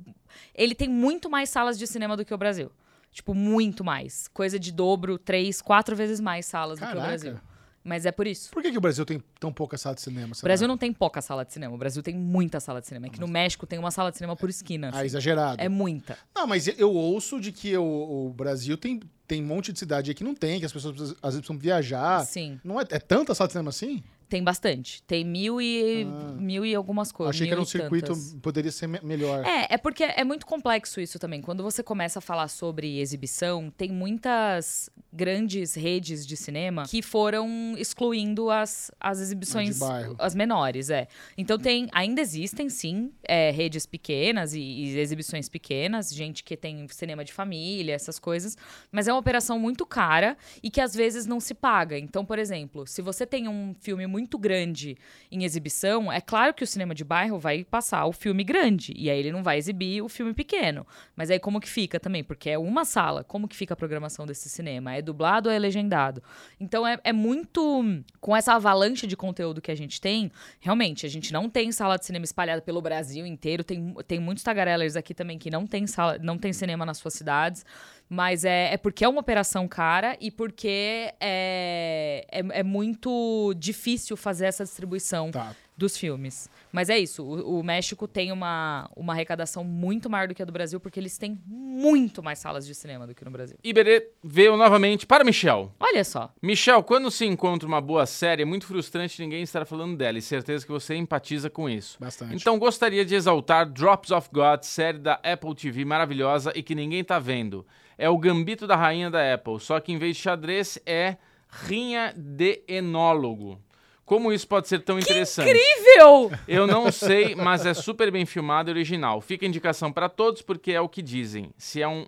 Ele 0.55 0.75
tem 0.77 0.89
muito 0.89 1.29
mais 1.29 1.49
salas 1.51 1.77
de 1.79 1.87
cinema 1.89 2.16
do 2.16 2.25
que 2.25 2.33
o 2.33 2.39
Brasil. 2.39 2.70
Tipo, 3.11 3.35
muito 3.35 3.83
mais. 3.85 4.29
Coisa 4.29 4.59
de 4.59 4.70
dobro, 4.73 5.18
três, 5.18 5.61
quatro 5.61 5.95
vezes 5.97 6.20
mais 6.20 6.47
salas 6.47 6.79
do 6.79 6.87
que 6.87 6.93
o 6.93 6.95
Caraca. 6.95 7.09
Brasil. 7.09 7.39
Mas 7.85 8.07
é 8.07 8.12
por 8.12 8.26
isso. 8.26 8.51
Por 8.51 8.62
que, 8.62 8.70
que 8.70 8.78
o 8.78 8.80
Brasil 8.80 9.05
tem 9.05 9.22
tão 9.41 9.53
pouca 9.53 9.76
sala 9.76 9.95
de 9.95 10.03
cinema? 10.03 10.35
O? 10.39 10.43
Brasil 10.43 10.68
não 10.68 10.78
tem 10.78 10.93
pouca 10.93 11.20
sala 11.20 11.45
de 11.45 11.53
cinema. 11.53 11.74
O 11.74 11.78
Brasil 11.78 12.03
tem 12.03 12.14
muita 12.14 12.61
sala 12.61 12.80
de 12.80 12.87
cinema. 12.87 13.07
É 13.07 13.11
que 13.11 13.20
no 13.20 13.26
México 13.26 13.66
tem 13.66 13.78
uma 13.78 13.91
sala 13.91 14.11
de 14.11 14.18
cinema 14.18 14.37
por 14.37 14.49
esquina. 14.49 14.89
Ah, 14.93 14.99
assim. 14.99 15.07
exagerado. 15.07 15.61
É 15.61 15.68
muita. 15.68 16.16
Não, 16.35 16.47
mas 16.47 16.68
eu 16.68 16.93
ouço 16.93 17.41
de 17.41 17.51
que 17.51 17.76
o, 17.76 18.26
o 18.28 18.33
Brasil 18.33 18.76
tem, 18.76 19.01
tem 19.26 19.43
um 19.43 19.47
monte 19.47 19.72
de 19.72 19.78
cidade 19.78 20.11
aí 20.11 20.14
que 20.14 20.22
não 20.22 20.35
tem, 20.35 20.61
que 20.61 20.66
as 20.66 20.72
pessoas 20.72 20.95
às 20.95 21.09
vezes 21.09 21.18
precisam 21.20 21.59
viajar. 21.59 22.24
Sim. 22.24 22.61
Não 22.62 22.80
é, 22.80 22.85
é 22.91 22.99
tanta 22.99 23.35
sala 23.35 23.49
de 23.49 23.53
cinema 23.53 23.70
assim? 23.70 24.03
Tem 24.33 24.43
bastante. 24.43 25.03
Tem 25.03 25.26
mil 25.26 25.61
e, 25.61 26.05
Ah. 26.11 26.33
mil 26.39 26.64
e 26.64 26.74
algumas 26.74 27.12
coisas. 27.12 27.37
Achei 27.37 27.47
que 27.47 27.53
era 27.53 27.61
um 27.61 27.66
circuito, 27.66 28.07
tantas. 28.14 28.35
poderia 28.41 28.72
ser 28.72 28.87
me- 28.87 28.99
melhor. 29.03 29.45
É, 29.45 29.74
é 29.74 29.76
porque 29.76 30.03
é 30.05 30.24
muito 30.24 30.47
complexo 30.47 31.03
isso 31.03 31.18
também. 31.18 31.43
Quando 31.43 31.62
você 31.62 31.83
começa 31.83 32.18
a 32.18 32.22
falar 32.22 32.49
sobre 32.49 32.99
exibição, 32.99 33.70
tem 33.76 33.91
muitas 33.93 34.89
grandes 35.12 35.74
redes 35.74 36.26
de 36.26 36.35
cinema 36.35 36.85
que 36.89 37.03
foram 37.03 37.74
excluindo 37.76 38.49
as, 38.51 38.91
as 38.99 39.20
exibições, 39.20 39.78
as 40.18 40.35
menores, 40.35 40.89
é. 40.89 41.09
Então 41.37 41.59
tem, 41.59 41.89
ainda 41.93 42.22
existem 42.22 42.70
sim 42.70 43.12
é, 43.22 43.51
redes 43.51 43.85
pequenas 43.85 44.55
e, 44.55 44.61
e 44.61 44.99
exibições 44.99 45.47
pequenas, 45.51 46.11
gente 46.14 46.43
que 46.43 46.57
tem 46.57 46.89
cinema 46.89 47.22
de 47.22 47.35
família, 47.35 47.93
essas 47.93 48.18
coisas, 48.18 48.57
mas 48.91 49.07
é 49.07 49.12
uma 49.12 49.18
operação 49.18 49.59
muito 49.59 49.85
cara 49.85 50.39
e 50.62 50.70
que 50.70 50.80
às 50.80 50.95
vezes 50.95 51.26
não 51.26 51.39
se 51.39 51.53
paga. 51.53 51.99
Então, 51.99 52.24
por 52.24 52.39
exemplo, 52.39 52.87
se 52.87 53.03
você 53.03 53.26
tem 53.26 53.47
um 53.47 53.74
filme 53.78 54.07
muito 54.07 54.22
grande 54.39 54.97
em 55.31 55.45
exibição, 55.45 56.12
é 56.12 56.20
claro 56.20 56.55
que 56.55 56.64
o 56.64 56.66
cinema 56.66 56.95
de 56.95 57.05
bairro 57.05 57.39
vai 57.39 57.64
passar 57.64 58.07
o 58.07 58.12
filme 58.12 58.45
grande 58.45 58.93
e 58.97 59.11
aí 59.11 59.18
ele 59.18 59.33
não 59.33 59.43
vai 59.43 59.59
exibir 59.59 60.03
o 60.03 60.09
filme 60.09 60.35
pequeno. 60.35 60.87
Mas 61.16 61.31
aí 61.31 61.39
como 61.39 61.61
que 61.61 61.68
fica 61.68 61.99
também? 61.99 62.23
Porque 62.23 62.51
é 62.51 62.59
uma 62.59 62.85
sala. 62.85 63.25
Como 63.25 63.49
que 63.49 63.57
fica 63.57 63.75
a 63.75 63.77
programação 63.77 64.27
desse 64.27 64.49
cinema? 64.49 64.95
É 64.95 65.03
dublado 65.03 65.49
ou 65.49 65.55
é 65.55 65.59
legendado? 65.59 66.23
Então 66.61 66.87
é, 66.87 66.99
é 67.05 67.12
muito 67.12 67.85
com 68.20 68.37
essa 68.37 68.55
avalanche 68.55 69.07
de 69.07 69.16
conteúdo 69.16 69.61
que 69.61 69.70
a 69.70 69.75
gente 69.75 70.01
tem. 70.01 70.31
Realmente 70.61 71.07
a 71.07 71.09
gente 71.09 71.33
não 71.33 71.49
tem 71.49 71.73
sala 71.73 71.99
de 71.99 72.05
cinema 72.05 72.25
espalhada 72.25 72.62
pelo 72.62 72.81
Brasil 72.81 73.27
inteiro. 73.27 73.64
Tem, 73.64 73.95
tem 74.07 74.20
muitos 74.20 74.45
tagarellers 74.45 74.97
aqui 74.97 75.14
também 75.14 75.39
que 75.39 75.51
não 75.51 75.66
tem 75.66 75.87
sala, 75.87 76.18
não 76.18 76.39
tem 76.39 76.53
cinema 76.53 76.85
nas 76.85 76.99
suas 76.99 77.14
cidades. 77.14 77.64
Mas 78.13 78.45
é, 78.45 78.75
é 78.75 78.77
porque 78.77 79.07
é 79.07 79.09
uma 79.09 79.23
operação 79.23 79.67
cara 79.67 80.19
e 80.21 80.31
porque 80.31 81.15
é, 81.19 82.27
é, 82.31 82.43
é 82.61 82.63
muito 82.63 83.55
difícil 83.57 84.19
fazer 84.19 84.45
essa 84.45 84.65
distribuição 84.65 85.31
Tá. 85.31 85.57
Dos 85.83 85.97
filmes. 85.97 86.49
Mas 86.70 86.89
é 86.89 86.99
isso, 86.99 87.24
o, 87.24 87.59
o 87.59 87.62
México 87.62 88.07
tem 88.07 88.30
uma, 88.30 88.89
uma 88.97 89.12
arrecadação 89.12 89.64
muito 89.64 90.09
maior 90.09 90.28
do 90.28 90.35
que 90.35 90.41
a 90.41 90.45
do 90.45 90.53
Brasil, 90.53 90.78
porque 90.78 90.99
eles 90.99 91.18
têm 91.18 91.39
muito 91.47 92.22
mais 92.22 92.39
salas 92.39 92.64
de 92.64 92.74
cinema 92.74 93.07
do 93.07 93.14
que 93.14 93.24
no 93.24 93.30
Brasil. 93.30 93.59
Iberê 93.62 94.11
veio 94.22 94.57
novamente 94.57 95.05
para 95.07 95.24
Michel. 95.24 95.72
Olha 95.78 96.05
só. 96.05 96.33
Michel, 96.41 96.83
quando 96.85 97.11
se 97.11 97.26
encontra 97.26 97.66
uma 97.66 97.80
boa 97.80 98.07
série, 98.07 98.43
é 98.43 98.45
muito 98.45 98.64
frustrante 98.64 99.20
ninguém 99.20 99.43
estar 99.43 99.66
falando 99.66 99.97
dela, 99.97 100.18
e 100.18 100.22
certeza 100.22 100.64
que 100.64 100.70
você 100.70 100.95
empatiza 100.95 101.51
com 101.51 101.68
isso. 101.68 101.99
Bastante. 102.01 102.37
Então 102.37 102.59
gostaria 102.59 103.05
de 103.05 103.14
exaltar 103.14 103.68
Drops 103.68 104.12
of 104.12 104.28
God, 104.33 104.62
série 104.62 104.99
da 104.99 105.14
Apple 105.14 105.55
TV 105.55 105.85
maravilhosa 105.85 106.53
e 106.55 106.62
que 106.62 106.76
ninguém 106.76 107.03
tá 107.03 107.18
vendo. 107.18 107.66
É 107.99 108.09
o 108.09 108.16
gambito 108.16 108.66
da 108.66 108.76
rainha 108.76 109.11
da 109.11 109.35
Apple, 109.35 109.59
só 109.59 109.80
que 109.80 109.93
em 109.93 109.99
vez 109.99 110.16
de 110.16 110.22
xadrez 110.22 110.78
é 110.87 111.16
rinha 111.49 112.14
de 112.16 112.62
enólogo. 112.68 113.61
Como 114.05 114.32
isso 114.32 114.46
pode 114.46 114.68
ser 114.68 114.80
tão 114.80 114.98
interessante? 114.98 115.48
Incrível! 115.48 116.32
Eu 116.46 116.66
não 116.66 116.90
sei, 116.90 117.34
mas 117.34 117.64
é 117.64 117.72
super 117.72 118.11
bem 118.11 118.26
filmado 118.26 118.70
e 118.70 118.72
original. 118.72 119.20
Fica 119.20 119.46
a 119.46 119.48
indicação 119.48 119.92
para 119.92 120.09
todos 120.09 120.42
porque 120.42 120.72
é 120.72 120.80
o 120.80 120.88
que 120.88 121.00
dizem. 121.00 121.50
Se 121.57 121.80
é 121.80 121.88
um 121.88 122.07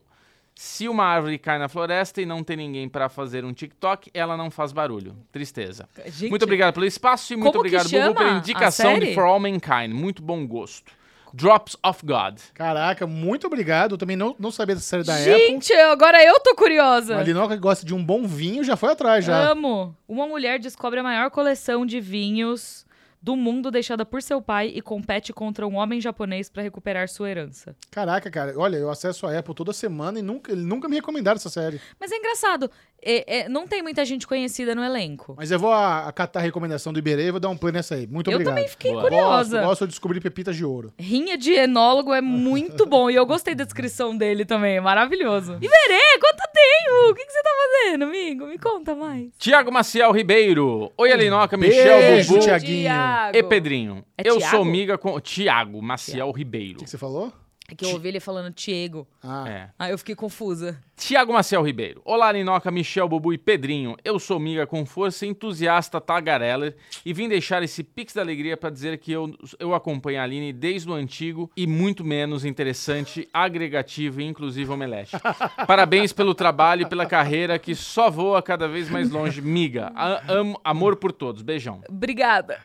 se 0.55 0.89
uma 0.89 1.05
árvore 1.05 1.37
cai 1.37 1.59
na 1.59 1.69
floresta 1.69 2.23
e 2.23 2.27
não 2.27 2.45
tem 2.45 2.57
ninguém 2.57 2.89
para 2.89 3.09
fazer 3.09 3.45
um 3.45 3.53
TikTok, 3.53 4.11
ela 4.15 4.37
não 4.37 4.51
faz 4.51 4.73
barulho. 4.73 5.17
Tristeza. 5.33 5.89
Gente, 6.07 6.31
Muito 6.31 6.45
obrigado 6.45 6.75
pelo 6.75 6.87
espaço 6.87 7.33
e 7.33 7.37
muito 7.37 7.53
que 7.53 7.59
obrigado, 7.59 7.89
chama 7.89 8.15
pela 8.15 8.39
indicação 8.39 8.99
de? 8.99 9.15
For 9.15 9.25
All 9.25 9.41
Mankind. 9.41 9.93
Muito 9.93 10.23
bom 10.23 10.47
gosto. 10.47 10.93
Drops 11.35 11.77
of 11.85 12.07
God. 12.07 12.39
Caraca, 12.55 13.09
muito 13.09 13.49
obrigado. 13.49 13.93
Eu 13.97 13.99
também 13.99 14.17
não, 14.17 14.37
não 14.39 14.53
sabia 14.53 14.77
dessa 14.77 14.87
série 14.87 15.03
da 15.03 15.17
Apple. 15.17 15.33
Gente, 15.33 15.73
agora 15.73 16.23
eu 16.25 16.39
tô 16.39 16.55
curiosa. 16.55 17.17
A 17.17 17.23
Linoca 17.25 17.55
que 17.57 17.61
gosta 17.61 17.85
de 17.85 17.93
um 17.93 18.05
bom 18.05 18.25
vinho 18.25 18.63
já 18.63 18.77
foi 18.77 18.93
atrás 18.93 19.25
já. 19.25 19.51
Amo. 19.51 19.97
Uma 20.07 20.29
mulher 20.29 20.61
descobre 20.61 21.01
a 21.01 21.03
maior 21.03 21.31
coleção 21.31 21.85
de 21.85 22.01
vinhos 22.01 22.87
do 23.25 23.35
mundo 23.35 23.71
deixada 23.71 24.05
por 24.05 24.23
seu 24.23 24.43
pai 24.43 24.71
e 24.75 24.83
compete 24.83 25.33
contra 25.33 25.67
um 25.67 25.77
homem 25.77 25.99
japonês 25.99 26.51
pra 26.51 26.63
recuperar 26.63 27.09
sua 27.09 27.31
herança. 27.31 27.75
Caraca, 27.91 28.31
cara. 28.31 28.53
Olha, 28.55 28.77
eu 28.77 28.91
acesso 28.91 29.27
a 29.27 29.39
Apple 29.39 29.55
toda 29.55 29.73
semana 29.73 30.19
e 30.19 30.23
nunca, 30.23 30.53
ele 30.53 30.61
nunca 30.61 30.89
me 30.89 30.97
recomendaram 30.97 31.37
essa 31.37 31.49
série. 31.49 31.81
Mas 31.99 32.13
é 32.13 32.17
engraçado, 32.17 32.71
é- 33.05 33.39
é- 33.41 33.49
não 33.49 33.67
tem 33.67 33.83
muita 33.83 34.05
gente 34.05 34.27
conhecida 34.27 34.75
no 34.75 34.83
elenco. 34.83 35.35
Mas 35.37 35.51
eu 35.51 35.59
vou 35.59 35.71
a- 35.73 36.07
acatar 36.09 36.43
a 36.43 36.45
recomendação 36.45 36.93
do 36.93 36.99
Iberê 36.99 37.27
e 37.27 37.31
vou 37.31 37.41
dar 37.41 37.49
um 37.49 37.57
play 37.57 37.73
nessa 37.73 37.95
aí. 37.95 38.07
Muito 38.07 38.31
eu 38.31 38.35
obrigado. 38.35 38.55
também 38.55 38.69
fiquei 38.69 38.91
Boa. 38.93 39.03
curiosa. 39.03 39.57
Gosto, 39.59 39.69
gosto 39.69 39.81
de 39.87 39.91
descobrir 39.91 40.21
pepitas 40.21 40.57
de 40.57 40.65
ouro. 40.65 40.93
Rinha 40.99 41.37
de 41.37 41.53
enólogo 41.53 42.13
é 42.13 42.21
muito 42.21 42.87
bom. 42.87 43.11
E 43.11 43.15
eu 43.15 43.27
gostei 43.27 43.55
da 43.55 43.65
descrição 43.65 44.17
dele 44.17 44.45
também. 44.45 44.77
É 44.77 44.81
maravilhoso. 44.81 45.55
Iberê, 45.55 46.19
quanto 46.21 46.43
tempo? 46.53 47.11
O 47.11 47.15
que, 47.15 47.25
que 47.27 47.33
você 47.33 47.43
tá 47.43 47.51
fazendo, 47.85 48.03
amigo? 48.05 48.47
Me 48.47 48.59
conta 48.59 48.95
mais. 48.95 49.29
Tiago 49.39 49.71
Maciel 49.73 50.11
Ribeiro. 50.13 50.91
Oi, 50.97 51.13
Alinoca, 51.13 51.57
beijo, 51.57 51.77
Michel, 51.77 52.25
Bubu 52.27 52.39
Thiaguinho. 52.41 52.81
Tiago. 52.83 53.37
e 53.37 53.43
Pedrinho. 53.43 54.05
É 54.17 54.29
eu 54.29 54.37
Thiago? 54.39 54.57
sou 54.57 54.63
amiga 54.63 54.97
com... 54.99 55.21
Tiago 55.21 55.81
Maciel 55.83 56.29
O 56.29 56.33
Ribeiro. 56.33 56.79
que, 56.79 56.85
que 56.85 56.91
você 56.91 56.99
falou? 56.99 57.33
É 57.67 57.75
que 57.75 57.83
eu 57.83 57.91
ouvi 57.93 58.09
ele 58.09 58.21
falando 58.21 58.53
Diego. 58.55 59.09
Ah, 59.23 59.49
É. 59.49 59.71
Aí 59.79 59.91
eu 59.91 59.97
fiquei 59.97 60.15
confusa. 60.15 60.79
Tiago 60.97 61.33
Maciel 61.33 61.63
Ribeiro. 61.63 62.03
Olá, 62.05 62.31
Linoca, 62.31 62.71
Michel, 62.71 63.09
Bubu 63.09 63.33
e 63.33 63.39
Pedrinho. 63.39 63.97
Eu 64.05 64.19
sou 64.19 64.39
miga 64.39 64.67
com 64.67 64.85
força, 64.85 65.25
entusiasta 65.25 65.99
tagareller 65.99 66.77
e 67.07 67.13
vim 67.15 67.27
deixar 67.27 67.63
esse 67.63 67.83
pix 67.83 68.13
da 68.13 68.21
alegria 68.21 68.55
para 68.57 68.69
dizer 68.69 68.99
que 68.99 69.11
eu, 69.11 69.35
eu 69.59 69.75
acompanho 69.75 70.21
a 70.21 70.25
Aline 70.25 70.53
desde 70.53 70.89
o 70.91 70.93
antigo 70.93 71.51
e 71.57 71.67
muito 71.67 72.05
menos 72.05 72.45
interessante, 72.45 73.27
agregativo 73.33 74.21
e 74.21 74.25
inclusive 74.25 74.71
omelete. 74.71 75.13
Parabéns 75.67 76.13
pelo 76.13 76.35
trabalho 76.35 76.83
e 76.83 76.87
pela 76.89 77.07
carreira 77.07 77.59
que 77.59 77.75
só 77.75 78.11
voa 78.11 78.43
cada 78.43 78.69
vez 78.69 78.91
mais 78.91 79.11
longe. 79.11 79.41
Miga, 79.41 79.91
a- 79.97 80.23
amo, 80.29 80.61
amor 80.63 80.97
por 80.97 81.13
todos. 81.13 81.41
Beijão. 81.41 81.81
Obrigada. 81.89 82.61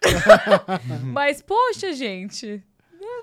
Mas, 1.13 1.41
poxa, 1.41 1.93
gente. 1.93 2.61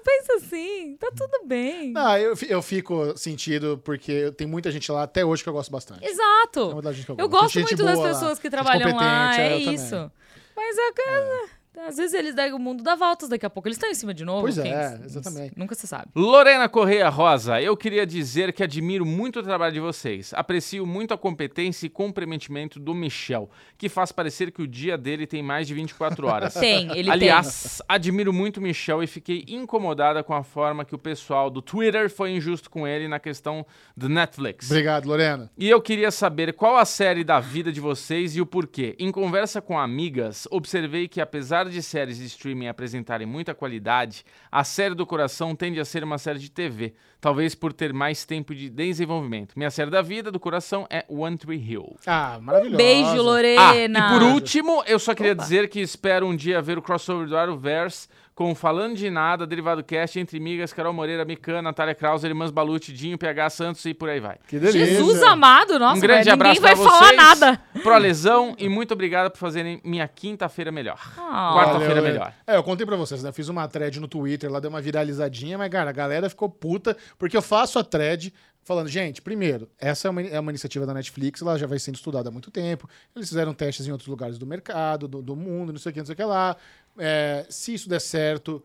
Pensa 0.06 0.34
assim. 0.34 0.96
Tá 1.00 1.10
tudo 1.16 1.46
bem. 1.46 1.90
Não, 1.92 2.16
eu, 2.16 2.34
eu 2.48 2.62
fico 2.62 3.18
sentido 3.18 3.80
porque 3.84 4.30
tem 4.32 4.46
muita 4.46 4.70
gente 4.70 4.90
lá 4.92 5.02
até 5.02 5.24
hoje 5.24 5.42
que 5.42 5.48
eu 5.48 5.52
gosto 5.52 5.70
bastante. 5.70 6.04
É 6.04 6.08
Exato. 6.10 6.80
que 7.04 7.10
eu, 7.10 7.16
Eu 7.18 7.28
gosto. 7.28 7.42
gosto 7.42 7.54
Tem 7.54 7.62
gente 7.62 7.70
muito 7.72 7.84
das 7.84 7.94
boa 7.96 8.06
lá, 8.08 8.14
pessoas 8.14 8.38
que 8.38 8.48
trabalham 8.48 8.94
lá. 8.94 9.30
competente, 9.30 9.40
É, 9.40 9.54
eu 9.54 9.58
também. 9.60 9.74
isso. 9.74 10.12
Mas 10.54 10.78
a 10.78 10.92
casa. 10.92 11.50
Às 11.86 11.96
vezes 11.96 12.14
eles 12.14 12.34
dão 12.34 12.56
o 12.56 12.58
mundo 12.58 12.82
dá 12.82 12.94
voltas 12.94 13.28
daqui 13.28 13.44
a 13.44 13.50
pouco. 13.50 13.68
Eles 13.68 13.76
estão 13.76 13.90
em 13.90 13.94
cima 13.94 14.14
de 14.14 14.24
novo. 14.24 14.42
Pois 14.42 14.58
é, 14.58 15.00
exatamente. 15.04 15.58
Nunca 15.58 15.74
se 15.74 15.86
sabe. 15.86 16.06
Lorena 16.14 16.68
Correia 16.68 17.08
Rosa, 17.08 17.60
eu 17.60 17.76
queria 17.76 18.06
dizer 18.06 18.52
que 18.52 18.62
admiro 18.62 19.04
muito 19.04 19.40
o 19.40 19.42
trabalho 19.42 19.72
de 19.72 19.80
vocês. 19.80 20.32
Aprecio 20.34 20.86
muito 20.86 21.12
a 21.12 21.18
competência 21.18 21.86
e 21.86 21.90
comprometimento 21.90 22.78
do 22.78 22.94
Michel, 22.94 23.50
que 23.76 23.88
faz 23.88 24.12
parecer 24.12 24.50
que 24.50 24.62
o 24.62 24.66
dia 24.66 24.96
dele 24.96 25.26
tem 25.26 25.42
mais 25.42 25.66
de 25.66 25.74
24 25.74 26.26
horas. 26.26 26.54
Tem, 26.66 26.90
ele 26.96 27.10
Aliás, 27.10 27.82
admiro 27.88 28.32
muito 28.32 28.56
o 28.56 28.62
Michel 28.62 29.02
e 29.02 29.06
fiquei 29.06 29.44
incomodada 29.46 30.22
com 30.22 30.34
a 30.34 30.42
forma 30.42 30.84
que 30.84 30.94
o 30.94 30.98
pessoal 30.98 31.50
do 31.50 31.60
Twitter 31.60 32.10
foi 32.10 32.30
injusto 32.30 32.70
com 32.70 32.86
ele 32.86 33.06
na 33.08 33.18
questão 33.18 33.66
do 33.96 34.08
Netflix. 34.08 34.70
Obrigado, 34.70 35.06
Lorena. 35.06 35.50
E 35.56 35.68
eu 35.68 35.80
queria 35.80 36.10
saber 36.10 36.54
qual 36.54 36.76
a 36.76 36.84
série 36.84 37.22
da 37.22 37.40
vida 37.40 37.70
de 37.70 37.80
vocês 37.80 38.34
e 38.36 38.40
o 38.40 38.46
porquê. 38.46 38.96
Em 38.98 39.12
conversa 39.12 39.60
com 39.60 39.78
amigas, 39.78 40.48
observei 40.50 41.06
que 41.08 41.20
apesar 41.20 41.65
de 41.70 41.82
séries 41.82 42.18
de 42.18 42.24
streaming 42.24 42.68
apresentarem 42.68 43.26
muita 43.26 43.54
qualidade, 43.54 44.24
a 44.50 44.64
série 44.64 44.94
do 44.94 45.06
coração 45.06 45.54
tende 45.54 45.80
a 45.80 45.84
ser 45.84 46.04
uma 46.04 46.18
série 46.18 46.38
de 46.38 46.50
TV, 46.50 46.94
talvez 47.26 47.56
por 47.56 47.72
ter 47.72 47.92
mais 47.92 48.24
tempo 48.24 48.54
de 48.54 48.70
desenvolvimento. 48.70 49.52
Minha 49.56 49.68
série 49.68 49.90
da 49.90 50.00
vida 50.00 50.30
do 50.30 50.38
coração 50.38 50.86
é 50.88 51.04
One 51.08 51.36
Tree 51.36 51.58
Hill. 51.58 51.96
Ah, 52.06 52.38
maravilhosa. 52.40 52.76
Beijo, 52.76 53.08
Ah, 53.10 53.14
Lorena. 53.22 53.98
e 53.98 54.12
por 54.12 54.22
último, 54.22 54.84
eu 54.86 55.00
só 55.00 55.12
queria 55.12 55.34
dizer 55.34 55.68
que 55.68 55.80
espero 55.80 56.24
um 56.24 56.36
dia 56.36 56.62
ver 56.62 56.78
o 56.78 56.82
crossover 56.82 57.26
do 57.26 57.36
Arrowverse 57.36 58.06
com 58.32 58.54
Falando 58.54 58.94
de 58.96 59.08
Nada, 59.08 59.46
Derivado 59.46 59.82
Cast, 59.82 60.20
Entre 60.20 60.38
Migas, 60.38 60.70
Carol 60.70 60.92
Moreira, 60.92 61.24
Mikan, 61.24 61.62
Natália 61.62 61.94
Krauser, 61.94 62.28
Irmãs 62.30 62.50
Balucci, 62.50 62.92
Dinho, 62.92 63.16
PH 63.16 63.48
Santos 63.48 63.82
e 63.86 63.94
por 63.94 64.10
aí 64.10 64.20
vai. 64.20 64.36
Que 64.46 64.58
delícia. 64.58 64.84
Jesus 64.84 65.22
amado, 65.22 65.78
nossa, 65.78 65.96
um 65.96 66.00
grande 66.00 66.24
velho, 66.24 66.34
abraço 66.34 66.60
ninguém 66.60 66.74
vai 66.76 66.84
pra 66.84 66.84
falar 66.98 67.06
vocês. 67.06 67.16
nada. 67.40 67.62
Pro 67.82 67.96
lesão 67.96 68.54
e 68.58 68.68
muito 68.68 68.92
obrigado 68.92 69.30
por 69.30 69.38
fazerem 69.38 69.80
minha 69.82 70.06
quinta-feira 70.06 70.70
melhor. 70.70 71.00
Ah. 71.16 71.54
Quarta-feira 71.56 72.02
melhor. 72.02 72.30
É, 72.46 72.56
eu 72.56 72.62
contei 72.62 72.84
pra 72.84 72.96
vocês, 72.96 73.22
né? 73.22 73.32
Fiz 73.32 73.48
uma 73.48 73.66
thread 73.68 73.98
no 74.00 74.06
Twitter, 74.06 74.52
lá 74.52 74.60
deu 74.60 74.68
uma 74.68 74.82
viralizadinha, 74.82 75.56
mas, 75.56 75.70
cara, 75.70 75.88
a 75.88 75.92
galera 75.94 76.28
ficou 76.28 76.50
puta, 76.50 76.94
porque 77.18 77.36
eu 77.36 77.42
faço 77.42 77.78
a 77.78 77.84
thread 77.84 78.32
falando, 78.62 78.88
gente, 78.88 79.22
primeiro, 79.22 79.70
essa 79.78 80.08
é 80.08 80.10
uma, 80.10 80.22
é 80.22 80.40
uma 80.40 80.50
iniciativa 80.50 80.84
da 80.84 80.92
Netflix, 80.92 81.40
ela 81.40 81.56
já 81.56 81.68
vai 81.68 81.78
sendo 81.78 81.94
estudada 81.94 82.28
há 82.28 82.32
muito 82.32 82.50
tempo. 82.50 82.88
Eles 83.14 83.28
fizeram 83.28 83.54
testes 83.54 83.86
em 83.86 83.92
outros 83.92 84.08
lugares 84.08 84.38
do 84.38 84.46
mercado, 84.46 85.06
do, 85.06 85.22
do 85.22 85.36
mundo, 85.36 85.72
não 85.72 85.78
sei 85.78 85.90
o 85.90 85.92
que, 85.92 86.00
não 86.00 86.06
sei 86.06 86.14
o 86.14 86.16
que 86.16 86.24
lá. 86.24 86.56
É, 86.98 87.46
se 87.48 87.74
isso 87.74 87.88
der 87.88 88.00
certo, 88.00 88.60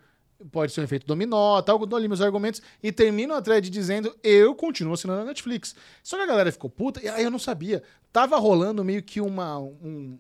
pode 0.52 0.72
ser 0.72 0.82
um 0.82 0.84
efeito 0.86 1.06
dominó, 1.06 1.62
tal, 1.62 1.86
dou 1.86 1.97
ali 1.97 2.08
meus 2.08 2.22
argumentos 2.22 2.64
e 2.82 2.91
termino 2.91 3.36
a 3.36 3.41
thread 3.41 3.70
dizendo 3.70 4.16
eu 4.24 4.56
continuo 4.56 4.93
assinando 4.93 5.22
a 5.22 5.26
Netflix. 5.26 5.76
Só 6.02 6.18
que 6.18 6.24
a 6.24 6.28
galera 6.28 6.52
ficou 6.52 6.70
puta, 6.70 6.99
e 7.04 7.08
aí 7.08 7.24
eu 7.24 7.32
não 7.32 7.39
sabia. 7.39 7.84
Tava 8.12 8.38
rolando 8.38 8.84
meio 8.84 9.04
que 9.04 9.22
uma, 9.22 9.60
um, 9.60 10.18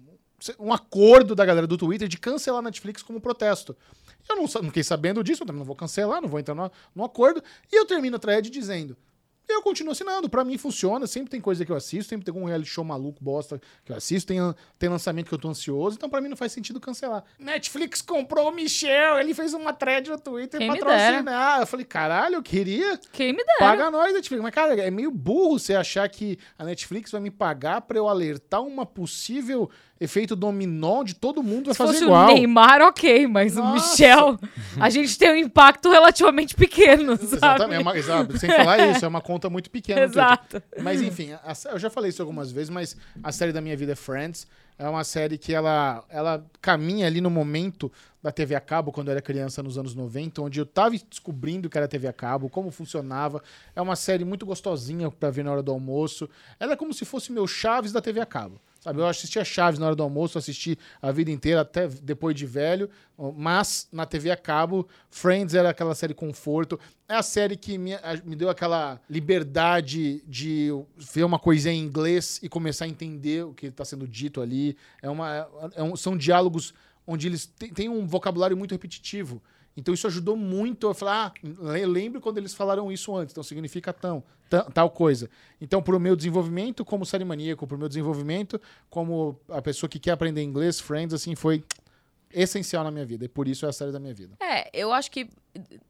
um 0.59 0.71
acordo 0.71 1.35
da 1.35 1.45
galera 1.45 1.67
do 1.67 1.77
Twitter 1.77 2.07
de 2.07 2.17
cancelar 2.17 2.59
a 2.59 2.63
Netflix 2.63 3.01
como 3.01 3.19
protesto. 3.19 3.75
Eu 4.29 4.35
não, 4.35 4.43
não 4.43 4.65
fiquei 4.65 4.83
sabendo 4.83 5.23
disso, 5.23 5.43
eu 5.43 5.47
também 5.47 5.59
não 5.59 5.65
vou 5.65 5.75
cancelar, 5.75 6.21
não 6.21 6.29
vou 6.29 6.39
entrar 6.39 6.55
no, 6.55 6.71
no 6.95 7.03
acordo. 7.03 7.43
E 7.71 7.75
eu 7.75 7.85
termino 7.85 8.15
a 8.15 8.19
thread 8.19 8.49
dizendo: 8.49 8.97
eu 9.51 9.61
continuo 9.61 9.91
assinando, 9.91 10.29
pra 10.29 10.43
mim 10.43 10.57
funciona, 10.57 11.05
sempre 11.05 11.29
tem 11.29 11.41
coisa 11.41 11.65
que 11.65 11.71
eu 11.71 11.75
assisto, 11.75 12.09
sempre 12.09 12.25
tem 12.25 12.33
algum 12.33 12.45
reality 12.45 12.69
show 12.69 12.83
maluco, 12.83 13.23
bosta 13.23 13.61
que 13.83 13.91
eu 13.91 13.95
assisto, 13.95 14.27
tem, 14.27 14.39
tem 14.79 14.89
lançamento 14.89 15.27
que 15.27 15.33
eu 15.33 15.37
tô 15.37 15.49
ansioso, 15.49 15.97
então 15.97 16.09
pra 16.09 16.21
mim 16.21 16.29
não 16.29 16.37
faz 16.37 16.51
sentido 16.51 16.79
cancelar. 16.79 17.23
Netflix 17.37 18.01
comprou 18.01 18.49
o 18.49 18.51
Michel, 18.51 19.19
ele 19.19 19.33
fez 19.33 19.53
uma 19.53 19.73
thread 19.73 20.09
no 20.09 20.19
Twitter 20.19 20.59
Quem 20.59 20.69
patrocinar. 20.69 21.61
Eu 21.61 21.67
falei, 21.67 21.85
caralho, 21.85 22.35
eu 22.35 22.43
queria. 22.43 22.97
Quem 23.11 23.33
me 23.33 23.43
dera. 23.43 23.59
Paga 23.59 23.91
nós, 23.91 24.13
Netflix. 24.13 24.41
Mas, 24.41 24.53
cara, 24.53 24.79
é 24.79 24.91
meio 24.91 25.11
burro 25.11 25.59
você 25.59 25.75
achar 25.75 26.07
que 26.09 26.37
a 26.57 26.63
Netflix 26.63 27.11
vai 27.11 27.21
me 27.21 27.31
pagar 27.31 27.81
pra 27.81 27.97
eu 27.97 28.07
alertar 28.07 28.61
uma 28.61 28.85
possível 28.85 29.69
efeito 30.03 30.35
dominó 30.35 31.03
de 31.03 31.13
todo 31.13 31.41
mundo 31.43 31.65
vai 31.65 31.73
Se 31.73 31.77
fazer 31.77 31.93
fosse 31.93 32.03
igual. 32.03 32.29
o 32.29 32.33
Neymar, 32.33 32.81
ok, 32.81 33.27
mas 33.27 33.55
o 33.55 33.61
Nossa. 33.61 33.91
Michel, 33.91 34.39
a 34.79 34.89
gente 34.89 35.17
tem 35.17 35.31
um 35.31 35.35
impacto 35.35 35.89
relativamente 35.89 36.55
pequeno, 36.55 37.15
sabe? 37.15 37.35
Exatamente, 37.35 37.79
é 37.79 37.81
uma- 37.81 37.97
exato, 37.97 38.37
sem 38.37 38.49
falar 38.49 38.79
isso, 38.89 39.05
é 39.05 39.07
uma 39.07 39.21
conta 39.21 39.49
muito 39.49 39.69
pequena. 39.69 40.01
Exato. 40.01 40.61
Mas 40.81 41.01
enfim, 41.01 41.33
a- 41.33 41.53
eu 41.71 41.79
já 41.79 41.89
falei 41.89 42.09
isso 42.09 42.21
algumas 42.21 42.51
vezes, 42.51 42.69
mas 42.69 42.97
a 43.23 43.31
série 43.31 43.51
da 43.53 43.61
minha 43.61 43.77
vida 43.77 43.91
é 43.91 43.95
Friends. 43.95 44.47
É 44.79 44.89
uma 44.89 45.03
série 45.03 45.37
que 45.37 45.53
ela, 45.53 46.03
ela 46.09 46.43
caminha 46.59 47.05
ali 47.05 47.21
no 47.21 47.29
momento 47.29 47.91
da 48.23 48.31
TV 48.31 48.55
a 48.55 48.59
cabo, 48.59 48.91
quando 48.91 49.09
eu 49.09 49.11
era 49.11 49.21
criança, 49.21 49.61
nos 49.61 49.77
anos 49.77 49.93
90, 49.93 50.41
onde 50.41 50.59
eu 50.59 50.65
tava 50.65 50.95
descobrindo 51.07 51.69
que 51.69 51.77
era 51.77 51.87
TV 51.87 52.07
a 52.07 52.13
cabo, 52.13 52.49
como 52.49 52.71
funcionava. 52.71 53.43
É 53.75 53.81
uma 53.81 53.95
série 53.95 54.25
muito 54.25 54.43
gostosinha 54.43 55.11
pra 55.11 55.29
ver 55.29 55.43
na 55.43 55.51
hora 55.51 55.61
do 55.61 55.71
almoço. 55.71 56.27
Ela 56.59 56.73
é 56.73 56.75
como 56.75 56.95
se 56.95 57.05
fosse 57.05 57.31
meu 57.31 57.45
Chaves 57.45 57.91
da 57.91 58.01
TV 58.01 58.21
a 58.21 58.25
cabo. 58.25 58.59
Sabe, 58.83 58.99
eu 58.99 59.05
assistia 59.05 59.45
Chaves 59.45 59.79
na 59.79 59.85
hora 59.85 59.95
do 59.95 60.01
almoço, 60.01 60.39
assisti 60.39 60.75
a 60.99 61.11
vida 61.11 61.29
inteira, 61.29 61.61
até 61.61 61.87
depois 61.87 62.35
de 62.35 62.47
velho, 62.47 62.89
mas 63.37 63.87
na 63.91 64.07
TV 64.07 64.31
a 64.31 64.35
cabo, 64.35 64.87
Friends 65.07 65.53
era 65.53 65.69
aquela 65.69 65.93
série 65.93 66.15
conforto. 66.15 66.79
É 67.07 67.13
a 67.13 67.21
série 67.21 67.55
que 67.55 67.77
me, 67.77 67.91
me 68.25 68.35
deu 68.35 68.49
aquela 68.49 68.99
liberdade 69.07 70.23
de 70.27 70.69
ver 70.97 71.23
uma 71.23 71.37
coisinha 71.37 71.75
em 71.75 71.79
inglês 71.79 72.39
e 72.41 72.49
começar 72.49 72.85
a 72.85 72.87
entender 72.87 73.45
o 73.45 73.53
que 73.53 73.67
está 73.67 73.85
sendo 73.85 74.07
dito 74.07 74.41
ali. 74.41 74.75
É 74.99 75.09
uma, 75.11 75.47
é 75.75 75.83
um- 75.83 75.95
são 75.95 76.17
diálogos 76.17 76.73
onde 77.05 77.27
eles 77.27 77.45
têm 77.75 77.87
um 77.87 78.07
vocabulário 78.07 78.57
muito 78.57 78.71
repetitivo. 78.71 79.43
Então 79.75 79.93
isso 79.93 80.05
ajudou 80.07 80.35
muito 80.35 80.87
a 80.89 80.93
falar, 80.93 81.33
ah, 81.43 81.71
le- 81.73 81.85
lembro 81.85 82.19
quando 82.19 82.37
eles 82.37 82.53
falaram 82.53 82.91
isso 82.91 83.15
antes, 83.15 83.33
então 83.33 83.43
significa 83.43 83.93
tão, 83.93 84.21
ta- 84.49 84.63
tal 84.65 84.89
coisa. 84.89 85.29
Então, 85.61 85.81
pro 85.81 85.99
meu 85.99 86.15
desenvolvimento 86.15 86.83
como 86.83 87.05
série 87.05 87.23
maníaco, 87.23 87.65
pro 87.65 87.77
meu 87.77 87.87
desenvolvimento 87.87 88.59
como 88.89 89.39
a 89.49 89.61
pessoa 89.61 89.89
que 89.89 89.97
quer 89.99 90.11
aprender 90.11 90.43
inglês, 90.43 90.79
Friends, 90.79 91.13
assim, 91.13 91.35
foi 91.35 91.63
essencial 92.33 92.83
na 92.83 92.91
minha 92.91 93.05
vida. 93.05 93.25
E 93.25 93.27
por 93.27 93.47
isso 93.47 93.65
é 93.65 93.69
a 93.69 93.73
série 93.73 93.91
da 93.91 93.99
minha 93.99 94.13
vida. 94.13 94.35
É, 94.41 94.69
eu 94.73 94.91
acho 94.91 95.09
que. 95.11 95.29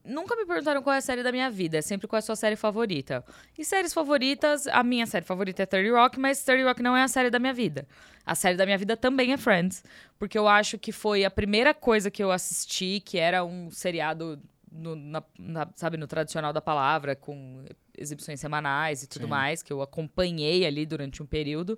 Nunca 0.04 0.36
me 0.36 0.46
perguntaram 0.46 0.82
qual 0.82 0.94
é 0.96 0.98
a 0.98 1.02
série 1.02 1.22
da 1.22 1.32
minha 1.32 1.50
vida, 1.52 1.78
é 1.78 1.82
sempre 1.82 2.08
qual 2.08 2.18
é 2.18 2.20
a 2.20 2.22
sua 2.24 2.36
série 2.36 2.56
favorita. 2.56 3.24
E 3.58 3.64
séries 3.64 3.94
favoritas, 3.94 4.66
a 4.68 4.84
minha 4.84 5.06
série 5.06 5.24
favorita 5.26 5.62
é 5.62 5.66
30 5.68 5.96
Rock, 5.96 6.20
mas 6.20 6.44
30 6.44 6.68
Rock 6.68 6.82
não 6.82 6.98
é 6.98 7.04
a 7.04 7.08
série 7.08 7.30
da 7.30 7.38
minha 7.38 7.54
vida. 7.54 7.88
A 8.26 8.34
série 8.34 8.58
da 8.58 8.66
minha 8.66 8.78
vida 8.78 8.98
também 8.98 9.34
é 9.34 9.38
Friends, 9.38 9.84
porque 10.18 10.38
eu 10.38 10.48
acho 10.48 10.78
que 10.80 10.92
foi 10.92 11.24
a 11.26 11.30
primeira 11.32 11.74
coisa 11.76 12.10
que 12.10 12.24
eu 12.24 12.32
assisti, 12.32 13.00
que 13.06 13.18
era 13.20 13.44
um 13.44 13.70
seriado, 13.70 14.40
no, 14.72 14.96
na- 14.96 15.24
na- 15.38 15.70
sabe, 15.76 15.98
no 15.98 16.08
tradicional 16.08 16.52
da 16.54 16.62
palavra, 16.62 17.16
com 17.16 17.64
exibições 17.98 18.40
semanais 18.40 19.04
e 19.04 19.08
tudo 19.08 19.24
Sim. 19.26 19.30
mais, 19.30 19.62
que 19.62 19.72
eu 19.72 19.82
acompanhei 19.82 20.66
ali 20.66 20.86
durante 20.88 21.22
um 21.22 21.26
período. 21.26 21.78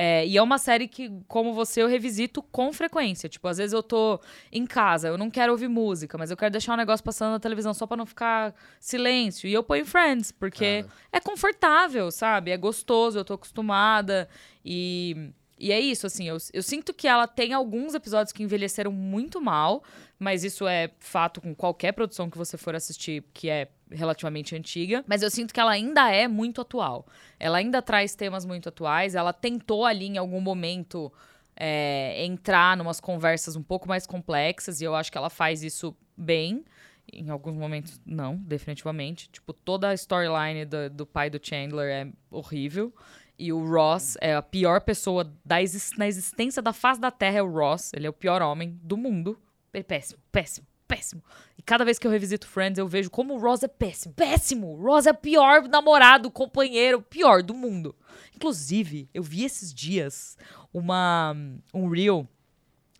É, 0.00 0.24
e 0.24 0.36
é 0.38 0.42
uma 0.42 0.58
série 0.58 0.86
que, 0.86 1.10
como 1.26 1.52
você, 1.52 1.82
eu 1.82 1.88
revisito 1.88 2.40
com 2.40 2.72
frequência. 2.72 3.28
Tipo, 3.28 3.48
às 3.48 3.58
vezes 3.58 3.72
eu 3.72 3.82
tô 3.82 4.20
em 4.52 4.64
casa, 4.64 5.08
eu 5.08 5.18
não 5.18 5.28
quero 5.28 5.50
ouvir 5.50 5.66
música, 5.66 6.16
mas 6.16 6.30
eu 6.30 6.36
quero 6.36 6.52
deixar 6.52 6.74
um 6.74 6.76
negócio 6.76 7.04
passando 7.04 7.32
na 7.32 7.40
televisão 7.40 7.74
só 7.74 7.84
pra 7.84 7.96
não 7.96 8.06
ficar 8.06 8.54
silêncio. 8.78 9.48
E 9.48 9.52
eu 9.52 9.60
ponho 9.60 9.84
Friends, 9.84 10.30
porque 10.30 10.84
é 11.10 11.18
confortável, 11.18 12.12
sabe? 12.12 12.52
É 12.52 12.56
gostoso, 12.56 13.18
eu 13.18 13.24
tô 13.24 13.34
acostumada. 13.34 14.28
E, 14.64 15.32
e 15.58 15.72
é 15.72 15.80
isso, 15.80 16.06
assim, 16.06 16.28
eu, 16.28 16.36
eu 16.52 16.62
sinto 16.62 16.94
que 16.94 17.08
ela 17.08 17.26
tem 17.26 17.52
alguns 17.52 17.92
episódios 17.92 18.32
que 18.32 18.44
envelheceram 18.44 18.92
muito 18.92 19.40
mal, 19.40 19.82
mas 20.18 20.44
isso 20.44 20.66
é 20.66 20.90
fato 20.98 21.40
com 21.40 21.54
qualquer 21.54 21.92
produção 21.92 22.28
que 22.28 22.36
você 22.36 22.56
for 22.56 22.74
assistir 22.74 23.24
que 23.32 23.48
é 23.48 23.68
relativamente 23.90 24.54
antiga. 24.56 25.04
Mas 25.06 25.22
eu 25.22 25.30
sinto 25.30 25.54
que 25.54 25.60
ela 25.60 25.70
ainda 25.70 26.10
é 26.10 26.26
muito 26.28 26.60
atual. 26.60 27.06
Ela 27.38 27.58
ainda 27.58 27.80
traz 27.80 28.14
temas 28.14 28.44
muito 28.44 28.68
atuais. 28.68 29.14
Ela 29.14 29.32
tentou 29.32 29.84
ali 29.86 30.06
em 30.06 30.18
algum 30.18 30.40
momento 30.40 31.12
é, 31.56 32.24
entrar 32.24 32.76
numas 32.76 33.00
conversas 33.00 33.56
um 33.56 33.62
pouco 33.62 33.88
mais 33.88 34.06
complexas, 34.06 34.80
e 34.80 34.84
eu 34.84 34.94
acho 34.94 35.10
que 35.10 35.18
ela 35.18 35.30
faz 35.30 35.62
isso 35.62 35.96
bem. 36.16 36.64
Em 37.10 37.30
alguns 37.30 37.54
momentos, 37.56 37.98
não, 38.04 38.36
definitivamente. 38.36 39.30
Tipo, 39.30 39.52
toda 39.54 39.88
a 39.88 39.94
storyline 39.94 40.66
do, 40.66 40.90
do 40.90 41.06
pai 41.06 41.30
do 41.30 41.40
Chandler 41.42 41.88
é 41.88 42.12
horrível. 42.30 42.92
E 43.38 43.52
o 43.52 43.64
Ross 43.66 44.18
é 44.20 44.34
a 44.34 44.42
pior 44.42 44.80
pessoa 44.82 45.32
da 45.44 45.62
exis- 45.62 45.92
na 45.96 46.06
existência 46.06 46.60
da 46.60 46.72
face 46.72 47.00
da 47.00 47.10
Terra, 47.10 47.38
é 47.38 47.42
o 47.42 47.50
Ross. 47.50 47.92
Ele 47.94 48.06
é 48.06 48.10
o 48.10 48.12
pior 48.12 48.42
homem 48.42 48.78
do 48.82 48.96
mundo. 48.96 49.38
É 49.72 49.82
péssimo, 49.82 50.20
péssimo, 50.32 50.66
péssimo. 50.86 51.22
E 51.56 51.62
cada 51.62 51.84
vez 51.84 51.98
que 51.98 52.06
eu 52.06 52.10
revisito 52.10 52.46
Friends, 52.46 52.78
eu 52.78 52.88
vejo 52.88 53.10
como 53.10 53.34
o 53.34 53.38
Ross 53.38 53.62
é 53.62 53.68
péssimo. 53.68 54.14
Péssimo! 54.14 54.74
O 54.74 54.82
Ross 54.82 55.06
é 55.06 55.10
o 55.10 55.14
pior 55.14 55.68
namorado, 55.68 56.30
companheiro, 56.30 57.02
pior 57.02 57.42
do 57.42 57.54
mundo. 57.54 57.94
Inclusive, 58.34 59.08
eu 59.12 59.22
vi 59.22 59.44
esses 59.44 59.72
dias 59.72 60.36
uma 60.72 61.34
um 61.74 61.88
reel 61.88 62.26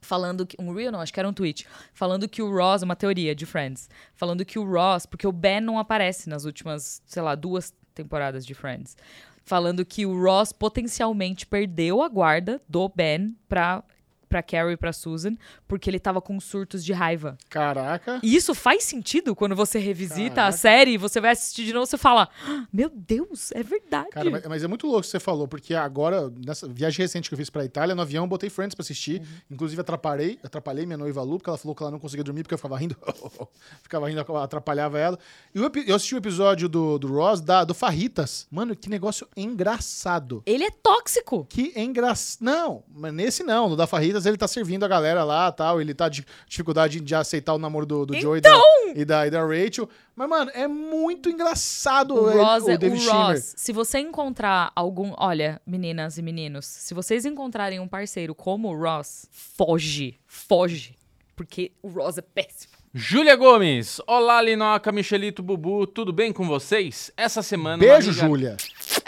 falando 0.01 0.47
que 0.47 0.57
um 0.61 0.73
reel 0.73 0.93
não, 0.93 1.01
acho 1.01 1.13
que 1.13 1.21
era 1.21 1.29
um 1.29 1.33
tweet, 1.33 1.67
falando 1.93 2.29
que 2.29 2.41
o 2.41 2.51
Ross, 2.51 2.83
uma 2.83 2.97
teoria 2.97 3.35
de 3.35 3.45
Friends, 3.45 3.91
falando 4.15 4.45
que 4.45 4.59
o 4.59 4.65
Ross, 4.65 5.07
porque 5.07 5.27
o 5.27 5.33
Ben 5.33 5.61
não 5.61 5.79
aparece 5.79 6.29
nas 6.29 6.45
últimas, 6.45 7.03
sei 7.05 7.23
lá, 7.23 7.35
duas 7.35 7.75
temporadas 7.95 8.47
de 8.47 8.55
Friends, 8.55 8.97
falando 9.45 9.85
que 9.85 10.07
o 10.07 10.23
Ross 10.23 10.53
potencialmente 10.53 11.47
perdeu 11.47 12.03
a 12.03 12.09
guarda 12.09 12.63
do 12.69 12.89
Ben 12.89 13.37
pra 13.49 13.83
para 14.29 14.43
Carrie 14.43 14.73
e 14.75 14.77
pra 14.77 14.93
Susan, 14.93 15.35
porque 15.67 15.89
ele 15.89 15.99
tava 15.99 16.21
com 16.21 16.39
surtos 16.41 16.85
de 16.85 16.93
raiva. 16.93 17.37
Caraca. 17.49 18.21
E 18.23 18.35
isso 18.37 18.55
faz 18.55 18.85
sentido 18.85 19.35
quando 19.35 19.55
você 19.57 19.79
revisita 19.79 20.33
a 20.33 20.45
Caraca. 20.45 20.53
série 20.57 20.91
e 20.93 20.99
você 20.99 21.21
vai 21.21 21.31
assistir 21.33 21.65
de 21.65 21.73
novo, 21.73 21.87
você 21.87 21.97
fala: 21.99 22.29
"Ah, 22.47 22.67
"Meu 22.73 22.91
Deus, 22.91 23.51
é 23.53 23.63
verdade". 23.63 24.11
Cara, 24.11 24.31
mas, 24.31 24.47
mas 24.47 24.65
é 24.65 24.67
muito 24.69 24.87
louco 24.87 24.99
o 25.01 25.03
que 25.03 25.09
você 25.09 25.21
falou, 25.21 25.49
porque 25.49 25.75
agora, 25.75 26.31
nessa 26.45 26.69
viagem 26.69 26.99
recente 27.03 27.29
que 27.29 27.35
eu 27.35 27.39
fiz 27.39 27.51
pra 27.51 27.65
Itália, 27.65 27.95
no 27.95 28.03
avião 28.03 28.25
eu 28.25 28.29
botei 28.29 28.51
Friends 28.51 28.75
pra 28.75 28.83
assistir. 28.83 29.23
Inclusive, 29.51 29.81
atrapalhei, 29.81 30.39
atrapalhei 30.43 30.85
minha 30.87 30.99
noiva 30.99 31.23
Lu, 31.23 31.39
porque 31.39 31.51
ela 31.51 31.59
falou 31.59 31.75
que 31.75 31.83
ela 31.83 31.91
não 31.91 31.99
conseguia 31.99 32.25
dormir 32.25 32.43
porque 32.43 32.55
eu 32.55 32.59
ficava 32.59 32.77
rindo. 32.77 32.97
ficava 33.83 34.09
rindo, 34.09 34.21
atrapalhava 34.37 34.99
ela. 34.99 35.19
E 35.55 35.63
epi- 35.63 35.85
eu 35.87 35.97
assisti 35.97 36.15
o 36.15 36.19
episódio 36.19 36.69
do, 36.69 36.99
do 36.99 37.09
Ross, 37.09 37.41
da, 37.41 37.65
do 37.65 37.75
Farritas. 37.75 38.47
Mano, 38.51 38.75
que 38.77 38.89
negócio 38.91 39.27
engraçado. 39.37 40.43
Ele 40.47 40.65
é 40.65 40.71
tóxico. 40.71 41.47
Que 41.49 41.73
engraçado. 41.77 42.43
Não, 42.45 42.83
mas 42.95 43.13
nesse 43.13 43.43
não. 43.43 43.69
No 43.69 43.77
da 43.77 43.87
Farritas 43.87 44.18
ele 44.27 44.37
tá 44.37 44.47
servindo 44.49 44.85
a 44.85 44.89
galera 44.89 45.25
lá 45.25 45.51
tal. 45.53 45.81
Ele 45.81 45.95
tá 45.95 46.09
de 46.09 46.25
dificuldade 46.47 47.01
de 47.01 47.15
aceitar 47.15 47.55
o 47.55 47.59
namoro 47.59 47.87
do, 47.87 48.07
do 48.07 48.19
Joey 48.21 48.39
e 48.39 48.41
da- 48.41 48.61
e, 48.95 49.05
da, 49.05 49.27
e 49.27 49.31
da 49.31 49.41
Rachel. 49.45 49.89
Mas, 50.17 50.29
mano, 50.29 50.51
é 50.55 50.67
muito 50.67 51.29
engraçado 51.31 52.15
O 52.15 52.31
ele- 52.31 52.39
Ross, 52.41 52.65
o 52.65 52.71
é- 52.71 52.77
David 52.79 53.07
o. 53.09 53.13
Ross, 53.13 53.55
se 53.57 53.73
você 53.73 53.99
encontrar 53.99 54.73
algum. 54.75 55.13
Olha, 55.17 55.61
meninas 55.67 56.19
e 56.19 56.23
meninos, 56.23 56.67
se 56.67 56.95
vocês 56.95 57.25
encontrarem 57.25 57.79
um 57.81 57.89
parceiro 57.89 58.35
como 58.35 58.69
o 58.69 58.77
Ross, 58.79 59.27
foge. 59.31 60.19
Foge. 60.27 60.97
Porque 61.37 61.73
o 61.83 61.89
Ross 61.89 62.19
é 62.19 62.23
péssimo. 62.23 62.73
Júlia 62.95 63.37
Gomes, 63.37 64.01
olá 64.09 64.41
Linoca, 64.43 64.91
Michelito, 64.91 65.43
Bubu, 65.43 65.87
tudo 65.87 66.13
bem 66.13 66.33
com 66.33 66.47
vocês? 66.49 67.13
Essa 67.17 67.43
semana 67.43 67.77
Beijo, 67.79 68.11
amiga- 68.11 68.27
Júlia. 68.27 68.57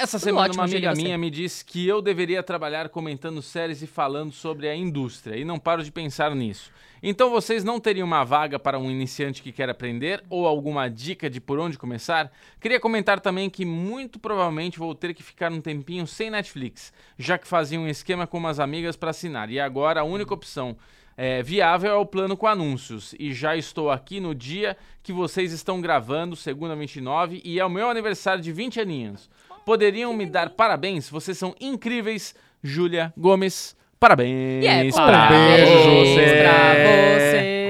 Essa 0.01 0.19
semana 0.19 0.47
ótimo, 0.47 0.63
uma 0.63 0.65
amiga 0.65 0.95
minha 0.95 1.19
me 1.19 1.31
disse 1.31 1.63
que 1.63 1.87
eu 1.87 2.01
deveria 2.01 2.43
trabalhar 2.43 2.89
comentando 2.89 3.43
séries 3.43 3.83
e 3.83 3.87
falando 3.87 4.33
sobre 4.33 4.67
a 4.67 4.75
indústria, 4.75 5.37
e 5.37 5.45
não 5.45 5.59
paro 5.59 5.85
de 5.85 5.93
pensar 5.93 6.35
nisso. 6.35 6.73
Então 7.03 7.29
vocês 7.29 7.63
não 7.63 7.79
teriam 7.79 8.07
uma 8.07 8.25
vaga 8.25 8.59
para 8.59 8.79
um 8.79 8.91
iniciante 8.91 9.43
que 9.43 9.53
quer 9.53 9.69
aprender 9.69 10.25
ou 10.31 10.47
alguma 10.47 10.89
dica 10.89 11.29
de 11.29 11.39
por 11.39 11.59
onde 11.59 11.77
começar? 11.77 12.33
Queria 12.59 12.81
comentar 12.81 13.21
também 13.21 13.51
que 13.51 13.67
muito 13.67 14.19
provavelmente 14.19 14.79
vou 14.79 14.95
ter 14.95 15.13
que 15.13 15.23
ficar 15.23 15.53
um 15.53 15.61
tempinho 15.61 16.07
sem 16.07 16.31
Netflix, 16.31 16.95
já 17.19 17.37
que 17.37 17.47
fazia 17.47 17.79
um 17.79 17.87
esquema 17.87 18.27
com 18.27 18.39
umas 18.39 18.59
amigas 18.59 18.97
para 18.97 19.11
assinar, 19.11 19.51
e 19.51 19.61
agora 19.61 20.01
a 20.01 20.05
única 20.05 20.33
opção 20.33 20.79
é, 21.15 21.43
viável 21.43 21.91
é 21.91 21.97
o 21.97 22.07
plano 22.07 22.39
com 22.39 22.47
anúncios. 22.47 23.15
E 23.19 23.35
já 23.35 23.55
estou 23.55 23.91
aqui 23.91 24.19
no 24.19 24.35
dia 24.35 24.75
que 25.03 25.13
vocês 25.13 25.53
estão 25.53 25.79
gravando, 25.79 26.35
segunda 26.35 26.75
29, 26.75 27.43
e 27.45 27.61
é 27.61 27.67
o 27.67 27.69
meu 27.69 27.91
aniversário 27.91 28.43
de 28.43 28.51
20 28.51 28.81
aninhos. 28.81 29.29
Poderiam 29.65 30.13
me 30.13 30.27
dar 30.27 30.51
parabéns? 30.51 31.09
Vocês 31.09 31.37
são 31.39 31.55
incríveis, 31.61 32.35
Júlia 32.63 33.13
Gomes. 33.17 33.77
Parabéns 33.99 34.65
E 34.65 34.67
é 34.67 34.83
Um 34.85 34.91
pra 34.93 35.29
beijo, 35.29 35.91
você. 35.91 36.43
pra 36.43 36.73
você. 36.75 37.61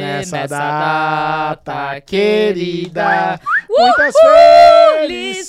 Nessa 0.00 0.46
data 0.46 2.00
querida. 2.00 3.38
Uh, 3.68 3.72
Muitas 3.78 4.14
felicidades. 4.98 5.48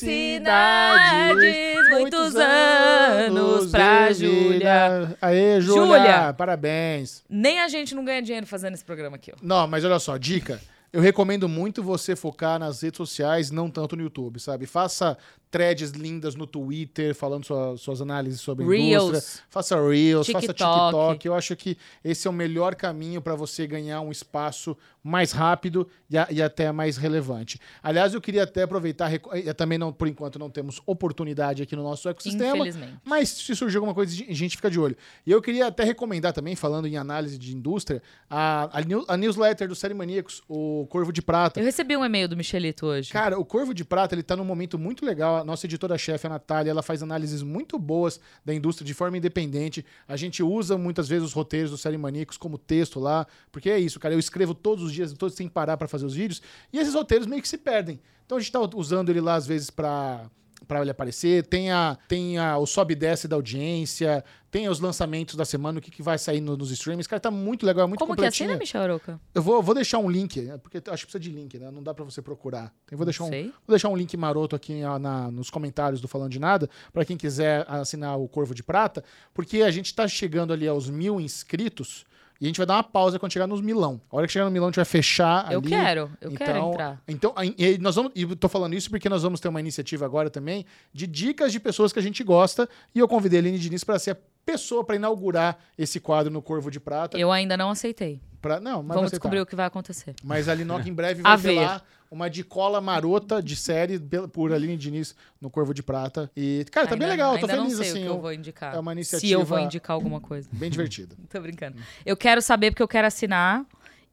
Felicidades, 1.39 1.89
muitos 1.89 2.35
anos 2.35 3.71
pra 3.71 4.11
Júlia. 4.13 5.17
Aê, 5.21 5.59
Júlia. 5.61 5.97
Júlia. 5.99 6.33
Parabéns. 6.33 7.23
Nem 7.29 7.59
a 7.61 7.67
gente 7.67 7.95
não 7.95 8.05
ganha 8.05 8.21
dinheiro 8.21 8.45
fazendo 8.45 8.73
esse 8.75 8.85
programa 8.85 9.15
aqui, 9.15 9.31
ó. 9.33 9.35
Não, 9.41 9.65
mas 9.67 9.83
olha 9.83 9.97
só, 9.99 10.17
dica. 10.17 10.59
Eu 10.93 11.01
recomendo 11.01 11.49
muito 11.49 11.83
você 11.83 12.15
focar 12.15 12.57
nas 12.59 12.81
redes 12.81 12.97
sociais, 12.97 13.51
não 13.51 13.69
tanto 13.69 13.95
no 13.95 14.03
YouTube, 14.03 14.39
sabe? 14.39 14.65
Faça 14.65 15.17
threads 15.49 15.91
lindas 15.91 16.35
no 16.35 16.45
Twitter, 16.45 17.15
falando 17.15 17.45
sua- 17.45 17.77
suas 17.77 18.01
análises 18.01 18.41
sobre 18.41 18.65
a 18.65 18.67
Reels. 18.67 19.09
indústria. 19.09 19.43
Faça 19.49 19.75
Reels, 19.75 20.27
faça 20.27 20.47
TikTok. 20.47 20.83
TikTok. 20.83 21.25
Eu 21.27 21.33
acho 21.35 21.55
que 21.55 21.77
esse 22.03 22.27
é 22.27 22.29
o 22.29 22.33
melhor 22.33 22.75
caminho 22.75 23.21
para 23.21 23.33
você 23.35 23.65
ganhar 23.65 24.01
um 24.01 24.11
espaço 24.11 24.75
mais 25.03 25.31
rápido 25.31 25.87
e, 26.09 26.17
a- 26.17 26.27
e 26.29 26.41
até 26.41 26.69
mais 26.71 26.97
relevante. 26.97 27.59
Aliás, 27.81 28.13
eu 28.13 28.19
queria 28.19 28.43
até 28.43 28.63
aproveitar, 28.63 29.09
eh, 29.13 29.53
também 29.53 29.77
não, 29.77 29.93
por 29.93 30.07
enquanto 30.07 30.37
não 30.37 30.49
temos 30.49 30.81
oportunidade 30.85 31.63
aqui 31.63 31.75
no 31.77 31.83
nosso 31.83 32.09
ecossistema, 32.09 32.57
Infelizmente. 32.57 32.99
mas 33.05 33.29
se 33.29 33.55
surgir 33.55 33.77
alguma 33.77 33.93
coisa, 33.93 34.11
a 34.29 34.33
gente 34.33 34.57
fica 34.57 34.69
de 34.69 34.77
olho. 34.79 34.97
E 35.25 35.31
eu 35.31 35.41
queria 35.41 35.67
até 35.67 35.85
recomendar 35.85 36.33
também, 36.33 36.55
falando 36.57 36.87
em 36.87 36.97
análise 36.97 37.37
de 37.37 37.55
indústria, 37.55 38.01
a, 38.29 38.69
a, 38.79 38.81
new- 38.81 39.05
a 39.07 39.15
newsletter 39.15 39.67
do 39.69 39.75
Série 39.75 39.93
Maníacos, 39.93 40.41
o 40.49 40.85
Corvo 40.89 41.13
de 41.13 41.21
Prata. 41.21 41.59
Eu 41.61 41.63
recebi 41.65 41.95
um 41.95 42.03
e-mail 42.03 42.27
do 42.27 42.35
Michelito 42.35 42.85
hoje. 42.85 43.09
Cara, 43.11 43.39
o 43.39 43.45
Corvo 43.45 43.73
de 43.73 43.85
Prata, 43.85 44.13
ele 44.13 44.23
tá 44.23 44.35
num 44.35 44.43
momento 44.43 44.77
muito 44.77 45.05
legal. 45.05 45.45
Nossa 45.47 45.65
editora-chefe, 45.65 46.27
a 46.27 46.29
Natália, 46.29 46.71
ela 46.71 46.83
faz 46.83 47.01
análises 47.01 47.41
muito 47.41 47.79
boas 47.79 48.19
da 48.43 48.53
indústria 48.53 48.85
de 48.85 48.93
forma 48.93 49.17
independente. 49.17 49.85
A 50.05 50.17
gente 50.17 50.43
usa 50.43 50.77
muitas 50.77 51.07
vezes 51.07 51.23
os 51.23 51.31
roteiros 51.31 51.71
do 51.71 51.77
Série 51.77 51.97
Maníacos 51.97 52.35
como 52.35 52.57
texto 52.57 52.99
lá, 52.99 53.25
porque 53.49 53.69
é 53.69 53.79
isso, 53.79 53.97
cara. 53.97 54.13
Eu 54.13 54.19
escrevo 54.19 54.53
todos 54.53 54.83
os 54.83 54.91
dias, 54.91 55.13
todos 55.13 55.37
sem 55.37 55.47
parar 55.47 55.77
pra 55.77 55.87
fazer 55.87 56.05
os 56.05 56.13
vídeos, 56.13 56.41
e 56.73 56.77
esses 56.77 56.93
roteiros 56.93 57.25
meio 57.25 57.41
que 57.41 57.47
se 57.47 57.57
perdem. 57.57 57.97
Então 58.25 58.37
a 58.37 58.41
gente 58.41 58.51
tá 58.51 58.59
usando 58.75 59.07
ele 59.07 59.21
lá, 59.21 59.35
às 59.35 59.47
vezes, 59.47 59.69
pra 59.69 60.29
para 60.67 60.81
ele 60.81 60.91
aparecer, 60.91 61.45
tem, 61.47 61.71
a, 61.71 61.97
tem 62.07 62.37
a, 62.37 62.57
o 62.57 62.65
sobe 62.65 62.93
e 62.93 62.95
desce 62.95 63.27
da 63.27 63.35
audiência, 63.35 64.23
tem 64.51 64.67
os 64.67 64.79
lançamentos 64.79 65.35
da 65.35 65.45
semana, 65.45 65.79
o 65.79 65.81
que, 65.81 65.89
que 65.91 66.01
vai 66.03 66.17
sair 66.17 66.41
no- 66.41 66.57
nos 66.57 66.71
streams. 66.71 67.07
Cara, 67.07 67.19
tá 67.19 67.31
muito 67.31 67.65
legal, 67.65 67.85
é 67.85 67.87
muito 67.87 67.99
Como 67.99 68.11
que 68.13 68.17
completinho. 68.17 68.49
assina, 68.49 68.59
Michel 68.59 68.81
Aroca? 68.81 69.19
Eu 69.33 69.41
vou, 69.41 69.61
vou 69.63 69.73
deixar 69.73 69.99
um 69.99 70.09
link, 70.09 70.41
né, 70.41 70.57
porque 70.57 70.77
acho 70.77 71.05
que 71.05 71.11
precisa 71.11 71.19
de 71.19 71.29
link, 71.31 71.57
né? 71.57 71.69
Não 71.71 71.81
dá 71.81 71.93
pra 71.93 72.03
você 72.03 72.21
procurar. 72.21 72.73
Eu 72.91 72.97
vou 72.97 73.05
deixar 73.05 73.23
um. 73.23 73.29
Vou 73.29 73.51
deixar 73.69 73.89
um 73.89 73.95
link 73.95 74.15
maroto 74.17 74.55
aqui 74.55 74.81
na- 74.99 75.31
nos 75.31 75.49
comentários 75.49 76.01
do 76.01 76.07
Falando 76.07 76.31
de 76.31 76.39
Nada, 76.39 76.69
para 76.91 77.05
quem 77.05 77.15
quiser 77.17 77.65
assinar 77.69 78.19
o 78.19 78.27
Corvo 78.27 78.53
de 78.53 78.63
Prata, 78.63 79.03
porque 79.33 79.61
a 79.61 79.71
gente 79.71 79.93
tá 79.95 80.07
chegando 80.07 80.51
ali 80.53 80.67
aos 80.67 80.89
mil 80.89 81.19
inscritos 81.21 82.05
E 82.39 82.45
a 82.45 82.47
gente 82.47 82.57
vai 82.57 82.65
dar 82.65 82.75
uma 82.75 82.83
pausa 82.83 83.17
quando 83.19 83.31
chegar 83.31 83.47
nos 83.47 83.61
Milão. 83.61 83.99
A 84.11 84.15
hora 84.15 84.27
que 84.27 84.33
chegar 84.33 84.45
no 84.45 84.51
Milão, 84.51 84.67
a 84.67 84.69
gente 84.69 84.75
vai 84.77 84.85
fechar 84.85 85.51
Eu 85.51 85.59
ali. 85.59 85.69
quero, 85.69 86.11
eu 86.21 86.31
então, 86.31 86.45
quero 86.45 86.59
entrar. 86.69 87.01
Então, 87.07 87.33
e 87.57 87.77
nós 87.79 87.95
vamos. 87.95 88.11
E 88.15 88.23
eu 88.23 88.35
tô 88.35 88.47
falando 88.47 88.73
isso 88.73 88.89
porque 88.89 89.09
nós 89.09 89.23
vamos 89.23 89.39
ter 89.39 89.47
uma 89.47 89.59
iniciativa 89.59 90.05
agora 90.05 90.29
também 90.29 90.65
de 90.93 91.07
dicas 91.07 91.51
de 91.51 91.59
pessoas 91.59 91.91
que 91.91 91.99
a 91.99 92.01
gente 92.01 92.23
gosta. 92.23 92.69
E 92.93 92.99
eu 92.99 93.07
convidei 93.07 93.39
a 93.39 93.41
Aline 93.41 93.59
Diniz 93.59 93.83
para 93.83 93.97
ser 93.99 94.11
a 94.11 94.17
pessoa 94.47 94.81
para 94.81 94.95
inaugurar 94.95 95.59
esse 95.77 95.99
quadro 95.99 96.31
no 96.31 96.41
Corvo 96.41 96.71
de 96.71 96.79
Prata. 96.79 97.17
Eu 97.17 97.31
ainda 97.33 97.57
não 97.57 97.69
aceitei. 97.69 98.21
Pra, 98.41 98.61
não, 98.61 98.81
mas 98.81 98.95
Vamos 98.95 99.11
descobrir 99.11 99.39
tá. 99.39 99.43
o 99.43 99.45
que 99.45 99.55
vai 99.57 99.65
acontecer. 99.65 100.15
Mas 100.23 100.47
a 100.47 100.53
Linoca 100.55 100.87
em 100.87 100.93
breve 100.93 101.21
vai 101.23 101.35
ver. 101.35 101.49
revelar 101.49 101.83
uma 102.09 102.29
dicola 102.29 102.79
marota 102.79 103.43
de 103.43 103.53
série 103.57 103.99
por 104.31 104.53
Aline 104.53 104.77
Diniz 104.77 105.13
no 105.41 105.49
Corvo 105.49 105.73
de 105.73 105.83
Prata. 105.83 106.31
E, 106.37 106.65
cara, 106.71 106.87
tá 106.87 106.95
bem 106.95 107.03
Ainda- 107.03 107.11
legal, 107.13 107.33
eu 107.33 107.39
tô 107.41 107.45
ainda 107.45 107.57
feliz 107.57 107.73
não 107.73 107.83
sei 107.83 107.91
assim. 107.91 107.99
o 107.99 108.03
que 108.03 108.09
eu 108.17 108.21
vou 108.21 108.31
indicar. 108.33 108.73
é 108.75 108.79
uma 108.79 108.91
Se 108.91 108.95
eu 108.95 108.97
iniciativa- 108.99 109.43
vou 109.43 109.59
indicar 109.59 109.93
alguma 109.93 110.21
coisa. 110.21 110.47
Bem 110.53 110.69
divertida. 110.69 111.13
Tô 111.29 111.41
brincando. 111.41 111.75
Eu 112.05 112.15
quero 112.15 112.41
saber 112.41 112.71
porque 112.71 112.81
eu 112.83 112.87
quero 112.87 113.05
assinar 113.07 113.65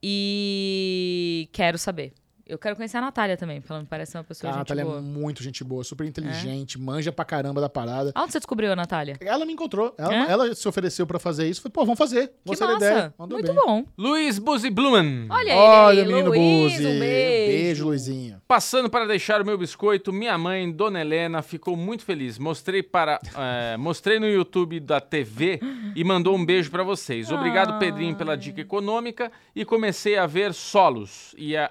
e 0.02 1.48
quero 1.52 1.78
saber. 1.78 2.12
Eu 2.46 2.58
quero 2.58 2.76
conhecer 2.76 2.98
a 2.98 3.00
Natália 3.00 3.36
também, 3.36 3.60
porque 3.60 3.72
ela 3.72 3.80
me 3.80 3.86
parece 3.86 4.16
uma 4.16 4.22
pessoa 4.24 4.50
a 4.50 4.52
gente 4.52 4.58
Natália 4.60 4.84
boa. 4.84 4.98
é 4.98 5.00
muito 5.00 5.42
gente 5.42 5.64
boa, 5.64 5.82
super 5.82 6.06
inteligente, 6.06 6.78
manja 6.78 7.10
pra 7.10 7.24
caramba 7.24 7.60
da 7.60 7.68
parada. 7.70 8.12
Aonde 8.14 8.32
você 8.32 8.38
descobriu 8.38 8.70
a 8.72 8.76
Natália? 8.76 9.16
Ela 9.20 9.46
me 9.46 9.52
encontrou, 9.54 9.94
ela, 9.96 10.14
É? 10.14 10.30
ela 10.30 10.54
se 10.54 10.68
ofereceu 10.68 11.06
pra 11.06 11.18
fazer 11.18 11.48
isso. 11.48 11.62
Falei, 11.62 11.72
pô, 11.72 11.80
vamos 11.86 11.98
fazer. 11.98 12.28
Que 12.28 12.34
Gostei 12.46 12.66
da 12.66 12.74
massa! 12.74 12.86
ideia. 12.86 13.14
Mandou 13.18 13.38
Muito 13.38 13.52
bem. 13.54 13.64
bom. 13.64 13.84
Luiz 13.96 14.38
Buzi 14.38 14.68
Blumen. 14.68 15.26
Olha, 15.30 15.54
Olha, 15.56 16.00
ele 16.00 16.00
aí, 16.02 16.06
menino 16.22 16.28
Luiz, 16.28 16.72
Buzi. 16.74 16.86
um 16.86 16.98
beijo. 16.98 17.52
Beijo, 17.52 17.84
Luizinho. 17.86 18.42
Passando 18.46 18.90
para 18.90 19.06
deixar 19.06 19.40
o 19.40 19.44
meu 19.46 19.56
biscoito, 19.56 20.12
minha 20.12 20.36
mãe, 20.36 20.70
Dona 20.70 21.00
Helena, 21.00 21.40
ficou 21.40 21.76
muito 21.76 22.04
feliz. 22.04 22.38
Mostrei 22.38 22.82
para, 22.82 23.18
eh, 23.36 23.76
mostrei 23.78 24.20
no 24.20 24.26
YouTube 24.28 24.80
da 24.80 25.00
TV 25.00 25.60
e 25.96 26.04
mandou 26.04 26.36
um 26.36 26.44
beijo 26.44 26.70
para 26.70 26.82
vocês. 26.82 27.30
Obrigado, 27.32 27.78
Pedrinho, 27.78 28.14
pela 28.14 28.36
dica 28.36 28.60
econômica 28.60 29.32
e 29.56 29.64
comecei 29.64 30.18
a 30.18 30.26
ver 30.26 30.52
solos 30.52 31.34
e 31.38 31.56
a 31.56 31.70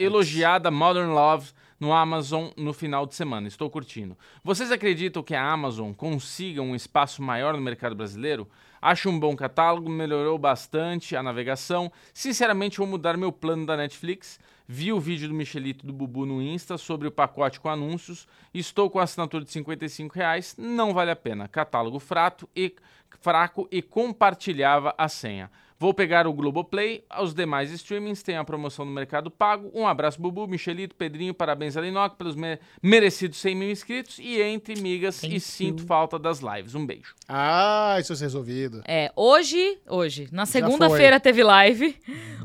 elogiada 0.00 0.70
Modern 0.70 1.10
Love 1.10 1.52
no 1.78 1.92
Amazon 1.92 2.48
no 2.56 2.72
final 2.72 3.04
de 3.04 3.14
semana. 3.14 3.46
Estou 3.46 3.68
curtindo. 3.68 4.16
Vocês 4.42 4.72
acreditam 4.72 5.22
que 5.22 5.34
a 5.34 5.50
Amazon 5.50 5.92
consiga 5.92 6.62
um 6.62 6.74
espaço 6.74 7.22
maior 7.22 7.54
no 7.54 7.60
mercado 7.60 7.94
brasileiro? 7.94 8.48
Acho 8.80 9.10
um 9.10 9.20
bom 9.20 9.36
catálogo, 9.36 9.90
melhorou 9.90 10.38
bastante 10.38 11.14
a 11.14 11.22
navegação. 11.22 11.92
Sinceramente, 12.14 12.78
vou 12.78 12.86
mudar 12.86 13.16
meu 13.18 13.30
plano 13.30 13.66
da 13.66 13.76
Netflix. 13.76 14.40
Vi 14.66 14.90
o 14.90 14.98
vídeo 14.98 15.28
do 15.28 15.34
Michelito 15.34 15.86
do 15.86 15.92
Bubu 15.92 16.24
no 16.24 16.40
Insta 16.40 16.78
sobre 16.78 17.06
o 17.06 17.10
pacote 17.10 17.60
com 17.60 17.68
anúncios. 17.68 18.26
Estou 18.54 18.88
com 18.88 18.98
a 18.98 19.02
assinatura 19.02 19.44
de 19.44 19.50
55 19.50 20.14
reais. 20.14 20.54
Não 20.56 20.94
vale 20.94 21.10
a 21.10 21.16
pena. 21.16 21.46
Catálogo 21.46 21.98
fraco 21.98 22.48
e, 22.56 22.74
fraco 23.20 23.68
e 23.70 23.82
compartilhava 23.82 24.94
a 24.96 25.08
senha. 25.08 25.50
Vou 25.80 25.94
pegar 25.94 26.26
o 26.26 26.32
Globoplay, 26.34 27.02
os 27.22 27.32
demais 27.32 27.70
streamings 27.72 28.22
têm 28.22 28.36
a 28.36 28.44
promoção 28.44 28.84
no 28.84 28.92
Mercado 28.92 29.30
Pago. 29.30 29.70
Um 29.74 29.86
abraço, 29.86 30.20
Bubu, 30.20 30.46
Michelito, 30.46 30.94
Pedrinho, 30.94 31.32
parabéns 31.32 31.74
a 31.74 31.80
Linoc 31.80 32.16
pelos 32.18 32.36
me- 32.36 32.58
merecidos 32.82 33.38
100 33.38 33.54
mil 33.56 33.70
inscritos 33.70 34.18
e 34.18 34.42
entre 34.42 34.78
migas 34.78 35.22
Thank 35.22 35.32
e 35.32 35.36
you. 35.36 35.40
sinto 35.40 35.86
falta 35.86 36.18
das 36.18 36.40
lives. 36.40 36.74
Um 36.74 36.84
beijo. 36.84 37.14
Ah, 37.26 37.96
isso 37.98 38.12
é 38.12 38.16
resolvido. 38.16 38.82
É, 38.86 39.10
hoje, 39.16 39.78
hoje, 39.88 40.28
na 40.30 40.44
segunda-feira 40.44 41.18
teve 41.18 41.42
live. 41.42 41.96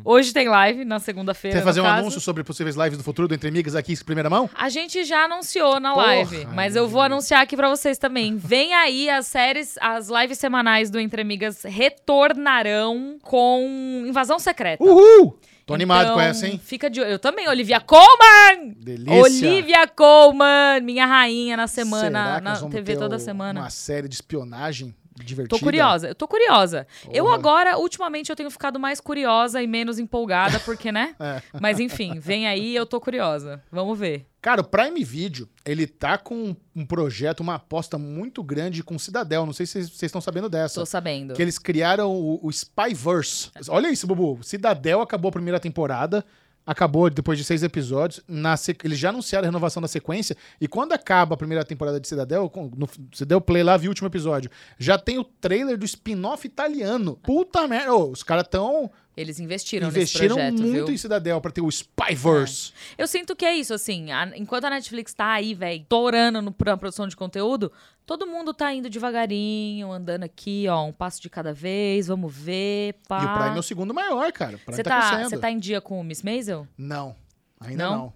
Hoje 0.06 0.32
tem 0.32 0.48
live, 0.48 0.86
na 0.86 1.00
segunda-feira. 1.00 1.58
Você 1.58 1.64
vai 1.64 1.74
fazer 1.74 1.82
no 1.82 1.88
um 1.88 1.90
caso. 1.90 2.02
anúncio 2.04 2.22
sobre 2.22 2.42
possíveis 2.44 2.78
lives 2.78 2.98
do 2.98 3.04
futuro 3.04 3.28
do 3.28 3.34
Entre 3.34 3.50
Amigas 3.50 3.76
aqui 3.76 3.92
em 3.92 3.98
primeira 3.98 4.30
mão? 4.30 4.50
A 4.56 4.70
gente 4.70 5.04
já 5.04 5.26
anunciou 5.26 5.78
na 5.82 5.94
Porra, 5.94 6.06
live, 6.06 6.46
mas 6.54 6.74
eu 6.78 6.88
vou 6.88 7.02
anunciar 7.02 7.42
aqui 7.42 7.58
pra 7.58 7.68
vocês 7.68 7.98
também. 7.98 8.38
Vem 8.38 8.74
aí 8.74 9.10
as 9.10 9.28
séries, 9.28 9.76
as 9.82 10.08
lives 10.08 10.38
semanais 10.38 10.90
do 10.90 10.98
Entre 11.02 11.22
Amigas 11.22 11.64
retornarão 11.64 13.18
com 13.26 14.04
Invasão 14.08 14.38
Secreta. 14.40 14.84
Uhul! 14.84 15.38
Tô 15.66 15.74
animado 15.74 16.06
com 16.08 16.12
Então, 16.14 16.22
essa, 16.22 16.48
hein? 16.48 16.62
Fica 16.64 16.88
de 16.92 17.00
Eu 17.00 17.18
também, 17.18 17.48
Olivia 17.50 17.80
Colman! 17.82 18.76
Delícia. 18.78 19.20
Olivia 19.50 19.88
Colman, 19.88 20.80
minha 20.84 21.08
rainha 21.08 21.58
na 21.58 21.66
semana, 21.66 22.04
Será 22.06 22.36
que 22.38 22.44
na 22.44 22.50
nós 22.52 22.60
vamos 22.60 22.76
TV 22.76 22.94
ter 22.94 23.00
toda 23.00 23.16
o- 23.16 23.20
semana. 23.20 23.62
Uma 23.62 23.70
série 23.72 24.08
de 24.08 24.14
espionagem 24.14 24.94
divertida. 25.24 25.58
Tô 25.58 25.64
curiosa, 25.64 26.08
eu 26.10 26.16
tô 26.16 26.28
curiosa. 26.28 26.88
Eu 27.12 27.30
agora, 27.30 27.78
ultimamente, 27.78 28.30
eu 28.30 28.36
tenho 28.36 28.52
ficado 28.52 28.80
mais 28.80 29.00
curiosa 29.00 29.62
e 29.62 29.68
menos 29.68 30.00
empolgada, 30.00 30.60
porque, 30.60 30.92
né? 30.92 31.16
É. 31.26 31.42
Mas 31.60 31.80
enfim, 31.80 32.20
vem 32.20 32.46
aí, 32.46 32.76
eu 32.76 32.86
tô 32.86 33.00
curiosa. 33.00 33.64
Vamos 33.72 33.98
ver. 33.98 34.28
Cara, 34.42 34.62
o 34.62 34.64
Prime 34.64 35.04
Video, 35.04 35.50
ele 35.66 35.88
tá 35.88 36.18
com 36.18 36.56
um 36.76 36.86
projeto, 36.86 37.40
uma 37.40 37.56
aposta 37.56 37.98
muito 37.98 38.44
grande 38.44 38.84
com 38.84 39.00
Cidadel. 39.00 39.46
Não 39.46 39.54
sei 39.54 39.66
se 39.66 39.72
vocês 39.72 39.86
vocês 39.88 40.04
estão 40.04 40.22
sabendo 40.22 40.48
dessa. 40.48 40.82
Tô 40.82 40.86
sabendo. 40.86 41.34
Que 41.34 41.42
eles 41.42 41.58
criaram 41.58 42.12
o, 42.12 42.46
o 42.46 42.52
Spyverse. 42.52 43.50
Olha 43.70 43.90
isso, 43.90 44.06
Bubu. 44.06 44.40
Cidadel 44.44 45.02
acabou 45.02 45.30
a 45.30 45.32
primeira 45.32 45.60
temporada. 45.60 46.24
Acabou 46.66 47.10
depois 47.10 47.38
de 47.38 47.44
seis 47.44 47.62
episódios. 47.64 48.22
Na 48.28 48.58
sec- 48.58 48.84
Eles 48.84 48.98
já 48.98 49.10
anunciaram 49.10 49.46
a 49.46 49.50
renovação 49.50 49.82
da 49.82 49.88
sequência. 49.88 50.36
E 50.60 50.68
quando 50.68 50.94
acaba 50.94 51.36
a 51.36 51.38
primeira 51.38 51.64
temporada 51.64 52.00
de 52.00 52.08
Cidadel, 52.08 52.52
no, 52.76 52.90
você 53.14 53.24
deu 53.24 53.40
play 53.40 53.62
lá, 53.64 53.78
viu 53.78 53.90
o 53.90 53.92
último 53.92 54.08
episódio. 54.08 54.50
Já 54.80 54.98
tem 54.98 55.20
o 55.20 55.24
trailer 55.24 55.78
do 55.78 55.86
spin-off 55.86 56.46
italiano. 56.48 57.18
Puta 57.22 57.68
merda. 57.68 57.94
Ô, 57.94 58.10
os 58.10 58.24
caras 58.24 58.48
tão 58.50 58.90
Eles 59.18 59.40
investiram, 59.40 59.88
investiram 59.88 60.36
nesse 60.36 60.48
projeto, 60.52 60.62
muito 60.72 60.86
viu? 60.88 60.94
em 60.94 60.98
Cidadel 60.98 61.40
pra 61.40 61.52
ter 61.52 61.62
o 61.62 61.72
Spyverse. 61.72 62.74
Eu 62.98 63.08
sinto 63.08 63.36
que 63.36 63.46
é 63.46 63.56
isso, 63.56 63.74
assim. 63.74 64.12
a- 64.12 64.32
enquanto 64.36 64.66
a 64.66 64.70
Netflix 64.70 65.14
tá 65.14 65.32
aí, 65.34 65.54
velho, 65.54 65.86
torando 65.88 66.42
no, 66.42 66.52
pra 66.52 66.76
produção 66.76 67.08
de 67.08 67.16
conteúdo, 67.16 67.72
todo 68.06 68.28
mundo 68.28 68.54
tá 68.54 68.74
indo 68.74 68.90
devagarinho, 68.90 69.92
andando 69.92 70.24
aqui, 70.24 70.66
ó, 70.68 70.84
um 70.86 70.92
passo 70.92 71.22
de 71.22 71.30
cada 71.30 71.54
vez, 71.54 72.08
vamos 72.08 72.34
ver, 72.36 72.96
pá. 73.08 73.22
E 73.22 73.26
o 73.26 73.34
Prime 73.40 73.56
é 73.58 73.60
o 73.60 73.64
segundo 73.64 73.94
maior, 73.94 74.32
cara. 74.32 74.60
Você 74.68 74.84
tá, 74.84 75.28
tá, 75.30 75.38
tá 75.38 75.52
em 75.52 75.60
dia 75.60 75.80
com 75.80 76.00
o 76.00 76.04
Miss 76.04 76.22
Maisel? 76.22 76.68
Não, 76.78 77.16
ainda 77.60 77.84
Não? 77.86 77.98
não. 77.98 78.14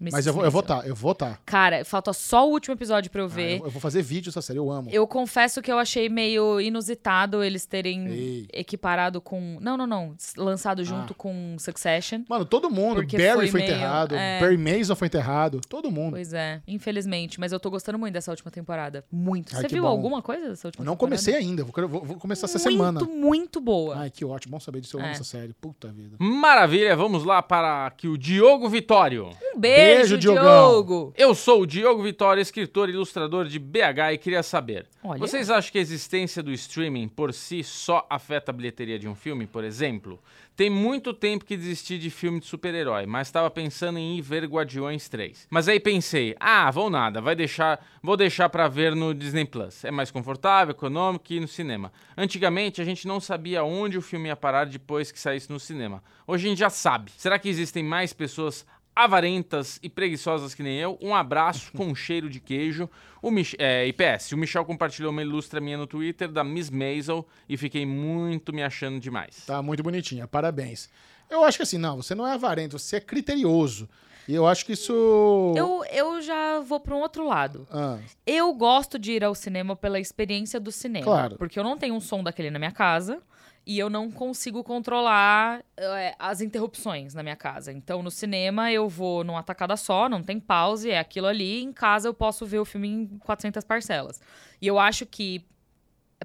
Mas 0.00 0.26
eu 0.26 0.32
vou, 0.32 0.44
eu 0.44 0.50
vou 0.50 0.62
tá, 0.62 0.82
eu 0.86 0.94
vou 0.94 1.14
tá. 1.14 1.38
Cara, 1.44 1.84
falta 1.84 2.12
só 2.12 2.46
o 2.48 2.52
último 2.52 2.74
episódio 2.74 3.10
pra 3.10 3.20
eu 3.22 3.26
Ah, 3.26 3.28
ver. 3.28 3.58
eu, 3.60 3.64
eu 3.64 3.70
vou 3.70 3.80
fazer 3.80 4.02
vídeo 4.02 4.26
dessa 4.30 4.40
série, 4.42 4.58
eu 4.58 4.70
amo. 4.70 4.88
Eu 4.90 5.06
confesso 5.06 5.60
que 5.60 5.70
eu 5.72 5.78
achei 5.78 6.08
meio 6.08 6.60
inusitado 6.60 7.42
eles 7.42 7.66
terem 7.66 8.06
Ei. 8.08 8.48
equiparado 8.52 9.20
com. 9.20 9.58
Não, 9.60 9.76
não, 9.76 9.86
não. 9.86 10.14
Lançado 10.36 10.84
junto 10.84 11.12
Ah. 11.12 11.16
com 11.16 11.56
Succession. 11.58 12.22
Mano, 12.28 12.44
todo 12.44 12.70
mundo. 12.70 12.96
Porque 12.96 13.16
Barry 13.16 13.32
foi 13.34 13.48
foi, 13.48 13.60
meio- 13.60 13.72
enterrado, 13.72 14.14
é. 14.14 14.40
Barry 14.40 14.56
Mason 14.56 14.94
foi 14.94 15.06
enterrado, 15.08 15.60
todo 15.68 15.90
mundo. 15.90 16.12
Pois 16.12 16.32
é, 16.32 16.60
infelizmente. 16.66 17.40
Mas 17.40 17.52
eu 17.52 17.58
tô 17.60 17.70
gostando 17.70 17.98
muito 17.98 18.14
dessa 18.14 18.30
última 18.30 18.50
temporada. 18.50 19.04
Muito. 19.10 19.54
Ai, 19.56 19.62
Você 19.62 19.68
viu 19.68 19.82
bom. 19.82 19.88
alguma 19.88 20.22
coisa 20.22 20.48
dessa 20.50 20.68
última 20.68 20.84
não 20.84 20.92
temporada? 20.94 21.16
comecei 21.16 21.34
ainda, 21.34 21.64
vou, 21.64 21.88
vou- 21.88 22.04
vou 22.04 22.16
começar 22.16 22.46
essa 22.46 22.58
muito, 22.58 22.72
semana. 22.72 23.00
muito 23.04 23.60
boa. 23.60 23.96
Ai, 23.98 24.10
que 24.10 24.24
ótimo, 24.24 24.52
bom 24.52 24.60
saber 24.60 24.80
disso, 24.80 24.96
eu 24.96 25.00
amo 25.00 25.08
É. 25.08 25.12
essa 25.12 25.24
série. 25.24 25.52
Puta 25.54 25.88
vida. 25.88 26.16
Maravilha, 26.18 26.94
vamos 26.96 27.24
lá 27.24 27.42
para 27.42 27.86
aqui 27.86 28.06
o 28.08 28.16
Diogo 28.16 28.68
Vitório. 28.68 29.30
Um 29.54 29.58
beijo, 29.58 29.87
Beijo, 29.96 30.18
Diogão. 30.18 30.42
Diogo. 30.42 31.12
Eu 31.16 31.34
sou 31.34 31.62
o 31.62 31.66
Diogo 31.66 32.02
Vitória, 32.02 32.40
escritor 32.40 32.88
e 32.88 32.92
ilustrador 32.92 33.46
de 33.46 33.58
BH 33.58 34.12
e 34.12 34.18
queria 34.18 34.42
saber: 34.42 34.86
Olha. 35.02 35.18
vocês 35.18 35.50
acham 35.50 35.72
que 35.72 35.78
a 35.78 35.80
existência 35.80 36.42
do 36.42 36.52
streaming 36.52 37.08
por 37.08 37.32
si 37.32 37.62
só 37.62 38.06
afeta 38.08 38.50
a 38.50 38.54
bilheteria 38.54 38.98
de 38.98 39.08
um 39.08 39.14
filme, 39.14 39.46
por 39.46 39.64
exemplo? 39.64 40.20
Tem 40.58 40.68
muito 40.68 41.14
tempo 41.14 41.44
que 41.44 41.56
desisti 41.56 41.96
de 41.98 42.10
filme 42.10 42.40
de 42.40 42.46
super-herói, 42.46 43.06
mas 43.06 43.28
estava 43.28 43.48
pensando 43.48 43.96
em 43.96 44.18
ir 44.18 44.22
ver 44.22 44.44
Guardiões 44.44 45.08
3. 45.08 45.46
Mas 45.48 45.68
aí 45.68 45.78
pensei: 45.78 46.34
ah, 46.40 46.68
vou 46.70 46.90
nada, 46.90 47.20
vai 47.20 47.36
deixar, 47.36 47.80
vou 48.02 48.16
deixar 48.16 48.48
para 48.48 48.66
ver 48.66 48.96
no 48.96 49.14
Disney 49.14 49.44
Plus. 49.44 49.84
É 49.84 49.90
mais 49.92 50.10
confortável, 50.10 50.72
econômico 50.72 51.24
que 51.26 51.36
ir 51.36 51.40
no 51.40 51.46
cinema. 51.46 51.92
Antigamente 52.16 52.80
a 52.80 52.84
gente 52.84 53.06
não 53.06 53.20
sabia 53.20 53.62
onde 53.62 53.96
o 53.96 54.02
filme 54.02 54.28
ia 54.28 54.36
parar 54.36 54.66
depois 54.66 55.12
que 55.12 55.20
saísse 55.20 55.48
no 55.48 55.60
cinema. 55.60 56.02
Hoje 56.26 56.46
a 56.46 56.50
gente 56.50 56.58
já 56.58 56.70
sabe. 56.70 57.12
Será 57.16 57.38
que 57.38 57.48
existem 57.48 57.84
mais 57.84 58.12
pessoas 58.12 58.66
avarentas 58.98 59.78
e 59.80 59.88
preguiçosas 59.88 60.54
que 60.54 60.62
nem 60.62 60.76
eu. 60.78 60.98
Um 61.00 61.14
abraço 61.14 61.70
com 61.72 61.86
um 61.86 61.94
cheiro 61.96 62.28
de 62.28 62.40
queijo. 62.40 62.90
O 63.22 63.30
Mich 63.30 63.54
é, 63.58 63.86
IPS, 63.86 64.32
o 64.32 64.36
Michel 64.36 64.64
compartilhou 64.64 65.12
uma 65.12 65.22
ilustra 65.22 65.60
minha 65.60 65.78
no 65.78 65.86
Twitter 65.86 66.28
da 66.28 66.42
Miss 66.42 66.68
Maisel 66.68 67.26
e 67.48 67.56
fiquei 67.56 67.86
muito 67.86 68.52
me 68.52 68.62
achando 68.62 68.98
demais. 68.98 69.44
Tá 69.46 69.62
muito 69.62 69.84
bonitinha, 69.84 70.26
parabéns. 70.26 70.90
Eu 71.30 71.44
acho 71.44 71.58
que 71.58 71.62
assim, 71.62 71.78
não, 71.78 71.96
você 71.96 72.12
não 72.14 72.26
é 72.26 72.32
avarento, 72.32 72.76
você 72.76 72.96
é 72.96 73.00
criterioso. 73.00 73.88
E 74.26 74.34
eu 74.34 74.46
acho 74.46 74.66
que 74.66 74.72
isso. 74.72 75.54
Eu, 75.56 75.84
eu 75.90 76.20
já 76.20 76.58
vou 76.60 76.80
pra 76.80 76.94
um 76.94 77.00
outro 77.00 77.26
lado. 77.26 77.66
Ah, 77.70 77.98
Eu 78.26 78.52
gosto 78.52 78.98
de 78.98 79.12
ir 79.12 79.24
ao 79.24 79.34
cinema 79.34 79.74
pela 79.76 79.98
experiência 79.98 80.58
do 80.58 80.70
cinema. 80.72 81.04
Claro. 81.04 81.36
Porque 81.38 81.58
eu 81.58 81.64
não 81.64 81.78
tenho 81.78 81.94
um 81.94 82.00
som 82.00 82.22
daquele 82.22 82.50
na 82.50 82.58
minha 82.58 82.72
casa 82.72 83.22
e 83.68 83.78
eu 83.78 83.90
não 83.90 84.10
consigo 84.10 84.64
controlar 84.64 85.62
é, 85.76 86.14
as 86.18 86.40
interrupções 86.40 87.12
na 87.12 87.22
minha 87.22 87.36
casa. 87.36 87.70
Então, 87.70 88.02
no 88.02 88.10
cinema, 88.10 88.72
eu 88.72 88.88
vou 88.88 89.22
numa 89.22 89.42
tacada 89.42 89.76
só, 89.76 90.08
não 90.08 90.22
tem 90.22 90.40
pause, 90.40 90.90
é 90.90 90.98
aquilo 90.98 91.26
ali. 91.26 91.62
Em 91.62 91.70
casa, 91.70 92.08
eu 92.08 92.14
posso 92.14 92.46
ver 92.46 92.60
o 92.60 92.64
filme 92.64 92.88
em 92.88 93.06
400 93.18 93.62
parcelas. 93.64 94.22
E 94.58 94.66
eu 94.66 94.78
acho 94.78 95.04
que, 95.04 95.44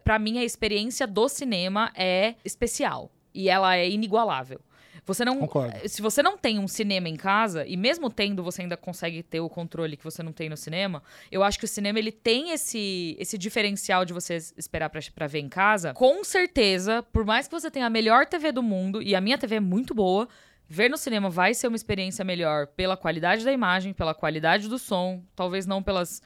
pra 0.06 0.18
mim, 0.18 0.38
a 0.38 0.44
experiência 0.46 1.06
do 1.06 1.28
cinema 1.28 1.92
é 1.96 2.36
especial. 2.46 3.12
E 3.34 3.50
ela 3.50 3.76
é 3.76 3.90
inigualável. 3.90 4.62
Você 5.06 5.26
não. 5.26 5.38
Concordo. 5.40 5.78
Se 5.88 6.02
você 6.02 6.24
não 6.24 6.38
tem 6.38 6.60
um 6.60 6.68
cinema 6.68 7.10
em 7.10 7.16
casa, 7.16 7.66
e 7.68 7.76
mesmo 7.76 8.10
tendo, 8.10 8.44
você 8.44 8.62
ainda 8.62 8.78
consegue 8.78 9.22
ter 9.22 9.40
o 9.40 9.50
controle 9.50 9.98
que 9.98 10.04
você 10.04 10.24
não 10.24 10.32
tem 10.32 10.50
no 10.50 10.56
cinema, 10.56 11.04
eu 11.32 11.44
acho 11.44 11.60
que 11.60 11.66
o 11.66 11.68
cinema 11.68 12.00
ele 12.00 12.12
tem 12.12 12.52
esse, 12.52 13.16
esse 13.20 13.38
diferencial 13.38 14.06
de 14.06 14.14
você 14.14 14.38
esperar 14.58 14.90
pra, 14.90 15.02
pra 15.14 15.28
ver 15.28 15.40
em 15.40 15.50
casa. 15.50 15.94
Com 15.94 16.24
certeza, 16.24 17.04
por 17.12 17.26
mais 17.26 17.48
que 17.48 17.52
você 17.54 17.70
tenha 17.70 17.88
a 17.88 17.90
melhor 17.90 18.26
TV 18.26 18.52
do 18.52 18.64
mundo, 18.64 19.02
e 19.02 19.16
a 19.16 19.22
minha 19.22 19.38
TV 19.38 19.56
é 19.56 19.60
muito 19.60 19.94
boa. 19.94 20.28
Ver 20.70 20.90
no 20.90 20.98
cinema 20.98 21.30
vai 21.30 21.54
ser 21.54 21.68
uma 21.68 21.76
experiência 21.76 22.24
melhor 22.24 22.68
pela 22.68 22.96
qualidade 22.96 23.44
da 23.44 23.52
imagem, 23.52 23.94
pela 23.94 24.14
qualidade 24.14 24.70
do 24.70 24.80
som, 24.80 25.22
talvez 25.36 25.66
não 25.66 25.84
pelas 25.84 26.22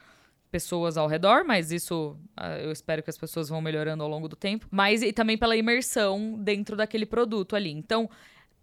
pessoas 0.51 0.95
ao 0.97 1.07
redor, 1.07 1.43
mas 1.43 1.71
isso 1.71 2.15
ah, 2.35 2.57
eu 2.57 2.71
espero 2.71 3.03
que 3.03 3.09
as 3.09 3.17
pessoas 3.17 3.49
vão 3.49 3.61
melhorando 3.61 4.03
ao 4.03 4.09
longo 4.09 4.27
do 4.27 4.35
tempo, 4.35 4.65
mas 4.71 5.01
e 5.01 5.11
também 5.11 5.37
pela 5.37 5.55
imersão 5.55 6.37
dentro 6.39 6.75
daquele 6.75 7.05
produto 7.05 7.55
ali. 7.55 7.71
Então, 7.71 8.09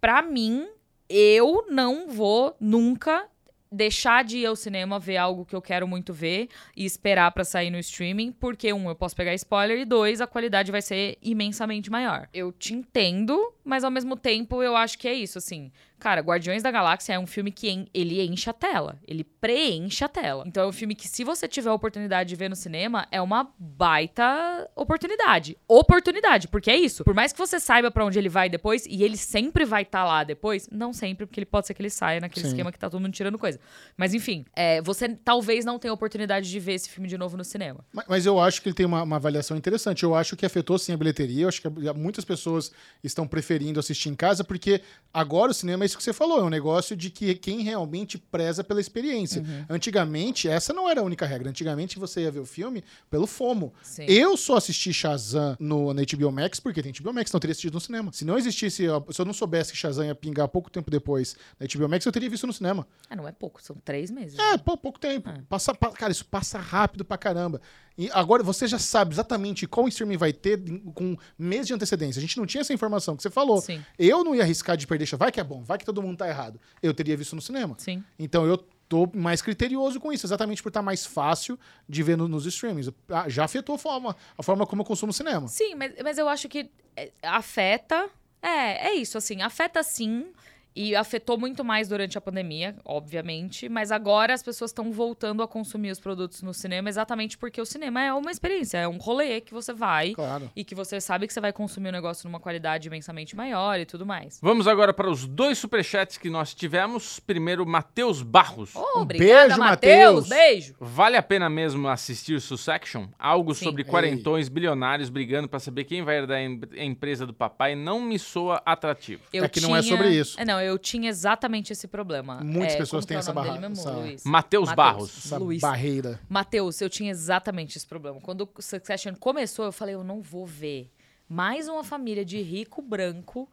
pra 0.05 0.21
mim, 0.21 0.67
eu 1.09 1.65
não 1.67 2.07
vou 2.07 2.55
nunca 2.59 3.27
deixar 3.71 4.23
de 4.23 4.37
ir 4.37 4.45
ao 4.45 4.55
cinema 4.55 4.99
ver 4.99 5.17
algo 5.17 5.43
que 5.43 5.55
eu 5.55 5.61
quero 5.63 5.87
muito 5.87 6.13
ver 6.13 6.47
e 6.77 6.85
esperar 6.85 7.31
pra 7.31 7.43
sair 7.43 7.71
no 7.71 7.79
streaming, 7.79 8.31
porque 8.31 8.71
um, 8.71 8.87
eu 8.87 8.95
posso 8.95 9.15
pegar 9.15 9.33
spoiler 9.33 9.79
e 9.79 9.83
dois, 9.83 10.21
a 10.21 10.27
qualidade 10.27 10.71
vai 10.71 10.83
ser 10.83 11.17
imensamente 11.23 11.89
maior. 11.89 12.29
Eu 12.31 12.51
te 12.51 12.71
entendo, 12.75 13.51
mas 13.63 13.83
ao 13.83 13.89
mesmo 13.89 14.15
tempo 14.15 14.61
eu 14.61 14.75
acho 14.75 14.95
que 14.99 15.07
é 15.07 15.13
isso, 15.15 15.39
assim. 15.39 15.71
Cara, 16.05 16.21
Guardiões 16.21 16.61
da 16.61 16.69
Galáxia 16.69 17.13
é 17.13 17.19
um 17.19 17.25
filme 17.25 17.51
que 17.51 17.67
en- 17.67 17.87
ele 17.91 18.21
enche 18.21 18.47
a 18.47 18.53
tela, 18.53 18.99
ele 19.07 19.23
preenche 19.23 20.03
a 20.03 20.07
tela. 20.07 20.43
Então 20.45 20.63
é 20.63 20.67
um 20.67 20.71
filme 20.71 20.93
que 20.93 21.07
se 21.07 21.23
você 21.23 21.47
tiver 21.47 21.71
a 21.71 21.73
oportunidade 21.73 22.29
de 22.29 22.35
ver 22.35 22.47
no 22.47 22.55
cinema, 22.55 23.07
é 23.11 23.19
uma 23.19 23.51
baita 23.57 24.69
oportunidade. 24.75 25.57
Oportunidade, 25.67 26.47
porque 26.47 26.69
é 26.69 26.75
isso. 26.77 27.03
Por 27.03 27.15
mais 27.15 27.33
que 27.33 27.39
você 27.39 27.59
saiba 27.59 27.89
pra 27.89 28.05
onde 28.05 28.19
ele 28.19 28.29
vai 28.29 28.49
depois, 28.49 28.85
e 28.85 29.03
ele 29.03 29.17
sempre 29.17 29.65
vai 29.65 29.81
estar 29.81 30.05
lá 30.05 30.23
depois, 30.23 30.69
não 30.71 30.93
sempre, 30.93 31.25
porque 31.25 31.39
ele 31.39 31.45
pode 31.47 31.65
ser 31.65 31.73
que 31.73 31.81
ele 31.81 31.89
saia 31.89 32.19
naquele 32.19 32.45
Sim. 32.45 32.51
esquema 32.51 32.71
que 32.71 32.77
tá 32.77 32.87
todo 32.87 33.01
mundo 33.01 33.13
tirando 33.13 33.39
coisa. 33.39 33.59
Mas 33.97 34.13
enfim, 34.13 34.45
é, 34.55 34.83
você 34.83 35.09
talvez 35.09 35.65
não 35.65 35.79
tenha 35.79 35.91
oportunidade 35.91 36.47
de 36.51 36.59
ver 36.59 36.73
esse 36.73 36.87
filme 36.87 37.07
de 37.09 37.17
novo 37.17 37.35
no 37.35 37.43
cinema. 37.43 37.83
Ma- 37.91 38.05
Mas 38.07 38.27
eu 38.27 38.39
acho 38.39 38.61
que 38.61 38.69
ele 38.69 38.75
tem 38.75 38.85
uma, 38.85 39.01
uma 39.01 39.15
avaliação 39.15 39.57
interessante. 39.57 40.03
Eu 40.03 40.13
acho 40.13 40.35
que 40.35 40.45
afetou 40.45 40.77
sim 40.77 40.93
a 40.93 40.97
bilheteria. 40.97 41.45
Eu 41.45 41.49
acho 41.49 41.61
que 41.63 41.69
muitas 41.95 42.23
pessoas 42.23 42.71
estão 43.03 43.27
preferindo 43.27 43.79
assistir 43.79 44.09
em 44.09 44.15
casa, 44.15 44.43
porque 44.43 44.81
agora 45.11 45.49
o 45.49 45.53
cinema 45.53 45.83
é 45.83 45.94
isso 45.95 45.97
que 45.97 46.03
você 46.03 46.13
falou, 46.13 46.39
é 46.39 46.43
um 46.43 46.49
negócio 46.49 46.95
de 46.95 47.09
que 47.09 47.33
quem 47.35 47.61
realmente 47.61 48.17
preza 48.17 48.63
pela 48.63 48.79
experiência. 48.81 49.43
Antigamente, 49.69 50.47
essa 50.49 50.73
não 50.73 50.89
era 50.89 51.01
a 51.01 51.03
única 51.03 51.25
regra. 51.25 51.49
Antigamente 51.49 51.99
você 51.99 52.21
ia 52.21 52.31
ver 52.31 52.39
o 52.39 52.45
filme 52.45 52.83
pelo 53.09 53.27
FOMO. 53.27 53.73
Sim. 53.83 54.05
Eu 54.07 54.35
só 54.35 54.55
assisti 54.57 54.91
Shazam 54.93 55.55
no, 55.59 55.93
na 55.93 56.01
HBO 56.01 56.31
Max 56.31 56.59
porque 56.59 56.81
tem 56.81 56.91
HBO 56.91 57.13
Max, 57.13 57.31
não 57.31 57.39
teria 57.39 57.51
assistido 57.51 57.73
no 57.75 57.79
cinema. 57.79 58.11
Se 58.13 58.25
não 58.25 58.37
existisse, 58.37 58.77
se 59.11 59.21
eu 59.21 59.25
não 59.25 59.33
soubesse 59.33 59.71
que 59.71 59.77
Shazam 59.77 60.05
ia 60.05 60.15
pingar 60.15 60.47
pouco 60.47 60.69
tempo 60.69 60.89
depois 60.89 61.35
na 61.59 61.67
HBO 61.67 61.87
Max, 61.89 62.05
eu 62.05 62.11
teria 62.11 62.29
visto 62.29 62.47
no 62.47 62.53
cinema. 62.53 62.87
Ah, 63.09 63.15
não 63.15 63.27
é 63.27 63.31
pouco, 63.31 63.61
são 63.61 63.75
três 63.83 64.09
meses. 64.09 64.39
É, 64.39 64.57
pô, 64.57 64.75
pouco 64.77 64.99
tempo. 64.99 65.29
Passa, 65.47 65.73
pa- 65.73 65.91
cara, 65.91 66.11
isso 66.11 66.25
passa 66.25 66.57
rápido 66.57 67.05
pra 67.05 67.17
caramba. 67.17 67.61
E 67.97 68.09
agora 68.11 68.43
você 68.43 68.67
já 68.67 68.77
sabe 68.77 69.13
exatamente 69.13 69.65
qual 69.67 69.87
streaming 69.87 70.17
vai 70.17 70.33
ter 70.33 70.59
com 70.93 71.15
mês 71.39 71.65
de 71.65 71.73
antecedência. 71.73 72.19
A 72.19 72.21
gente 72.21 72.37
não 72.37 72.45
tinha 72.45 72.59
essa 72.59 72.73
informação 72.73 73.15
que 73.15 73.23
você 73.23 73.29
falou. 73.29 73.61
Sim. 73.61 73.81
Eu 73.97 74.21
não 74.23 74.35
ia 74.35 74.43
arriscar 74.43 74.75
de 74.75 74.85
perder. 74.85 75.05
Vai 75.15 75.31
que 75.31 75.39
é 75.39 75.43
bom, 75.43 75.63
vai 75.63 75.74
que 75.77 75.85
todo 75.85 76.01
mundo 76.01 76.17
tá 76.17 76.27
errado. 76.27 76.59
Eu 76.81 76.93
teria 76.93 77.15
visto 77.17 77.35
no 77.35 77.41
cinema. 77.41 77.75
Sim. 77.77 78.03
Então 78.17 78.45
eu 78.45 78.57
tô 78.87 79.09
mais 79.15 79.41
criterioso 79.41 79.99
com 79.99 80.13
isso, 80.13 80.25
exatamente 80.25 80.61
por 80.61 80.69
estar 80.69 80.81
mais 80.81 81.05
fácil 81.05 81.59
de 81.89 82.03
ver 82.03 82.15
no- 82.17 82.27
nos 82.27 82.45
streamings. 82.45 82.89
Ah, 83.09 83.27
Já 83.27 83.43
afetou 83.45 83.75
a 83.75 83.77
forma, 83.79 84.15
a 84.37 84.43
forma 84.43 84.65
como 84.65 84.81
eu 84.81 84.85
consumo 84.85 85.11
cinema. 85.11 85.47
Sim, 85.47 85.75
mas, 85.75 85.93
mas 86.03 86.17
eu 86.17 86.27
acho 86.29 86.47
que 86.47 86.69
é, 86.95 87.11
afeta. 87.23 88.09
É, 88.41 88.89
é 88.89 88.93
isso, 88.93 89.17
assim, 89.17 89.41
afeta 89.41 89.81
sim. 89.81 90.27
E 90.75 90.95
afetou 90.95 91.37
muito 91.37 91.63
mais 91.63 91.87
durante 91.87 92.17
a 92.17 92.21
pandemia, 92.21 92.75
obviamente. 92.83 93.69
Mas 93.69 93.91
agora 93.91 94.33
as 94.33 94.43
pessoas 94.43 94.71
estão 94.71 94.91
voltando 94.91 95.41
a 95.41 95.47
consumir 95.47 95.91
os 95.91 95.99
produtos 95.99 96.41
no 96.41 96.53
cinema 96.53 96.89
exatamente 96.89 97.37
porque 97.37 97.61
o 97.61 97.65
cinema 97.65 98.01
é 98.03 98.11
uma 98.13 98.29
experiência, 98.31 98.77
é 98.79 98.87
um 98.87 98.97
rolê 98.97 99.39
que 99.39 99.53
você 99.53 99.71
vai 99.73 100.11
Claro. 100.13 100.51
e 100.55 100.63
que 100.63 100.75
você 100.75 100.99
sabe 100.99 101.27
que 101.27 101.33
você 101.33 101.39
vai 101.39 101.53
consumir 101.53 101.89
o 101.89 101.91
negócio 101.91 102.27
numa 102.27 102.39
qualidade 102.39 102.87
imensamente 102.87 103.35
maior 103.35 103.79
e 103.79 103.85
tudo 103.85 104.05
mais. 104.05 104.39
Vamos 104.41 104.67
agora 104.67 104.93
para 104.93 105.09
os 105.09 105.25
dois 105.25 105.57
superchats 105.57 106.17
que 106.17 106.29
nós 106.29 106.53
tivemos. 106.53 107.19
Primeiro, 107.21 107.65
Matheus 107.65 108.21
Barros. 108.21 108.71
Oh, 108.75 108.99
Um 108.99 109.01
obrigada, 109.03 109.47
beijo, 109.47 109.59
Matheus! 109.59 110.13
Matheus. 110.23 110.29
Beijo! 110.29 110.75
Vale 110.79 111.15
a 111.15 111.23
pena 111.23 111.49
mesmo 111.49 111.87
assistir 111.87 112.41
Succession? 112.41 113.07
Algo 113.17 113.53
Sim. 113.55 113.65
sobre 113.65 113.83
quarentões 113.83 114.49
bilionários 114.49 115.09
brigando 115.09 115.47
pra 115.47 115.59
saber 115.59 115.85
quem 115.85 116.03
vai 116.03 116.17
herdar 116.17 116.37
a 116.37 116.41
em- 116.41 116.59
a 116.77 116.83
empresa 116.83 117.25
do 117.25 117.33
papai 117.33 117.75
não 117.75 118.01
me 118.01 118.19
soa 118.19 118.61
atrativo. 118.65 119.21
Eu 119.31 119.43
É 119.45 119.47
que 119.49 119.61
não 119.61 119.75
é 119.75 119.81
sobre 119.81 120.09
isso. 120.09 120.39
É, 120.39 120.43
não, 120.45 120.59
eu 120.65 120.77
tinha 120.77 121.09
exatamente 121.09 121.71
esse 121.73 121.87
problema. 121.87 122.41
Muitas 122.43 122.73
É, 122.73 122.77
pessoas 122.77 123.05
têm 123.05 123.15
é 123.17 123.19
essa 123.19 123.31
Luiz. 123.31 124.23
Matheus 124.23 124.73
Barros. 124.73 125.25
Essa 125.25 125.37
Luiz. 125.37 125.61
barreira. 125.61 126.19
Matheus, 126.29 126.81
eu 126.81 126.89
tinha 126.89 127.11
exatamente 127.11 127.77
esse 127.77 127.87
problema. 127.87 128.19
Quando 128.21 128.49
o 128.57 128.61
Succession 128.61 129.13
começou, 129.15 129.65
eu 129.65 129.71
falei, 129.71 129.95
eu 129.95 130.03
não 130.03 130.21
vou 130.21 130.45
ver 130.45 130.91
mais 131.27 131.67
uma 131.67 131.83
família 131.83 132.23
de 132.25 132.41
rico 132.41 132.81
branco 132.81 133.49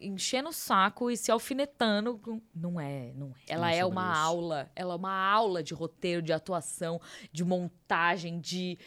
enchendo 0.00 0.48
o 0.48 0.52
saco 0.52 1.10
e 1.10 1.16
se 1.16 1.30
alfinetando. 1.30 2.20
Não 2.54 2.80
é, 2.80 3.12
não 3.14 3.28
é. 3.28 3.32
Ela 3.52 3.66
Não 3.68 3.74
é 3.74 3.84
uma 3.84 4.12
isso. 4.12 4.20
aula, 4.20 4.70
ela 4.74 4.94
é 4.94 4.96
uma 4.96 5.12
aula 5.30 5.62
de 5.62 5.74
roteiro, 5.74 6.20
de 6.22 6.32
atuação, 6.32 7.00
de 7.30 7.44
montagem, 7.44 8.40
de 8.40 8.78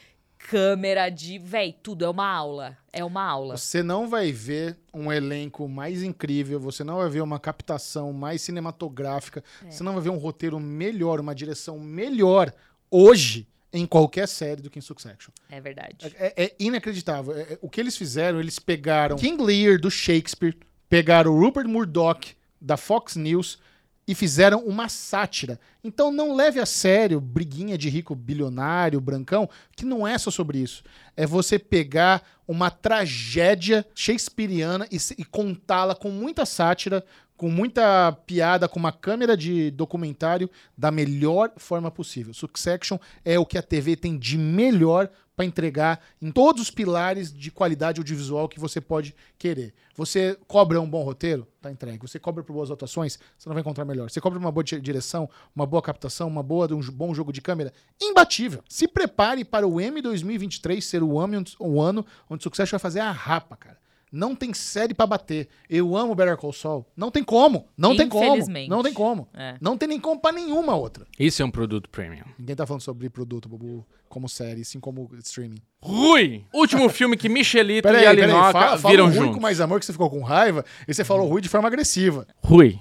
câmera, 0.48 1.10
de, 1.10 1.40
véi, 1.40 1.76
tudo 1.82 2.06
é 2.06 2.10
uma 2.10 2.28
aula. 2.28 2.78
É 2.94 3.04
uma 3.04 3.24
aula. 3.24 3.58
Você 3.58 3.82
não 3.82 4.08
vai 4.08 4.32
ver 4.32 4.78
um 4.94 5.12
elenco 5.12 5.68
mais 5.68 6.04
incrível, 6.04 6.60
você 6.60 6.84
não 6.84 6.98
vai 6.98 7.10
ver 7.10 7.22
uma 7.22 7.40
captação 7.40 8.14
mais 8.14 8.42
cinematográfica, 8.42 9.44
É. 9.66 9.72
você 9.72 9.84
não 9.84 9.94
vai 9.94 10.04
ver 10.04 10.10
um 10.12 10.18
roteiro 10.18 10.60
melhor, 10.60 11.20
uma 11.20 11.34
direção 11.34 11.80
melhor 11.80 12.54
hoje 12.92 13.48
em 13.74 13.86
qualquer 13.86 14.28
série 14.28 14.62
do 14.62 14.70
que 14.70 14.80
em 14.80 14.82
Succession. 14.82 15.32
É 15.50 15.60
verdade. 15.60 15.98
É, 16.18 16.44
é 16.46 16.56
inacreditável. 16.60 17.36
É- 17.36 17.42
é- 17.54 17.60
o 17.62 17.70
que 17.70 17.82
eles 17.82 17.98
fizeram, 17.98 18.40
eles 18.40 18.60
pegaram 18.60 19.18
King 19.18 19.44
Lear 19.44 19.80
do 19.80 19.90
Shakespeare, 19.92 20.56
pegaram 20.88 21.34
o 21.34 21.40
Rupert 21.40 21.68
Murdoch 21.68 22.38
da 22.62 22.78
Fox 22.78 23.16
News 23.16 23.60
e 24.08 24.14
fizeram 24.14 24.60
uma 24.66 24.88
sátira. 24.88 25.60
Então 25.84 26.12
não 26.12 26.36
leve 26.36 26.60
a 26.60 26.66
sério 26.66 27.20
briguinha 27.20 27.78
de 27.78 27.90
rico 27.90 28.14
bilionário, 28.14 29.02
brancão, 29.02 29.50
que 29.76 29.86
não 29.86 30.08
é 30.08 30.18
só 30.18 30.30
sobre 30.30 30.60
isso. 30.60 30.84
É 31.18 31.26
você 31.26 31.58
pegar 31.58 32.24
uma 32.48 32.70
tragédia 32.70 33.86
shakespeariana 33.96 34.88
e, 34.92 34.98
e 35.18 35.26
contá-la 35.26 35.96
com 35.96 36.10
muita 36.10 36.46
sátira, 36.46 37.04
com 37.38 37.50
muita 37.50 38.12
piada, 38.26 38.68
com 38.68 38.80
uma 38.80 38.92
câmera 38.92 39.36
de 39.36 39.70
documentário 39.72 40.50
da 40.78 40.90
melhor 40.92 41.52
forma 41.58 41.92
possível. 41.92 42.34
Succession 42.34 42.98
é 43.24 43.38
o 43.38 43.46
que 43.46 43.58
a 43.58 43.62
TV 43.64 43.96
tem 43.96 44.18
de 44.18 44.38
melhor 44.38 45.10
para 45.36 45.44
entregar 45.44 46.00
em 46.22 46.32
todos 46.32 46.62
os 46.62 46.72
pilares 46.72 47.34
de 47.34 47.52
qualidade 47.52 48.00
audiovisual 48.00 48.48
que 48.48 48.58
você 48.58 48.80
pode 48.80 49.14
querer. 49.38 49.74
Você 49.98 50.38
cobra 50.48 50.80
um 50.80 50.90
bom 50.90 51.04
roteiro? 51.04 51.46
Tá 51.62 51.70
entregue. 51.70 52.08
Você 52.08 52.18
cobra 52.18 52.42
por 52.42 52.54
boas 52.54 52.72
atuações? 52.72 53.20
Você 53.38 53.50
não 53.50 53.54
vai 53.54 53.60
encontrar 53.60 53.84
melhor. 53.84 54.10
Você 54.10 54.22
cobra 54.22 54.40
uma 54.40 54.50
boa 54.52 54.64
di- 54.64 54.80
direção, 54.80 55.30
uma 55.54 55.66
boa 55.66 55.82
captação, 55.82 56.30
uma 56.30 56.42
boa, 56.42 56.74
um 56.74 56.80
bom 56.90 57.14
jogo 57.14 57.34
de 57.34 57.42
câmera? 57.42 57.74
Imbatível. 58.02 58.64
Se 58.70 58.88
prepare 58.88 59.44
para 59.44 59.68
o 59.68 59.82
M 59.82 60.02
2023 60.02 60.84
ser 60.84 61.04
o 61.04 61.20
ano, 61.20 61.44
o 61.60 61.82
ano 61.82 62.06
onde 62.30 62.42
Succession 62.42 62.72
vai 62.78 62.80
fazer 62.80 63.02
a 63.02 63.12
rapa, 63.12 63.58
cara. 63.58 63.78
Não 64.16 64.34
tem 64.34 64.54
série 64.54 64.94
pra 64.94 65.06
bater. 65.06 65.50
Eu 65.70 65.98
amo 65.98 66.16
Better 66.16 66.38
Call 66.38 66.54
Saul. 66.54 66.86
Não 66.96 67.12
tem 67.12 67.22
como. 67.22 67.68
Não 67.78 67.98
tem 67.98 68.08
como. 68.08 68.24
Infelizmente. 68.24 68.70
Não 68.70 68.82
tem 68.82 68.94
como. 68.94 69.28
É. 69.34 69.58
Não 69.60 69.78
tem 69.78 69.90
nem 69.90 70.00
como 70.00 70.22
pra 70.22 70.32
nenhuma 70.32 70.74
outra. 70.74 71.06
Isso 71.20 71.42
é 71.42 71.46
um 71.46 71.52
produto 71.52 71.90
premium. 71.90 72.24
Ninguém 72.40 72.56
tá 72.56 72.66
falando 72.66 72.82
sobre 72.82 73.10
produto, 73.10 73.50
Bubu, 73.50 73.86
como 74.08 74.30
série, 74.30 74.62
assim 74.62 74.80
como 74.80 75.10
streaming. 75.18 75.60
Rui! 75.86 76.44
Último 76.52 76.90
filme 76.90 77.16
que 77.16 77.30
Michelito 77.30 77.88
Peraí, 77.88 78.02
e 78.02 78.08
peraí, 78.08 78.24
Alinoca 78.24 78.52
fala, 78.52 78.78
fala 78.78 78.92
viram 78.92 79.06
Rui 79.06 79.14
juntos. 79.14 79.36
com 79.36 79.40
mais 79.40 79.62
amor 79.62 79.80
que 79.80 79.86
você 79.86 79.92
ficou 79.92 80.10
com 80.10 80.24
raiva 80.24 80.66
e 80.88 80.94
você 80.94 81.04
falou 81.04 81.28
Rui 81.28 81.42
de 81.42 81.48
forma 81.48 81.68
agressiva. 81.68 82.26
Rui. 82.44 82.80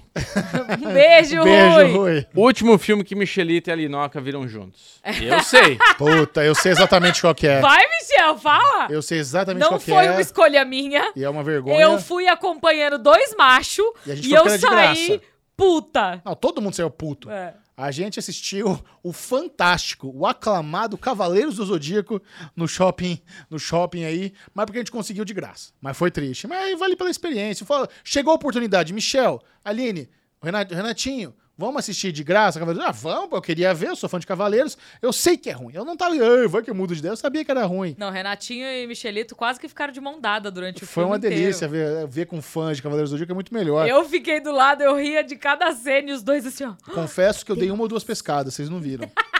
Um 0.81 0.89
beijo, 0.91 1.43
Beijo, 1.43 1.75
Rui! 1.75 1.91
Rui. 1.91 2.25
Último 2.35 2.77
filme 2.79 3.03
que 3.03 3.15
Michelito 3.15 3.69
e 3.69 3.71
Alinoca 3.71 4.19
viram 4.19 4.47
juntos. 4.47 4.99
Eu 5.21 5.39
sei. 5.41 5.77
Puta, 5.99 6.43
eu 6.43 6.55
sei 6.55 6.71
exatamente 6.71 7.21
qual 7.21 7.35
que 7.35 7.45
é. 7.45 7.59
Vai, 7.59 7.83
Michel, 7.87 8.37
fala! 8.39 8.87
Eu 8.89 9.03
sei 9.03 9.19
exatamente 9.19 9.61
Não 9.61 9.69
qual 9.69 9.79
que 9.79 9.85
foi 9.85 10.05
é. 10.05 10.11
uma 10.11 10.21
escolha 10.21 10.65
minha. 10.65 11.11
E 11.15 11.23
é 11.23 11.29
uma 11.29 11.43
vergonha. 11.43 11.79
Eu 11.79 11.99
fui 11.99 12.27
acompanhando 12.27 12.97
dois 12.97 13.35
machos 13.37 13.85
E 14.05 14.11
a 14.11 14.15
gente 14.15 14.33
e, 14.33 14.35
foi 14.35 14.55
eu 14.55 14.59
saí 14.59 15.21
puta. 15.55 16.21
Não, 16.25 16.35
todo 16.35 16.61
mundo 16.61 16.75
saiu 16.75 16.89
puto. 16.89 17.29
É. 17.29 17.53
A 17.77 17.91
gente 17.91 18.17
assistiu 18.17 18.79
o 19.03 19.11
fantástico, 19.11 20.09
o 20.15 20.25
aclamado 20.25 20.97
Cavaleiros 20.97 21.57
do 21.57 21.65
Zodíaco 21.65 22.21
no 22.55 22.67
shopping, 22.67 23.21
no 23.49 23.59
shopping 23.59 24.05
aí, 24.05 24.33
mas 24.53 24.65
porque 24.65 24.79
a 24.79 24.81
gente 24.81 24.91
conseguiu 24.91 25.25
de 25.25 25.33
graça. 25.33 25.73
Mas 25.81 25.97
foi 25.97 26.09
triste. 26.09 26.47
Mas 26.47 26.79
vale 26.79 26.95
pela 26.95 27.09
experiência. 27.09 27.65
Chegou 28.03 28.31
a 28.31 28.35
oportunidade. 28.35 28.93
Michel, 28.93 29.41
Aline, 29.63 30.09
Renatinho, 30.41 31.35
Vamos 31.57 31.77
assistir 31.77 32.11
de 32.11 32.21
graça, 32.21 32.59
Cavaleiros? 32.59 32.89
Ah, 32.89 32.91
vamos, 32.91 33.31
eu 33.31 33.41
queria 33.41 33.73
ver, 33.73 33.87
eu 33.87 33.95
sou 33.95 34.09
fã 34.09 34.19
de 34.19 34.27
Cavaleiros. 34.27 34.77
Eu 35.01 35.13
sei 35.13 35.37
que 35.37 35.49
é 35.49 35.53
ruim. 35.53 35.73
Eu 35.73 35.85
não 35.85 35.95
tava, 35.95 36.13
"Ai, 36.15 36.47
vai 36.49 36.61
que 36.61 36.69
eu 36.69 36.75
mudo 36.75 36.93
de 36.93 36.99
ideia. 36.99 37.13
Eu 37.13 37.17
sabia 37.17 37.45
que 37.45 37.51
era 37.51 37.63
ruim. 37.65 37.95
Não, 37.97 38.11
Renatinho 38.11 38.67
e 38.67 38.85
Michelito 38.85 39.35
quase 39.37 39.57
que 39.59 39.67
ficaram 39.69 39.93
de 39.93 40.01
mão 40.01 40.19
dada 40.19 40.51
durante 40.51 40.83
o 40.83 40.85
Foi 40.85 41.03
filme 41.03 41.09
uma 41.11 41.17
inteiro. 41.17 41.35
delícia 41.35 41.65
ver, 41.67 42.07
ver 42.07 42.25
com 42.25 42.41
fãs 42.41 42.75
de 42.75 42.83
Cavaleiros 42.83 43.09
do 43.09 43.13
Zodíaco, 43.13 43.31
é 43.31 43.35
muito 43.35 43.53
melhor. 43.53 43.87
Eu 43.87 44.03
fiquei 44.03 44.41
do 44.41 44.51
lado, 44.51 44.81
eu 44.83 44.95
ria 44.97 45.23
de 45.23 45.37
cada 45.37 45.71
cena 45.73 46.09
e 46.09 46.13
os 46.13 46.21
dois 46.21 46.45
assim, 46.45 46.65
ó. 46.65 46.73
Confesso 46.93 47.45
que 47.45 47.51
eu 47.51 47.55
dei 47.55 47.71
uma 47.71 47.83
ou 47.83 47.87
duas 47.87 48.03
pescadas, 48.03 48.53
vocês 48.53 48.69
não 48.69 48.79
viram. 48.81 49.09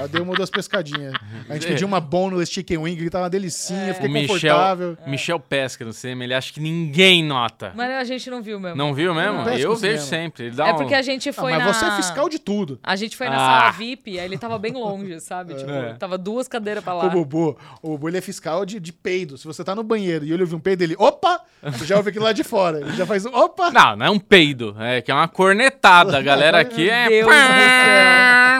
Eu 0.00 0.06
dei 0.06 0.20
uma 0.20 0.30
ou 0.30 0.36
duas 0.36 0.50
pescadinhas. 0.50 1.14
A 1.48 1.54
gente 1.54 1.66
pediu 1.66 1.86
uma 1.86 2.00
boneless 2.00 2.52
chicken 2.52 2.78
wing, 2.78 2.96
que 2.96 3.08
tava 3.10 3.24
uma 3.24 3.30
delicinha, 3.30 3.94
fiquei 3.94 4.08
o 4.08 4.12
Michel, 4.12 4.28
confortável. 4.28 4.98
Michel 5.06 5.40
pesca 5.40 5.84
no 5.84 5.92
cinema, 5.92 6.24
ele 6.24 6.34
acha 6.34 6.52
que 6.52 6.60
ninguém 6.60 7.24
nota. 7.24 7.72
Mas 7.74 7.90
a 7.90 8.04
gente 8.04 8.28
não 8.30 8.42
viu 8.42 8.60
mesmo. 8.60 8.76
Não 8.76 8.92
viu 8.92 9.14
mesmo? 9.14 9.44
Não 9.44 9.52
Eu 9.54 9.74
vejo 9.76 9.76
cinema. 9.76 9.98
sempre. 10.24 10.44
Ele 10.46 10.54
dá 10.56 10.68
É 10.68 10.72
um- 10.72 10.76
porque 10.76 10.94
a 10.94 11.02
gente 11.02 11.30
Ah, 11.30 11.32
foi 11.32 11.52
mas 11.52 11.64
na... 11.64 11.72
você 11.72 11.84
é 11.86 11.90
fiscal 11.96 12.28
de 12.28 12.38
tudo. 12.38 12.78
A 12.82 12.96
gente 12.96 13.16
foi 13.16 13.28
na 13.28 13.36
Ah. 13.36 13.60
sala 13.60 13.70
VIP, 13.72 14.18
aí 14.18 14.24
ele 14.26 14.36
tava 14.38 14.58
bem 14.58 14.72
longe, 14.72 15.18
sabe? 15.20 15.54
Tipo, 15.54 15.70
É. 15.70 15.94
tava 15.94 16.18
duas 16.18 16.46
cadeiras 16.46 16.84
pra 16.84 16.94
O 16.94 16.98
lá. 16.98 17.08
Bubu, 17.08 17.58
o 17.82 17.88
Bubu 17.90 18.08
ele 18.08 18.18
é 18.18 18.20
fiscal 18.20 18.64
de, 18.66 18.78
de 18.78 18.92
peido. 18.92 19.38
Se 19.38 19.46
você 19.46 19.64
tá 19.64 19.74
no 19.74 19.82
banheiro 19.82 20.24
e 20.24 20.32
ele 20.32 20.42
ouvir 20.42 20.54
um 20.54 20.60
peido, 20.60 20.82
ele, 20.82 20.94
opa! 20.98 21.40
Você 21.62 21.84
já 21.86 21.96
ouve 21.96 22.10
aquilo 22.10 22.24
lá 22.24 22.32
de 22.32 22.44
fora. 22.44 22.80
Ele 22.80 22.92
já 22.92 23.06
faz 23.06 23.24
um, 23.26 23.34
opa! 23.34 23.70
Não, 23.70 23.96
não 23.96 24.06
é 24.06 24.10
um 24.10 24.18
peido. 24.18 24.76
É 24.78 25.00
que 25.02 25.10
é 25.10 25.14
uma 25.14 25.26
cornetada. 25.28 26.16
A 26.16 26.20
galera 26.22 26.60
aqui 26.60 26.88
é. 26.88 27.08
Deus 27.08 27.26
do 27.26 27.32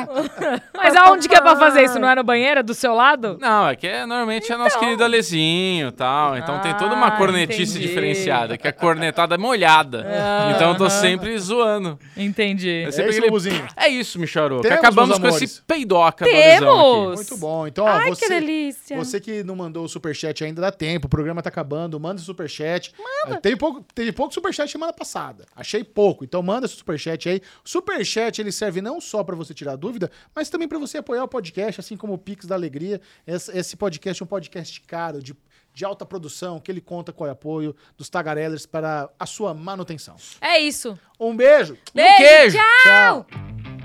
Mas 0.75 0.95
aonde 0.97 1.29
que 1.29 1.35
é 1.35 1.41
pra 1.41 1.57
fazer 1.57 1.83
isso? 1.85 1.99
Não 1.99 2.09
é 2.09 2.15
no 2.15 2.25
banheiro? 2.25 2.61
É 2.61 2.63
do 2.63 2.75
seu 2.75 2.95
lado? 2.95 3.37
Não, 3.41 3.69
é 3.69 3.77
que 3.77 3.87
é, 3.87 4.07
normalmente 4.07 4.51
é 4.53 4.57
nosso 4.57 4.79
querido 4.79 5.05
Alezinho 5.05 5.89
e 5.89 5.93
tal. 5.93 6.37
Então 6.37 6.61
tem 6.61 6.75
toda 6.77 6.95
uma 6.95 7.09
Ah, 7.09 7.11
cornetice 7.13 7.73
entendi. 7.73 7.89
diferenciada, 7.89 8.57
que 8.59 8.67
é 8.67 8.71
a 8.71 8.73
cornetada 8.73 9.37
molhada. 9.39 10.07
Ah, 10.09 10.53
então 10.55 10.71
eu 10.73 10.77
tô 10.77 10.89
sempre 10.91 11.37
zoando. 11.39 11.99
Entendi. 12.17 12.69
É 12.71 12.83
É 12.85 12.91
sempre 12.91 13.11
isso, 13.11 13.19
aquele- 13.19 13.27
Bubuzinho. 13.31 13.67
É 13.77 13.89
isso, 13.89 14.19
Michoro. 14.19 14.57
Que 14.61 14.69
Temos, 14.69 14.79
acabamos 14.79 15.09
meus 15.11 15.21
com 15.21 15.27
amores. 15.29 15.51
esse 15.53 15.63
peidoca 15.63 16.25
do 16.25 16.31
Alesão 16.31 16.59
Temos! 16.59 17.15
Muito 17.17 17.37
bom. 17.39 17.67
Então, 17.67 17.85
ó, 17.85 17.89
Ai, 17.89 18.11
você, 18.11 18.23
que 18.27 18.29
delícia. 18.29 18.97
você 18.97 19.21
que 19.21 19.43
não 19.45 19.57
mandou 19.57 19.85
o 19.85 19.89
superchat 19.89 20.45
ainda 20.45 20.61
dá 20.61 20.71
tempo, 20.71 21.07
o 21.07 21.11
programa 21.11 21.43
tá 21.43 21.49
acabando, 21.49 21.99
manda 21.99 22.21
o 22.21 22.25
superchat. 22.25 22.93
Manda. 23.27 23.41
Teve 23.41 23.57
pouco, 23.57 23.85
teve 23.95 24.13
pouco 24.13 24.33
superchat 24.35 24.71
semana 24.71 24.93
passada. 24.93 25.45
Achei 25.57 25.83
pouco, 25.83 26.25
então 26.25 26.43
manda 26.43 26.67
esse 26.67 26.77
superchat 26.77 27.29
aí. 27.29 27.41
Superchat, 27.65 28.41
ele 28.41 28.53
serve 28.53 28.81
não 28.81 29.01
só 29.01 29.23
pra 29.25 29.35
você 29.37 29.53
tirar 29.55 29.77
dúvida, 29.77 29.98
mas 30.35 30.49
também 30.49 30.69
pra 30.69 30.79
você 30.79 30.99
apoiar 30.99 31.25
o 31.25 31.29
podcast, 31.29 31.81
assim 31.81 31.97
como 31.97 32.13
o 32.13 32.19
Pix 32.19 32.47
da 32.47 32.55
Alegria. 32.55 33.01
Esse, 33.27 33.77
podcast 33.77 34.23
é 34.23 34.25
um 34.25 34.29
podcast 34.29 34.81
caro, 34.83 35.23
de, 35.23 35.35
de 35.73 35.85
alta 35.85 36.05
produção, 36.07 36.61
que 36.61 36.71
ele 36.71 36.81
conta 36.81 37.13
com 37.13 37.25
o 37.25 37.31
apoio 37.31 37.75
dos 37.97 38.09
tagarellers 38.09 38.67
para 38.67 39.11
a 39.19 39.27
sua 39.27 39.55
manutenção. 39.55 40.17
É 40.41 40.59
isso. 40.59 40.99
Um 41.19 41.37
beijo! 41.37 41.77
Beijo, 41.95 42.17
queijo. 42.17 42.59
tchau! 42.85 43.27
Tchau! 43.29 43.78